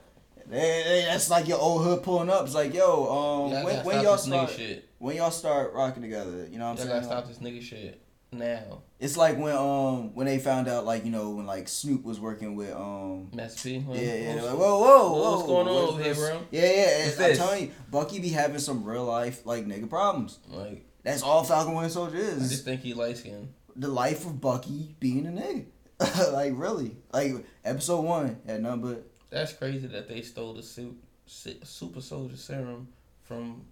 they, 0.47 0.57
they, 0.57 1.03
that's 1.07 1.29
like 1.29 1.47
your 1.47 1.59
old 1.59 1.83
hood 1.83 2.01
pulling 2.03 2.29
up. 2.29 2.45
It's 2.45 2.55
like, 2.55 2.73
yo, 2.73 3.03
um, 3.45 3.51
Y'all 3.51 3.65
when, 3.65 3.85
when 3.85 4.03
y'all 4.03 4.17
start, 4.17 4.49
shit. 4.51 4.87
when 4.99 5.17
y'all 5.17 5.31
start 5.31 5.73
rocking 5.73 6.01
together, 6.01 6.47
you 6.49 6.57
know 6.57 6.69
what 6.71 6.79
I'm 6.81 6.87
Y'all 6.87 7.01
saying? 7.01 7.09
gotta 7.09 7.21
stop 7.23 7.27
this 7.27 7.39
nigga 7.39 7.61
shit 7.61 8.01
now. 8.31 8.81
It's 8.99 9.17
like 9.17 9.37
when 9.37 9.55
um 9.55 10.13
when 10.15 10.25
they 10.27 10.39
found 10.39 10.67
out 10.67 10.85
like 10.85 11.03
you 11.05 11.11
know 11.11 11.31
when 11.31 11.45
like 11.45 11.67
Snoop 11.67 12.03
was 12.03 12.19
working 12.19 12.55
with 12.55 12.71
um 12.73 13.29
Master 13.33 13.69
P. 13.69 13.75
yeah, 13.89 13.93
yeah. 13.93 14.33
They're 14.35 14.43
like, 14.43 14.57
whoa, 14.57 14.79
whoa, 14.79 15.13
whoa. 15.13 15.31
What's 15.35 15.47
going 15.47 15.67
on 15.67 15.75
over 15.89 16.03
here, 16.03 16.15
bro? 16.15 16.41
Yeah, 16.51 16.61
yeah. 16.61 17.05
What's 17.05 17.17
I'm 17.19 17.23
this? 17.23 17.37
telling 17.37 17.63
you, 17.65 17.71
Bucky 17.89 18.19
be 18.19 18.29
having 18.29 18.59
some 18.59 18.83
real 18.83 19.05
life 19.05 19.45
like 19.45 19.65
nigga 19.65 19.89
problems. 19.89 20.39
Like 20.47 20.85
That's 21.03 21.23
all 21.23 21.43
Falcon 21.43 21.73
Winter 21.73 21.89
Soldier 21.89 22.17
is. 22.17 22.45
I 22.45 22.47
just 22.47 22.65
think 22.65 22.81
he 22.81 22.93
light 22.93 23.17
skinned. 23.17 23.53
the 23.75 23.87
life 23.87 24.25
of 24.25 24.39
Bucky 24.39 24.95
being 24.99 25.25
a 25.27 25.31
nigga. 25.31 25.65
like 26.33 26.53
really, 26.55 26.97
like 27.13 27.33
episode 27.65 28.01
one 28.01 28.39
had 28.45 28.61
nothing 28.63 28.81
but 28.81 29.03
That's 29.29 29.53
crazy 29.53 29.87
that 29.87 30.07
they 30.07 30.21
stole 30.21 30.53
the 30.53 30.63
suit, 30.63 30.95
super 31.27 32.01
soldier 32.01 32.37
serum 32.37 32.87
from. 33.23 33.65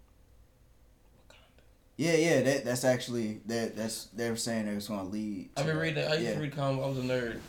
Yeah, 1.99 2.15
yeah. 2.15 2.41
That 2.41 2.65
that's 2.65 2.85
actually 2.85 3.41
that 3.47 3.75
that's 3.75 4.05
they're 4.15 4.35
saying 4.37 4.67
it 4.67 4.75
was 4.75 4.87
gonna 4.87 5.03
lead. 5.09 5.49
I've 5.57 5.65
to 5.65 5.69
been 5.69 5.75
that. 5.77 5.81
reading. 5.83 6.03
I 6.05 6.13
used 6.13 6.23
yeah. 6.23 6.33
to 6.35 6.39
read 6.39 6.55
comics. 6.55 6.85
I 6.85 6.87
was 6.89 6.97
a 6.97 7.01
nerd. 7.01 7.39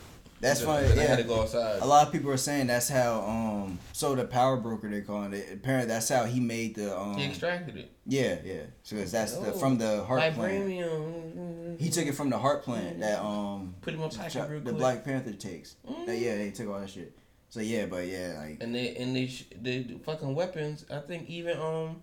That's 0.41 0.59
funny. 0.61 0.87
I 0.87 1.03
had 1.03 1.17
to 1.17 1.21
Yeah. 1.21 1.27
go 1.27 1.41
outside. 1.43 1.81
A 1.83 1.85
lot 1.85 2.07
of 2.07 2.11
people 2.11 2.31
are 2.31 2.37
saying 2.37 2.65
that's 2.67 2.89
how 2.89 3.21
um 3.21 3.77
so 3.93 4.15
the 4.15 4.25
power 4.25 4.57
broker 4.57 4.89
they're 4.89 5.01
calling 5.03 5.33
it. 5.33 5.47
Apparently 5.53 5.87
that's 5.87 6.09
how 6.09 6.25
he 6.25 6.39
made 6.39 6.73
the 6.75 6.97
um 6.99 7.15
He 7.15 7.25
extracted 7.25 7.77
it. 7.77 7.91
yeah 8.07 8.37
yeah. 8.43 8.63
So 8.81 8.95
that's 8.95 9.33
the 9.37 9.53
Oh, 9.53 9.57
from 9.59 9.77
the 9.77 10.03
heart 10.03 10.33
plant. 10.33 10.65
Vibranium. 10.67 11.79
He 11.79 11.89
took 11.89 12.07
it 12.07 12.15
from 12.15 12.29
the 12.31 12.39
heart 12.39 12.63
plant 12.63 12.99
that 13.01 13.21
um 13.23 13.75
Put 13.81 13.93
him 13.93 14.01
on 14.01 14.09
packet 14.09 14.33
Chuck- 14.33 14.49
real 14.49 14.61
the. 14.61 14.73
Black 14.73 15.03
Panther 15.05 15.33
takes. 15.33 15.75
Mm. 15.87 16.07
Uh, 16.09 16.11
yeah, 16.11 16.35
they 16.37 16.49
took 16.51 16.69
all 16.69 16.79
that 16.79 16.89
shit. 16.89 17.15
So 17.49 17.59
yeah, 17.59 17.85
but 17.85 18.07
yeah, 18.07 18.35
like 18.39 18.57
And 18.63 18.73
they 18.73 18.95
and 18.95 19.15
they 19.15 19.27
sh- 19.27 19.45
the 19.61 19.99
fucking 20.05 20.33
weapons. 20.33 20.85
I 20.91 20.99
think 21.01 21.29
even 21.29 21.57
um, 21.59 22.01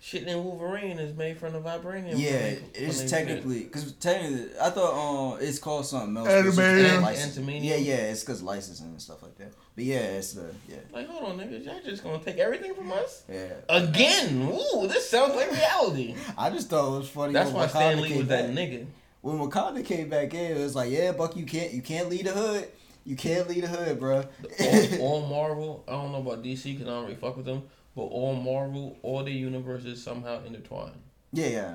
shit 0.00 0.22
in 0.22 0.44
Wolverine 0.44 0.98
is 0.98 1.16
made 1.16 1.36
from 1.36 1.52
the 1.52 1.60
vibranium. 1.60 2.14
yeah, 2.16 2.30
when 2.32 2.40
they- 2.72 2.78
it's 2.78 3.10
technically 3.10 3.64
because 3.64 3.92
technically 3.94 4.50
I 4.60 4.70
thought 4.70 4.94
um 4.94 5.38
it's 5.40 5.58
called 5.58 5.86
something 5.86 6.16
else. 6.16 6.28
but 6.56 6.62
Adamantium. 6.64 7.62
Yeah, 7.62 7.76
yeah, 7.76 7.94
it's 7.96 8.20
because 8.22 8.42
licensing 8.42 8.86
and 8.86 9.02
stuff 9.02 9.22
like 9.22 9.36
that. 9.38 9.52
But 9.74 9.84
yeah, 9.84 9.98
it's 9.98 10.32
the 10.34 10.54
yeah. 10.68 10.76
Like, 10.92 11.08
hold 11.08 11.32
on, 11.32 11.38
niggas, 11.38 11.64
y'all 11.64 11.80
just 11.84 12.02
gonna 12.04 12.18
take 12.18 12.38
everything 12.38 12.74
from 12.74 12.92
us 12.92 13.24
yeah. 13.28 13.48
again? 13.68 14.48
Ooh, 14.52 14.86
this 14.86 15.10
sounds 15.10 15.34
like 15.34 15.50
reality. 15.50 16.14
I 16.38 16.50
just 16.50 16.68
thought 16.70 16.94
it 16.94 16.98
was 16.98 17.08
funny. 17.08 17.32
That's 17.32 17.50
when 17.50 17.56
why 17.62 17.66
Stan 17.66 17.98
Wakanda 17.98 18.02
Lee 18.02 18.18
was 18.18 18.28
that 18.28 18.54
back. 18.54 18.56
nigga. 18.56 18.86
When 19.22 19.38
Wakanda 19.38 19.84
came 19.84 20.08
back 20.08 20.32
in, 20.34 20.56
it 20.56 20.60
was 20.60 20.76
like, 20.76 20.90
yeah, 20.90 21.12
Buck, 21.12 21.36
you 21.36 21.44
can't 21.44 21.72
you 21.72 21.82
can't 21.82 22.08
lead 22.08 22.26
the 22.26 22.32
hood. 22.32 22.68
You 23.04 23.16
can't 23.16 23.48
lead 23.48 23.64
the 23.64 23.68
hood, 23.68 24.00
bro. 24.00 24.24
all, 24.60 25.00
all 25.00 25.26
Marvel. 25.26 25.84
I 25.86 25.92
don't 25.92 26.12
know 26.12 26.18
about 26.18 26.42
DC 26.42 26.62
because 26.64 26.86
I 26.86 26.90
don't 26.90 27.04
really 27.04 27.16
fuck 27.16 27.36
with 27.36 27.46
them. 27.46 27.62
But 27.96 28.02
all 28.02 28.34
Marvel, 28.36 28.98
all 29.02 29.24
the 29.24 29.32
universes 29.32 30.02
somehow 30.02 30.44
intertwined. 30.44 31.00
yeah, 31.32 31.46
yeah. 31.48 31.74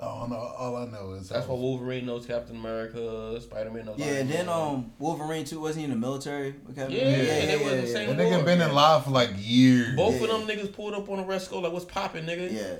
Oh 0.00 0.26
no! 0.30 0.36
All 0.36 0.76
I 0.76 0.84
know 0.84 1.14
is 1.14 1.28
That's 1.28 1.48
why 1.48 1.56
Wolverine 1.56 2.06
knows 2.06 2.24
Captain 2.26 2.54
America, 2.54 3.40
Spider 3.40 3.70
Man 3.72 3.86
knows. 3.86 3.98
Yeah, 3.98 4.06
Iron 4.06 4.16
and 4.18 4.30
then 4.30 4.46
Man. 4.46 4.54
um 4.54 4.92
Wolverine 5.00 5.44
too 5.44 5.58
wasn't 5.60 5.78
he 5.78 5.84
in 5.86 5.90
the 5.90 5.96
military? 5.96 6.54
with 6.64 6.76
Captain 6.76 6.94
Yeah, 6.94 7.02
America? 7.02 7.46
they 7.46 7.56
was 7.64 7.80
the 7.80 7.86
same 7.88 8.08
That 8.10 8.16
nigga 8.18 8.32
Lord. 8.34 8.44
been 8.44 8.60
in 8.60 8.72
live 8.74 9.04
for 9.04 9.10
like 9.10 9.30
years. 9.36 9.96
both 9.96 10.14
Yeah. 10.20 10.28
of 10.34 10.46
them 10.46 10.56
niggas 10.56 10.72
pulled 10.72 10.94
up 10.94 11.08
on 11.08 11.16
the 11.16 11.24
Resco 11.24 11.60
like, 11.60 11.72
"What's 11.72 11.84
popping, 11.86 12.26
nigga?" 12.26 12.52
Yeah, 12.52 12.76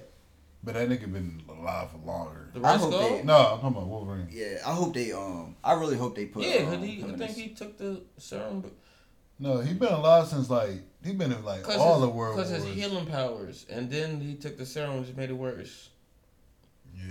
But 0.63 0.75
that 0.75 0.89
nigga 0.89 1.13
been 1.13 1.43
alive 1.49 1.91
for 1.91 1.99
longer. 2.07 2.51
The 2.55 2.65
I 2.65 2.77
hope 2.77 2.93
Resco. 2.93 3.01
they- 3.19 3.23
No, 3.25 3.35
I'm 3.37 3.61
talking 3.63 3.69
about 3.69 3.87
Wolverine. 3.89 4.29
yeah. 4.31 4.59
I 4.65 4.73
hope 4.75 4.95
they 4.95 5.11
um. 5.11 5.57
I 5.65 5.73
really 5.73 5.97
hope 5.97 6.15
they 6.15 6.27
put. 6.27 6.45
Yeah, 6.45 6.71
um, 6.71 6.83
he, 6.85 6.99
I 7.03 7.07
think 7.07 7.19
this. 7.19 7.37
he 7.37 7.49
took 7.49 7.79
the 7.79 8.01
serum 8.19 8.63
No, 9.39 9.59
he 9.61 9.73
been 9.75 9.93
alive 9.93 10.27
since 10.27 10.51
like 10.51 10.71
he 11.05 11.13
been 11.13 11.33
in 11.33 11.45
like 11.45 11.69
all 11.79 12.01
his, 12.01 12.09
the 12.09 12.09
world 12.09 12.37
cause 12.37 12.51
his 12.51 12.65
healing 12.65 13.07
powers, 13.07 13.67
and 13.71 13.91
then 13.91 14.21
he 14.21 14.35
took 14.35 14.59
the 14.59 14.67
serum, 14.67 14.97
and 14.97 15.05
just 15.05 15.17
made 15.17 15.31
it 15.31 15.35
worse. 15.35 15.91
Yeah. 16.97 17.05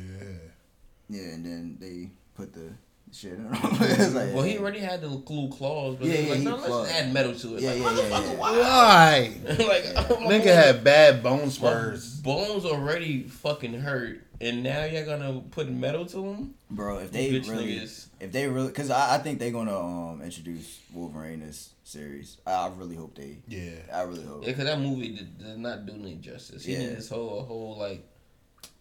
Yeah, 1.10 1.22
and 1.34 1.46
then 1.46 1.78
they 1.80 2.10
put 2.36 2.54
the 2.54 2.70
shit 3.14 3.34
in. 3.34 3.48
it's 3.54 4.14
like, 4.14 4.34
Well, 4.34 4.44
he 4.44 4.58
already 4.58 4.80
had 4.80 5.00
the 5.02 5.08
glue 5.08 5.50
claws, 5.50 5.96
but 5.96 6.08
Yeah, 6.08 6.14
yeah, 6.16 6.20
yeah, 6.20 6.30
like, 6.32 6.40
he 6.40 6.44
no, 6.46 6.52
let's 6.56 6.66
clawed. 6.68 6.88
just 6.88 7.00
add 7.00 7.14
metal 7.14 7.34
to 7.36 7.56
it. 7.56 7.62
Yeah, 7.62 7.70
like, 7.70 7.80
yeah, 7.80 7.92
yeah, 7.92 8.10
motherfucker, 8.10 8.32
yeah. 8.32 8.38
why? 8.38 8.58
Why? 8.60 9.42
like, 9.48 10.20
my 10.20 10.26
Nigga 10.40 10.54
had 10.54 10.84
bad 10.84 11.24
bone 11.24 11.44
my 11.44 11.48
spurs. 11.48 12.20
bones 12.20 12.66
already 12.66 13.24
fucking 13.24 13.74
hurt, 13.76 14.27
and 14.42 14.64
now 14.64 14.86
you're 14.86 15.06
gonna 15.06 15.42
put 15.52 15.70
metal 15.70 16.06
to 16.06 16.18
them. 16.18 16.54
bro. 16.70 17.00
If 17.00 17.12
they 17.12 17.32
Bitch 17.32 17.50
really, 17.50 17.78
niggas. 17.80 18.08
if 18.20 18.32
they 18.32 18.48
really, 18.48 18.68
because 18.68 18.90
I, 18.90 19.16
I 19.16 19.18
think 19.20 19.40
they're 19.40 19.52
gonna 19.52 19.78
um 19.78 20.22
introduce 20.22 20.80
Wolverine 20.94 21.40
this 21.42 21.72
series. 21.84 22.38
I, 22.46 22.52
I 22.52 22.68
really 22.76 22.96
hope 22.96 23.16
they. 23.16 23.38
Yeah. 23.48 23.72
I 23.94 24.02
really 24.02 24.24
hope. 24.26 24.46
Yeah, 24.46 24.54
cause 24.54 24.66
that 24.66 24.80
movie 24.80 25.16
did, 25.16 25.38
did 25.38 25.58
not 25.58 25.86
do 25.86 25.94
any 25.94 26.16
justice. 26.16 26.66
He 26.66 26.74
Yeah. 26.74 26.80
did 26.80 26.98
this 26.98 27.10
whole 27.10 27.44
whole 27.44 27.78
like 27.78 28.04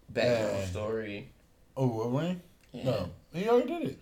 background 0.09 0.59
Yeah. 0.59 0.67
story. 0.67 1.29
Oh, 1.77 1.87
Wolverine? 1.89 2.41
Yeah. 2.73 2.85
No, 2.85 3.11
he 3.35 3.49
already 3.49 3.69
did 3.69 3.83
it. 3.91 3.99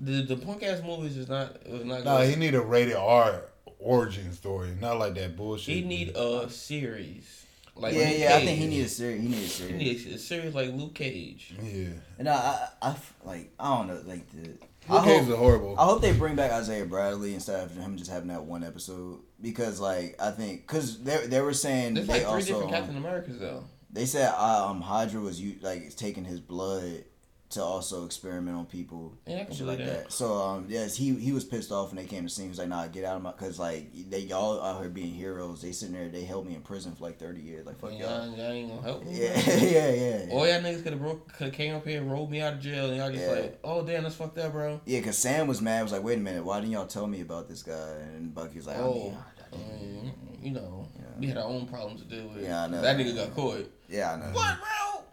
The 0.00 0.22
the 0.22 0.36
punk 0.36 0.62
ass 0.62 0.82
movies 0.82 1.16
is 1.16 1.28
not 1.28 1.66
was 1.68 1.84
not. 1.84 2.04
No, 2.04 2.18
good. 2.18 2.30
he 2.30 2.36
need 2.36 2.54
a 2.54 2.60
rated 2.60 2.96
R 2.96 3.42
origin 3.78 4.32
story, 4.32 4.70
not 4.80 4.98
like 4.98 5.14
that 5.14 5.36
bullshit. 5.36 5.72
He 5.74 5.82
need 5.82 6.16
a 6.16 6.50
series. 6.50 7.37
Like 7.78 7.94
yeah, 7.94 8.00
Luke 8.08 8.18
yeah. 8.18 8.34
I 8.34 8.44
think 8.44 8.50
he 8.58 8.64
Cage. 8.64 8.70
need 8.70 8.82
a 8.84 8.88
series. 8.88 9.20
He 9.22 9.28
need 9.28 9.34
a 9.34 9.40
He 9.40 9.46
series. 9.46 9.76
need 10.06 10.14
a 10.14 10.18
series 10.18 10.54
like 10.54 10.72
Luke 10.72 10.94
Cage. 10.94 11.54
Yeah. 11.62 11.88
And 12.18 12.28
I, 12.28 12.68
I, 12.82 12.88
I 12.90 12.96
like, 13.24 13.52
I 13.58 13.76
don't 13.76 13.86
know, 13.88 14.02
like 14.06 14.28
the. 14.30 14.50
I 14.90 14.94
Luke 14.94 15.04
Cage 15.04 15.20
hope, 15.20 15.28
is 15.30 15.34
horrible. 15.36 15.78
I 15.78 15.84
hope 15.84 16.00
they 16.02 16.12
bring 16.12 16.34
back 16.34 16.50
Isaiah 16.52 16.86
Bradley 16.86 17.34
instead 17.34 17.62
of 17.62 17.76
him 17.76 17.96
just 17.96 18.10
having 18.10 18.28
that 18.28 18.44
one 18.44 18.64
episode 18.64 19.20
because, 19.40 19.80
like, 19.80 20.16
I 20.20 20.30
think 20.30 20.66
because 20.66 21.02
they 21.02 21.26
they 21.26 21.40
were 21.40 21.52
saying 21.54 21.94
There's 21.94 22.06
they 22.06 22.12
like 22.14 22.22
three 22.22 22.30
also 22.32 22.46
different 22.46 22.64
um, 22.64 22.70
Captain 22.80 22.96
Americas 22.96 23.38
though. 23.38 23.64
they 23.92 24.06
said 24.06 24.30
um 24.34 24.80
Hydra 24.80 25.20
was 25.20 25.40
u- 25.40 25.58
like 25.60 25.94
taking 25.96 26.24
his 26.24 26.40
blood 26.40 27.04
to 27.50 27.62
also 27.62 28.04
experiment 28.04 28.54
on 28.56 28.66
people 28.66 29.16
Yeah, 29.26 29.46
I 29.50 29.54
shit 29.54 29.66
like 29.66 29.78
that. 29.78 29.86
that. 30.04 30.12
So 30.12 30.34
um, 30.34 30.66
yes, 30.68 30.94
he 30.96 31.14
he 31.14 31.32
was 31.32 31.44
pissed 31.44 31.72
off 31.72 31.88
when 31.88 31.96
they 31.96 32.04
came 32.04 32.24
to 32.24 32.28
see 32.28 32.42
him. 32.42 32.48
He 32.48 32.50
was 32.50 32.58
like, 32.58 32.68
"Nah, 32.68 32.86
get 32.88 33.04
out 33.04 33.16
of 33.16 33.22
my," 33.22 33.32
because 33.32 33.58
like 33.58 33.86
they 34.10 34.18
y'all 34.20 34.62
out 34.62 34.80
here 34.80 34.90
being 34.90 35.14
heroes. 35.14 35.62
They 35.62 35.72
sitting 35.72 35.94
there, 35.94 36.08
they 36.10 36.24
held 36.24 36.46
me 36.46 36.54
in 36.54 36.60
prison 36.60 36.94
for 36.94 37.04
like 37.04 37.18
thirty 37.18 37.40
years. 37.40 37.64
Like 37.64 37.78
fuck 37.80 37.92
Y'all, 37.92 38.00
y'all. 38.00 38.36
y'all 38.36 38.52
ain't 38.52 38.68
gonna 38.68 38.82
help 38.82 39.04
me. 39.04 39.12
Yeah, 39.18 39.40
yeah, 39.60 39.90
yeah. 39.90 40.32
All 40.32 40.46
y'all 40.46 40.60
niggas 40.60 40.82
could 40.82 40.92
have 40.92 41.00
broke, 41.00 41.32
could 41.32 41.52
came 41.54 41.74
up 41.74 41.86
here 41.86 42.00
and 42.02 42.12
rolled 42.12 42.30
me 42.30 42.42
out 42.42 42.54
of 42.54 42.60
jail, 42.60 42.88
and 42.88 42.96
y'all 42.98 43.10
just 43.10 43.22
Yeah. 43.24 43.30
like, 43.30 43.58
oh 43.64 43.82
damn, 43.84 44.02
that's 44.02 44.16
fucked 44.16 44.36
up, 44.38 44.52
bro. 44.52 44.80
Yeah, 44.84 45.00
cause 45.00 45.16
Sam 45.16 45.46
was 45.46 45.62
mad. 45.62 45.82
Was 45.84 45.92
like, 45.92 46.02
wait 46.04 46.18
a 46.18 46.20
minute, 46.20 46.44
why 46.44 46.60
didn't 46.60 46.72
y'all 46.72 46.86
tell 46.86 47.06
me 47.06 47.22
about 47.22 47.48
this 47.48 47.62
guy? 47.62 47.92
And 48.14 48.34
Bucky 48.34 48.56
was 48.56 48.66
like, 48.66 48.76
oh, 48.78 49.16
I 49.52 49.56
I 49.56 49.58
mean, 49.58 50.12
you 50.42 50.50
know, 50.50 50.86
Yeah. 50.96 51.04
we 51.18 51.26
had 51.28 51.38
our 51.38 51.44
own 51.44 51.66
problems 51.66 52.02
to 52.02 52.08
deal 52.08 52.28
with. 52.28 52.44
Yeah, 52.44 52.64
I 52.64 52.66
know. 52.68 52.82
That 52.82 52.98
nigga 52.98 53.14
got 53.16 53.34
caught. 53.34 53.66
yeah, 53.88 54.12
I 54.12 54.16
know. 54.16 54.26
What, 54.34 54.58
bro? 54.58 55.04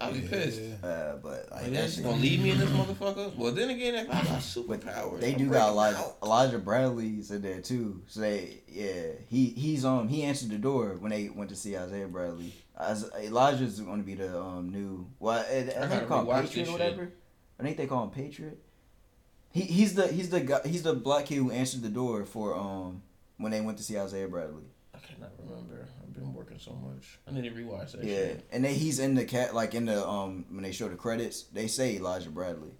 I'll 0.00 0.12
be 0.12 0.20
pissed. 0.20 0.60
Uh, 0.82 1.16
but 1.22 1.48
like 1.50 1.62
Like, 1.62 1.72
that's 1.72 1.98
gonna 1.98 2.16
leave 2.16 2.40
me 2.42 2.50
in 2.50 2.58
this 2.58 2.70
motherfucker. 2.80 3.34
Well, 3.36 3.52
then 3.52 3.70
again, 3.70 3.94
if 3.94 4.08
I 4.10 4.22
got 4.22 4.40
superpowers, 4.40 5.20
They 5.20 5.32
I'm 5.32 5.38
do 5.38 5.44
got 5.46 5.50
breaking 5.50 5.68
Elijah, 5.72 5.98
out. 5.98 6.16
Elijah 6.22 6.58
Bradley's 6.58 7.30
in 7.30 7.42
there 7.42 7.60
too. 7.60 8.02
So 8.06 8.20
they, 8.20 8.62
yeah, 8.68 9.12
he 9.28 9.46
he's 9.46 9.84
um 9.84 10.08
he 10.08 10.22
answered 10.22 10.50
the 10.50 10.58
door 10.58 10.96
when 11.00 11.10
they 11.10 11.28
went 11.28 11.50
to 11.50 11.56
see 11.56 11.76
Isaiah 11.76 12.06
Bradley. 12.08 12.52
As 12.78 13.10
Elijah's 13.20 13.80
going 13.80 13.98
to 13.98 14.04
be 14.06 14.14
the 14.14 14.40
um 14.40 14.70
new 14.70 15.06
well, 15.18 15.38
I, 15.38 15.42
I 15.42 15.62
think 15.88 16.00
they 16.02 16.06
call 16.06 16.30
him 16.30 16.42
Patriot 16.42 16.68
or 16.68 16.72
whatever. 16.72 17.12
I 17.58 17.62
think 17.64 17.76
they 17.76 17.86
call 17.86 18.04
him 18.04 18.10
Patriot. 18.10 18.58
He 19.50 19.62
he's 19.62 19.94
the 19.94 20.06
he's 20.06 20.30
the 20.30 20.40
guy 20.40 20.60
he's 20.64 20.82
the 20.84 20.94
black 20.94 21.26
kid 21.26 21.36
who 21.38 21.50
answered 21.50 21.82
the 21.82 21.88
door 21.88 22.24
for 22.24 22.54
um 22.54 23.02
when 23.38 23.50
they 23.50 23.60
went 23.60 23.78
to 23.78 23.84
see 23.84 23.98
Isaiah 23.98 24.28
Bradley. 24.28 24.64
I 24.94 24.98
cannot 24.98 25.30
remember. 25.40 25.88
I've 26.18 26.24
been 26.24 26.34
working 26.34 26.58
so 26.58 26.72
much. 26.72 27.18
I 27.26 27.30
need 27.32 27.44
to 27.44 27.50
rewatch 27.50 27.92
that 27.92 28.04
Yeah, 28.04 28.16
shit. 28.16 28.48
and 28.52 28.64
then 28.64 28.74
he's 28.74 28.98
in 28.98 29.14
the 29.14 29.24
cat 29.24 29.54
like 29.54 29.74
in 29.74 29.86
the 29.86 30.06
um 30.06 30.44
when 30.50 30.62
they 30.62 30.72
show 30.72 30.88
the 30.88 30.96
credits 30.96 31.42
they 31.44 31.66
say 31.68 31.96
Elijah 31.96 32.30
Bradley. 32.30 32.70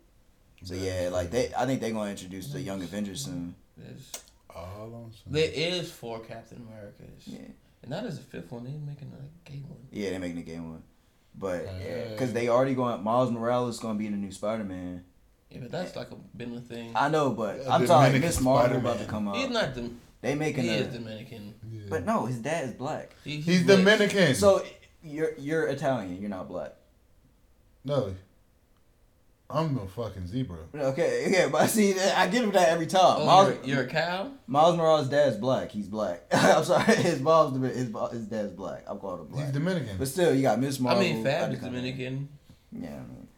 So 0.64 0.74
yeah, 0.74 1.08
like 1.12 1.30
they 1.30 1.52
I 1.56 1.66
think 1.66 1.80
they're 1.80 1.92
gonna 1.92 2.10
introduce 2.10 2.48
the 2.52 2.60
Young 2.60 2.82
Avengers 2.82 3.24
soon. 3.24 3.54
There's, 3.76 4.10
All 4.54 4.92
on 4.94 5.12
there 5.28 5.48
is 5.54 5.90
four 5.90 6.20
Captain 6.20 6.66
Americas. 6.68 7.26
Yeah. 7.26 7.38
And 7.84 7.92
that 7.92 8.04
is 8.04 8.18
the 8.18 8.24
fifth 8.24 8.50
one. 8.50 8.64
They're 8.64 8.72
making 8.74 9.12
a 9.12 9.48
gay 9.50 9.62
one. 9.68 9.78
Yeah, 9.92 10.10
they're 10.10 10.18
making 10.18 10.36
the 10.36 10.42
game 10.42 10.68
one. 10.70 10.82
But 11.34 11.64
yeah, 11.80 12.08
because 12.10 12.32
they 12.32 12.48
already 12.48 12.74
going. 12.74 13.00
Miles 13.04 13.30
Morales 13.30 13.76
is 13.76 13.80
gonna 13.80 13.98
be 13.98 14.06
in 14.06 14.12
the 14.12 14.18
new 14.18 14.32
Spider 14.32 14.64
Man. 14.64 15.04
Yeah, 15.50 15.60
but 15.62 15.70
that's 15.70 15.94
like 15.94 16.10
a 16.10 16.16
been 16.36 16.54
a 16.56 16.60
thing. 16.60 16.92
I 16.96 17.08
know, 17.08 17.30
but 17.30 17.58
Yeah, 17.62 17.72
I'm 17.72 17.86
talking 17.86 18.06
Dominican 18.14 18.20
Miss 18.22 18.40
Marvel 18.40 18.76
about 18.78 18.98
to 18.98 19.04
Spider-Man. 19.04 19.32
come 19.32 19.34
He's 19.34 19.46
out. 19.46 19.52
not 19.52 19.74
the. 19.76 19.90
They 20.20 20.34
making 20.34 20.64
He 20.64 20.70
a. 20.70 20.78
is 20.78 20.88
Dominican. 20.94 21.54
Yeah. 21.70 21.80
But 21.88 22.04
no, 22.04 22.26
his 22.26 22.38
dad 22.38 22.64
is 22.64 22.72
black. 22.74 23.14
He, 23.24 23.36
He's 23.40 23.58
rich. 23.58 23.66
Dominican. 23.66 24.34
So 24.34 24.64
you're 25.02 25.32
you're 25.38 25.66
Italian. 25.68 26.20
You're 26.20 26.30
not 26.30 26.48
black. 26.48 26.74
no, 27.84 28.14
I'm 29.50 29.78
a 29.78 29.86
fucking 29.86 30.26
zebra. 30.26 30.58
Okay, 30.74 31.28
yeah, 31.30 31.48
but 31.48 31.68
see, 31.70 31.98
I 31.98 32.26
give 32.28 32.42
him 32.44 32.50
that 32.52 32.68
every 32.68 32.86
time. 32.86 33.20
Oh, 33.20 33.24
Miles, 33.24 33.48
you're, 33.64 33.76
you're 33.76 33.84
a 33.84 33.88
cow. 33.88 34.30
Miles 34.46 34.76
Morales' 34.76 35.08
dad's 35.08 35.36
black. 35.38 35.70
He's 35.70 35.86
black. 35.88 36.24
I'm 36.32 36.64
sorry, 36.64 36.84
his 36.96 37.20
mom's 37.20 37.56
Domin- 37.56 37.74
his 37.74 37.88
bo- 37.88 38.08
his 38.08 38.26
dad's 38.26 38.52
black. 38.52 38.84
I'm 38.86 38.98
calling 38.98 39.20
him 39.22 39.26
black. 39.28 39.44
He's. 39.46 39.54
Dominican. 39.54 39.96
But 39.98 40.08
still, 40.08 40.34
you 40.34 40.42
got 40.42 40.60
Miss 40.60 40.78
Morales. 40.78 41.00
I 41.00 41.12
mean, 41.14 41.24
Fab 41.24 41.52
is 41.52 41.58
come 41.60 41.68
out. 41.68 41.72
Dominican. 41.72 42.28
Yeah, 42.72 42.88
I 42.88 42.92
mean. 42.92 43.28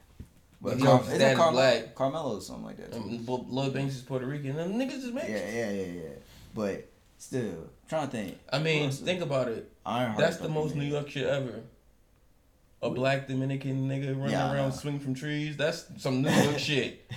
But 0.63 0.71
But 0.71 0.77
he 0.79 0.83
Car- 0.85 0.95
knows 0.97 1.05
his 1.07 1.15
isn't 1.15 1.21
dad 1.39 1.47
is 1.47 1.53
black. 1.53 1.95
Carmelo 1.95 2.37
or 2.37 2.41
something 2.41 2.65
like 2.65 2.77
that. 2.79 2.93
too. 2.93 2.99
Um, 2.99 3.47
Lloyd 3.49 3.73
Banks 3.73 3.95
is 3.95 4.03
Puerto 4.03 4.27
Rican. 4.27 4.57
Them 4.57 4.73
niggas 4.75 4.93
is 5.05 5.11
Yeah, 5.15 5.27
yeah, 5.29 5.71
yeah, 5.71 5.87
yeah. 5.87 6.09
But 6.55 6.89
still, 7.19 7.71
trying 7.89 8.07
to 8.07 8.13
think. 8.13 8.39
I 8.53 8.59
mean, 8.59 8.79
Who 8.81 8.85
else 8.87 8.95
is- 8.95 9.01
think 9.01 9.23
about 9.23 9.49
it. 9.49 9.71
Ironheart. 9.87 10.19
That's 10.19 10.37
the 10.39 10.49
most 10.49 10.75
New. 10.75 10.85
York 10.85 11.09
shit 11.11 11.27
ever. 11.27 11.61
A 12.83 12.91
black 12.91 13.29
Dominican 13.29 13.89
nigga 13.89 14.17
running 14.17 14.31
Yeah, 14.33 14.53
around 14.55 14.73
swinging 14.73 15.01
from 15.01 15.15
trees. 15.15 15.57
That's 15.57 15.87
some 15.99 16.23
New 16.23 16.31
York 16.31 16.59
shit. 16.69 17.11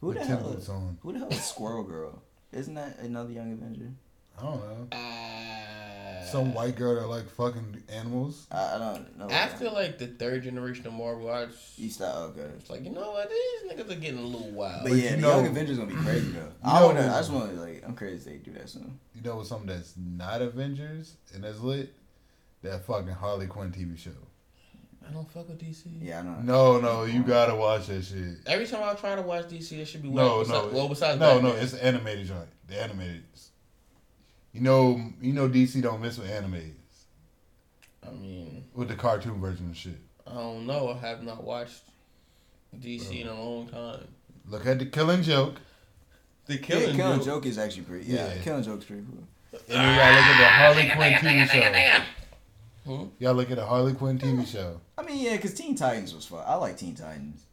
Who 0.00 0.12
the 0.14 0.20
With 0.20 0.28
hell? 0.28 0.52
Is, 0.52 0.68
on. 0.68 0.96
who 1.02 1.12
the 1.12 1.18
hell 1.18 1.28
is 1.28 1.42
Squirrel 1.44 1.82
Girl? 1.82 2.22
Isn't 2.52 2.74
that 2.74 2.98
another 3.00 3.32
Young 3.32 3.52
Avenger? 3.52 3.90
I 4.38 4.42
don't 4.42 4.60
know. 4.60 4.86
Uh, 4.92 5.87
Some 6.30 6.54
white 6.54 6.76
girl 6.76 6.94
that 7.00 7.06
like 7.08 7.28
fucking 7.30 7.82
animals. 7.88 8.46
I, 8.50 8.74
I 8.74 8.78
don't 8.78 9.18
know. 9.18 9.28
After 9.30 9.70
like 9.70 9.98
the 9.98 10.06
third 10.06 10.44
generation 10.44 10.86
of 10.86 10.92
Marvel, 10.92 11.30
I 11.30 11.46
just, 11.46 11.78
you 11.78 11.90
stop. 11.90 12.16
Okay. 12.30 12.40
it's 12.58 12.70
like 12.70 12.84
you 12.84 12.90
know 12.90 13.10
what 13.12 13.28
these 13.30 13.72
niggas 13.72 13.90
are 13.90 14.00
getting 14.00 14.18
a 14.18 14.22
little 14.22 14.50
wild. 14.50 14.82
But 14.84 14.90
But 14.90 14.98
yeah, 14.98 15.10
you 15.10 15.16
the 15.16 15.22
know- 15.22 15.36
Young 15.36 15.46
Avengers 15.46 15.78
gonna 15.78 15.90
be 15.90 15.96
crazy 15.96 16.30
though. 16.32 16.52
I 16.62 16.84
wanna. 16.84 17.00
I 17.02 17.18
just 17.18 17.32
wanna 17.32 17.52
like. 17.52 17.82
I'm 17.86 17.94
crazy 17.94 18.30
they 18.30 18.36
do 18.38 18.52
that 18.52 18.68
soon. 18.68 18.98
You 19.14 19.22
know 19.22 19.36
what's 19.36 19.48
something 19.48 19.66
that's 19.68 19.94
not 19.96 20.42
Avengers 20.42 21.14
and 21.34 21.42
that's 21.44 21.60
lit? 21.60 21.92
That 22.62 22.84
fucking 22.86 23.12
Harley 23.12 23.46
Quinn 23.46 23.70
TV 23.70 23.96
show. 23.96 24.10
I 25.08 25.12
don't 25.12 25.30
fuck 25.30 25.48
with 25.48 25.58
DC. 25.58 25.84
Yeah, 26.02 26.18
I 26.18 26.22
know. 26.22 26.36
No, 26.42 26.80
no, 26.80 27.04
you 27.04 27.22
gotta 27.22 27.54
watch 27.54 27.86
that 27.86 28.04
shit. 28.04 28.38
Every 28.46 28.66
time 28.66 28.82
I 28.82 28.92
try 28.94 29.14
to 29.14 29.22
watch 29.22 29.46
DC, 29.46 29.72
it 29.78 29.86
should 29.86 30.02
be 30.02 30.10
No, 30.10 30.38
no, 30.38 30.44
Besides, 30.44 30.74
well, 30.74 30.88
besides 30.88 31.18
No, 31.20 31.36
no, 31.40 31.42
Batman. 31.50 31.62
it's 31.64 31.74
animated 31.74 32.26
joint. 32.26 32.48
The 32.66 32.82
animated. 32.82 33.22
You 34.58 34.64
know, 34.64 35.00
you 35.22 35.32
know, 35.32 35.48
DC 35.48 35.80
don't 35.80 36.02
mess 36.02 36.18
with 36.18 36.28
animated 36.28 36.74
I 38.04 38.10
mean, 38.10 38.64
with 38.74 38.88
the 38.88 38.96
cartoon 38.96 39.40
version 39.40 39.70
of 39.70 39.76
shit. 39.76 39.98
I 40.26 40.34
don't 40.34 40.66
know. 40.66 40.88
I 40.90 41.06
have 41.06 41.22
not 41.22 41.44
watched 41.44 41.82
DC 42.76 43.20
in 43.20 43.28
a 43.28 43.40
long 43.40 43.68
time. 43.68 44.08
Look 44.48 44.66
at 44.66 44.80
the 44.80 44.86
Killing 44.86 45.22
Joke, 45.22 45.60
The 46.46 46.54
Yeah, 46.54 46.60
killing, 46.60 46.96
Killing 46.96 47.18
joke. 47.18 47.24
Joke 47.26 47.46
is 47.46 47.56
actually 47.56 47.82
pretty. 47.82 48.06
Yeah, 48.06 48.34
Yeah. 48.34 48.42
Killing 48.42 48.64
Joke's 48.64 48.84
pretty 48.86 49.02
cool. 49.02 49.22
and 49.52 49.60
then 49.68 49.94
y'all 49.96 50.16
look 50.16 50.26
at 50.26 50.38
the 50.40 50.48
Harley 50.48 50.90
Quinn 50.90 51.12
TV 51.14 51.48
show. 51.48 52.02
Hmm? 52.84 53.04
Y'all 53.20 53.34
look 53.34 53.50
at 53.52 53.56
the 53.58 53.64
Harley 53.66 53.94
Quinn 53.94 54.18
TV 54.18 54.44
show. 54.44 54.80
I 54.98 55.02
mean, 55.02 55.24
yeah, 55.24 55.36
because 55.36 55.54
Teen 55.54 55.76
Titans 55.76 56.12
was 56.16 56.26
fun. 56.26 56.42
I 56.44 56.56
like 56.56 56.76
Teen 56.76 56.96
Titans. 56.96 57.44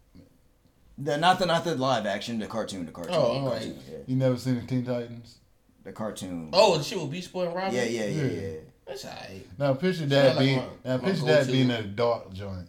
The 0.97 1.17
not 1.17 1.37
the 1.37 1.45
not 1.45 1.65
the 1.65 1.75
live 1.75 2.07
action, 2.07 2.39
the 2.39 2.47
cartoon, 2.47 2.87
the 2.87 2.91
cartoon. 2.91 3.13
Oh, 3.15 3.33
the 3.33 3.39
alright. 3.41 3.61
cartoon, 3.61 3.79
yeah. 3.91 3.97
You 4.07 4.15
never 4.15 4.37
seen 4.37 4.55
the 4.55 4.65
Teen 4.65 4.83
Titans? 4.83 5.37
The 5.85 5.91
cartoon. 5.93 6.49
Oh, 6.51 6.77
the 6.77 6.83
shit 6.83 6.99
with 6.99 7.11
Beast 7.11 7.31
Boy 7.31 7.45
and 7.45 7.55
Robin. 7.55 7.73
yeah, 7.73 7.83
yeah, 7.83 8.05
yeah, 8.05 8.23
Yeah. 8.23 8.41
yeah. 8.41 8.57
That's 8.87 9.05
alright. 9.05 9.47
Now 9.57 9.73
picture 9.75 10.01
Yeah, 10.03 10.07
that 10.07 10.35
like 10.35 10.45
being 10.45 10.57
my- 10.57 10.65
now 10.83 10.97
my 10.97 11.03
picture 11.09 11.25
that 11.25 11.47
being 11.47 11.71
an 11.71 11.83
adult 11.85 12.33
joint. 12.33 12.67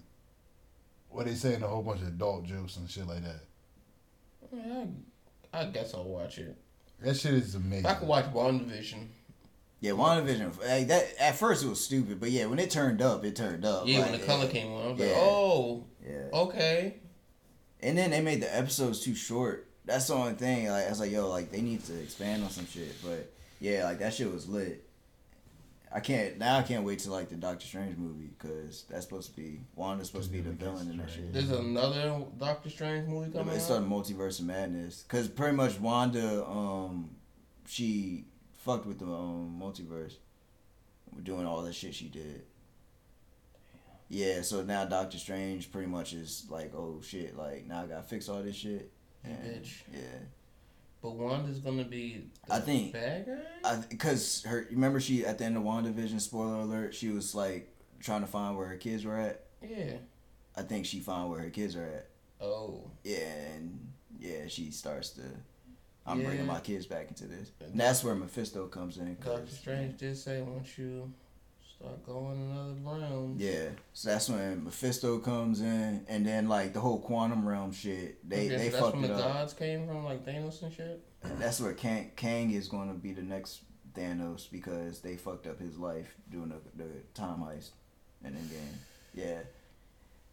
Where 1.10 1.24
they 1.24 1.34
saying 1.34 1.62
a 1.62 1.66
whole 1.66 1.82
bunch 1.82 2.02
of 2.02 2.08
adult 2.08 2.44
jokes 2.44 2.76
and 2.76 2.88
shit 2.90 3.06
like 3.06 3.22
that. 3.24 3.40
Yeah, 4.54 4.84
I, 5.52 5.60
I 5.62 5.64
guess 5.66 5.94
I'll 5.94 6.04
watch 6.04 6.38
it. 6.38 6.54
That 7.00 7.16
shit 7.16 7.34
is 7.34 7.54
amazing. 7.54 7.86
I 7.86 7.94
could 7.94 8.08
watch 8.08 8.26
WandaVision. 8.26 9.06
Yeah, 9.80 9.92
WandaVision. 9.92 10.58
Like 10.66 10.88
that 10.88 11.06
at 11.18 11.36
first 11.36 11.64
it 11.64 11.68
was 11.68 11.82
stupid, 11.82 12.20
but 12.20 12.30
yeah, 12.30 12.46
when 12.46 12.58
it 12.58 12.70
turned 12.70 13.00
up, 13.02 13.24
it 13.24 13.34
turned 13.36 13.64
up. 13.64 13.84
Yeah, 13.86 14.00
Like, 14.00 14.10
when 14.10 14.20
the 14.20 14.26
color 14.26 14.48
came 14.48 14.72
on, 14.72 14.82
I 14.82 14.90
was 14.92 15.00
like, 15.00 15.10
oh, 15.14 15.84
Yeah. 16.06 16.28
okay. 16.32 16.96
And 17.80 17.96
then 17.96 18.10
they 18.10 18.20
made 18.20 18.40
the 18.42 18.54
episodes 18.56 19.00
too 19.00 19.14
short. 19.14 19.65
That's 19.86 20.08
the 20.08 20.14
only 20.14 20.34
thing. 20.34 20.68
Like 20.68 20.86
I 20.86 20.90
was 20.90 21.00
like, 21.00 21.12
yo, 21.12 21.28
like 21.28 21.50
they 21.50 21.62
need 21.62 21.84
to 21.84 21.98
expand 22.00 22.42
on 22.44 22.50
some 22.50 22.66
shit. 22.66 22.94
But 23.04 23.32
yeah, 23.60 23.84
like 23.84 24.00
that 24.00 24.12
shit 24.14 24.30
was 24.32 24.48
lit. 24.48 24.82
I 25.92 26.00
can't 26.00 26.38
now. 26.38 26.58
I 26.58 26.62
can't 26.62 26.84
wait 26.84 26.98
to 27.00 27.12
like 27.12 27.28
the 27.28 27.36
Doctor 27.36 27.64
Strange 27.64 27.96
movie 27.96 28.30
because 28.38 28.84
that's 28.90 29.04
supposed 29.04 29.30
to 29.30 29.36
be 29.40 29.60
Wanda's 29.76 30.08
supposed 30.08 30.26
to 30.30 30.32
be 30.32 30.40
the 30.42 30.50
villain 30.50 30.90
in 30.90 30.96
that 30.98 31.10
shit. 31.10 31.32
There's 31.32 31.50
another 31.50 32.22
Doctor 32.38 32.68
Strange 32.68 33.08
movie 33.08 33.30
coming 33.32 33.54
It's 33.54 33.70
out. 33.70 33.80
the 33.80 33.86
multiverse 33.86 34.40
of 34.40 34.46
madness 34.46 35.04
because 35.04 35.28
pretty 35.28 35.56
much 35.56 35.78
Wanda, 35.78 36.44
um, 36.44 37.10
she 37.66 38.24
fucked 38.58 38.84
with 38.86 38.98
the 38.98 39.06
um, 39.06 39.58
multiverse, 39.62 40.14
doing 41.22 41.46
all 41.46 41.62
the 41.62 41.72
shit 41.72 41.94
she 41.94 42.08
did. 42.08 42.42
Yeah, 44.08 44.42
so 44.42 44.62
now 44.62 44.84
Doctor 44.84 45.18
Strange 45.18 45.70
pretty 45.72 45.88
much 45.88 46.12
is 46.12 46.46
like, 46.50 46.74
oh 46.74 47.00
shit, 47.02 47.36
like 47.36 47.66
now 47.66 47.84
I 47.84 47.86
gotta 47.86 48.02
fix 48.02 48.28
all 48.28 48.42
this 48.42 48.56
shit. 48.56 48.90
And, 49.26 49.62
Bitch. 49.64 49.82
Yeah, 49.92 50.00
But 51.02 51.10
Wanda's 51.12 51.58
gonna 51.58 51.84
be 51.84 52.24
I 52.50 52.60
think- 52.60 52.92
bad 52.92 53.26
guy. 53.26 53.42
I 53.64 53.76
because 53.88 54.42
her 54.44 54.66
remember 54.70 55.00
she 55.00 55.24
at 55.26 55.38
the 55.38 55.44
end 55.44 55.56
of 55.56 55.62
WandaVision, 55.62 56.20
spoiler 56.20 56.60
alert, 56.60 56.94
she 56.94 57.08
was 57.08 57.34
like 57.34 57.72
trying 58.00 58.20
to 58.22 58.26
find 58.26 58.56
where 58.56 58.66
her 58.66 58.76
kids 58.76 59.04
were 59.04 59.16
at. 59.18 59.44
yeah. 59.62 59.96
I 60.58 60.62
think 60.62 60.86
she 60.86 61.00
found 61.00 61.30
where 61.30 61.40
her 61.40 61.50
kids 61.50 61.76
are 61.76 61.84
at. 61.84 62.08
Oh. 62.40 62.90
Yeah, 63.04 63.18
and 63.54 63.92
yeah, 64.18 64.46
she 64.48 64.70
starts 64.70 65.10
to. 65.10 65.22
I'm 66.06 66.20
Yeah. 66.20 66.26
bringing 66.28 66.46
my 66.46 66.60
kids 66.60 66.86
back 66.86 67.08
into 67.08 67.26
this. 67.26 67.50
And 67.60 67.78
that's 67.78 68.02
where 68.04 68.14
Mephisto 68.14 68.66
comes 68.68 68.96
in. 68.98 69.16
Doctor 69.22 69.46
Strange 69.54 69.98
did 69.98 70.16
say 70.16 70.40
once 70.40 70.78
you 70.78 71.12
start 71.78 72.04
going 72.06 72.50
another 72.50 72.74
round. 72.82 73.40
Yeah, 73.40 73.68
so 73.92 74.10
that's 74.10 74.28
when 74.28 74.64
Mephisto 74.64 75.18
comes 75.18 75.60
in, 75.60 76.04
and 76.08 76.26
then 76.26 76.48
like 76.48 76.72
the 76.72 76.80
whole 76.80 77.00
quantum 77.00 77.46
realm 77.46 77.72
shit, 77.72 78.28
they 78.28 78.46
Okay, 78.46 78.48
they 78.48 78.56
so 78.56 78.62
that's 78.70 78.78
fucked 78.78 78.96
when 78.96 79.04
it 79.04 79.08
the 79.08 79.22
gods 79.22 79.54
came 79.54 79.86
from, 79.86 80.04
like 80.04 80.24
Thanos 80.24 80.62
and 80.62 80.72
shit. 80.72 81.04
And 81.22 81.38
that's 81.38 81.60
where 81.60 81.72
Kang, 81.72 82.12
Kang 82.16 82.50
is 82.52 82.68
going 82.68 82.88
to 82.88 82.94
be 82.94 83.12
the 83.12 83.22
next 83.22 83.60
Thanos 83.94 84.50
because 84.50 85.00
they 85.00 85.16
fucked 85.16 85.46
up 85.46 85.58
his 85.58 85.78
life 85.78 86.14
doing 86.30 86.48
the, 86.48 86.82
the 86.82 86.90
time 87.14 87.40
heist 87.40 87.70
in 88.24 88.34
the 88.34 88.40
game. 88.40 88.78
Yeah. 89.14 89.38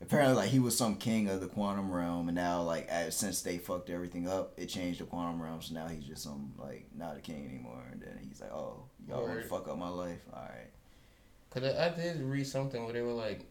Apparently, 0.01 0.35
like 0.35 0.49
he 0.49 0.59
was 0.59 0.77
some 0.77 0.97
king 0.97 1.29
of 1.29 1.39
the 1.39 1.47
quantum 1.47 1.89
realm, 1.89 2.27
and 2.27 2.35
now 2.35 2.61
like 2.61 2.87
as, 2.89 3.15
since 3.15 3.41
they 3.41 3.57
fucked 3.57 3.89
everything 3.89 4.27
up, 4.27 4.53
it 4.57 4.65
changed 4.65 4.99
the 4.99 5.05
quantum 5.05 5.41
realm. 5.41 5.61
So 5.61 5.73
now 5.73 5.87
he's 5.87 6.03
just 6.03 6.23
some 6.23 6.53
like 6.57 6.87
not 6.93 7.15
a 7.15 7.21
king 7.21 7.47
anymore. 7.49 7.85
And 7.89 8.01
then 8.01 8.19
he's 8.21 8.41
like, 8.41 8.51
"Oh, 8.51 8.83
y'all 9.07 9.25
want 9.25 9.41
to 9.41 9.47
fuck 9.47 9.69
up 9.69 9.77
my 9.77 9.87
life? 9.87 10.19
All 10.33 10.41
right." 10.41 10.72
Cause 11.53 11.63
I, 11.63 11.85
I 11.85 11.89
did 11.89 12.21
read 12.21 12.47
something 12.47 12.83
where 12.83 12.93
they 12.93 13.01
were 13.01 13.13
like, 13.13 13.45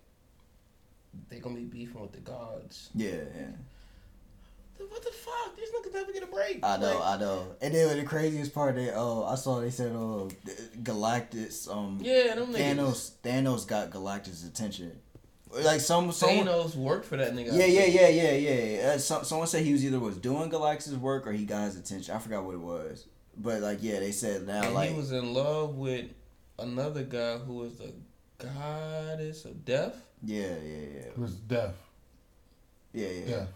they 1.28 1.38
gonna 1.38 1.54
be 1.54 1.62
beefing 1.62 2.00
with 2.00 2.12
the 2.12 2.18
gods. 2.18 2.90
Yeah, 2.94 3.10
yeah. 3.10 3.46
What 4.88 5.04
the 5.04 5.12
fuck? 5.12 5.56
These 5.56 5.68
niggas 5.70 5.94
never 5.94 6.12
get 6.12 6.24
a 6.24 6.26
break. 6.26 6.58
I 6.64 6.76
know, 6.78 6.98
Like, 6.98 7.04
I 7.04 7.20
know. 7.20 7.46
And 7.60 7.72
then 7.72 7.96
the 7.96 8.04
craziest 8.04 8.52
part, 8.52 8.74
they 8.74 8.90
oh, 8.90 9.24
I 9.24 9.36
saw 9.36 9.60
they 9.60 9.70
said 9.70 9.92
oh, 9.94 10.28
Galactus, 10.82 11.72
um, 11.72 12.00
yeah, 12.02 12.34
them 12.34 12.52
niggas. 12.52 12.76
Thanos, 12.76 13.10
Thanos 13.22 13.66
got 13.68 13.90
Galactus' 13.90 14.46
attention. 14.48 14.98
Like 15.52 15.80
some, 15.80 16.10
someone, 16.12 16.46
Thanos 16.46 16.74
worked 16.74 17.04
for 17.04 17.18
that 17.18 17.34
nigga. 17.34 17.52
yeah, 17.52 17.66
yeah, 17.66 17.84
yeah, 17.84 18.08
yeah, 18.08 18.32
yeah. 18.32 18.88
Uh, 18.88 18.98
some, 18.98 19.22
someone 19.22 19.46
said 19.46 19.64
he 19.64 19.72
was 19.72 19.84
either 19.84 20.00
was 20.00 20.16
doing 20.16 20.50
Galactus' 20.50 20.96
work 20.98 21.26
or 21.26 21.32
he 21.32 21.44
got 21.44 21.66
his 21.66 21.76
attention. 21.76 22.14
I 22.16 22.18
forgot 22.18 22.42
what 22.42 22.54
it 22.54 22.60
was, 22.60 23.06
but 23.36 23.60
like, 23.60 23.78
yeah, 23.82 24.00
they 24.00 24.12
said 24.12 24.46
now 24.46 24.62
And 24.64 24.74
like, 24.74 24.90
he 24.90 24.96
was 24.96 25.12
in 25.12 25.34
love 25.34 25.76
with 25.76 26.06
another 26.62 27.02
guy 27.04 27.38
who 27.38 27.54
was 27.54 27.78
the 27.78 27.92
goddess 28.38 29.44
of 29.44 29.64
death. 29.64 29.96
yeah, 30.22 30.40
yeah, 30.64 30.86
yeah, 30.94 31.00
It 31.12 31.18
was 31.18 31.34
death. 31.34 31.74
yeah, 32.92 33.08
yeah. 33.08 33.26
Death. 33.26 33.48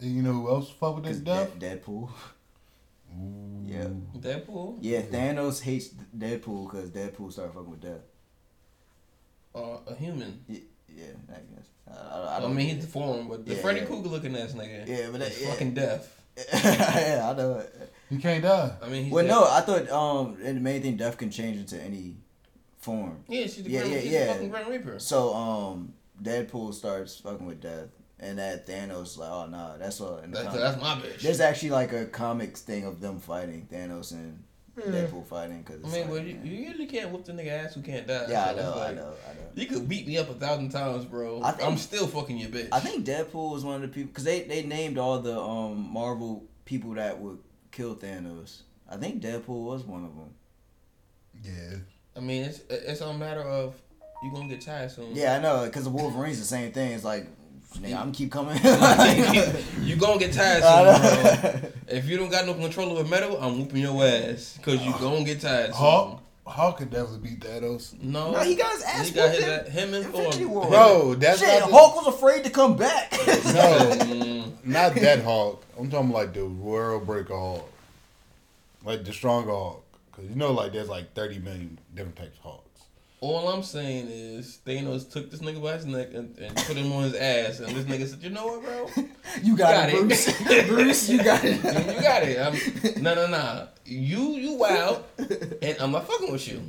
And 0.00 0.16
you 0.16 0.22
know 0.22 0.32
who 0.32 0.48
else 0.48 0.70
fuck 0.70 0.96
with 0.96 1.04
this 1.04 1.18
death? 1.18 1.58
De- 1.58 1.66
Deadpool. 1.76 2.10
Ooh. 3.14 3.62
Yeah. 3.64 3.88
Deadpool. 4.18 4.78
Yeah, 4.80 5.02
Thanos 5.02 5.60
hates 5.62 5.88
Deadpool 6.16 6.70
because 6.70 6.90
Deadpool 6.90 7.30
started 7.32 7.52
fucking 7.54 7.70
with 7.70 7.80
Death. 7.80 8.00
Uh, 9.54 9.78
a 9.86 9.94
human. 9.94 10.42
Yeah, 10.48 11.04
I 11.30 11.34
guess. 11.54 11.66
I, 11.86 11.92
I, 11.92 12.18
I 12.20 12.36
I, 12.36 12.40
don't 12.40 12.54
mean, 12.54 12.68
he's 12.74 12.84
deformed, 12.84 13.28
but 13.28 13.44
the 13.46 13.54
Yeah, 13.54 13.60
Freddy 13.60 13.80
yeah. 13.80 13.86
Krueger 13.86 14.08
looking 14.08 14.34
ass 14.36 14.52
nigga. 14.52 14.86
Yeah, 14.88 15.08
but 15.10 15.20
that- 15.20 15.30
is 15.32 15.42
yeah. 15.42 15.50
fucking 15.50 15.74
deaf. 15.74 16.20
yeah, 16.54 17.30
I 17.30 17.36
know. 17.36 17.58
it. 17.58 17.91
He 18.12 18.18
can't 18.18 18.42
die. 18.42 18.72
I 18.82 18.88
mean, 18.88 19.04
he's 19.04 19.12
Well, 19.12 19.24
deaf. 19.24 19.30
no, 19.32 19.44
I 19.48 19.60
thought 19.62 19.88
um, 19.90 20.36
and 20.44 20.56
the 20.58 20.60
main 20.60 20.82
thing, 20.82 20.96
Death 20.96 21.16
can 21.16 21.30
change 21.30 21.56
into 21.56 21.82
any 21.82 22.16
form. 22.78 23.24
Yeah, 23.28 23.42
she's 23.44 23.62
the 23.62 23.70
Yeah, 23.70 23.80
Grim, 23.80 23.92
yeah, 23.92 24.00
she's 24.00 24.10
yeah. 24.12 24.26
the 24.26 24.32
fucking 24.34 24.48
Grim 24.50 24.68
Reaper. 24.68 24.98
So 24.98 25.34
um, 25.34 25.94
Deadpool 26.22 26.74
starts 26.74 27.16
fucking 27.18 27.46
with 27.46 27.60
Death, 27.62 27.88
and 28.20 28.38
that 28.38 28.66
Thanos 28.66 29.16
like, 29.18 29.30
oh 29.30 29.46
nah, 29.46 29.76
that's 29.78 29.98
what. 30.00 30.24
In 30.24 30.30
the 30.30 30.42
That's, 30.42 30.54
that's 30.56 30.80
my 30.80 30.94
bitch. 30.96 31.20
There's 31.20 31.40
actually 31.40 31.70
like 31.70 31.92
a 31.92 32.06
comics 32.06 32.60
thing 32.60 32.84
of 32.84 33.00
them 33.00 33.18
fighting 33.18 33.66
Thanos 33.72 34.12
and 34.12 34.42
Hmm. 34.74 34.90
Deadpool 34.90 35.26
fighting 35.26 35.62
because. 35.62 35.84
I 35.84 35.98
mean, 35.98 36.08
well, 36.08 36.18
you, 36.18 36.38
you 36.42 36.52
usually 36.64 36.86
can't 36.86 37.10
whoop 37.10 37.26
the 37.26 37.32
nigga 37.32 37.48
ass 37.66 37.74
who 37.74 37.82
can't 37.82 38.06
die. 38.06 38.24
yeah, 38.30 38.44
I 38.44 38.46
So 38.46 38.50
it's 38.52 38.62
know, 38.62 38.72
I 38.82 38.92
know, 38.94 39.02
I 39.28 39.34
know. 39.34 39.40
You 39.54 39.66
could 39.66 39.86
beat 39.86 40.06
me 40.06 40.16
up 40.16 40.30
a 40.30 40.32
thousand 40.34 40.70
times, 40.70 41.04
bro. 41.04 41.42
I 41.42 41.50
think- 41.52 41.68
I'm 41.70 41.76
still 41.76 42.06
fucking 42.06 42.38
your 42.38 42.48
bitch. 42.48 42.68
I 42.72 42.80
think 42.80 43.04
Deadpool 43.04 43.52
was 43.52 43.64
one 43.66 43.74
of 43.76 43.82
the 43.82 43.88
people 43.88 44.08
because 44.08 44.24
they 44.24 44.44
they 44.44 44.62
named 44.62 44.96
all 44.96 45.18
the 45.20 45.38
um 45.38 45.90
Marvel 45.92 46.44
people 46.64 46.92
that 46.94 47.20
would 47.20 47.38
kill 47.72 47.96
Thanos. 47.96 48.60
I 48.88 48.96
think 48.96 49.22
Deadpool 49.22 49.64
was 49.64 49.84
one 49.84 50.04
of 50.04 50.14
them. 50.14 50.34
Yeah. 51.42 51.78
I 52.16 52.20
mean, 52.20 52.44
it's 52.44 52.60
it's 52.68 53.00
a 53.00 53.12
matter 53.12 53.40
of 53.42 53.74
you 54.22 54.30
gonna 54.30 54.48
get 54.48 54.60
tired 54.60 54.90
soon. 54.90 55.16
Yeah, 55.16 55.34
I 55.34 55.40
know 55.40 55.64
because 55.64 55.84
the 55.84 55.90
Wolverine's 55.90 56.38
the 56.38 56.44
same 56.44 56.70
thing. 56.72 56.92
It's 56.92 57.04
like, 57.04 57.26
nigga, 57.78 57.98
I'm 57.98 58.12
keep 58.12 58.30
coming. 58.30 58.56
you 59.82 59.96
gonna 59.96 60.20
get 60.20 60.32
tired 60.32 60.62
soon, 60.62 61.60
bro. 61.60 61.70
If 61.88 62.08
you 62.08 62.18
don't 62.18 62.30
got 62.30 62.46
no 62.46 62.54
control 62.54 62.92
over 62.96 63.08
metal, 63.08 63.38
I'm 63.40 63.58
whooping 63.58 63.80
your 63.80 64.04
ass 64.04 64.58
because 64.58 64.84
you 64.84 64.92
uh, 64.92 64.98
gonna 64.98 65.24
get 65.24 65.40
tired 65.40 65.66
soon. 65.66 65.74
Hulk, 65.74 66.22
Hulk 66.46 66.78
could 66.78 66.90
definitely 66.90 67.30
beat 67.30 67.40
Thanos. 67.40 67.94
No, 68.02 68.32
No, 68.32 68.40
he 68.40 68.54
got 68.56 68.72
his 68.72 68.82
ass 68.82 69.08
He 69.08 69.14
got 69.14 69.30
whooped 69.30 69.42
his 69.42 69.66
in 69.66 69.72
him 69.72 69.94
and 69.94 70.04
Infinity 70.06 70.38
Thor. 70.44 70.48
War. 70.48 70.68
Bro, 70.68 71.14
that's 71.14 71.38
Shit, 71.40 71.60
not 71.60 71.68
the- 71.70 71.74
Hulk 71.76 71.96
was 72.04 72.14
afraid 72.14 72.44
to 72.44 72.50
come 72.50 72.76
back. 72.76 73.12
No. 73.12 73.22
Mm, 74.32 74.64
Not 74.64 74.94
that 74.96 75.22
Hulk. 75.22 75.64
I'm 75.78 75.90
talking 75.90 76.10
like 76.10 76.32
the 76.34 76.44
World 76.46 77.06
Breaker 77.06 77.34
Hulk, 77.36 77.70
Like 78.84 79.04
the 79.04 79.12
strong 79.12 79.44
Hulk. 79.46 79.84
Because 80.10 80.28
you 80.30 80.36
know, 80.36 80.52
like, 80.52 80.72
there's 80.72 80.88
like 80.88 81.14
30 81.14 81.38
million 81.40 81.78
different 81.94 82.16
types 82.16 82.36
of 82.38 82.42
Hulks. 82.44 82.71
All 83.22 83.48
I'm 83.48 83.62
saying 83.62 84.08
is 84.08 84.58
Thanos 84.66 85.08
took 85.10 85.30
this 85.30 85.40
nigga 85.40 85.62
by 85.62 85.74
his 85.74 85.86
neck 85.86 86.08
and, 86.12 86.36
and 86.38 86.56
put 86.56 86.76
him 86.76 86.90
on 86.92 87.04
his 87.04 87.14
ass, 87.14 87.60
and 87.60 87.74
this 87.74 87.84
nigga 87.84 88.08
said, 88.08 88.20
"You 88.22 88.30
know 88.30 88.46
what, 88.46 88.64
bro? 88.64 89.04
you 89.44 89.56
got, 89.56 89.88
Got 89.88 89.88
it, 89.90 89.94
it. 89.94 90.00
Bruce. 90.08 90.66
Bruce, 90.68 91.08
you 91.08 91.22
got 91.22 91.44
it. 91.44 91.56
you 91.56 92.02
got 92.02 92.22
it. 92.24 92.38
I'm, 92.38 93.02
no, 93.02 93.14
no, 93.14 93.28
no. 93.28 93.68
You, 93.84 94.32
you 94.32 94.54
wild, 94.54 95.04
and 95.18 95.76
I'm 95.80 95.92
not 95.92 96.06
fucking 96.08 96.32
with 96.32 96.48
you. 96.48 96.62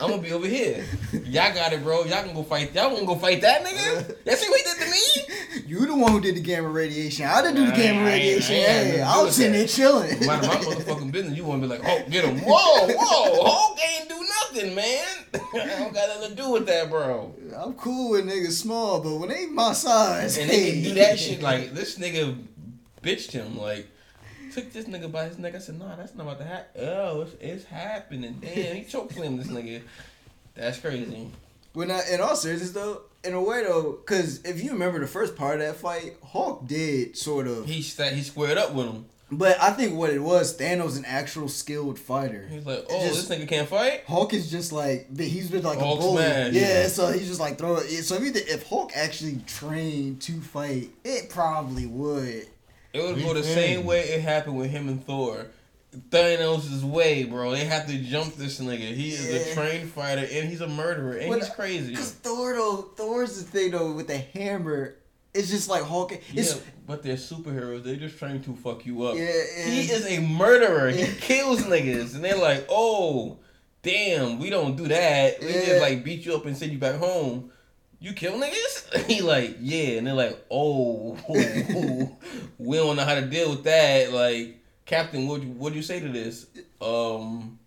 I'm 0.00 0.10
gonna 0.10 0.22
be 0.22 0.32
over 0.32 0.46
here. 0.48 0.84
Y'all 1.12 1.54
got 1.54 1.72
it, 1.72 1.82
bro. 1.84 2.04
Y'all 2.04 2.24
can 2.24 2.34
go 2.34 2.42
fight. 2.42 2.74
Y'all 2.74 2.92
wanna 2.92 3.06
go 3.06 3.14
fight 3.14 3.40
that 3.42 3.64
nigga? 3.64 4.16
That's 4.24 4.48
what 4.48 4.58
he 4.60 4.64
did 4.64 4.78
to 4.78 4.90
me. 4.90 5.64
You 5.68 5.86
the 5.86 5.94
one 5.94 6.10
who 6.10 6.20
did 6.20 6.34
the 6.34 6.40
gamma 6.40 6.68
radiation. 6.68 7.26
I 7.26 7.40
didn't 7.42 7.54
do 7.56 7.66
the 7.66 7.72
I 7.72 7.76
gamma 7.76 8.00
ain't- 8.00 8.08
I 8.08 8.12
ain't- 8.12 8.22
radiation. 8.40 8.54
I 8.54 8.58
ain't 8.58 8.66
had 8.66 8.86
Hey, 8.96 9.02
I 9.02 9.16
was 9.18 9.24
with 9.26 9.34
sitting 9.34 9.52
there 9.52 9.66
chilling. 9.68 10.26
Mind 10.26 10.42
my 10.46 10.54
motherfucking 10.56 11.12
business. 11.12 11.36
You 11.36 11.44
wanna 11.44 11.62
be 11.62 11.68
like, 11.68 11.82
oh, 11.84 12.02
get 12.10 12.24
him. 12.24 12.38
Whoa, 12.40 12.88
whoa. 12.88 13.44
Hulk 13.44 13.78
ain't 13.96 14.08
do 14.08 14.16
nothing, 14.52 14.74
man. 14.74 15.04
I 15.34 15.66
don't 15.78 15.94
got 15.94 16.08
nothing 16.08 16.36
to 16.36 16.42
do 16.42 16.50
with 16.50 16.66
that, 16.66 16.90
bro. 16.90 17.34
I'm 17.56 17.74
cool 17.74 18.10
with 18.12 18.26
niggas 18.26 18.52
small, 18.52 19.00
but 19.00 19.16
when 19.16 19.28
they 19.28 19.46
my 19.46 19.72
size, 19.72 20.38
And 20.38 20.50
hey. 20.50 20.80
they 20.80 20.88
do 20.88 20.94
that 20.94 21.18
shit 21.18 21.42
like 21.42 21.72
this 21.72 21.98
nigga 21.98 22.36
bitched 23.02 23.32
him 23.32 23.56
like 23.56 23.88
took 24.52 24.72
this 24.72 24.86
nigga 24.86 25.10
by 25.10 25.26
his 25.26 25.38
neck. 25.38 25.54
I 25.54 25.58
said, 25.58 25.78
nah, 25.78 25.96
that's 25.96 26.14
not 26.14 26.24
about 26.24 26.38
to 26.38 26.44
happen. 26.44 26.82
Oh, 26.84 27.22
it's, 27.22 27.34
it's 27.40 27.64
happening. 27.64 28.38
Damn, 28.40 28.76
he 28.76 28.84
choke 28.84 29.12
slammed 29.12 29.38
this 29.38 29.48
nigga. 29.48 29.82
That's 30.54 30.78
crazy. 30.78 31.30
When 31.72 31.90
I, 31.90 32.02
in 32.10 32.20
all 32.20 32.34
seriousness 32.34 32.72
though, 32.72 33.02
in 33.22 33.34
a 33.34 33.42
way 33.42 33.62
though, 33.62 33.92
because 33.92 34.44
if 34.44 34.62
you 34.62 34.72
remember 34.72 34.98
the 34.98 35.06
first 35.06 35.36
part 35.36 35.60
of 35.60 35.66
that 35.66 35.76
fight, 35.76 36.16
Hulk 36.24 36.66
did 36.66 37.16
sort 37.16 37.46
of. 37.46 37.66
He 37.66 37.74
he 37.80 38.22
squared 38.22 38.58
up 38.58 38.74
with 38.74 38.86
him. 38.86 39.06
But 39.32 39.60
I 39.62 39.70
think 39.70 39.94
what 39.94 40.10
it 40.10 40.18
was, 40.18 40.56
Thanos 40.58 40.98
an 40.98 41.04
actual 41.04 41.48
skilled 41.48 41.98
fighter. 41.98 42.48
He's 42.50 42.66
like, 42.66 42.84
oh, 42.90 43.06
Just- 43.06 43.28
this 43.28 43.38
nigga 43.38 43.46
can't 43.48 43.68
fight. 43.68 44.02
Hulk 44.06 44.34
is 44.34 44.50
just 44.50 44.72
like 44.72 45.16
he's 45.16 45.48
been 45.50 45.62
like 45.62 45.78
Hulk 45.78 45.98
a 46.00 46.02
bully. 46.02 46.16
smash. 46.24 46.52
Yeah, 46.52 46.60
Yeah. 46.82 46.88
so 46.88 47.12
he's 47.12 47.28
just 47.28 47.38
like 47.40 47.56
throw 47.56 47.76
it. 47.76 47.88
So 48.02 48.16
if, 48.16 48.22
he- 48.22 48.40
if 48.40 48.66
Hulk 48.66 48.90
actually 48.94 49.40
trained 49.46 50.20
to 50.22 50.40
fight, 50.40 50.90
it 51.04 51.30
probably 51.30 51.86
would. 51.86 52.46
It 52.92 53.00
would 53.02 53.22
go 53.22 53.32
the 53.34 53.44
same 53.44 53.84
way 53.84 54.00
it 54.00 54.20
happened 54.20 54.58
with 54.58 54.70
him 54.70 54.88
and 54.88 55.04
Thor. 55.06 55.46
Thanos' 56.10 56.72
is 56.72 56.84
way, 56.84 57.24
bro. 57.24 57.50
They 57.52 57.64
have 57.64 57.86
to 57.88 57.98
jump 57.98 58.34
this 58.36 58.60
nigga. 58.60 58.94
He 58.94 59.10
is 59.10 59.28
Yeah. 59.28 59.38
a 59.38 59.54
trained 59.54 59.90
fighter 59.90 60.26
and 60.30 60.48
he's 60.48 60.60
a 60.60 60.68
murderer 60.68 61.14
and 61.16 61.28
When- 61.30 61.38
he's 61.40 61.48
crazy. 61.50 61.94
Cause 61.94 62.10
Thor 62.12 62.54
though, 62.54 62.90
Thor's 62.96 63.36
the 63.38 63.44
thing 63.44 63.70
though 63.72 63.92
with 63.92 64.06
the 64.08 64.18
hammer. 64.18 64.96
It's 65.32 65.48
just 65.50 65.68
like 65.68 65.82
Hulk. 65.84 66.12
It's 66.34 66.54
yeah, 66.56 66.60
but 66.86 67.02
they're 67.02 67.14
superheroes. 67.16 67.84
They're 67.84 67.96
just 67.96 68.18
trying 68.18 68.42
to 68.42 68.54
fuck 68.56 68.84
you 68.84 69.04
up. 69.04 69.16
yeah. 69.16 69.30
He 69.64 69.82
is 69.82 70.04
a 70.06 70.18
murderer. 70.20 70.90
He 70.90 71.04
kills 71.20 71.62
niggas, 71.62 72.14
and 72.16 72.24
they're 72.24 72.36
like, 72.36 72.66
"Oh, 72.68 73.38
damn, 73.82 74.38
we 74.40 74.50
don't 74.50 74.74
do 74.76 74.88
that. 74.88 75.40
We 75.40 75.46
Yeah. 75.54 75.64
just 75.66 75.80
like 75.82 76.02
beat 76.02 76.26
you 76.26 76.34
up 76.34 76.46
and 76.46 76.56
send 76.56 76.72
you 76.72 76.78
back 76.78 76.96
home. 76.96 77.52
You 78.00 78.12
kill 78.12 78.32
niggas?" 78.40 79.04
he 79.06 79.20
like, 79.22 79.56
"Yeah," 79.60 79.98
and 79.98 80.06
they're 80.08 80.14
like, 80.14 80.44
"Oh, 80.50 81.16
we 82.58 82.76
don't 82.76 82.96
know 82.96 83.04
how 83.04 83.14
to 83.14 83.26
deal 83.26 83.50
with 83.50 83.62
that." 83.64 84.12
Like, 84.12 84.58
Captain, 84.84 85.28
what 85.28 85.42
you 85.42 85.48
what 85.50 85.74
you 85.74 85.82
say 85.82 86.00
to 86.00 86.08
this? 86.08 86.46
Um, 86.80 87.58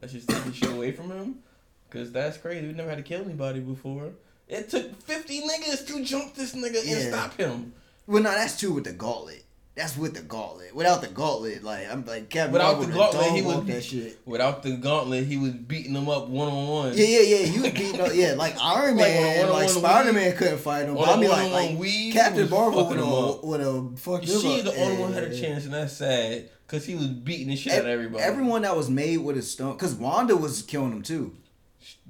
let's 0.00 0.14
just 0.14 0.28
take 0.28 0.44
the 0.44 0.52
shit 0.54 0.70
away 0.70 0.92
from 0.92 1.10
him, 1.10 1.40
cause 1.90 2.10
that's 2.10 2.38
crazy. 2.38 2.66
We 2.68 2.72
never 2.72 2.88
had 2.88 2.96
to 2.98 3.04
kill 3.04 3.20
anybody 3.22 3.60
before. 3.60 4.12
It 4.48 4.70
took 4.70 5.00
fifty 5.02 5.42
niggas 5.42 5.86
to 5.88 6.04
jump 6.04 6.34
this 6.34 6.54
nigga 6.54 6.80
and 6.90 7.12
stop 7.12 7.36
him. 7.36 7.74
Well, 8.06 8.22
no, 8.22 8.30
that's 8.30 8.58
true 8.58 8.72
with 8.72 8.84
the 8.84 8.92
gauntlet. 8.92 9.44
That's 9.74 9.96
with 9.96 10.14
the 10.14 10.22
gauntlet. 10.22 10.74
Without 10.74 11.02
the 11.02 11.06
gauntlet, 11.06 11.62
like 11.62 11.86
I'm 11.88 12.04
like 12.04 12.30
Captain 12.30 12.52
Without 12.52 12.80
the 12.80 12.86
gauntlet, 12.86 13.30
he 13.30 13.42
would 13.42 13.66
that 13.68 13.84
shit. 13.84 14.18
Without 14.24 14.64
the 14.64 14.76
gauntlet, 14.76 15.24
he 15.26 15.36
was 15.36 15.52
beating 15.52 15.92
them 15.92 16.08
up 16.08 16.28
one 16.28 16.48
on 16.48 16.66
one. 16.66 16.92
Yeah, 16.96 17.04
yeah, 17.04 17.20
yeah. 17.20 17.46
He 17.46 17.60
was 17.60 17.70
beating 17.70 18.00
up. 18.00 18.10
Yeah, 18.12 18.34
like 18.36 18.56
Iron 18.60 18.96
Like, 18.96 19.06
Man, 19.06 19.44
a 19.44 19.52
like 19.52 19.52
one-on-one 19.52 19.68
Spider 19.68 20.12
Man 20.12 20.36
couldn't 20.36 20.58
fight 20.58 20.86
him. 20.86 20.96
But 20.96 21.08
I 21.10 21.14
a 21.14 21.18
mean, 21.18 21.30
like, 21.30 21.52
like 21.52 22.12
Captain 22.12 22.40
was 22.40 22.50
Marvel 22.50 22.88
would 22.88 22.96
fucking 22.96 23.04
him 23.04 23.12
up. 23.12 23.34
have 23.36 23.44
would 23.44 23.60
have 23.60 24.00
fucked 24.00 24.24
him 24.24 24.40
She 24.40 24.60
the 24.62 24.74
only 24.82 24.96
one 24.96 25.12
had 25.12 25.24
a 25.24 25.40
chance, 25.40 25.64
and 25.64 25.74
that's 25.74 25.92
sad 25.92 26.50
because 26.66 26.84
he 26.84 26.96
was 26.96 27.06
beating 27.06 27.48
the 27.48 27.56
shit 27.56 27.74
out 27.74 27.80
of 27.82 27.86
everybody. 27.86 28.24
Everyone 28.24 28.62
that 28.62 28.74
was 28.74 28.90
made 28.90 29.18
with 29.18 29.36
a 29.36 29.42
stone, 29.42 29.74
because 29.74 29.94
Wanda 29.94 30.36
was 30.36 30.62
killing 30.62 30.90
him 30.90 31.02
too. 31.02 31.36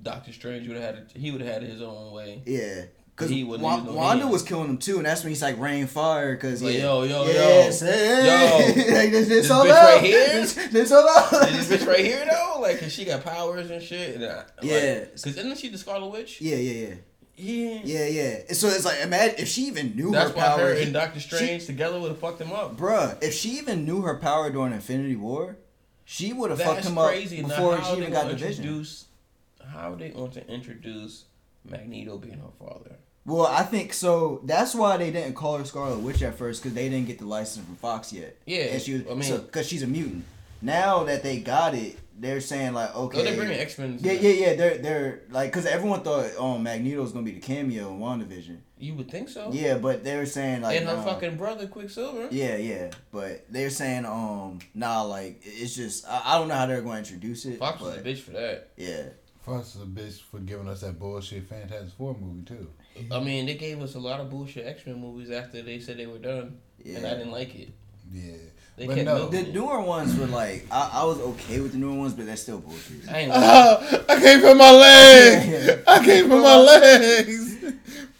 Doctor 0.02 0.32
Strange 0.32 0.66
would 0.68 0.76
have 0.76 0.84
had 0.84 0.94
it. 0.96 1.10
He 1.14 1.30
would 1.30 1.40
have 1.40 1.52
had 1.54 1.62
his 1.62 1.82
own 1.82 2.12
way. 2.12 2.42
Yeah. 2.46 2.84
Because 3.14 3.30
He 3.32 3.42
wouldn't 3.42 3.64
Wa- 3.64 3.80
no 3.80 3.92
Wanda 3.94 4.22
hands. 4.24 4.32
was 4.32 4.42
killing 4.44 4.68
him 4.70 4.78
too, 4.78 4.98
and 4.98 5.06
that's 5.06 5.24
when 5.24 5.30
he's 5.30 5.42
like 5.42 5.58
rain 5.58 5.88
fire. 5.88 6.34
Because 6.36 6.62
Like, 6.62 6.74
yeah, 6.74 6.82
yo, 6.82 7.02
yo, 7.02 7.26
yo. 7.26 7.32
hey, 7.32 8.26
Yo. 8.26 8.56
like, 8.94 9.10
this, 9.10 9.26
this, 9.26 9.28
This 9.28 9.50
all 9.50 9.64
bitch 9.64 9.70
up. 9.70 9.82
right 9.82 10.04
here? 10.04 10.26
This, 10.40 10.54
this 10.70 10.92
all 10.92 11.08
up. 11.08 11.30
This 11.48 11.68
bitch 11.68 11.86
right 11.86 12.04
here 12.04 12.24
though, 12.30 12.60
like, 12.60 12.78
cause 12.78 12.92
she 12.92 13.04
got 13.04 13.24
powers 13.24 13.70
and 13.70 13.82
shit. 13.82 14.14
And, 14.16 14.24
uh, 14.24 14.42
Yeah. 14.62 15.00
Like, 15.00 15.10
Cause 15.22 15.26
isn't 15.36 15.58
she 15.58 15.68
the 15.68 15.78
Scarlet 15.78 16.06
Witch? 16.12 16.40
Yeah, 16.40 16.56
yeah, 16.56 16.86
yeah, 16.86 16.94
Yeah. 17.36 17.80
yeah, 17.84 18.06
yeah. 18.06 18.52
So 18.52 18.68
it's 18.68 18.84
like 18.84 19.00
imagine 19.00 19.34
if 19.40 19.48
she 19.48 19.62
even 19.62 19.96
knew 19.96 20.12
That's 20.12 20.30
her 20.30 20.36
why 20.36 20.42
power. 20.46 20.58
her 20.60 20.72
and 20.74 20.92
Doctor 20.92 21.18
Strange 21.18 21.66
together 21.66 21.98
would 21.98 22.10
have 22.10 22.20
fucked 22.20 22.40
him 22.40 22.52
up. 22.52 22.76
Bruh, 22.76 23.20
if 23.20 23.34
she 23.34 23.58
even 23.58 23.84
knew 23.84 24.02
her 24.02 24.16
power 24.18 24.48
during 24.48 24.72
Infinity 24.72 25.16
War, 25.16 25.56
she 26.04 26.32
would 26.32 26.50
have 26.50 26.62
fucked 26.62 26.84
him 26.84 26.96
up 26.98 27.10
before 27.12 27.82
she 27.82 27.96
even 27.96 28.12
got 28.12 28.28
the 28.28 28.36
vision. 28.36 28.84
How 29.78 29.94
they 29.94 30.10
going 30.10 30.30
to 30.32 30.46
introduce 30.48 31.24
Magneto 31.64 32.18
being 32.18 32.38
her 32.38 32.52
father? 32.58 32.96
Well, 33.24 33.46
I 33.46 33.62
think 33.62 33.92
so. 33.92 34.40
That's 34.44 34.74
why 34.74 34.96
they 34.96 35.10
didn't 35.10 35.34
call 35.34 35.58
her 35.58 35.64
Scarlet 35.64 35.98
Witch 35.98 36.22
at 36.22 36.36
first 36.36 36.62
because 36.62 36.74
they 36.74 36.88
didn't 36.88 37.06
get 37.06 37.18
the 37.18 37.26
license 37.26 37.66
from 37.66 37.76
Fox 37.76 38.12
yet. 38.12 38.36
Yeah, 38.46 38.62
and 38.64 38.82
she 38.82 38.94
was, 38.94 39.02
I 39.10 39.14
mean- 39.14 39.40
because 39.42 39.68
she's 39.68 39.82
a 39.82 39.86
mutant. 39.86 40.24
Now 40.60 41.04
that 41.04 41.22
they 41.22 41.38
got 41.38 41.74
it, 41.74 41.98
they're 42.18 42.40
saying 42.40 42.74
like 42.74 42.94
okay. 42.94 43.20
Oh, 43.20 43.24
they're 43.24 43.36
bringing 43.36 43.58
X 43.58 43.78
Men. 43.78 43.98
yeah, 44.00 44.12
yeah, 44.12 44.30
yeah. 44.30 44.54
They're 44.54 44.78
they're 44.78 45.22
like 45.30 45.52
because 45.52 45.66
everyone 45.66 46.00
thought 46.00 46.36
um 46.36 46.64
Magneto 46.64 47.00
was 47.00 47.12
gonna 47.12 47.24
be 47.24 47.32
the 47.32 47.40
cameo 47.40 47.90
in 47.92 48.00
WandaVision. 48.00 48.56
You 48.76 48.94
would 48.94 49.10
think 49.10 49.28
so. 49.28 49.50
Yeah, 49.52 49.78
but 49.78 50.02
they 50.02 50.16
were 50.16 50.26
saying 50.26 50.62
like 50.62 50.76
and 50.76 50.88
her 50.88 50.96
nah. 50.96 51.04
fucking 51.04 51.36
brother 51.36 51.68
Quicksilver. 51.68 52.28
Yeah, 52.32 52.56
yeah, 52.56 52.90
but 53.12 53.44
they're 53.48 53.70
saying 53.70 54.04
um 54.04 54.58
nah 54.74 55.02
like 55.02 55.40
it's 55.44 55.76
just 55.76 56.08
I, 56.08 56.22
I 56.24 56.38
don't 56.38 56.48
know 56.48 56.54
how 56.54 56.66
they're 56.66 56.82
going 56.82 57.04
to 57.04 57.14
introduce 57.14 57.44
it. 57.44 57.58
Fox 57.58 57.80
was 57.80 57.96
a 57.96 58.00
bitch 58.00 58.18
for 58.18 58.32
that. 58.32 58.70
yeah, 58.76 59.04
Fox 59.48 59.74
is 59.74 59.82
a 59.82 59.86
bitch 59.86 60.20
for 60.20 60.38
giving 60.40 60.68
us 60.68 60.80
that 60.82 60.98
bullshit 60.98 61.48
Fantastic 61.48 61.92
Four 61.96 62.16
movie 62.20 62.44
too. 62.44 62.68
I 63.12 63.20
mean, 63.20 63.46
they 63.46 63.54
gave 63.54 63.80
us 63.80 63.94
a 63.94 63.98
lot 63.98 64.20
of 64.20 64.30
bullshit 64.30 64.66
X 64.66 64.86
Men 64.86 65.00
movies 65.00 65.30
after 65.30 65.62
they 65.62 65.78
said 65.80 65.96
they 65.98 66.06
were 66.06 66.18
done, 66.18 66.58
and 66.84 67.06
I 67.06 67.10
didn't 67.10 67.32
like 67.32 67.54
it. 67.54 67.70
Yeah. 68.12 68.32
They 68.76 68.86
But 68.86 68.94
kept 68.96 69.06
no. 69.06 69.28
The 69.28 69.38
it. 69.40 69.52
newer 69.54 69.80
ones 69.80 70.16
were 70.16 70.26
like 70.26 70.66
I, 70.70 70.90
I 70.94 71.04
was 71.04 71.18
okay 71.20 71.60
with 71.60 71.72
the 71.72 71.78
newer 71.78 71.96
ones, 71.98 72.14
but 72.14 72.26
they're 72.26 72.36
still 72.36 72.58
bullshit. 72.60 73.08
I 73.10 73.18
ain't 73.20 73.30
like 73.30 73.40
Oh, 73.42 74.04
I 74.08 74.20
can't 74.20 74.42
feel 74.42 74.54
my 74.54 74.70
legs. 74.70 75.82
I 75.86 76.04
can't 76.04 76.28
feel 76.28 76.40
my 76.40 76.56
legs. 76.56 77.62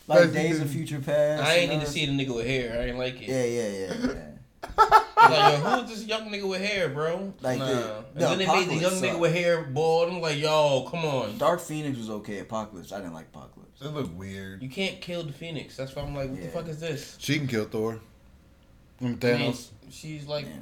Like 0.09 0.21
First 0.21 0.35
Days 0.35 0.61
of 0.61 0.71
Future 0.71 1.01
Past. 1.01 1.43
I 1.45 1.55
ain't 1.57 1.71
and 1.71 1.81
need 1.81 1.87
to 1.87 1.93
see 1.93 2.07
the 2.07 2.13
nigga 2.13 2.35
with 2.35 2.47
hair. 2.47 2.81
I 2.81 2.87
ain't 2.87 2.99
like 2.99 3.21
it. 3.21 3.29
Yeah, 3.29 3.45
yeah, 3.45 3.69
yeah, 3.69 4.07
yeah. 4.15 4.25
Like, 4.63 5.53
yo, 5.53 5.57
who's 5.81 5.91
this 5.91 6.07
young 6.07 6.31
nigga 6.31 6.49
with 6.49 6.61
hair, 6.61 6.89
bro? 6.89 7.33
Like 7.41 7.59
nah. 7.59 7.67
the- 7.67 7.97
and 7.99 8.05
the 8.15 8.21
then 8.21 8.39
they 8.39 8.47
made 8.47 8.69
the 8.69 8.75
young 8.75 8.85
Apocalypse 8.93 9.01
nigga 9.01 9.19
with 9.19 9.35
hair 9.35 9.63
bald. 9.65 10.09
I'm 10.11 10.21
like, 10.21 10.39
yo, 10.39 10.87
come 10.91 11.05
on. 11.05 11.39
Dark 11.39 11.61
Phoenix 11.61 11.99
was 11.99 12.09
okay. 12.11 12.39
Apocalypse, 12.39 12.93
I 12.93 12.99
didn't 12.99 13.15
like 13.15 13.27
Apocalypse. 13.35 13.81
It 13.81 13.89
look 13.89 14.17
weird. 14.19 14.63
You 14.63 14.69
can't 14.69 15.01
kill 15.01 15.23
the 15.25 15.33
Phoenix. 15.33 15.77
That's 15.77 15.95
why 15.95 16.03
I'm 16.03 16.15
like, 16.15 16.31
what 16.31 16.41
the 16.41 16.49
fuck 16.49 16.69
is 16.69 16.81
this? 16.81 17.17
She 17.21 17.39
can 17.39 17.47
kill 17.47 17.65
Thor. 17.67 18.01
I 19.01 19.05
mean, 19.05 19.17
Thanos. 19.19 19.69
she's 19.91 20.27
like 20.27 20.47
Yeah, 20.47 20.53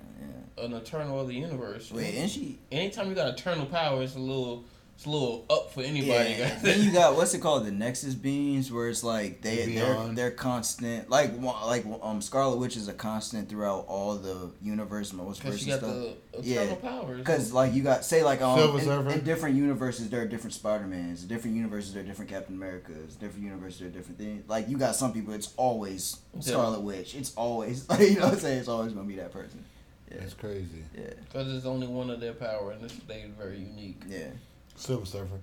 yeah. 0.59 0.65
an 0.65 0.73
eternal 0.75 1.21
of 1.21 1.29
the 1.29 1.35
universe. 1.35 1.91
Wait, 1.91 2.15
and 2.17 2.31
she. 2.31 2.59
Anytime 2.73 3.09
you 3.09 3.15
got 3.15 3.29
eternal 3.29 3.67
power, 3.67 4.03
it's 4.03 4.15
a 4.17 4.19
little, 4.19 4.65
it's 4.97 5.05
a 5.05 5.11
little 5.11 5.45
up 5.51 5.73
for 5.73 5.83
anybody. 5.83 6.37
Yeah. 6.39 6.59
then 6.63 6.83
you 6.83 6.91
got 7.01 7.15
what's 7.17 7.35
it 7.35 7.41
called? 7.41 7.67
The 7.67 7.71
Nexus 7.71 8.15
beings, 8.15 8.73
where 8.73 8.89
it's 8.89 9.05
like 9.05 9.43
they 9.43 9.67
The 9.67 9.75
they're 9.75 10.09
they're 10.15 10.31
constant. 10.31 11.11
Like 11.11 11.33
like 11.41 11.85
um 12.03 12.23
Scarlet 12.23 12.57
Witch 12.57 12.77
is 12.79 12.89
a 12.89 12.95
constant 12.95 13.49
throughout 13.51 13.85
all 13.89 14.15
the 14.17 14.51
universe, 14.63 15.13
multiverse 15.13 15.43
Because 15.43 15.67
got 15.67 15.79
stuff. 15.81 15.95
the 15.95 16.17
Yeah. 16.43 16.75
powers. 16.77 17.19
Because 17.19 17.53
like 17.53 17.75
you 17.75 17.83
got 17.83 18.05
say 18.07 18.25
like 18.25 18.41
um 18.41 18.59
in, 18.79 19.11
in 19.11 19.21
different 19.25 19.55
universes 19.57 20.09
there 20.09 20.23
are 20.23 20.27
different 20.27 20.55
Spider 20.55 20.87
Mans, 20.87 21.23
different 21.25 21.55
universes 21.57 21.93
there 21.93 22.03
are 22.03 22.07
different 22.07 22.31
Captain 22.31 22.55
Americas, 22.57 23.17
different 23.17 23.45
universes 23.45 23.81
there 23.81 23.89
are 23.89 23.93
different 23.93 24.19
things. 24.19 24.49
Like 24.49 24.69
you 24.69 24.79
got 24.79 24.97
some 24.97 25.13
people, 25.13 25.35
it's 25.35 25.53
always 25.59 26.17
Yeah. 26.35 26.41
Scarlet 26.41 26.81
Witch. 26.81 27.15
It's 27.15 27.35
always 27.37 27.87
like 27.91 28.01
you 28.01 28.15
know 28.17 28.25
what 28.25 28.33
I'm 28.35 28.41
saying. 28.41 28.59
It's 28.61 28.69
always 28.69 28.93
gonna 28.93 29.07
be 29.07 29.17
that 29.17 29.33
person. 29.33 29.63
Yeah, 30.11 30.19
That's 30.21 30.35
crazy. 30.35 30.85
yeah, 30.97 31.11
Because 31.25 31.53
it's 31.53 31.67
only 31.67 31.89
one 31.89 32.11
of 32.11 32.21
their 32.21 32.33
power, 32.33 32.71
and 32.71 32.81
this 32.81 32.93
they 33.09 33.23
is 33.23 33.31
very 33.37 33.59
unique. 33.59 34.01
yeah. 34.09 34.29
Silver 34.77 35.07
Surfer. 35.07 35.41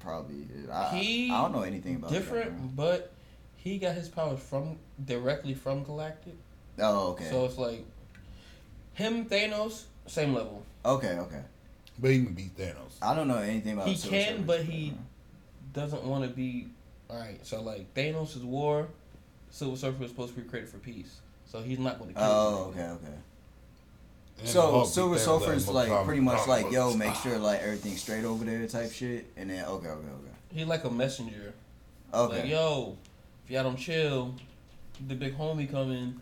Probably. 0.00 0.46
I, 0.70 0.96
He 0.96 1.30
I 1.30 1.42
don't 1.42 1.52
know 1.52 1.62
anything 1.62 1.96
about 1.96 2.10
that, 2.10 2.18
Different, 2.18 2.76
but 2.76 3.12
he 3.56 3.78
got 3.78 3.94
his 3.94 4.08
powers 4.08 4.40
from 4.40 4.78
directly 5.04 5.54
from 5.54 5.84
Galactus. 5.84 6.36
Oh, 6.78 7.10
okay. 7.12 7.28
So 7.30 7.44
it's 7.44 7.58
like 7.58 7.84
him, 8.94 9.26
Thanos, 9.26 9.84
same 10.06 10.34
level. 10.34 10.64
okay, 10.84 11.18
okay. 11.18 11.42
But 12.00 12.12
he 12.12 12.24
can 12.24 12.34
beat 12.34 12.56
Thanos. 12.56 12.94
I 13.02 13.14
don't 13.14 13.26
know 13.26 13.38
anything 13.38 13.74
about. 13.74 13.88
He 13.88 13.96
Silver 13.96 14.16
can, 14.16 14.32
Surfer, 14.32 14.42
but 14.46 14.58
so- 14.58 14.64
he 14.64 14.94
doesn't 15.72 16.04
want 16.04 16.24
to 16.24 16.30
be. 16.30 16.68
All 17.10 17.18
right, 17.18 17.44
so 17.44 17.62
like 17.62 17.92
Thanos 17.94 18.36
is 18.36 18.44
war, 18.44 18.88
Silver 19.50 19.76
Surfer 19.76 20.04
is 20.04 20.10
supposed 20.10 20.34
to 20.34 20.40
be 20.40 20.48
created 20.48 20.68
for 20.70 20.78
peace. 20.78 21.20
So 21.46 21.62
he's 21.62 21.78
not 21.78 21.98
going 21.98 22.12
to 22.12 22.20
kill. 22.20 22.28
Oh, 22.28 22.72
anybody. 22.76 22.80
okay, 22.80 23.06
okay. 23.06 23.18
And 24.40 24.48
So 24.48 24.84
Silver 24.84 25.16
Thanos 25.16 25.40
Surfer's 25.40 25.68
at 25.68 25.74
like 25.74 25.88
Muhammad- 25.88 26.06
pretty 26.06 26.20
much 26.20 26.46
like, 26.46 26.70
yo, 26.70 26.94
make 26.94 27.14
sure 27.22 27.38
like 27.38 27.60
everything's 27.60 28.00
straight 28.00 28.24
over 28.24 28.44
there 28.44 28.66
type 28.66 28.92
shit, 28.92 29.26
and 29.36 29.50
then 29.50 29.64
okay, 29.64 29.88
okay, 29.88 30.06
okay. 30.08 30.32
He's 30.54 30.66
like 30.66 30.84
a 30.84 30.90
messenger. 30.90 31.52
okay, 32.14 32.40
Like 32.42 32.48
yo, 32.50 32.96
if 33.44 33.50
y'all 33.50 33.64
don't 33.64 33.76
chill, 33.76 34.34
the 35.06 35.14
big 35.14 35.36
homie 35.36 35.70
coming. 35.70 36.20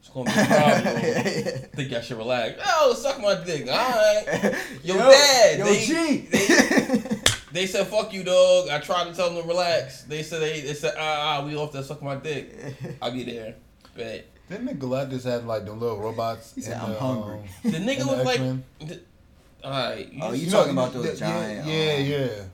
It's 0.00 0.10
gonna 0.10 0.30
be 0.32 0.40
a 0.40 0.44
problem. 0.46 1.02
Think 1.74 1.90
y'all 1.90 2.00
should 2.00 2.18
relax. 2.18 2.60
Oh, 2.64 2.94
suck 2.94 3.20
my 3.20 3.34
dick. 3.44 3.68
All 3.68 3.76
right. 3.76 4.54
Yo, 4.84 4.94
Dad, 4.96 5.58
yo, 5.58 5.64
they- 5.64 5.84
G. 5.84 6.28
They 7.50 7.66
said, 7.66 7.86
"Fuck 7.88 8.12
you, 8.12 8.22
dog." 8.22 8.68
I 8.68 8.78
tried 8.78 9.04
to 9.08 9.14
tell 9.14 9.30
them 9.30 9.42
to 9.42 9.48
relax. 9.48 10.02
They 10.02 10.22
said, 10.22 10.40
"They, 10.42 10.60
they 10.60 10.74
said, 10.74 10.94
ah, 10.98 11.40
ah, 11.40 11.44
we 11.44 11.56
off 11.56 11.72
there 11.72 11.82
suck 11.82 12.00
my 12.02 12.14
dick." 12.16 12.54
I'll 13.02 13.10
be 13.10 13.24
there. 13.24 13.54
Bet. 13.96 14.26
Didn't 14.48 14.66
the 14.66 14.74
Galactus 14.74 15.24
have 15.24 15.44
like 15.44 15.64
them 15.64 15.78
little 15.80 15.98
robots? 15.98 16.54
He 16.54 16.60
said, 16.62 16.74
in 16.76 16.80
"I'm 16.82 16.92
the, 16.92 16.98
hungry." 16.98 17.38
um, 17.38 17.70
The 17.70 17.78
nigga 17.78 17.98
was 18.06 18.24
like, 18.24 18.40
X-Men? 18.40 18.64
all 19.64 19.70
right. 19.70 20.08
Oh, 20.22 20.32
you 20.32 20.46
know, 20.46 20.52
talking 20.52 20.72
about 20.72 20.92
those 20.92 21.06
yeah, 21.20 21.28
giant, 21.28 21.66
Yeah, 21.66 21.94
um, 21.94 22.28
yeah. 22.28 22.44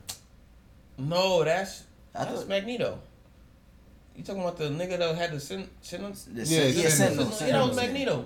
no, 0.97 1.43
that's 1.43 1.83
I 2.13 2.25
that's 2.25 2.39
thought 2.39 2.47
Magneto. 2.49 2.99
You 4.15 4.23
talking 4.23 4.41
about 4.41 4.57
the 4.57 4.65
nigga 4.69 4.97
that 4.97 5.15
had 5.15 5.31
the 5.31 5.39
sin, 5.39 5.69
sin, 5.81 6.01
the 6.01 6.07
Yeah, 6.07 6.45
Sen- 6.45 6.73
yeah, 6.83 6.89
Sentinels. 6.89 7.37
Sentinels. 7.37 7.41
Yeah, 7.41 7.47
that 7.51 7.67
was 7.67 7.75
Sentinels, 7.77 8.25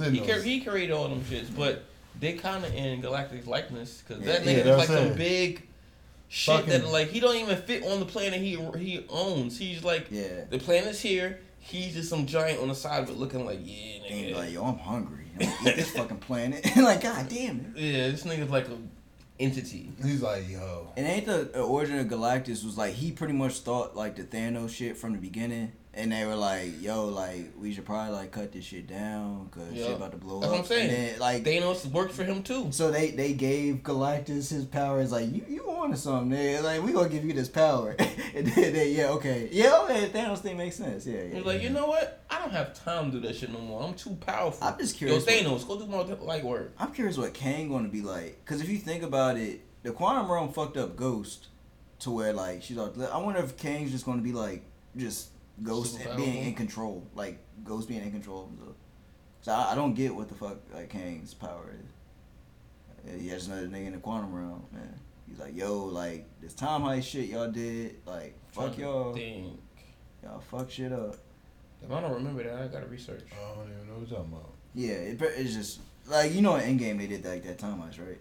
Magneto. 0.00 0.24
He, 0.24 0.32
car- 0.32 0.40
he 0.42 0.60
created 0.60 0.92
all 0.92 1.08
them 1.08 1.22
shits, 1.22 1.54
but 1.56 1.84
they 2.20 2.32
kind 2.34 2.64
of 2.64 2.74
in 2.74 3.00
Galactus's 3.02 3.46
likeness 3.46 4.02
because 4.06 4.24
that 4.24 4.44
Yeah, 4.44 4.52
nigga 4.52 4.64
that's 4.64 4.84
is 4.84 4.90
like 4.90 4.98
some 5.08 5.16
big 5.16 5.62
shit 6.28 6.54
Fucking- 6.56 6.70
that 6.70 6.86
like 6.88 7.08
he 7.08 7.20
don't 7.20 7.36
even 7.36 7.56
fit 7.62 7.84
on 7.84 8.00
the 8.00 8.06
planet 8.06 8.40
he 8.40 8.54
he 8.78 9.04
owns. 9.08 9.58
He's 9.58 9.82
like 9.84 10.06
Yeah. 10.10 10.44
the 10.50 10.58
planet's 10.58 11.00
here. 11.00 11.40
He's 11.68 11.94
just 11.94 12.08
some 12.08 12.26
giant 12.26 12.60
on 12.60 12.68
the 12.68 12.74
side 12.74 13.02
of 13.02 13.10
it, 13.10 13.16
looking 13.16 13.44
like 13.44 13.60
yeah, 13.62 14.00
And 14.08 14.26
nigga. 14.26 14.34
like, 14.36 14.52
yo, 14.52 14.64
I'm 14.64 14.78
hungry. 14.78 15.24
I'm 15.40 15.46
gonna 15.46 15.70
eat 15.70 15.76
this 15.76 15.90
fucking 15.90 16.18
planet. 16.18 16.64
like, 16.76 17.02
god 17.02 17.28
damn 17.28 17.60
it. 17.76 17.80
yeah, 17.80 18.08
this 18.08 18.24
nigga's 18.24 18.50
like 18.50 18.68
a 18.68 18.78
entity. 19.38 19.92
He's 20.02 20.22
like, 20.22 20.48
yo. 20.48 20.92
And 20.96 21.06
ain't 21.06 21.26
the 21.26 21.50
the 21.52 21.62
origin 21.62 21.98
of 21.98 22.06
Galactus 22.06 22.64
was 22.64 22.76
like 22.78 22.94
he 22.94 23.12
pretty 23.12 23.34
much 23.34 23.60
thought 23.60 23.94
like 23.94 24.16
the 24.16 24.24
Thanos 24.24 24.70
shit 24.70 24.96
from 24.96 25.12
the 25.12 25.18
beginning, 25.18 25.72
and 25.94 26.12
they 26.12 26.24
were 26.24 26.36
like, 26.36 26.80
"Yo, 26.80 27.06
like 27.06 27.52
we 27.58 27.72
should 27.72 27.84
probably 27.86 28.12
like 28.14 28.30
cut 28.30 28.52
this 28.52 28.64
shit 28.64 28.86
down 28.86 29.46
because 29.50 29.72
Yeah. 29.72 29.86
shit 29.86 29.96
about 29.96 30.12
to 30.12 30.16
blow 30.18 30.40
That's 30.40 30.46
up." 30.52 30.52
what 30.52 30.60
I'm 30.60 30.66
saying. 30.66 30.88
Then, 30.88 31.18
like 31.18 31.44
Thanos 31.44 31.86
worked 31.86 32.12
for 32.12 32.24
him 32.24 32.42
too. 32.42 32.68
So 32.70 32.90
they 32.90 33.10
they 33.10 33.32
gave 33.32 33.76
Galactus 33.82 34.50
his 34.50 34.64
powers. 34.64 35.10
Like 35.12 35.32
you 35.34 35.44
you 35.48 35.64
wanted 35.66 35.98
something, 35.98 36.36
nigga. 36.38 36.62
Like 36.62 36.82
we 36.82 36.92
gonna 36.92 37.08
give 37.08 37.24
you 37.24 37.32
this 37.32 37.48
power. 37.48 37.96
and 38.34 38.46
then 38.46 38.72
they 38.72 38.92
yeah 38.92 39.08
okay 39.10 39.48
yeah 39.50 39.70
oh, 39.72 39.84
okay 39.84 40.08
Thanos 40.10 40.38
thing 40.38 40.56
makes 40.56 40.76
sense. 40.76 41.06
Yeah 41.06 41.22
yeah. 41.22 41.34
He's 41.36 41.44
like, 41.44 41.62
you 41.62 41.70
know 41.70 41.86
what? 41.86 42.24
I 42.30 42.38
don't 42.40 42.52
have 42.52 42.74
time 42.74 43.10
to 43.10 43.20
do 43.20 43.26
that 43.26 43.34
shit 43.36 43.50
no 43.50 43.58
more. 43.60 43.82
I'm 43.82 43.94
too 43.94 44.14
powerful. 44.16 44.66
I'm 44.66 44.78
just 44.78 45.00
Yo, 45.00 45.08
curious. 45.08 45.26
what- 45.26 45.34
Thanos, 45.34 45.66
go 45.66 45.78
do 45.78 45.86
more 45.86 46.04
light 46.04 46.44
work. 46.44 46.74
I'm 46.78 46.92
curious 46.92 47.16
what 47.18 47.34
Kang 47.34 47.68
gonna 47.70 47.88
be 47.88 48.02
like. 48.02 48.44
Cause 48.44 48.60
if 48.60 48.68
you 48.68 48.78
think 48.78 49.02
about 49.02 49.36
it, 49.36 49.60
the 49.82 49.92
quantum 49.92 50.30
realm 50.30 50.52
fucked 50.52 50.76
up 50.76 50.94
Ghost 50.96 51.48
to 52.00 52.10
where 52.10 52.32
like 52.32 52.62
she's 52.62 52.76
like. 52.76 52.92
I 53.10 53.16
wonder 53.18 53.40
if 53.40 53.56
Kang's 53.56 53.90
just 53.90 54.04
gonna 54.04 54.22
be 54.22 54.32
like 54.32 54.62
just 54.96 55.30
Ghost 55.62 55.96
Super 55.96 56.14
being 56.16 56.32
powerful? 56.32 56.48
in 56.48 56.54
control, 56.54 57.06
like 57.14 57.38
Ghost 57.64 57.88
being 57.88 58.02
in 58.02 58.10
control. 58.12 58.50
of. 58.66 58.74
So 59.42 59.52
I, 59.52 59.72
I 59.72 59.74
don't 59.74 59.94
get 59.94 60.14
what 60.14 60.28
the 60.28 60.34
fuck 60.34 60.58
like 60.74 60.88
Kang's 60.90 61.34
power 61.34 61.72
is. 61.72 63.06
Yeah, 63.06 63.18
He 63.20 63.28
has 63.28 63.46
another 63.48 63.66
nigga 63.68 63.86
in 63.86 63.92
the 63.92 63.98
quantum 63.98 64.34
realm, 64.34 64.66
man. 64.72 64.94
He's 65.28 65.38
like, 65.38 65.56
yo, 65.56 65.84
like 65.84 66.26
this 66.40 66.54
time 66.54 66.82
heist 66.82 67.04
shit 67.04 67.26
y'all 67.28 67.50
did, 67.50 67.96
like 68.06 68.38
fuck 68.50 68.72
Tryna 68.74 68.78
y'all, 68.78 69.12
Think. 69.14 69.60
y'all 70.22 70.40
fuck 70.40 70.70
shit 70.70 70.92
up. 70.92 71.16
If 71.82 71.92
I 71.92 72.00
don't 72.00 72.14
remember 72.14 72.42
that, 72.42 72.54
I 72.54 72.66
gotta 72.68 72.86
research. 72.86 73.22
I 73.32 73.54
don't 73.54 73.70
even 73.70 73.86
know 73.86 73.94
what 73.98 74.08
you're 74.08 74.18
talking 74.18 74.32
about. 74.32 74.52
Yeah, 74.74 74.92
it, 74.92 75.20
it's 75.20 75.54
just 75.54 75.80
like 76.06 76.32
you 76.32 76.40
know 76.42 76.56
in 76.56 76.78
Endgame 76.78 76.98
they 76.98 77.06
did 77.06 77.24
like 77.24 77.44
that 77.44 77.58
time 77.58 77.78
heist, 77.80 77.98
right? 78.04 78.18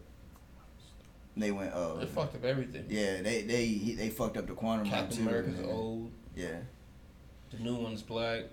They 1.36 1.52
went, 1.52 1.72
uh, 1.72 1.94
oh, 1.96 2.00
It 2.02 2.10
fucked 2.10 2.36
up 2.36 2.44
everything. 2.44 2.86
Yeah, 2.90 3.22
they 3.22 3.44
they 3.44 3.66
he, 3.68 3.94
they 3.94 4.10
fucked 4.10 4.38
up 4.38 4.48
the 4.48 4.54
quantum 4.54 4.90
realm 4.90 5.02
Captain 5.04 5.18
too. 5.18 5.30
America's 5.30 5.60
yeah. 5.60 5.68
old. 5.72 6.12
Yeah, 6.36 6.58
The 7.52 7.60
new 7.64 7.76
one's 7.76 8.02
black, 8.02 8.44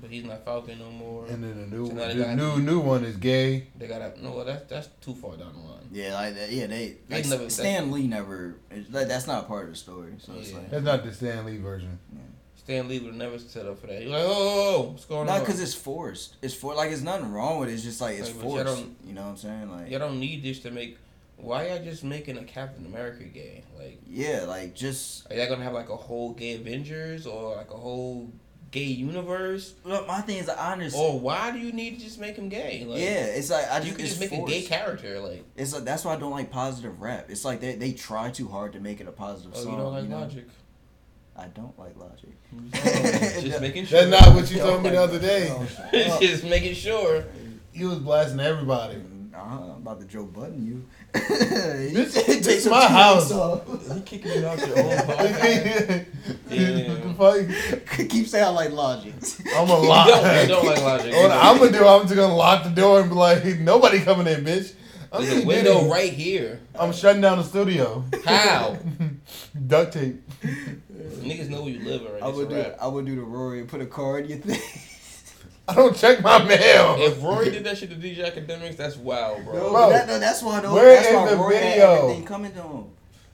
but 0.00 0.10
he's 0.10 0.24
not 0.24 0.44
Falcon 0.44 0.78
no 0.78 0.90
more. 0.90 1.26
And 1.26 1.42
then 1.42 1.58
the 1.70 1.76
new, 1.76 1.86
So 1.86 1.92
now 1.94 2.08
they 2.08 2.14
the 2.14 2.24
got- 2.24 2.36
new, 2.36 2.58
new 2.58 2.80
one 2.80 3.04
is 3.04 3.16
gay. 3.16 3.68
They 3.78 3.86
got 3.86 3.98
to 4.14 4.22
no. 4.22 4.32
well, 4.32 4.44
That's 4.44 4.64
that's 4.68 4.88
too 5.00 5.14
far 5.14 5.36
down 5.36 5.52
the 5.54 5.60
line. 5.60 5.88
yeah, 5.92 6.14
like 6.14 6.34
that. 6.34 6.50
Yeah, 6.52 6.66
they 6.66 6.96
They 7.08 7.16
like 7.22 7.26
never- 7.28 7.48
Stan 7.50 7.90
Lee 7.90 8.06
never. 8.06 8.56
Like, 8.90 9.08
that's 9.08 9.26
not 9.26 9.48
part 9.48 9.64
of 9.64 9.70
the 9.70 9.76
story. 9.76 10.12
So 10.18 10.32
it's 10.38 10.50
Yeah. 10.50 10.58
like 10.58 10.70
That's 10.70 10.84
not 10.84 11.04
the 11.04 11.12
Stan 11.14 11.46
Lee 11.46 11.56
version. 11.58 11.98
Stan 12.56 12.86
Lee 12.88 13.00
would 13.00 13.14
never 13.16 13.40
set 13.40 13.66
up 13.66 13.80
for 13.80 13.88
that. 13.88 14.00
You're 14.02 14.10
like, 14.12 14.22
oh, 14.22 14.28
oh, 14.28 14.74
oh, 14.76 14.80
what's 14.92 15.04
going 15.04 15.26
not 15.26 15.38
on? 15.38 15.40
because 15.40 15.60
it's 15.60 15.74
forced. 15.74 16.36
It's 16.42 16.54
for 16.54 16.74
like 16.76 16.92
it's 16.92 17.02
nothing 17.02 17.32
wrong 17.32 17.58
with 17.58 17.70
it. 17.70 17.72
It's 17.72 17.82
just 17.82 18.00
like 18.00 18.18
it's 18.18 18.28
Like, 18.28 18.36
you 18.36 18.40
forced. 18.42 18.84
You 19.04 19.14
know 19.14 19.22
what 19.22 19.28
I'm 19.30 19.36
saying? 19.36 19.70
Like 19.70 19.90
Y'all 19.90 19.98
don't 19.98 20.20
need 20.20 20.44
this 20.44 20.60
to 20.60 20.70
make. 20.70 20.96
Why 21.42 21.68
y'all 21.68 21.82
just 21.82 22.04
making 22.04 22.38
a 22.38 22.44
Captain 22.44 22.86
America 22.86 23.24
game? 23.24 23.64
Like, 23.76 24.00
yeah, 24.06 24.44
like 24.46 24.74
just 24.74 25.30
are 25.30 25.36
y'all 25.36 25.48
gonna 25.48 25.64
have 25.64 25.72
like 25.72 25.88
a 25.88 25.96
whole 25.96 26.32
gay 26.32 26.54
Avengers 26.54 27.26
or 27.26 27.56
like 27.56 27.72
a 27.72 27.76
whole 27.76 28.30
gay 28.70 28.84
universe? 28.84 29.74
look. 29.82 30.06
My 30.06 30.20
thing 30.20 30.38
is, 30.38 30.48
honest. 30.48 30.96
Or 30.96 31.18
why 31.18 31.50
do 31.50 31.58
you 31.58 31.72
need 31.72 31.98
to 31.98 32.04
just 32.04 32.20
make 32.20 32.36
him 32.36 32.48
gay? 32.48 32.84
Like, 32.86 33.00
yeah, 33.00 33.24
it's 33.24 33.50
like 33.50 33.68
I 33.68 33.80
just 33.80 33.86
you 33.86 33.92
could 33.94 34.00
it's 34.02 34.10
just 34.10 34.20
make 34.20 34.30
forced. 34.30 34.54
a 34.54 34.60
gay 34.60 34.66
character. 34.66 35.18
Like, 35.18 35.44
It's 35.56 35.74
like 35.74 35.84
that's 35.84 36.04
why 36.04 36.14
I 36.14 36.16
don't 36.16 36.30
like 36.30 36.52
positive 36.52 37.00
rap. 37.00 37.26
It's 37.28 37.44
like 37.44 37.60
they 37.60 37.74
they 37.74 37.92
try 37.92 38.30
too 38.30 38.46
hard 38.46 38.74
to 38.74 38.80
make 38.80 39.00
it 39.00 39.08
a 39.08 39.12
positive 39.12 39.52
oh, 39.56 39.62
song. 39.64 39.72
you 39.72 39.78
don't 39.78 39.92
like 39.92 40.08
know? 40.08 40.20
Logic. 40.20 40.46
I 41.34 41.46
don't 41.48 41.76
like 41.76 41.96
Logic. 41.96 42.30
Oh, 42.54 42.60
just 43.40 43.60
making 43.60 43.86
sure. 43.86 44.04
That's 44.04 44.24
not 44.24 44.34
what 44.34 44.48
you 44.48 44.58
told 44.58 44.84
me 44.84 44.90
the 44.90 45.02
other 45.02 45.18
day. 45.18 45.48
just 46.20 46.44
making 46.44 46.74
sure. 46.74 47.24
He 47.72 47.84
was 47.84 47.98
blasting 47.98 48.38
everybody. 48.38 49.02
Nah, 49.32 49.64
I'm 49.64 49.70
about 49.78 49.98
to 50.00 50.06
Joe 50.06 50.24
Budden 50.24 50.66
you. 50.66 50.84
This- 51.14 52.12
Take 52.14 52.42
this 52.42 52.64
some 52.64 52.72
my 52.72 52.86
house. 52.86 53.32
off. 53.32 53.62
He 53.94 54.00
kicking 54.02 54.32
you 54.40 54.46
out 54.46 54.58
your 54.58 54.78
own 54.78 54.90
podcast. 54.98 56.06
The 56.48 57.14
fuck? 57.88 58.08
Keep 58.10 58.26
saying 58.26 58.44
I 58.44 58.48
like 58.48 58.72
logic. 58.72 59.14
I'm 59.56 59.68
a 59.70 59.80
You 59.82 59.88
lock. 59.88 60.08
don't, 60.08 60.42
you 60.42 60.48
don't 60.48 60.66
like 60.66 60.82
logic. 60.82 61.14
What 61.14 61.30
I'm 61.30 61.58
gonna 61.58 61.72
do, 61.72 61.86
I'm 61.86 62.02
just 62.02 62.14
gonna 62.14 62.34
lock 62.34 62.64
the 62.64 62.70
door 62.70 63.00
and 63.00 63.08
be 63.08 63.16
like, 63.16 63.44
nobody 63.60 64.00
coming 64.00 64.26
in, 64.26 64.44
bitch. 64.44 64.74
I'm, 65.10 65.22
There's 65.22 65.32
a 65.32 65.36
just 65.36 65.46
window 65.46 65.74
kidding. 65.74 65.90
right 65.90 66.12
here. 66.12 66.60
I'm 66.74 66.92
shutting 66.92 67.20
down 67.22 67.38
the 67.38 67.44
studio. 67.44 68.04
How? 68.24 68.78
Duct 69.66 69.92
tape. 69.94 70.22
Niggas 70.42 71.48
know 71.48 71.62
where 71.62 71.72
you 71.72 71.80
live 71.84 72.02
already. 72.02 72.22
I 72.22 72.28
It's 72.28 72.36
would 72.38 72.48
do. 72.48 72.54
wrap. 72.56 72.76
I 72.80 72.86
would 72.86 73.06
do 73.06 73.14
the 73.16 73.22
Rory 73.22 73.60
and 73.60 73.68
put 73.68 73.80
a 73.80 73.86
card 73.86 74.24
in 74.24 74.30
your 74.30 74.38
thing. 74.38 74.60
I 75.68 75.74
don't 75.74 75.96
check 75.96 76.22
my 76.22 76.42
mail. 76.44 76.96
If 76.98 77.22
Rory 77.22 77.50
did 77.50 77.64
that 77.64 77.78
shit 77.78 77.90
to 77.90 77.96
DJ 77.96 78.32
Akademiks, 78.32 78.76
that's 78.76 78.96
wild, 78.96 79.44
bro. 79.44 79.54
No, 79.54 79.70
Bro, 79.70 79.90
that, 79.90 80.06
no, 80.08 80.18
that's 80.18 80.42
why. 80.42 80.60
though. 80.60 80.74
where 80.74 80.94
that's 80.96 81.08
is 81.08 81.14
why 81.14 81.30
the 81.30 81.36
Rory 81.36 81.54
had 81.56 81.62
video? 81.74 81.92
everything 82.02 82.24
coming 82.24 82.52
to 82.52 82.62
him. 82.62 82.84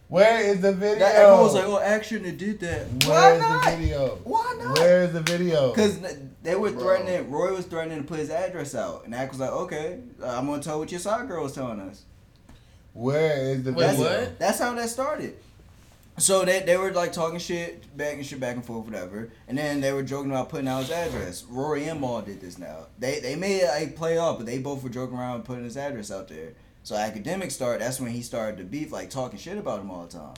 Where 0.08 0.40
is 0.40 0.60
the 0.60 0.72
video? 0.72 0.98
That, 1.00 1.14
everyone 1.16 1.40
was 1.42 1.54
like, 1.54 1.64
"Oh, 1.66 1.80
action 1.80 2.22
that 2.22 2.38
did 2.38 2.60
that." 2.60 2.86
Why 3.06 3.08
Where's 3.32 3.40
not? 3.40 3.64
the 3.64 3.76
video? 3.76 4.08
Why 4.24 4.56
not? 4.58 4.78
Where's 4.78 5.12
the 5.12 5.20
video? 5.20 5.68
Because 5.70 6.00
they 6.42 6.54
were 6.54 6.70
Bro. 6.70 6.80
threatening. 6.80 7.30
Roy 7.30 7.54
was 7.54 7.66
threatening 7.66 7.98
to 7.98 8.04
put 8.04 8.18
his 8.18 8.30
address 8.30 8.74
out, 8.74 9.04
and 9.04 9.14
Ak 9.14 9.30
was 9.30 9.40
like, 9.40 9.50
"Okay, 9.50 9.98
uh, 10.22 10.26
I'm 10.28 10.46
gonna 10.46 10.62
tell 10.62 10.78
what 10.78 10.90
your 10.90 11.00
side 11.00 11.28
girl 11.28 11.42
was 11.44 11.52
telling 11.54 11.80
us." 11.80 12.04
Where 12.94 13.36
is 13.52 13.62
the 13.64 13.72
Wait, 13.72 13.90
video? 13.90 14.04
what? 14.04 14.38
That's 14.38 14.58
how 14.58 14.72
that 14.74 14.88
started. 14.88 15.36
So 16.18 16.44
they, 16.44 16.60
they 16.60 16.76
were 16.76 16.92
like 16.92 17.12
talking 17.12 17.38
shit, 17.38 17.96
back 17.96 18.14
and 18.14 18.26
shit 18.26 18.40
back 18.40 18.56
and 18.56 18.64
forth, 18.64 18.86
whatever. 18.86 19.30
And 19.46 19.56
then 19.56 19.80
they 19.80 19.92
were 19.92 20.02
joking 20.02 20.30
about 20.30 20.48
putting 20.48 20.68
out 20.68 20.80
his 20.80 20.90
address. 20.90 21.44
Rory 21.44 21.86
and 21.86 22.00
Mal 22.00 22.22
did 22.22 22.40
this 22.40 22.58
now. 22.58 22.86
They 22.98 23.20
they 23.20 23.36
made 23.36 23.62
a 23.62 23.68
like 23.68 23.96
play 23.96 24.18
off, 24.18 24.38
but 24.38 24.46
they 24.46 24.58
both 24.58 24.82
were 24.82 24.90
joking 24.90 25.16
around 25.16 25.44
putting 25.44 25.64
his 25.64 25.76
address 25.76 26.10
out 26.10 26.28
there. 26.28 26.52
So 26.82 26.96
academic 26.96 27.50
start. 27.50 27.80
That's 27.80 28.00
when 28.00 28.10
he 28.10 28.22
started 28.22 28.58
to 28.58 28.64
beef, 28.64 28.92
like 28.92 29.10
talking 29.10 29.38
shit 29.38 29.58
about 29.58 29.80
him 29.80 29.90
all 29.90 30.06
the 30.06 30.18
time. 30.18 30.34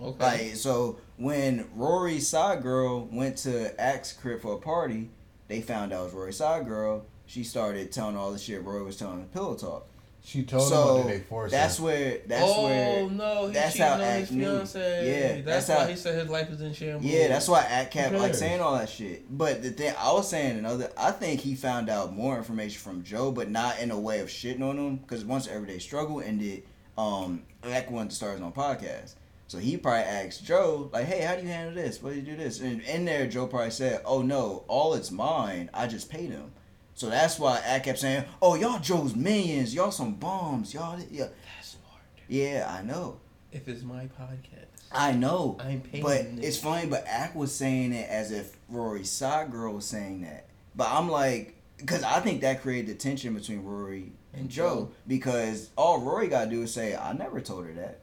Okay. 0.00 0.24
Like 0.48 0.56
so, 0.56 0.98
when 1.16 1.68
Rory's 1.74 2.28
side 2.28 2.62
girl 2.62 3.08
went 3.10 3.36
to 3.38 3.72
Ak's 3.82 4.12
crib 4.12 4.42
for 4.42 4.54
a 4.54 4.58
party, 4.58 5.10
they 5.48 5.60
found 5.60 5.92
out 5.92 6.02
it 6.02 6.04
was 6.04 6.14
Rory's 6.14 6.36
side 6.36 6.66
girl. 6.66 7.06
She 7.26 7.44
started 7.44 7.90
telling 7.90 8.16
all 8.16 8.32
the 8.32 8.38
shit 8.38 8.62
Rory 8.62 8.82
was 8.82 8.96
telling 8.96 9.20
in 9.20 9.26
pillow 9.26 9.54
talk. 9.54 9.86
She 10.26 10.42
told 10.42 10.62
him 10.62 10.68
so 10.70 10.88
or 10.96 11.02
did 11.02 11.12
they 11.12 11.20
force 11.24 11.50
that's 11.50 11.76
her? 11.76 11.84
where 11.84 12.18
that's 12.26 12.42
oh 12.46 12.64
where 12.64 13.10
no, 13.10 13.46
he 13.48 13.52
that's 13.52 13.72
cheated 13.74 13.86
how 13.86 13.92
on 13.94 14.00
his 14.00 14.22
Act 14.22 14.32
knew. 14.32 14.44
fiance. 14.44 15.06
Yeah, 15.06 15.42
that's, 15.42 15.66
that's 15.66 15.68
why 15.68 15.84
how- 15.84 15.90
he 15.90 15.96
said 15.96 16.18
his 16.18 16.28
life 16.30 16.50
is 16.50 16.60
in 16.62 16.72
shambles. 16.72 17.04
Yeah, 17.04 17.28
that's 17.28 17.46
why 17.46 17.60
Act 17.60 17.92
kept 17.92 18.14
like 18.14 18.34
saying 18.34 18.60
all 18.62 18.74
that 18.78 18.88
shit. 18.88 19.24
But 19.36 19.62
the 19.62 19.70
thing 19.70 19.94
I 19.98 20.12
was 20.12 20.28
saying 20.30 20.56
another, 20.58 20.90
I 20.96 21.10
think 21.10 21.40
he 21.40 21.54
found 21.54 21.90
out 21.90 22.14
more 22.14 22.38
information 22.38 22.80
from 22.80 23.02
Joe, 23.04 23.32
but 23.32 23.50
not 23.50 23.78
in 23.80 23.90
a 23.90 24.00
way 24.00 24.20
of 24.20 24.28
shitting 24.28 24.62
on 24.62 24.78
him. 24.78 24.96
Because 24.96 25.26
once 25.26 25.46
Everyday 25.46 25.78
Struggle 25.78 26.22
ended, 26.22 26.62
um, 26.96 27.42
Act 27.62 27.90
wanted 27.90 28.08
to 28.10 28.16
start 28.16 28.32
his 28.32 28.40
own 28.40 28.52
podcast. 28.52 29.16
So 29.46 29.58
he 29.58 29.76
probably 29.76 30.00
asked 30.04 30.42
Joe, 30.42 30.88
like, 30.90 31.04
"Hey, 31.04 31.20
how 31.20 31.36
do 31.36 31.42
you 31.42 31.48
handle 31.48 31.74
this? 31.74 32.02
What 32.02 32.14
do 32.14 32.16
you 32.18 32.22
do 32.22 32.34
this?" 32.36 32.60
And 32.60 32.80
in 32.80 33.04
there, 33.04 33.26
Joe 33.26 33.46
probably 33.46 33.70
said, 33.72 34.00
"Oh 34.06 34.22
no, 34.22 34.64
all 34.68 34.94
it's 34.94 35.10
mine. 35.10 35.68
I 35.74 35.86
just 35.86 36.08
paid 36.10 36.30
him." 36.30 36.50
So 36.94 37.10
that's 37.10 37.38
why 37.38 37.60
Act 37.64 37.84
kept 37.86 37.98
saying, 37.98 38.24
"Oh, 38.40 38.54
y'all 38.54 38.78
Joe's 38.78 39.14
minions. 39.16 39.74
Y'all 39.74 39.90
some 39.90 40.14
bombs. 40.14 40.72
Y'all, 40.72 40.98
yeah, 41.10 41.26
That's 41.56 41.70
smart. 41.70 42.02
yeah, 42.28 42.72
I 42.78 42.82
know." 42.82 43.18
If 43.52 43.68
it's 43.68 43.82
my 43.82 44.06
podcast, 44.20 44.66
I 44.92 45.12
know. 45.12 45.56
I'm 45.60 45.80
paying. 45.80 46.02
But 46.02 46.22
niggas. 46.36 46.42
it's 46.44 46.58
funny, 46.58 46.86
but 46.88 47.04
Ak 47.08 47.34
was 47.34 47.52
saying 47.54 47.92
it 47.92 48.08
as 48.08 48.30
if 48.32 48.56
Rory 48.68 49.04
side 49.04 49.50
girl 49.50 49.74
was 49.74 49.84
saying 49.86 50.22
that. 50.22 50.46
But 50.76 50.88
I'm 50.90 51.08
like, 51.08 51.54
because 51.78 52.02
I 52.02 52.20
think 52.20 52.40
that 52.42 52.62
created 52.62 52.88
the 52.90 52.94
tension 52.94 53.34
between 53.34 53.62
Rory 53.64 54.12
and 54.32 54.42
And 54.42 54.50
Joe. 54.50 54.68
Joe. 54.68 54.90
Because 55.06 55.70
all 55.76 56.00
Rory 56.00 56.26
got 56.28 56.44
to 56.44 56.50
do 56.50 56.62
is 56.62 56.72
say, 56.74 56.96
I 56.96 57.12
never 57.12 57.40
told 57.40 57.66
her 57.66 57.72
that. 57.74 58.00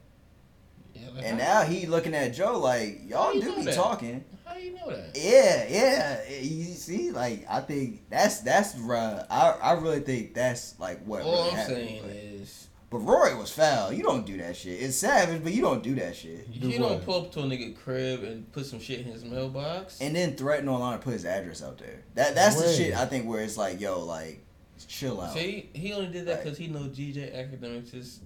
Yeah, 0.94 1.08
And 1.22 1.38
now 1.38 1.62
he 1.62 1.86
looking 1.86 2.14
at 2.14 2.34
Joe 2.34 2.58
like, 2.58 3.00
y'all 3.08 3.32
do 3.32 3.56
be 3.56 3.62
that? 3.64 3.74
talking. 3.74 4.24
How 4.52 4.58
you 4.58 4.74
know 4.74 4.90
that? 4.90 5.16
Yeah, 5.16 5.66
yeah. 5.68 6.30
You 6.40 6.64
see, 6.74 7.10
like, 7.10 7.46
I 7.48 7.60
think 7.60 8.08
that's, 8.10 8.40
that's 8.40 8.76
right. 8.78 9.24
I, 9.30 9.50
I 9.62 9.72
really 9.74 10.00
think 10.00 10.34
that's 10.34 10.78
like 10.78 11.02
what 11.04 11.22
All 11.22 11.32
really 11.32 11.50
I'm 11.50 11.56
happened. 11.56 11.76
saying 11.76 12.02
but, 12.02 12.10
is, 12.16 12.68
but 12.90 12.98
Rory 12.98 13.34
was 13.34 13.50
foul. 13.50 13.92
You 13.92 14.02
don't 14.02 14.26
do 14.26 14.36
that 14.38 14.56
shit. 14.56 14.82
It's 14.82 14.96
savage, 14.96 15.42
but 15.42 15.52
you 15.52 15.62
don't 15.62 15.82
do 15.82 15.94
that 15.96 16.14
shit. 16.14 16.46
You 16.50 16.78
don't 16.78 17.02
pull 17.04 17.22
up 17.24 17.32
to 17.32 17.40
a 17.40 17.44
nigga 17.44 17.74
crib 17.76 18.22
and 18.24 18.50
put 18.52 18.66
some 18.66 18.80
shit 18.80 19.00
in 19.00 19.06
his 19.06 19.24
mailbox. 19.24 20.00
and 20.00 20.14
then 20.14 20.34
threaten 20.36 20.68
online 20.68 20.98
to 20.98 21.04
put 21.04 21.14
his 21.14 21.24
address 21.24 21.62
out 21.62 21.78
there. 21.78 22.02
That 22.14 22.34
that's 22.34 22.60
the 22.60 22.72
shit 22.72 22.94
I 22.94 23.06
think 23.06 23.26
where 23.26 23.42
it's 23.42 23.56
like, 23.56 23.80
yo, 23.80 24.00
like, 24.04 24.44
chill 24.86 25.20
out. 25.20 25.32
See, 25.32 25.70
he 25.72 25.92
only 25.94 26.08
did 26.08 26.26
that 26.26 26.34
Right. 26.36 26.44
because 26.44 26.58
he 26.58 26.66
know 26.66 26.80
DJ 26.80 27.32
Akademiks 27.34 27.94
is, 27.94 28.20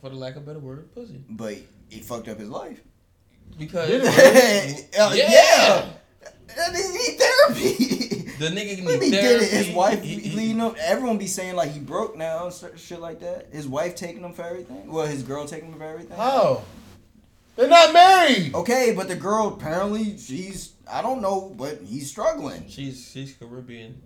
for 0.00 0.10
the 0.10 0.16
lack 0.16 0.36
of 0.36 0.42
a 0.42 0.46
better 0.46 0.58
word, 0.60 0.94
pussy. 0.94 1.20
But 1.28 1.56
he 1.88 2.00
fucked 2.00 2.28
up 2.28 2.38
his 2.38 2.48
life. 2.50 2.80
Because 3.58 3.90
Uh, 3.90 5.12
yeah. 5.14 5.30
yeah. 5.30 5.86
That 6.56 6.72
nigga 6.72 6.92
need 6.94 7.18
therapy. 7.18 8.32
the 8.38 8.46
nigga 8.46 8.84
What 8.84 8.94
need 9.00 9.02
he 9.04 9.10
did 9.10 9.42
it. 9.42 9.48
therapy. 9.48 9.56
His 9.66 9.74
wife 9.74 10.02
he- 10.02 10.20
he- 10.20 10.36
leading 10.36 10.58
him. 10.58 10.74
Everyone 10.78 11.18
be 11.18 11.26
saying 11.26 11.54
like 11.56 11.70
he 11.72 11.80
broke 11.80 12.16
now 12.16 12.46
and 12.46 12.78
shit 12.80 13.00
like 13.00 13.20
that. 13.20 13.48
His 13.52 13.68
wife 13.68 13.94
taking 13.94 14.22
him 14.22 14.32
for 14.32 14.42
everything. 14.42 14.90
Well, 14.90 15.06
his 15.06 15.22
girl 15.22 15.46
taking 15.46 15.70
him 15.72 15.78
for 15.78 15.84
everything. 15.84 16.16
How? 16.16 16.62
They're 17.56 17.68
not 17.68 17.92
married. 17.92 18.54
Okay, 18.54 18.92
but 18.94 19.08
the 19.08 19.16
girl 19.16 19.48
apparently 19.48 20.16
she's 20.18 20.72
I 20.90 21.02
don't 21.02 21.20
know, 21.22 21.52
but 21.56 21.80
he's 21.82 22.10
struggling. 22.10 22.66
She's 22.68 23.10
she's 23.10 23.34
Caribbean. 23.34 24.00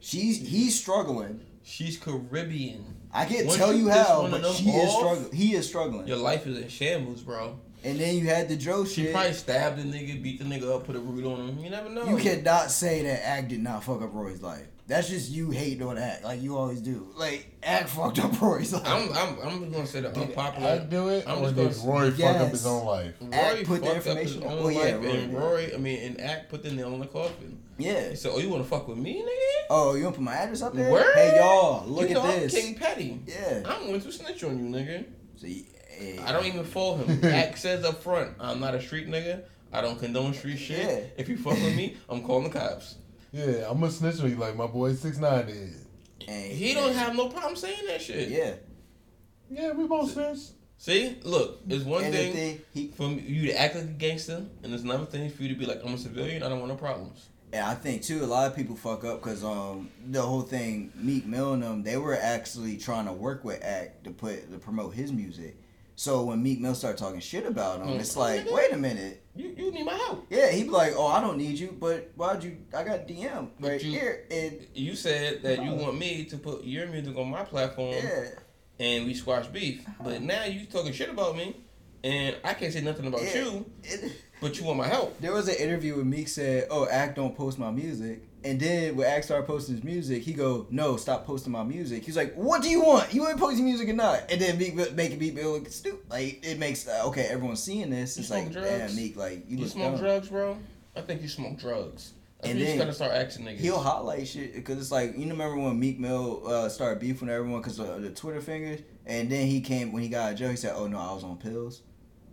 She's 0.00 0.46
he's 0.46 0.78
struggling. 0.78 1.40
She's 1.64 1.96
Caribbean. 1.98 2.84
I 3.12 3.24
can't 3.24 3.46
Once 3.46 3.58
tell 3.58 3.72
you 3.72 3.84
you 3.84 3.90
how, 3.90 4.28
but 4.30 4.42
them 4.42 4.52
she 4.54 4.68
is 4.70 4.92
struggling. 4.92 5.32
He 5.32 5.54
is 5.54 5.66
struggling. 5.66 6.06
Your 6.06 6.18
life 6.18 6.46
is 6.46 6.58
in 6.58 6.68
shambles, 6.68 7.22
bro. 7.22 7.58
And 7.86 8.00
then 8.00 8.16
you 8.16 8.26
had 8.26 8.48
the 8.48 8.56
Joe 8.56 8.84
She 8.84 9.04
shit. 9.04 9.12
probably 9.12 9.32
stabbed 9.32 9.78
the 9.78 9.82
nigga, 9.84 10.22
beat 10.22 10.38
the 10.40 10.44
nigga 10.44 10.74
up, 10.74 10.84
put 10.86 10.96
a 10.96 10.98
root 11.00 11.24
on 11.24 11.48
him. 11.48 11.58
You 11.64 11.70
never 11.70 11.88
know. 11.88 12.04
You 12.06 12.16
cannot 12.16 12.70
say 12.70 13.02
that 13.04 13.24
Act 13.26 13.48
did 13.48 13.62
not 13.62 13.84
fuck 13.84 14.02
up 14.02 14.12
Roy's 14.12 14.42
life. 14.42 14.66
That's 14.88 15.08
just 15.08 15.30
you 15.32 15.50
hating 15.50 15.82
on 15.82 15.98
Act, 15.98 16.22
like 16.22 16.40
you 16.42 16.56
always 16.56 16.80
do. 16.80 17.08
Like 17.16 17.52
Act 17.62 17.88
fucked 17.88 18.20
up 18.20 18.40
Roy's 18.40 18.72
life. 18.72 18.84
I'm 18.86 19.10
I'm 19.12 19.38
I'm 19.40 19.72
gonna 19.72 19.84
say 19.86 20.00
the 20.00 20.10
Did 20.10 20.18
I 20.18 20.26
unpopular. 20.26 20.86
do 20.88 21.08
it, 21.08 21.24
I'm 21.26 21.38
or 21.38 21.50
just 21.50 21.56
did 21.56 21.84
gonna- 21.86 22.00
Roy 22.00 22.10
fuck 22.12 22.36
up 22.36 22.50
his 22.50 22.66
own 22.66 22.84
life? 22.86 23.14
Act 23.32 23.52
Rory 23.54 23.64
put 23.64 23.80
the 23.82 23.86
fucked 23.86 24.06
up 24.08 24.16
his 24.16 24.36
information- 24.36 24.42
own 24.44 24.56
well, 24.58 24.66
oh, 24.66 24.68
yeah, 24.68 24.78
life, 24.78 24.94
Rory 25.04 25.18
and 25.22 25.34
Roy, 25.34 25.40
Rory, 25.40 25.74
I 25.74 25.76
mean, 25.78 25.98
and 26.02 26.20
Act 26.20 26.50
put 26.50 26.62
the 26.62 26.70
nail 26.70 26.94
in 26.94 27.00
the 27.00 27.06
coffin. 27.06 27.58
yeah. 27.78 28.10
So, 28.10 28.14
said, 28.14 28.32
"Oh, 28.34 28.38
you 28.38 28.48
want 28.48 28.62
to 28.62 28.68
fuck 28.68 28.86
with 28.86 28.98
me, 28.98 29.22
nigga? 29.22 29.66
Oh, 29.70 29.94
you 29.96 30.04
want 30.04 30.14
to 30.14 30.18
put 30.20 30.24
my 30.24 30.34
address 30.34 30.62
up 30.62 30.72
there? 30.74 30.90
Word? 30.90 31.14
Hey 31.16 31.36
y'all, 31.36 31.84
look 31.88 32.08
you 32.08 32.16
at 32.16 32.22
know, 32.22 32.30
I'm 32.30 32.40
this. 32.40 32.54
King 32.54 32.74
Petty. 32.76 33.20
Yeah. 33.26 33.62
I'm 33.66 33.86
going 33.88 34.00
to 34.00 34.12
snitch 34.12 34.44
on 34.44 34.56
you, 34.56 34.72
nigga. 34.72 35.04
See, 35.36 35.66
eh, 35.98 36.22
I 36.24 36.32
don't 36.32 36.46
even 36.46 36.64
fall 36.64 36.96
him. 36.96 37.24
Act 37.24 37.58
says 37.58 37.84
up 37.84 38.02
front, 38.02 38.34
I'm 38.40 38.60
not 38.60 38.74
a 38.74 38.80
street 38.80 39.08
nigga. 39.08 39.42
I 39.72 39.80
don't 39.80 39.98
condone 39.98 40.32
street 40.34 40.58
shit. 40.58 40.78
Yeah. 40.78 41.00
If 41.20 41.28
you 41.28 41.36
fuck 41.36 41.54
with 41.54 41.76
me, 41.76 41.96
I'm 42.08 42.22
calling 42.22 42.44
the 42.44 42.50
cops. 42.58 42.96
Yeah, 43.32 43.68
I'm 43.68 43.80
gonna 43.80 43.90
snitch 43.92 44.20
on 44.20 44.30
you 44.30 44.36
like 44.36 44.56
my 44.56 44.66
boy 44.66 44.94
Six 44.94 45.18
Nine 45.18 45.46
did. 45.46 45.74
eh, 46.28 46.48
He 46.48 46.72
don't 46.74 46.94
have 46.94 47.14
no 47.16 47.28
problem 47.28 47.56
saying 47.56 47.86
that 47.88 48.00
shit. 48.00 48.28
Yeah. 48.30 48.54
Yeah, 49.50 49.72
we 49.72 49.86
both 49.86 50.12
snitch. 50.12 50.38
See, 50.78 51.16
look, 51.24 51.60
it's 51.68 51.84
one 51.84 52.04
and 52.04 52.12
thing 52.14 52.60
he 52.74 52.88
for 52.88 53.08
you 53.08 53.46
to 53.46 53.58
act 53.60 53.74
like 53.74 53.84
a 53.84 53.88
gangster, 53.88 54.44
and 54.62 54.72
there's 54.72 54.82
another 54.82 55.06
thing 55.06 55.30
for 55.30 55.42
you 55.42 55.48
to 55.50 55.54
be 55.54 55.64
like, 55.66 55.80
I'm 55.84 55.94
a 55.94 55.98
civilian. 55.98 56.42
I 56.42 56.48
don't 56.48 56.58
want 56.58 56.70
no 56.70 56.76
problems. 56.76 57.28
And 57.52 57.64
I 57.64 57.74
think 57.74 58.02
too, 58.02 58.22
a 58.24 58.26
lot 58.26 58.46
of 58.50 58.56
people 58.56 58.76
fuck 58.76 59.04
up 59.04 59.22
because 59.22 59.42
um 59.44 59.88
the 60.08 60.20
whole 60.22 60.42
thing, 60.42 60.92
Meek 60.94 61.26
Mill 61.26 61.54
and 61.54 61.62
them, 61.62 61.82
they 61.82 61.96
were 61.96 62.16
actually 62.16 62.76
trying 62.76 63.06
to 63.06 63.12
work 63.12 63.44
with 63.44 63.62
Act 63.64 64.04
to 64.04 64.10
put 64.10 64.50
to 64.52 64.58
promote 64.58 64.94
his 64.94 65.12
music. 65.12 65.56
So 65.98 66.24
when 66.24 66.42
Meek 66.42 66.60
Mill 66.60 66.74
started 66.74 66.98
talking 66.98 67.20
shit 67.20 67.46
about 67.46 67.80
him, 67.80 67.88
Mm. 67.88 68.00
it's 68.00 68.16
like, 68.16 68.50
wait 68.50 68.70
a 68.72 68.76
minute, 68.76 69.22
You 69.34 69.54
you 69.56 69.70
need 69.72 69.84
my 69.86 69.94
help. 69.94 70.26
yeah, 70.28 70.50
he'd 70.50 70.64
be 70.64 70.68
like, 70.70 70.92
oh, 70.94 71.06
I 71.06 71.22
don't 71.22 71.38
need 71.38 71.58
you, 71.58 71.74
but 71.80 72.10
why'd 72.16 72.44
you? 72.44 72.58
I 72.76 72.84
got 72.84 73.08
DM 73.08 73.48
But 73.58 73.68
right 73.70 73.82
you- 73.82 73.92
here, 73.92 74.24
and 74.30 74.66
You 74.74 74.94
said 74.94 75.42
that 75.42 75.64
you 75.64 75.72
want 75.72 75.98
me 75.98 76.24
to 76.26 76.36
put 76.36 76.64
your 76.64 76.86
music 76.88 77.16
on 77.16 77.30
my 77.30 77.44
platform, 77.44 77.94
yeah, 77.94 78.26
and 78.78 79.06
we 79.06 79.14
squash 79.14 79.46
beef. 79.46 79.86
But 80.04 80.20
now 80.20 80.44
you 80.44 80.66
talking 80.66 80.92
shit 80.92 81.08
about 81.08 81.34
me, 81.34 81.56
and 82.04 82.36
I 82.44 82.52
can't 82.52 82.72
say 82.74 82.82
nothing 82.82 83.06
about 83.06 83.22
Yeah. 83.22 83.44
you. 83.44 83.66
But 84.38 84.58
you 84.58 84.66
want 84.66 84.76
my 84.76 84.86
help. 84.86 85.18
There 85.18 85.32
was 85.32 85.48
an 85.48 85.54
interview 85.56 85.96
where 85.96 86.04
Meek 86.04 86.28
said, 86.28 86.66
"Oh, 86.70 86.86
Act 86.86 87.16
don't 87.16 87.34
post 87.34 87.58
my 87.58 87.70
music," 87.70 88.20
and 88.46 88.60
then 88.60 88.96
when 88.96 89.06
Act 89.06 89.24
started 89.24 89.46
posting 89.46 89.74
his 89.74 89.84
music, 89.84 90.22
he 90.22 90.32
go, 90.32 90.66
"No, 90.70 90.96
stop 90.96 91.26
posting 91.26 91.52
my 91.52 91.64
music." 91.64 92.04
He's 92.04 92.16
like, 92.16 92.34
"What 92.34 92.62
do 92.62 92.70
you 92.70 92.80
want? 92.80 93.12
You 93.12 93.22
want 93.22 93.36
to 93.36 93.42
post 93.42 93.56
your 93.56 93.66
music 93.66 93.88
or 93.88 93.92
not?" 93.92 94.30
And 94.30 94.40
then 94.40 94.56
Meek 94.56 94.74
make 94.94 95.18
Meek 95.18 95.34
Mill 95.34 95.52
look 95.52 95.68
stupid. 95.68 96.08
Like 96.08 96.46
it 96.46 96.58
makes 96.58 96.86
uh, 96.86 97.02
okay, 97.06 97.24
everyone's 97.24 97.62
seeing 97.62 97.90
this. 97.90 98.16
It's 98.16 98.30
like, 98.30 98.52
drugs? 98.52 98.68
damn, 98.68 98.94
Meek, 98.94 99.16
like 99.16 99.48
you, 99.48 99.56
You 99.56 99.64
look 99.64 99.72
smoke 99.72 99.92
dumb. 99.92 100.00
drugs, 100.00 100.28
bro? 100.28 100.56
I 100.94 101.00
think 101.00 101.22
you 101.22 101.28
smoke 101.28 101.58
drugs. 101.58 102.12
That's 102.40 102.52
And 102.52 102.60
then 102.60 102.92
start 102.92 103.12
acting 103.12 103.46
niggas. 103.46 103.58
He'll 103.58 103.80
highlight 103.80 104.28
shit 104.28 104.54
because 104.54 104.78
it's 104.78 104.92
like 104.92 105.16
you 105.16 105.28
remember 105.28 105.56
when 105.56 105.78
Meek 105.80 105.98
Mill 105.98 106.46
uh, 106.46 106.68
started 106.68 107.00
beefing 107.00 107.28
everyone 107.28 107.60
because 107.60 107.78
of 107.78 108.02
the 108.02 108.10
Twitter 108.10 108.40
fingers, 108.40 108.80
and 109.06 109.30
then 109.30 109.46
he 109.46 109.60
came 109.60 109.92
when 109.92 110.02
he 110.02 110.08
got 110.08 110.32
a 110.32 110.34
joke. 110.34 110.52
He 110.52 110.56
said, 110.56 110.74
"Oh 110.76 110.86
no, 110.86 110.98
I 110.98 111.12
was 111.12 111.24
on 111.24 111.36
pills." 111.36 111.82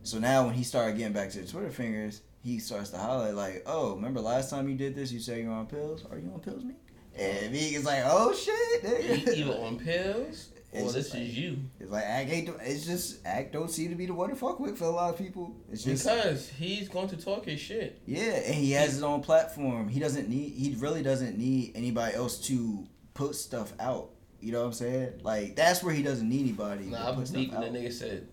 So 0.03 0.19
now 0.19 0.45
when 0.45 0.53
he 0.53 0.64
started 0.64 0.98
getting 0.98 1.14
back 1.14 1.31
to 1.31 1.40
the 1.40 1.48
Twitter 1.48 1.72
fingers, 1.72 2.22
he 2.43 2.59
starts 2.59 2.89
to 2.91 2.97
highlight 2.97 3.35
like, 3.35 3.63
"Oh, 3.65 3.95
remember 3.95 4.19
last 4.21 4.49
time 4.49 4.67
you 4.69 4.75
did 4.75 4.95
this? 4.95 5.11
You 5.11 5.19
said 5.19 5.39
you 5.39 5.47
were 5.47 5.53
on 5.53 5.67
pills. 5.67 6.03
Are 6.11 6.17
you 6.19 6.29
on 6.33 6.39
pills, 6.39 6.63
Meek?" 6.63 6.77
And 7.17 7.51
Meek 7.51 7.73
is 7.75 7.85
like, 7.85 8.01
oh 8.05 8.33
shit, 8.33 9.27
You 9.37 9.45
either 9.45 9.59
on 9.59 9.77
pills 9.77 10.49
or 10.73 10.79
It's 10.81 10.93
this 10.93 11.13
like- 11.13 11.21
is 11.23 11.37
you. 11.37 11.57
It's 11.79 11.91
like 11.91 12.03
act 12.03 12.29
ain't. 12.31 12.49
It's 12.61 12.85
just 12.87 13.25
act 13.25 13.53
don't 13.53 13.69
seem 13.69 13.89
to 13.91 13.95
be 13.95 14.07
the 14.07 14.13
one 14.15 14.29
to 14.31 14.35
fuck 14.35 14.59
with 14.59 14.77
for 14.79 14.85
a 14.85 14.89
lot 14.89 15.13
of 15.13 15.19
people. 15.19 15.55
It's 15.71 15.83
just 15.83 16.03
Because 16.05 16.49
he's 16.49 16.89
going 16.89 17.09
to 17.09 17.17
talk 17.17 17.45
his 17.45 17.59
shit. 17.59 18.01
yeah, 18.07 18.23
and 18.47 18.55
he 18.55 18.71
has 18.71 18.93
his 18.93 19.03
own 19.03 19.21
platform. 19.21 19.87
He 19.89 19.99
doesn't 19.99 20.27
need. 20.27 20.53
He 20.53 20.75
really 20.79 21.03
doesn't 21.03 21.37
need 21.37 21.73
anybody 21.75 22.15
else 22.15 22.39
to 22.47 22.87
put 23.13 23.35
stuff 23.35 23.73
out. 23.79 24.09
You 24.41 24.51
know 24.51 24.61
what 24.61 24.65
I'm 24.67 24.73
saying? 24.73 25.19
Like 25.21 25.55
that's 25.55 25.83
where 25.83 25.93
he 25.93 26.01
doesn't 26.01 26.27
need 26.27 26.41
anybody. 26.41 26.85
Nah, 26.85 27.03
I 27.03 27.09
put 27.11 27.19
was 27.19 27.29
stuff 27.29 27.41
deep 27.41 27.53
and 27.53 27.63
out. 27.63 27.71
the 27.71 27.77
nigga 27.79 27.93
said, 27.93 28.27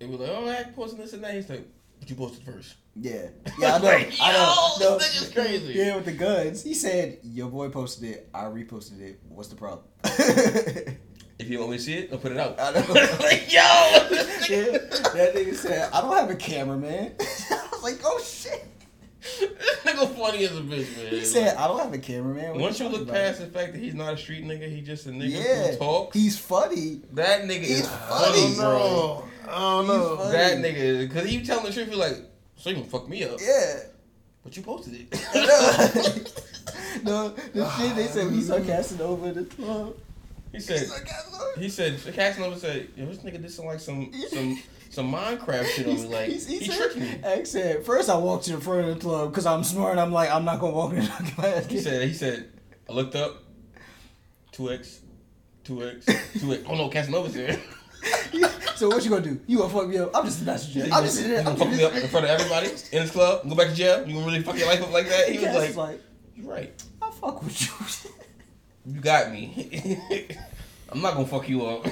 it 0.00 0.08
was 0.08 0.20
like, 0.20 0.30
oh, 0.30 0.48
I 0.48 0.64
posting 0.76 1.00
this 1.00 1.14
and 1.14 1.24
that. 1.24 1.34
He's 1.34 1.48
like, 1.48 1.66
but 2.04 2.10
you 2.10 2.16
posted 2.16 2.44
first. 2.44 2.74
Yeah, 2.96 3.28
yeah, 3.58 3.76
I 3.76 3.78
know. 3.78 3.84
Like, 3.84 4.12
I 4.20 4.32
know. 4.32 4.72
No, 4.80 4.98
this 4.98 5.22
is 5.22 5.28
crazy. 5.34 5.72
Yeah, 5.72 5.96
with 5.96 6.04
the 6.04 6.12
guns. 6.12 6.62
He 6.62 6.74
said 6.74 7.18
your 7.22 7.48
boy 7.48 7.70
posted 7.70 8.10
it. 8.10 8.28
I 8.34 8.44
reposted 8.44 9.00
it. 9.00 9.20
What's 9.28 9.48
the 9.48 9.56
problem? 9.56 9.86
If 11.36 11.50
you 11.50 11.58
want 11.58 11.72
me 11.72 11.78
to 11.78 11.82
see 11.82 11.94
it, 11.94 12.10
I'll 12.12 12.18
put 12.18 12.30
it 12.30 12.38
out. 12.38 12.60
I 12.60 12.70
know. 12.70 12.94
like, 13.24 13.52
yo! 13.52 13.58
yeah, 13.58 14.78
that 14.78 15.32
nigga 15.34 15.52
said 15.56 15.90
I 15.92 16.00
don't 16.00 16.16
have 16.16 16.30
a 16.30 16.36
cameraman. 16.36 17.16
I 17.18 17.68
was 17.72 17.82
like, 17.82 17.98
oh 18.04 18.22
shit. 18.24 18.64
nigga 19.82 20.14
funny 20.14 20.44
as 20.44 20.56
a 20.56 20.60
bitch, 20.60 20.96
man. 20.96 21.08
He 21.10 21.24
said 21.24 21.56
I 21.56 21.66
don't 21.66 21.80
have 21.80 21.92
a 21.92 21.98
cameraman. 21.98 22.52
What 22.52 22.60
Once 22.60 22.78
you 22.78 22.88
look 22.88 23.02
about?" 23.02 23.16
past 23.16 23.40
the 23.40 23.46
fact 23.46 23.72
that 23.72 23.80
he's 23.80 23.94
not 23.94 24.14
a 24.14 24.16
street 24.16 24.44
nigga, 24.44 24.72
he 24.72 24.80
just 24.80 25.06
a 25.06 25.10
nigga 25.10 25.30
yeah, 25.30 25.70
who 25.72 25.76
talks. 25.78 26.16
he's 26.16 26.38
funny. 26.38 27.00
That 27.14 27.42
nigga 27.42 27.62
he's 27.62 27.80
is 27.80 27.88
funny, 27.88 28.40
funny, 28.40 28.54
bro. 28.54 29.24
No, 29.46 29.52
I 29.52 29.58
don't 29.58 29.86
know. 29.86 30.16
He's 30.24 30.32
That 30.32 30.58
nigga, 30.58 31.08
because 31.08 31.28
he 31.28 31.42
telling 31.44 31.64
the 31.66 31.72
truth, 31.72 31.88
he's 31.88 31.96
like, 31.96 32.16
so 32.56 32.70
you 32.70 32.76
gonna 32.76 32.88
fuck 32.88 33.08
me 33.08 33.24
up, 33.24 33.38
Yeah. 33.40 33.80
but 34.42 34.56
you 34.56 34.62
posted 34.62 34.94
it. 34.94 35.10
no, 37.04 37.28
the 37.52 37.68
shit 37.76 37.96
they 37.96 38.06
said 38.06 38.30
we 38.30 38.40
sarcastic 38.40 39.00
over 39.00 39.32
the 39.32 39.44
club. 39.44 39.94
he 40.52 40.60
said, 40.60 40.88
he 41.58 41.68
said, 41.68 41.98
Casanova 42.14 42.58
said, 42.58 42.88
yo, 42.96 43.06
this 43.06 43.18
nigga 43.18 43.40
did 43.42 43.50
some 43.50 43.66
like 43.66 43.80
some 43.80 44.10
some 44.30 44.62
some 44.90 45.12
Minecraft 45.12 45.66
shit 45.66 45.88
on 45.88 45.94
me, 45.94 46.06
like 46.06 46.28
He's- 46.28 46.46
he, 46.46 46.58
he 46.60 46.68
tricked 46.76 46.96
me. 46.96 47.18
X 47.24 47.50
said, 47.50 47.84
first 47.84 48.08
I 48.08 48.16
walked 48.16 48.44
to 48.44 48.52
the 48.56 48.60
front 48.60 48.88
of 48.88 48.94
the 48.94 49.00
club 49.00 49.30
because 49.30 49.44
I'm 49.46 49.64
smart. 49.64 49.98
I'm 49.98 50.12
like, 50.12 50.30
I'm 50.30 50.44
not 50.44 50.60
gonna 50.60 50.72
walk 50.74 50.92
in 50.92 51.00
the 51.00 51.32
class. 51.34 51.66
He 51.66 51.80
said, 51.80 52.06
he 52.06 52.14
said, 52.14 52.48
I 52.88 52.92
looked 52.92 53.16
up, 53.16 53.42
two 54.52 54.70
X, 54.70 55.00
two 55.64 55.84
X, 55.86 56.06
two 56.38 56.52
X. 56.54 56.64
Oh 56.68 56.76
no, 56.76 56.88
Casanova's 56.88 57.34
here. 57.34 57.58
so 58.76 58.88
what 58.88 59.04
you 59.04 59.10
gonna 59.10 59.22
do? 59.22 59.40
You 59.46 59.58
gonna 59.58 59.70
fuck 59.72 59.88
me 59.88 59.98
up? 59.98 60.10
I'm 60.14 60.24
just 60.24 60.42
a 60.42 60.44
messenger. 60.44 60.88
I'm 60.92 61.04
just 61.04 61.20
You 61.22 61.36
gonna 61.36 61.50
I'm 61.50 61.56
fuck 61.56 61.70
me 61.70 61.84
up 61.84 61.94
in 61.94 62.08
front 62.08 62.26
of 62.26 62.30
everybody 62.30 62.68
in 62.68 63.02
this 63.02 63.10
club? 63.10 63.48
Go 63.48 63.54
back 63.54 63.68
to 63.68 63.74
jail? 63.74 64.06
You 64.06 64.14
gonna 64.14 64.26
really 64.26 64.42
fuck 64.42 64.58
your 64.58 64.66
life 64.66 64.82
up 64.82 64.92
like 64.92 65.08
that? 65.08 65.28
He 65.28 65.38
was 65.38 65.54
like, 65.54 65.76
like, 65.76 66.00
"You're 66.36 66.50
right. 66.50 66.82
I 67.00 67.10
fuck 67.10 67.42
with 67.42 67.60
you. 67.60 68.10
You 68.86 69.00
got 69.00 69.32
me. 69.32 69.98
I'm 70.90 71.00
not 71.00 71.14
gonna 71.14 71.26
fuck 71.26 71.48
you 71.48 71.64
up." 71.64 71.86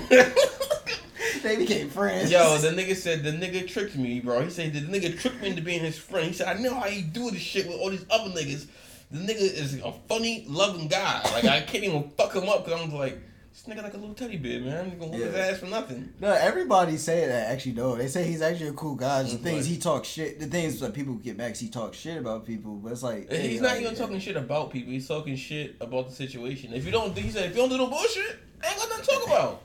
they 1.42 1.56
became 1.56 1.88
friends. 1.88 2.30
Yo, 2.30 2.58
the 2.58 2.68
nigga 2.68 2.94
said 2.94 3.22
the 3.22 3.30
nigga 3.30 3.66
tricked 3.66 3.96
me, 3.96 4.20
bro. 4.20 4.42
He 4.42 4.50
said 4.50 4.74
the 4.74 4.80
nigga 4.80 5.18
tricked 5.18 5.40
me 5.40 5.48
into 5.48 5.62
being 5.62 5.80
his 5.80 5.96
friend. 5.96 6.26
He 6.26 6.34
said 6.34 6.54
I 6.54 6.60
know 6.60 6.74
how 6.74 6.82
he 6.82 7.00
do 7.00 7.30
this 7.30 7.40
shit 7.40 7.66
with 7.66 7.78
all 7.78 7.88
these 7.88 8.04
other 8.10 8.30
niggas. 8.30 8.66
The 9.10 9.20
nigga 9.20 9.40
is 9.40 9.80
a 9.82 9.92
funny, 10.06 10.44
loving 10.48 10.88
guy. 10.88 11.22
Like 11.32 11.44
I 11.46 11.62
can't 11.62 11.84
even 11.84 12.10
fuck 12.10 12.34
him 12.34 12.48
up 12.48 12.66
because 12.66 12.80
I'm 12.80 12.92
like 12.92 13.18
this 13.52 13.64
nigga 13.74 13.82
like 13.82 13.94
a 13.94 13.98
little 13.98 14.14
teddy 14.14 14.36
bear, 14.38 14.60
man. 14.60 14.90
I'm 14.92 14.98
gonna 14.98 15.12
whoop 15.12 15.20
his 15.22 15.34
ass 15.34 15.58
for 15.58 15.66
nothing. 15.66 16.12
No, 16.20 16.30
everybody 16.32 16.96
say 16.96 17.26
that 17.26 17.50
actually 17.50 17.72
though. 17.72 17.96
They 17.96 18.08
say 18.08 18.24
he's 18.24 18.40
actually 18.42 18.68
a 18.68 18.72
cool 18.72 18.94
guy. 18.94 19.22
The 19.24 19.30
Mhm. 19.36 19.42
things 19.42 19.66
he 19.66 19.78
talks 19.78 20.08
shit. 20.08 20.40
The 20.40 20.46
things 20.46 20.80
that 20.80 20.94
people 20.94 21.14
get 21.14 21.36
back, 21.36 21.56
he 21.56 21.68
talks 21.68 21.98
shit 21.98 22.16
about 22.18 22.46
people. 22.46 22.76
But 22.76 22.92
it's 22.92 23.02
like 23.02 23.30
He's 23.30 23.38
hey, 23.40 23.56
not 23.60 23.72
like, 23.72 23.80
even 23.82 23.94
talking 23.94 24.18
shit 24.20 24.36
about 24.36 24.70
people. 24.72 24.92
He's 24.92 25.06
talking 25.06 25.36
shit 25.36 25.76
about 25.80 26.08
the 26.08 26.14
situation. 26.14 26.72
If 26.72 26.84
you 26.86 26.92
don't, 26.92 27.16
he 27.16 27.30
said, 27.30 27.46
if 27.50 27.56
you 27.56 27.56
don't 27.62 27.68
do 27.68 27.76
the 27.78 27.86
bullshit, 27.86 28.36
I 28.62 28.68
ain't 28.68 28.78
got 28.78 28.88
nothing 28.88 29.04
to 29.04 29.10
talk 29.10 29.26
about. 29.26 29.62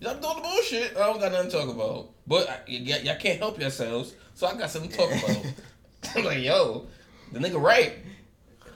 Y'all 0.00 0.14
doing 0.20 0.36
the 0.36 0.42
bullshit, 0.42 0.96
I 0.96 1.00
don't 1.06 1.20
got 1.20 1.32
nothing 1.32 1.50
to 1.50 1.56
talk 1.58 1.68
about. 1.74 2.10
But 2.26 2.48
I, 2.48 2.52
y- 2.68 2.84
y- 2.88 3.00
y'all 3.04 3.16
can't 3.16 3.38
help 3.38 3.60
yourselves, 3.60 4.14
so 4.34 4.46
I 4.46 4.54
got 4.54 4.70
something 4.70 4.90
to 4.90 4.96
talk 4.96 5.10
about. 5.10 5.44
I'm 6.16 6.24
like, 6.24 6.38
yo, 6.42 6.86
the 7.32 7.38
nigga 7.38 7.60
right. 7.60 7.94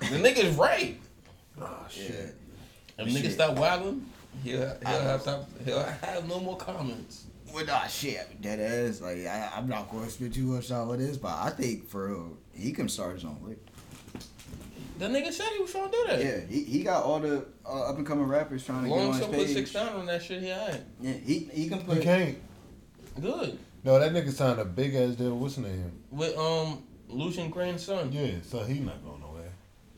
The 0.01 0.07
nigga's 0.19 0.55
right. 0.57 0.99
Oh 1.61 1.63
Yeah. 1.63 1.89
shit. 1.89 2.35
If 2.99 3.11
Shit. 3.11 3.25
niggas 3.25 3.33
stop 3.33 3.57
wilding, 3.59 4.05
he'll, 4.43 4.61
he'll, 4.61 5.01
have 5.01 5.23
stop, 5.23 5.49
he'll 5.65 5.83
have 5.83 6.29
no 6.29 6.41
more 6.41 6.57
comments. 6.57 7.25
Well, 7.53 7.65
nah, 7.67 7.87
shit. 7.87 8.43
That 8.43 8.59
is 8.59 9.01
like 9.01 9.19
I, 9.27 9.53
I'm 9.57 9.69
not 9.69 9.91
going 9.91 10.05
to 10.05 10.11
spend 10.11 10.35
too 10.35 10.45
much 10.45 10.69
time 10.69 10.89
on 10.89 10.99
this, 10.99 11.17
but 11.17 11.29
I 11.33 11.51
think 11.51 11.89
for 11.89 12.09
real, 12.09 12.37
he 12.53 12.73
can 12.73 12.89
start 12.89 13.15
his 13.15 13.25
own 13.25 13.39
league. 13.43 13.59
The 14.99 15.07
nigga 15.07 15.33
said 15.33 15.47
he 15.57 15.63
was 15.63 15.73
trying 15.73 15.91
to 15.91 15.97
do 15.97 16.05
that. 16.09 16.25
Yeah, 16.25 16.41
he, 16.49 16.65
he 16.65 16.83
got 16.85 17.05
all 17.05 17.19
the 17.21 17.45
uh, 17.67 17.91
up 17.91 17.97
and 17.99 18.07
coming 18.07 18.27
rappers 18.27 18.65
trying 18.65 18.85
to 18.85 18.89
get 18.91 18.99
on 18.99 19.11
as 19.11 19.17
his 19.19 19.27
he 19.27 19.33
put 19.33 19.47
page. 19.47 19.55
six 19.55 19.73
down 19.73 19.89
on 19.89 20.07
that 20.07 20.23
shit, 20.23 20.43
he 20.43 20.53
alright. 20.53 20.83
Yeah, 21.01 21.13
he 21.13 21.51
he 21.53 21.69
can 21.69 21.81
You 21.81 21.85
put. 21.85 22.03
can't. 22.03 22.39
Good. 23.21 23.59
No, 23.83 23.99
that 23.99 24.13
nigga 24.13 24.33
signed 24.33 24.61
a 24.61 24.65
big 24.65 24.95
ass 24.95 25.15
deal. 25.15 25.37
What's 25.37 25.57
his 25.57 25.65
name? 25.65 25.93
With 26.11 26.37
um 26.39 26.85
Lucian 27.09 27.51
grandson. 27.51 28.13
Yeah, 28.13 28.33
so 28.43 28.63
he 28.65 28.81
not 28.81 29.03
going 29.05 29.14
nowhere. 29.14 29.14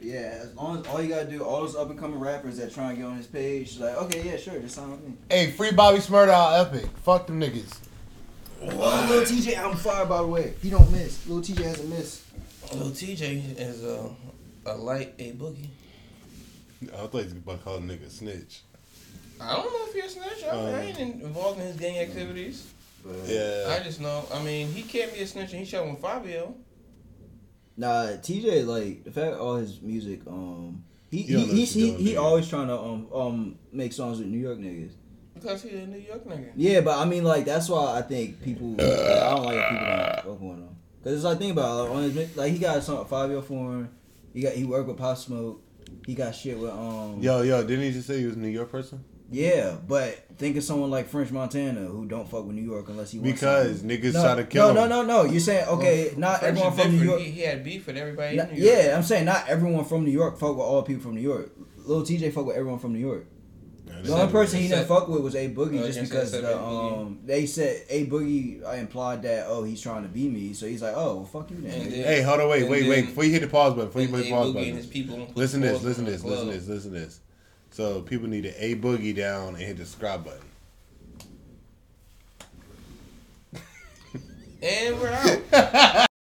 Yeah, 0.00 0.40
as 0.42 0.54
long 0.54 0.78
as 0.80 0.86
all 0.86 1.00
you 1.00 1.08
gotta 1.08 1.24
do, 1.30 1.42
all 1.42 1.60
those 1.62 1.74
up 1.74 1.88
and 1.88 1.98
coming 1.98 2.20
rappers 2.20 2.58
that 2.58 2.72
try 2.74 2.90
and 2.90 2.98
get 2.98 3.06
on 3.06 3.16
his 3.16 3.26
page, 3.26 3.78
like 3.78 3.96
okay, 3.96 4.22
yeah, 4.28 4.36
sure, 4.36 4.58
just 4.60 4.74
sign 4.74 4.90
with 4.90 5.02
me. 5.02 5.14
Hey, 5.30 5.50
free 5.52 5.72
Bobby 5.72 5.98
Shmurda, 5.98 6.60
epic. 6.66 6.86
Fuck 7.02 7.26
them 7.26 7.40
niggas. 7.40 7.78
Oh, 8.62 9.06
Lil 9.10 9.22
Tjay, 9.22 9.58
I'm 9.58 9.76
fired 9.76 10.08
by 10.08 10.18
the 10.18 10.26
way. 10.26 10.54
He 10.62 10.70
don't 10.70 10.90
miss. 10.92 11.26
Lil 11.26 11.40
Tjay 11.40 11.62
hasn't 11.64 11.88
missed. 11.88 12.22
Lil 12.74 12.90
Tjay 12.90 13.58
is 13.58 13.84
a 13.84 14.10
a 14.66 14.74
light 14.76 15.14
a 15.18 15.32
boogie. 15.32 15.68
I 16.92 17.06
thought 17.06 17.12
he 17.12 17.24
was 17.24 17.32
about 17.32 17.58
to 17.58 17.64
call 17.64 17.76
a 17.76 17.80
nigga 17.80 18.10
snitch. 18.10 18.62
I 19.40 19.54
don't 19.56 19.64
know 19.72 19.86
if 19.86 19.94
he's 19.94 20.04
a 20.04 20.08
snitch. 20.20 20.44
I, 20.44 20.48
I 20.48 20.58
Um, 20.58 20.74
ain't 20.80 20.98
involved 21.22 21.58
in 21.60 21.66
his 21.66 21.76
gang 21.76 21.98
activities. 21.98 22.66
But 23.04 23.14
Yeah. 23.26 23.76
I 23.78 23.82
just 23.82 24.00
know. 24.00 24.24
I 24.32 24.42
mean, 24.42 24.68
he 24.72 24.82
can't 24.82 25.12
be 25.14 25.20
a 25.20 25.26
snitch. 25.26 25.52
and 25.52 25.60
He 25.60 25.64
shot 25.66 25.86
with 25.86 26.00
Fivio. 26.02 26.54
Nah, 27.76 28.06
Tjay 28.22 28.66
like 28.66 29.04
the 29.04 29.10
fact 29.10 29.36
all 29.36 29.56
his 29.56 29.80
music, 29.82 30.20
um, 30.26 30.84
he 31.10 31.22
You 31.22 31.36
don't 31.36 31.46
he 31.46 31.46
know 31.48 31.54
he's, 31.54 31.68
what 31.74 31.76
you 31.76 31.84
he, 31.84 31.90
doing, 31.92 32.04
he 32.06 32.16
always 32.16 32.48
trying 32.48 32.68
to 32.68 32.78
um 32.78 33.06
um 33.12 33.58
make 33.72 33.92
songs 33.92 34.18
with 34.18 34.28
New 34.28 34.38
York 34.38 34.58
niggas. 34.58 34.92
Because 35.34 35.62
he's 35.62 35.74
a 35.74 35.86
New 35.86 35.98
York 35.98 36.24
nigga. 36.26 36.52
Yeah, 36.56 36.80
but 36.80 36.98
I 36.98 37.04
mean 37.04 37.24
like 37.24 37.44
that's 37.44 37.68
why 37.68 37.98
I 37.98 38.02
think 38.02 38.42
people 38.42 38.68
like, 38.68 38.80
I 38.80 39.30
don't 39.30 39.44
like 39.44 39.68
people 39.68 39.86
that 39.86 40.24
fuck 40.24 40.40
with 40.40 40.58
him. 40.58 40.68
Cause 41.04 41.12
it's 41.14 41.24
like 41.24 41.38
think 41.38 41.52
about 41.52 41.70
it, 41.70 41.82
like, 41.82 41.90
on 41.90 42.02
his 42.10 42.36
like 42.36 42.52
he 42.52 42.58
got 42.58 42.82
some 42.82 43.04
Fivio 43.04 43.44
Foreign. 43.44 43.90
He 44.32 44.40
got 44.40 44.54
he 44.54 44.64
worked 44.64 44.88
with 44.88 44.96
Pop 44.96 45.18
Smoke. 45.18 45.62
He 46.06 46.14
got 46.14 46.34
shit 46.34 46.58
with 46.58 46.70
um 46.70 47.20
Yo, 47.20 47.42
yo, 47.42 47.62
didn't 47.62 47.84
he 47.84 47.92
just 47.92 48.06
say 48.06 48.18
he 48.18 48.26
was 48.26 48.36
a 48.36 48.38
New 48.38 48.48
York 48.48 48.70
person? 48.70 49.04
Yeah, 49.28 49.76
but 49.88 50.24
think 50.38 50.56
of 50.56 50.62
someone 50.62 50.90
like 50.90 51.08
French 51.08 51.32
Montana 51.32 51.80
who 51.80 52.06
don't 52.06 52.28
fuck 52.30 52.44
with 52.46 52.54
New 52.54 52.62
York 52.62 52.88
unless 52.88 53.10
he 53.10 53.18
wants 53.18 53.32
Because 53.40 53.80
something. 53.80 54.00
niggas 54.00 54.12
no, 54.14 54.22
try 54.22 54.34
to 54.36 54.44
kill 54.44 54.72
no, 54.72 54.84
him. 54.84 54.88
no, 54.88 55.02
no, 55.02 55.06
no. 55.06 55.22
No. 55.24 55.30
You're 55.30 55.40
saying 55.40 55.66
okay, 55.68 56.12
not 56.16 56.38
French 56.40 56.58
everyone 56.58 56.78
from 56.78 56.96
New. 56.96 57.04
York. 57.04 57.20
He, 57.20 57.30
he 57.32 57.40
had 57.40 57.64
beef 57.64 57.86
with 57.88 57.96
everybody 57.96 58.36
Not- 58.36 58.50
in 58.50 58.54
New 58.56 58.62
York. 58.64 58.78
yeah, 58.84 58.96
I'm 58.96 59.02
saying 59.02 59.24
not 59.24 59.48
everyone 59.48 59.84
from 59.84 60.04
New 60.04 60.12
York 60.12 60.38
fuck 60.38 60.50
with 60.56 60.60
all 60.64 60.82
people 60.82 61.02
from 61.02 61.16
New 61.16 61.22
York. 61.22 61.50
Lil 61.78 62.02
Tjay 62.02 62.32
fuck 62.32 62.46
with 62.46 62.56
everyone 62.56 62.78
from 62.78 62.92
New 62.92 63.00
York. 63.00 63.26
Yeah, 63.88 64.02
The 64.02 64.12
only 64.14 64.32
person 64.32 64.60
he 64.60 64.68
didn't 64.68 64.86
fuck 64.86 65.08
with 65.08 65.22
was 65.22 65.34
A 65.36 65.48
Boogie, 65.48 65.80
Oh, 65.82 65.86
just 65.86 66.00
because 66.00 66.30
the 66.32 66.56
um 66.60 67.20
they 67.24 67.46
said 67.46 67.82
A 67.88 68.06
Boogie 68.06 68.64
I 68.64 68.76
implied 68.76 69.22
that 69.22 69.46
oh 69.48 69.64
he's 69.64 69.80
trying 69.80 70.02
to 70.02 70.08
be 70.08 70.28
me, 70.28 70.52
so 70.54 70.66
he's 70.66 70.82
like 70.82 70.94
oh 70.96 71.16
well, 71.16 71.24
fuck 71.24 71.50
you 71.50 71.56
then. 71.60 71.90
Then- 71.90 72.04
Hey, 72.04 72.22
hold 72.22 72.40
on, 72.40 72.48
wait, 72.48 72.62
And 72.62 72.70
wait, 72.70 72.88
wait. 72.88 72.94
then- 72.94 73.06
Before 73.06 73.24
you 73.24 73.32
hit 73.32 73.42
the 73.42 73.48
pause 73.48 73.74
button, 73.74 73.88
before 73.88 74.02
you 74.02 74.08
hit 74.08 74.24
the 74.24 74.30
pause 74.30 74.52
button. 74.52 74.68
and 74.68 74.76
his 74.76 74.86
people 74.86 75.16
don't 75.16 75.26
put 75.26 75.36
Listen 75.36 75.62
to 75.62 75.68
this, 75.68 75.82
listen 75.82 76.04
to 76.04 76.10
this, 76.12 76.22
listen 76.22 76.46
to 76.46 76.52
this, 76.54 76.68
listen 76.68 76.92
to 76.92 76.98
this. 77.00 77.20
So 77.76 78.00
people 78.00 78.26
need 78.26 78.44
to 78.44 78.64
A 78.64 78.74
boogie 78.74 79.14
down 79.14 79.48
and 79.48 79.58
hit 79.58 79.76
the 79.76 79.84
subscribe 79.84 80.24
button. 80.24 80.40
And 84.62 84.98
we're 84.98 85.42
out. 85.52 86.06